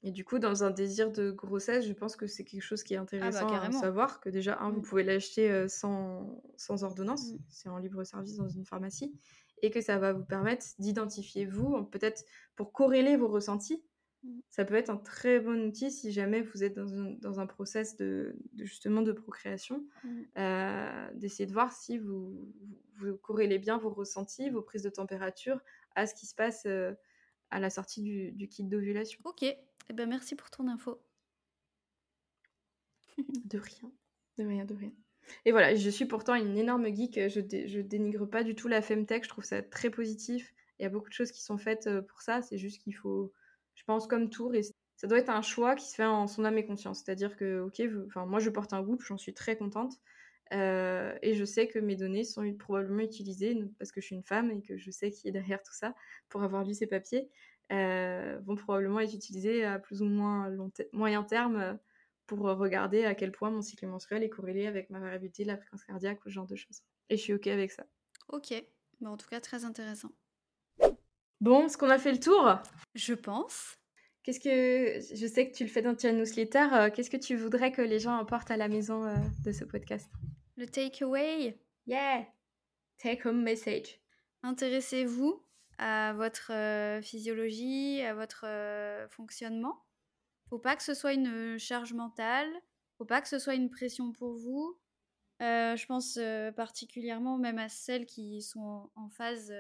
Et 0.03 0.13
du 0.13 0.25
coup, 0.25 0.39
dans 0.39 0.65
un 0.65 0.71
désir 0.71 1.13
de 1.13 1.31
grossesse, 1.31 1.87
je 1.87 1.93
pense 1.93 2.17
que 2.17 2.27
c'est 2.27 2.45
quelque 2.45 2.63
chose 2.63 2.83
qui 2.83 2.95
est 2.95 2.97
ah 2.97 3.01
bah, 3.01 3.05
intéressant 3.05 3.49
à 3.49 3.71
savoir, 3.73 4.21
que 4.21 4.31
déjà, 4.31 4.59
un, 4.59 4.71
vous 4.71 4.81
pouvez 4.81 5.03
l'acheter 5.03 5.69
sans, 5.69 6.43
sans 6.57 6.85
ordonnance, 6.85 7.33
mmh. 7.33 7.39
c'est 7.51 7.69
en 7.69 7.77
libre 7.77 8.03
service 8.05 8.37
dans 8.37 8.49
une 8.49 8.65
pharmacie, 8.65 9.15
et 9.63 9.71
que 9.71 9.83
ça 9.83 9.99
va 9.99 10.15
vous 10.15 10.25
permettre 10.25 10.65
d'identifier 10.79 11.45
vous, 11.45 11.85
peut-être 11.85 12.25
pour 12.57 12.73
corréler 12.73 13.17
vos 13.17 13.29
ressentis. 13.29 13.85
Mmh. 14.23 14.39
Ça 14.49 14.65
peut 14.65 14.75
être 14.75 14.89
un 14.89 14.97
très 14.97 15.39
bon 15.39 15.69
outil 15.69 15.91
si 15.91 16.13
jamais 16.13 16.41
vous 16.41 16.65
êtes 16.65 16.75
dans 16.75 16.95
un, 16.95 17.11
dans 17.21 17.39
un 17.39 17.47
process 17.47 17.97
de, 17.97 18.37
justement 18.57 19.03
de 19.03 19.13
procréation, 19.13 19.85
euh, 20.39 21.11
d'essayer 21.15 21.47
de 21.47 21.53
voir 21.53 21.73
si 21.73 21.99
vous, 21.99 22.51
vous, 22.97 23.17
corrélez 23.19 23.59
bien 23.59 23.77
vos 23.77 23.91
ressentis, 23.91 24.49
vos 24.49 24.63
prises 24.63 24.83
de 24.83 24.91
température 24.91 25.61
à 25.95 26.07
ce 26.07 26.15
qui 26.15 26.27
se 26.27 26.35
passe 26.35 26.65
euh, 26.65 26.93
à 27.51 27.61
la 27.61 27.69
sortie 27.69 28.01
du, 28.01 28.33
du 28.33 28.49
kit 28.49 28.65
d'ovulation. 28.65 29.21
Ok, 29.25 29.45
eh 29.91 29.93
ben, 29.93 30.09
merci 30.09 30.37
pour 30.37 30.51
ton 30.51 30.69
info. 30.69 31.03
de 33.19 33.59
rien. 33.59 33.93
De 34.39 34.45
rien, 34.45 34.65
de 34.65 34.75
rien. 34.75 34.93
Et 35.45 35.51
voilà, 35.51 35.75
je 35.75 35.91
suis 35.91 36.05
pourtant 36.07 36.37
une 36.37 36.57
énorme 36.57 36.87
geek. 36.95 37.29
Je, 37.29 37.81
dénigre 37.81 38.25
pas 38.25 38.45
du 38.45 38.55
tout 38.55 38.69
la 38.69 38.83
Femtech. 38.83 39.25
Je 39.25 39.29
trouve 39.29 39.45
ça 39.45 39.63
très 39.63 39.91
positif. 39.91 40.55
Il 40.79 40.85
y 40.85 40.87
a 40.87 40.91
beaucoup 40.91 41.09
de 41.09 41.15
choses 41.15 41.33
qui 41.33 41.43
sont 41.43 41.59
faites 41.59 41.89
euh, 41.89 42.03
pour 42.03 42.23
ça. 42.23 42.41
C'est 42.41 42.57
juste 42.57 42.81
qu'il 42.81 42.95
faut, 42.95 43.33
je 43.75 43.83
pense, 43.83 44.07
comme 44.07 44.31
tout, 44.31 44.53
ça 44.95 45.09
doit 45.09 45.19
être 45.19 45.29
un 45.29 45.43
choix 45.43 45.75
qui 45.75 45.89
se 45.89 45.97
fait 45.97 46.05
en 46.05 46.29
son 46.29 46.45
âme 46.45 46.59
et 46.59 46.65
conscience. 46.65 47.03
C'est-à-dire 47.05 47.37
que, 47.37 47.61
ok, 47.61 47.83
enfin, 48.07 48.27
moi 48.27 48.39
je 48.39 48.49
porte 48.49 48.73
un 48.73 48.83
groupe, 48.83 49.03
j'en 49.03 49.19
suis 49.19 49.35
très 49.35 49.57
contente. 49.57 49.95
Euh, 50.53 51.17
et 51.23 51.35
je 51.35 51.45
sais 51.45 51.67
que 51.67 51.81
mes 51.81 51.97
données 51.97 52.25
sont 52.25 52.53
probablement 52.55 53.03
utilisées 53.03 53.57
parce 53.79 53.91
que 53.91 54.01
je 54.01 54.07
suis 54.07 54.17
une 54.17 54.25
femme 54.25 54.53
et 54.53 54.63
que 54.63 54.77
je 54.77 54.91
sais 54.93 55.11
qui 55.11 55.29
est 55.29 55.33
derrière 55.33 55.63
tout 55.63 55.73
ça 55.73 55.95
pour 56.29 56.45
avoir 56.45 56.65
lu 56.65 56.75
ces 56.75 56.87
papiers. 56.87 57.29
Euh, 57.73 58.39
vont 58.45 58.57
probablement 58.57 58.99
être 58.99 59.15
utilisés 59.15 59.65
à 59.65 59.79
plus 59.79 60.03
ou 60.03 60.07
moins 60.07 60.49
long 60.49 60.73
moyen 60.93 61.23
terme 61.23 61.57
euh, 61.57 61.75
pour 62.27 62.41
regarder 62.41 63.05
à 63.05 63.15
quel 63.15 63.31
point 63.31 63.51
mon 63.51 63.63
cycle 63.63 63.87
menstruel 63.87 64.25
est 64.25 64.29
corrélé 64.29 64.67
avec 64.67 64.91
ma 64.91 64.99
variabilité, 64.99 65.45
la 65.45 65.57
fréquence 65.57 65.85
cardiaque 65.85 66.19
ou 66.25 66.31
ce 66.31 66.35
genre 66.35 66.47
de 66.47 66.57
choses. 66.57 66.83
Et 67.11 67.17
je 67.17 67.23
suis 67.23 67.33
OK 67.33 67.47
avec 67.47 67.71
ça. 67.71 67.87
Ok, 68.29 68.53
en 69.05 69.17
tout 69.17 69.29
cas 69.29 69.41
très 69.41 69.65
intéressant. 69.65 70.11
Bon, 71.41 71.67
est-ce 71.67 71.79
qu'on 71.79 71.91
a 71.91 71.99
fait 71.99 72.13
le 72.13 72.19
tour? 72.19 72.59
Je 72.95 73.15
pense. 73.15 73.77
Qu'est-ce 74.25 74.41
que 74.41 75.15
je 75.15 75.27
sais 75.27 75.49
que 75.49 75.55
tu 75.55 75.65
le 75.65 75.71
fais 75.71 75.81
dans 75.81 75.95
ta 75.95 76.13
newsletter. 76.13 76.67
Euh, 76.73 76.91
qu'est-ce 76.91 77.11
que 77.11 77.17
tu 77.17 77.37
voudrais 77.37 77.73
que 77.73 77.83
les 77.83 78.01
gens 78.01 78.17
apportent 78.17 78.51
à 78.51 78.57
la 78.57 78.69
maison 78.69 79.05
de 79.45 79.53
ce 79.53 79.65
podcast? 79.65 80.11
Le 80.57 80.67
takeaway? 80.67 81.57
Yeah. 81.87 82.27
Take 82.99 83.27
home 83.27 83.43
message. 83.43 84.01
Intéressez-vous 84.43 85.43
à 85.83 86.13
votre 86.13 86.53
physiologie, 87.03 88.03
à 88.03 88.15
votre 88.15 88.45
fonctionnement. 89.11 89.83
Faut 90.51 90.59
pas 90.59 90.77
que 90.77 90.83
ce 90.83 90.93
soit 90.95 91.15
une 91.15 91.59
charge 91.59 91.95
mentale, 91.95 92.49
faut 92.99 93.07
pas 93.07 93.23
que 93.23 93.29
ce 93.29 93.39
soit 93.39 93.55
une 93.55 93.71
pression 93.71 94.13
pour 94.13 94.37
vous. 94.37 94.79
je 95.41 95.87
pense 95.87 96.19
particulièrement 96.55 97.39
même 97.39 97.59
à 97.59 97.71
celles 97.71 98.05
qui 98.05 98.43
sont 98.43 98.91
en 98.95 99.09
phase 99.09 99.51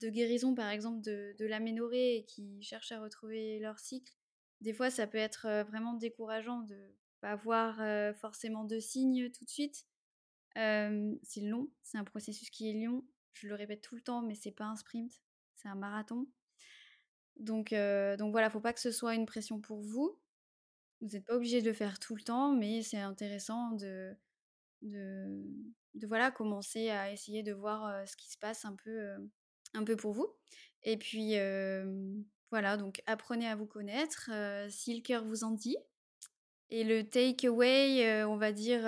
de 0.00 0.08
guérison, 0.08 0.54
par 0.56 0.70
exemple, 0.70 1.02
de, 1.02 1.36
de 1.38 1.46
l'aménorrhée 1.46 2.16
et 2.16 2.24
qui 2.24 2.60
cherchent 2.62 2.92
à 2.92 3.00
retrouver 3.00 3.60
leur 3.60 3.78
cycle. 3.78 4.12
Des 4.60 4.72
fois, 4.72 4.90
ça 4.90 5.06
peut 5.06 5.18
être 5.18 5.64
vraiment 5.68 5.94
décourageant 5.94 6.62
de 6.62 6.94
pas 7.20 7.30
avoir 7.30 7.76
forcément 8.16 8.64
de 8.64 8.80
signes 8.80 9.30
tout 9.30 9.44
de 9.44 9.50
suite. 9.50 9.86
c'est 10.56 11.42
long, 11.42 11.70
c'est 11.84 11.98
un 11.98 12.04
processus 12.04 12.50
qui 12.50 12.70
est 12.70 12.84
long. 12.84 13.04
Je 13.34 13.46
le 13.46 13.54
répète 13.54 13.82
tout 13.82 13.94
le 13.94 14.00
temps, 14.00 14.20
mais 14.20 14.34
c'est 14.34 14.50
pas 14.50 14.64
un 14.64 14.74
sprint 14.74 15.12
c'est 15.58 15.68
un 15.68 15.74
marathon. 15.74 16.26
Donc, 17.36 17.72
euh, 17.72 18.16
donc 18.16 18.32
voilà, 18.32 18.50
faut 18.50 18.60
pas 18.60 18.72
que 18.72 18.80
ce 18.80 18.90
soit 18.90 19.14
une 19.14 19.26
pression 19.26 19.60
pour 19.60 19.80
vous. 19.80 20.18
Vous 21.00 21.08
n'êtes 21.08 21.24
pas 21.24 21.36
obligé 21.36 21.62
de 21.62 21.68
le 21.68 21.72
faire 21.72 21.98
tout 21.98 22.16
le 22.16 22.22
temps, 22.22 22.52
mais 22.52 22.82
c'est 22.82 22.98
intéressant 22.98 23.70
de, 23.72 24.16
de, 24.82 25.44
voilà, 26.06 26.30
commencer 26.30 26.90
à 26.90 27.12
essayer 27.12 27.42
de 27.42 27.52
voir 27.52 28.08
ce 28.08 28.16
qui 28.16 28.30
se 28.30 28.38
passe 28.38 28.64
un 28.64 28.74
peu, 28.74 29.14
un 29.74 29.84
peu 29.84 29.94
pour 29.96 30.12
vous. 30.12 30.34
Et 30.82 30.96
puis 30.96 31.34
voilà, 32.50 32.76
donc 32.76 33.00
apprenez 33.06 33.46
à 33.46 33.54
vous 33.54 33.66
connaître 33.66 34.30
si 34.70 34.96
le 34.96 35.02
cœur 35.02 35.24
vous 35.24 35.44
en 35.44 35.52
dit. 35.52 35.76
Et 36.70 36.82
le 36.82 37.08
takeaway, 37.08 38.24
on 38.24 38.36
va 38.36 38.50
dire 38.50 38.82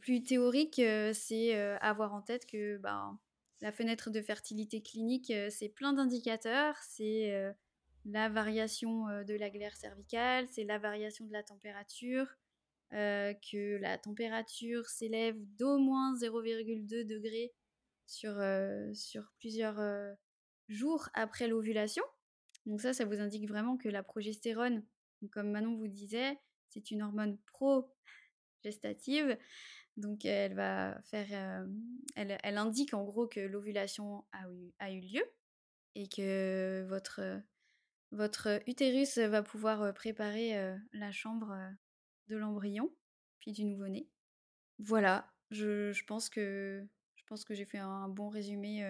plus 0.00 0.22
théorique, 0.22 0.82
c'est 1.14 1.54
avoir 1.80 2.12
en 2.12 2.20
tête 2.20 2.44
que 2.44 2.76
ben, 2.76 3.18
la 3.60 3.72
fenêtre 3.72 4.10
de 4.10 4.22
fertilité 4.22 4.82
clinique, 4.82 5.32
c'est 5.50 5.68
plein 5.68 5.92
d'indicateurs, 5.92 6.76
c'est 6.82 7.54
la 8.06 8.28
variation 8.28 9.06
de 9.24 9.34
la 9.34 9.50
glaire 9.50 9.76
cervicale, 9.76 10.46
c'est 10.48 10.64
la 10.64 10.78
variation 10.78 11.26
de 11.26 11.32
la 11.32 11.42
température, 11.42 12.26
que 12.90 13.76
la 13.76 13.98
température 13.98 14.86
s'élève 14.88 15.36
d'au 15.58 15.78
moins 15.78 16.14
0,2 16.14 17.04
degrés 17.04 17.52
sur, 18.06 18.40
sur 18.94 19.30
plusieurs 19.38 19.78
jours 20.68 21.08
après 21.14 21.46
l'ovulation. 21.46 22.04
Donc 22.66 22.80
ça, 22.80 22.92
ça 22.92 23.04
vous 23.04 23.20
indique 23.20 23.48
vraiment 23.48 23.76
que 23.76 23.88
la 23.88 24.02
progestérone, 24.02 24.84
comme 25.32 25.50
Manon 25.50 25.76
vous 25.76 25.88
disait, 25.88 26.38
c'est 26.68 26.90
une 26.90 27.02
hormone 27.02 27.38
pro-gestative. 27.46 29.36
Donc 30.00 30.24
elle 30.24 30.54
va 30.54 31.00
faire, 31.02 31.66
elle, 32.16 32.38
elle, 32.42 32.58
indique 32.58 32.94
en 32.94 33.04
gros 33.04 33.26
que 33.26 33.40
l'ovulation 33.40 34.24
a 34.32 34.50
eu, 34.50 34.72
a 34.78 34.92
eu 34.92 35.00
lieu 35.00 35.22
et 35.94 36.08
que 36.08 36.84
votre, 36.88 37.20
votre 38.10 38.60
utérus 38.66 39.18
va 39.18 39.42
pouvoir 39.42 39.92
préparer 39.94 40.54
la 40.92 41.12
chambre 41.12 41.54
de 42.28 42.36
l'embryon 42.36 42.90
puis 43.40 43.52
du 43.52 43.64
nouveau-né. 43.64 44.08
Voilà, 44.78 45.30
je, 45.50 45.92
je, 45.92 46.04
pense 46.04 46.30
que 46.30 46.82
je 47.16 47.24
pense 47.26 47.44
que 47.44 47.54
j'ai 47.54 47.66
fait 47.66 47.78
un 47.78 48.08
bon 48.08 48.28
résumé 48.28 48.82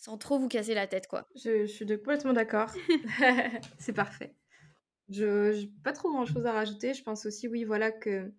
sans 0.00 0.16
trop 0.16 0.38
vous 0.38 0.48
casser 0.48 0.72
la 0.72 0.86
tête, 0.86 1.06
quoi. 1.06 1.28
Je, 1.36 1.66
suis 1.66 1.86
complètement 1.86 2.32
d'accord. 2.32 2.72
c'est 3.78 3.92
parfait. 3.92 4.34
Je 5.10 5.52
n'ai 5.52 5.66
pas 5.84 5.92
trop 5.92 6.10
grand-chose 6.10 6.46
à 6.46 6.52
rajouter. 6.52 6.94
Je 6.94 7.02
pense 7.02 7.26
aussi, 7.26 7.48
oui, 7.48 7.64
voilà, 7.64 7.92
que... 7.92 8.32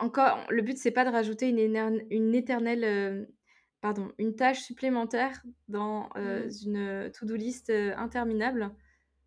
Encore, 0.00 0.44
le 0.48 0.62
but, 0.62 0.78
c'est 0.78 0.90
pas 0.90 1.04
de 1.04 1.10
rajouter 1.10 1.48
une, 1.48 2.06
une 2.10 2.34
éternelle... 2.34 2.84
Euh, 2.84 3.26
pardon, 3.80 4.10
une 4.18 4.34
tâche 4.34 4.62
supplémentaire 4.62 5.40
dans 5.68 6.10
euh, 6.16 6.48
mmh. 6.48 6.66
une 6.66 7.12
to-do 7.12 7.36
list 7.36 7.70
euh, 7.70 7.94
interminable. 7.96 8.74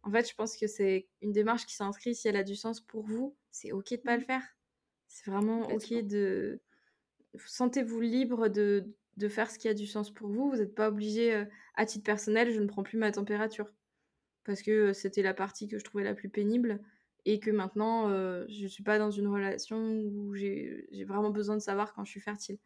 En 0.04 0.12
fait, 0.12 0.30
je 0.30 0.36
pense 0.36 0.58
que 0.58 0.68
c'est 0.68 1.08
une 1.22 1.32
démarche 1.32 1.66
qui 1.66 1.74
s'inscrit 1.74 2.16
si 2.16 2.28
elle 2.28 2.36
a 2.36 2.44
du 2.44 2.56
sens 2.56 2.82
pour 2.82 3.06
vous. 3.06 3.34
C'est 3.52 3.72
OK 3.72 3.92
de 3.92 3.96
pas 3.98 4.18
le 4.18 4.24
mmh. 4.24 4.26
faire. 4.26 4.44
C'est 5.08 5.32
vraiment 5.32 5.70
OK 5.70 5.94
de... 5.94 6.60
Sentez-vous 7.36 8.02
libre 8.02 8.50
de, 8.50 8.94
de 9.16 9.28
faire 9.30 9.50
ce 9.50 9.58
qui 9.58 9.70
a 9.70 9.74
du 9.74 9.88
sens 9.88 10.12
pour 10.12 10.28
vous. 10.28 10.50
Vous 10.50 10.58
n'êtes 10.58 10.76
pas 10.76 10.90
obligé, 10.90 11.46
à 11.76 11.86
titre 11.86 12.04
personnel, 12.04 12.52
je 12.52 12.60
ne 12.60 12.68
prends 12.68 12.84
plus 12.84 12.98
ma 12.98 13.12
température. 13.12 13.72
Parce 14.44 14.62
que 14.62 14.92
c'était 14.92 15.22
la 15.22 15.34
partie 15.34 15.70
que 15.70 15.80
je 15.80 15.84
trouvais 15.86 16.04
la 16.04 16.14
plus 16.14 16.28
pénible. 16.28 16.82
Et 17.26 17.40
que 17.40 17.52
maintenant, 17.52 18.10
je 18.48 18.64
ne 18.64 18.68
suis 18.68 18.84
pas 18.84 18.98
dans 18.98 19.12
une 19.12 19.28
relation 19.28 19.78
où 19.78 20.34
j'ai 20.34 21.06
vraiment 21.08 21.30
besoin 21.30 21.56
de 21.56 21.62
savoir 21.62 21.94
quand 21.94 22.04
je 22.04 22.12
suis 22.12 22.20
fertile. 22.20 22.58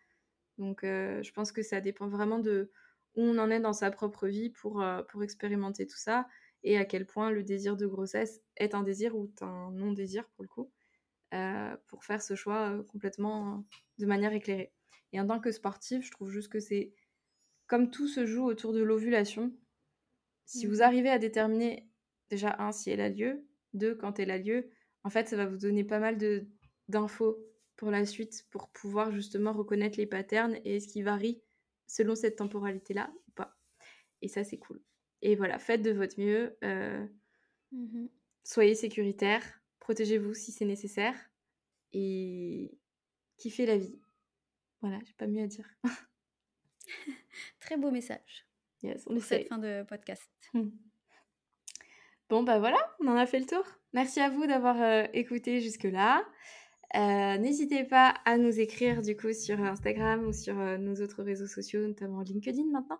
Donc, 0.57 0.79
je 0.83 1.31
pense 1.31 1.51
que 1.51 1.61
ça 1.61 1.81
dépend 1.81 2.07
vraiment 2.07 2.39
de 2.39 2.71
où 3.15 3.21
on 3.21 3.37
en 3.37 3.49
est 3.49 3.59
dans 3.59 3.73
sa 3.73 3.91
propre 3.91 4.27
vie 4.27 4.49
pour, 4.49 4.83
pour 5.09 5.23
expérimenter 5.23 5.85
tout 5.85 5.97
ça. 5.97 6.27
Et 6.63 6.77
à 6.77 6.85
quel 6.85 7.05
point 7.05 7.31
le 7.31 7.43
désir 7.43 7.77
de 7.77 7.85
grossesse 7.85 8.41
est 8.57 8.73
un 8.73 8.83
désir 8.83 9.15
ou 9.15 9.31
un 9.41 9.71
non-désir, 9.71 10.27
pour 10.29 10.43
le 10.43 10.49
coup. 10.49 10.71
pour 11.87 12.05
faire 12.05 12.21
ce 12.21 12.35
choix 12.35 12.81
complètement 12.89 13.65
de 13.97 14.05
manière 14.05 14.33
éclairée. 14.33 14.71
Et 15.11 15.19
en 15.19 15.27
tant 15.27 15.39
que 15.39 15.51
sportive, 15.51 16.01
je 16.03 16.11
trouve 16.11 16.29
juste 16.29 16.49
que 16.49 16.59
c'est 16.59 16.93
comme 17.67 17.89
tout 17.89 18.07
se 18.07 18.25
joue 18.25 18.43
autour 18.43 18.73
de 18.73 18.83
l'ovulation. 18.83 19.53
Si 20.45 20.67
vous 20.67 20.77
mmh. 20.77 20.81
arrivez 20.81 21.09
à 21.09 21.19
déterminer 21.19 21.89
déjà 22.29 22.55
un 22.59 22.71
si 22.71 22.91
elle 22.91 23.01
a 23.01 23.09
lieu, 23.09 23.45
deux 23.75 23.95
quand 23.95 24.19
elle 24.19 24.31
a 24.31 24.37
lieu, 24.37 24.69
en 25.03 25.09
fait 25.09 25.27
ça 25.27 25.35
va 25.35 25.45
vous 25.45 25.57
donner 25.57 25.83
pas 25.83 25.99
mal 25.99 26.17
de 26.17 26.47
d'infos 26.87 27.37
pour 27.75 27.91
la 27.91 28.05
suite 28.05 28.45
pour 28.51 28.69
pouvoir 28.69 29.11
justement 29.11 29.53
reconnaître 29.53 29.97
les 29.97 30.05
patterns 30.05 30.57
et 30.63 30.79
ce 30.79 30.87
qui 30.87 31.01
varie 31.01 31.41
selon 31.87 32.15
cette 32.15 32.37
temporalité 32.37 32.93
là 32.93 33.11
ou 33.27 33.31
pas. 33.31 33.57
Et 34.21 34.27
ça 34.27 34.43
c'est 34.43 34.57
cool. 34.57 34.81
Et 35.21 35.35
voilà, 35.35 35.59
faites 35.59 35.81
de 35.81 35.91
votre 35.91 36.19
mieux, 36.19 36.57
euh, 36.63 37.05
mmh 37.71 38.07
soyez 38.43 38.75
sécuritaire, 38.75 39.41
protégez-vous 39.79 40.35
si 40.35 40.51
c'est 40.51 40.65
nécessaire 40.65 41.15
et 41.93 42.77
kiffez 43.37 43.65
la 43.65 43.77
vie. 43.77 43.99
Voilà, 44.81 44.99
j'ai 45.03 45.13
pas 45.13 45.25
mieux 45.25 45.41
à 45.41 45.47
dire. 45.47 45.67
Très 47.59 47.77
beau 47.77 47.89
message. 47.89 48.45
Yes, 48.83 49.03
on 49.07 49.15
pour 49.15 49.23
cette 49.23 49.47
fin 49.47 49.57
de 49.57 49.83
podcast. 49.83 50.29
Bon, 52.29 52.41
bah 52.41 52.57
voilà, 52.57 52.79
on 52.99 53.07
en 53.07 53.15
a 53.15 53.27
fait 53.27 53.39
le 53.39 53.45
tour. 53.45 53.63
Merci 53.93 54.19
à 54.19 54.29
vous 54.29 54.47
d'avoir 54.47 54.81
euh, 54.81 55.05
écouté 55.13 55.61
jusque-là. 55.61 56.25
Euh, 56.95 57.37
n'hésitez 57.37 57.83
pas 57.83 58.15
à 58.25 58.37
nous 58.37 58.59
écrire 58.59 59.03
du 59.03 59.15
coup 59.15 59.31
sur 59.31 59.61
Instagram 59.61 60.25
ou 60.25 60.33
sur 60.33 60.59
euh, 60.59 60.77
nos 60.77 60.95
autres 61.03 61.21
réseaux 61.21 61.45
sociaux, 61.45 61.85
notamment 61.85 62.21
LinkedIn 62.21 62.63
maintenant. 62.71 62.99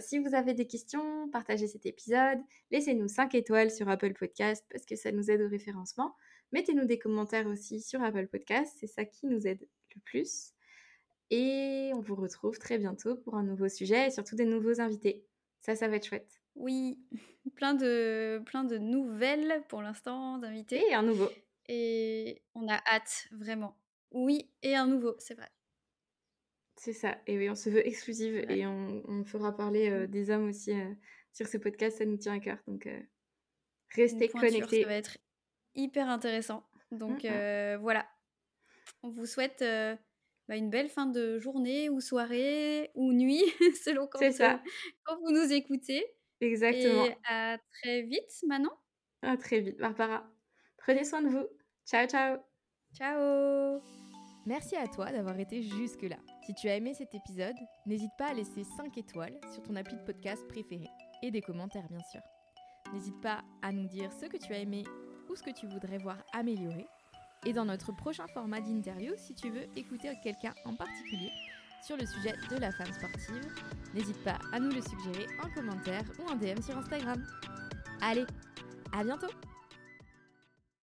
si 0.00 0.18
vous 0.18 0.34
avez 0.34 0.54
des 0.54 0.66
questions, 0.66 1.28
partagez 1.30 1.68
cet 1.68 1.86
épisode. 1.86 2.38
Laissez-nous 2.72 3.06
5 3.06 3.32
étoiles 3.36 3.70
sur 3.70 3.88
Apple 3.88 4.14
Podcast 4.14 4.64
parce 4.72 4.84
que 4.86 4.96
ça 4.96 5.12
nous 5.12 5.30
aide 5.30 5.42
au 5.42 5.48
référencement. 5.48 6.16
Mettez-nous 6.50 6.86
des 6.86 6.98
commentaires 6.98 7.46
aussi 7.46 7.80
sur 7.80 8.02
Apple 8.02 8.26
Podcast, 8.26 8.76
c'est 8.80 8.88
ça 8.88 9.04
qui 9.04 9.26
nous 9.26 9.46
aide 9.46 9.68
le 9.94 10.00
plus. 10.04 10.52
Et 11.30 11.92
on 11.94 12.00
vous 12.00 12.16
retrouve 12.16 12.58
très 12.58 12.76
bientôt 12.78 13.14
pour 13.14 13.36
un 13.36 13.44
nouveau 13.44 13.68
sujet 13.68 14.08
et 14.08 14.10
surtout 14.10 14.34
des 14.34 14.46
nouveaux 14.46 14.80
invités. 14.80 15.24
Ça, 15.60 15.76
ça 15.76 15.86
va 15.86 15.94
être 15.94 16.06
chouette. 16.06 16.39
Oui, 16.60 16.98
plein 17.56 17.74
de, 17.74 18.42
plein 18.44 18.64
de 18.64 18.78
nouvelles 18.78 19.64
pour 19.68 19.82
l'instant 19.82 20.38
d'invités. 20.38 20.82
Et 20.88 20.94
un 20.94 21.02
nouveau. 21.02 21.28
Et 21.68 22.42
on 22.54 22.68
a 22.68 22.80
hâte, 22.86 23.28
vraiment. 23.32 23.76
Oui, 24.12 24.50
et 24.62 24.76
un 24.76 24.86
nouveau, 24.86 25.14
c'est 25.18 25.34
vrai. 25.34 25.48
C'est 26.76 26.92
ça. 26.92 27.18
Et 27.26 27.36
oui, 27.36 27.48
on 27.50 27.54
se 27.54 27.70
veut 27.70 27.86
exclusive 27.86 28.36
et 28.50 28.66
on, 28.66 29.24
fera 29.24 29.54
parler 29.54 29.90
euh, 29.90 30.04
mmh. 30.04 30.10
des 30.10 30.30
hommes 30.30 30.48
aussi 30.48 30.72
euh, 30.72 30.92
sur 31.32 31.46
ce 31.46 31.58
podcast. 31.58 31.98
Ça 31.98 32.04
nous 32.04 32.16
tient 32.16 32.34
à 32.34 32.40
cœur. 32.40 32.58
Donc, 32.66 32.86
euh, 32.86 33.00
restez 33.94 34.28
connectés. 34.28 34.82
Ça 34.82 34.88
va 34.88 34.94
être 34.94 35.18
hyper 35.74 36.08
intéressant. 36.08 36.64
Donc, 36.90 37.24
mmh. 37.24 37.76
voilà. 37.76 38.06
On 39.02 39.10
vous 39.10 39.26
souhaite 39.26 39.60
bah, 39.60 40.56
une 40.56 40.70
belle 40.70 40.88
fin 40.88 41.06
de 41.06 41.38
journée 41.38 41.88
ou 41.88 42.00
soirée 42.00 42.90
ou 42.94 43.12
nuit, 43.12 43.44
selon 43.84 44.06
quand, 44.06 44.20
quand 45.04 45.18
vous 45.20 45.30
nous 45.30 45.52
écoutez. 45.52 46.04
Exactement. 46.40 47.04
Et 47.06 47.16
à 47.28 47.58
très 47.72 48.02
vite, 48.02 48.30
Manon. 48.46 48.70
À 49.22 49.36
très 49.36 49.60
vite, 49.60 49.78
Barbara. 49.78 50.24
Prenez 50.78 51.04
soin 51.04 51.22
de 51.22 51.28
vous. 51.28 51.46
Ciao, 51.86 52.06
ciao. 52.06 52.38
Ciao. 52.94 53.80
Merci 54.46 54.76
à 54.76 54.86
toi 54.86 55.12
d'avoir 55.12 55.38
été 55.38 55.62
jusque-là. 55.62 56.16
Si 56.46 56.54
tu 56.54 56.68
as 56.68 56.76
aimé 56.76 56.94
cet 56.94 57.14
épisode, 57.14 57.56
n'hésite 57.86 58.10
pas 58.16 58.28
à 58.28 58.34
laisser 58.34 58.64
5 58.64 58.96
étoiles 58.96 59.38
sur 59.52 59.62
ton 59.62 59.76
appli 59.76 59.96
de 59.96 60.02
podcast 60.02 60.46
préféré 60.48 60.88
et 61.22 61.30
des 61.30 61.42
commentaires 61.42 61.86
bien 61.88 62.02
sûr. 62.10 62.20
N'hésite 62.92 63.20
pas 63.20 63.44
à 63.62 63.70
nous 63.70 63.86
dire 63.86 64.10
ce 64.12 64.26
que 64.26 64.38
tu 64.38 64.52
as 64.52 64.58
aimé 64.58 64.84
ou 65.28 65.36
ce 65.36 65.42
que 65.42 65.50
tu 65.50 65.66
voudrais 65.66 65.98
voir 65.98 66.16
améliorer 66.32 66.86
et 67.46 67.52
dans 67.52 67.64
notre 67.64 67.92
prochain 67.92 68.26
format 68.28 68.60
d'interview, 68.60 69.14
si 69.16 69.34
tu 69.34 69.50
veux 69.50 69.66
écouter 69.76 70.12
quelqu'un 70.22 70.54
en 70.64 70.74
particulier 70.74 71.30
sur 71.82 71.96
le 71.96 72.06
sujet 72.06 72.34
de 72.50 72.56
la 72.56 72.70
femme 72.72 72.92
sportive, 72.92 73.46
n'hésite 73.94 74.22
pas 74.24 74.38
à 74.52 74.60
nous 74.60 74.70
le 74.70 74.82
suggérer 74.82 75.26
en 75.42 75.50
commentaire 75.50 76.02
ou 76.18 76.30
en 76.30 76.36
DM 76.36 76.60
sur 76.62 76.76
Instagram. 76.76 77.24
Allez, 78.00 78.24
à 78.92 79.04
bientôt 79.04 79.28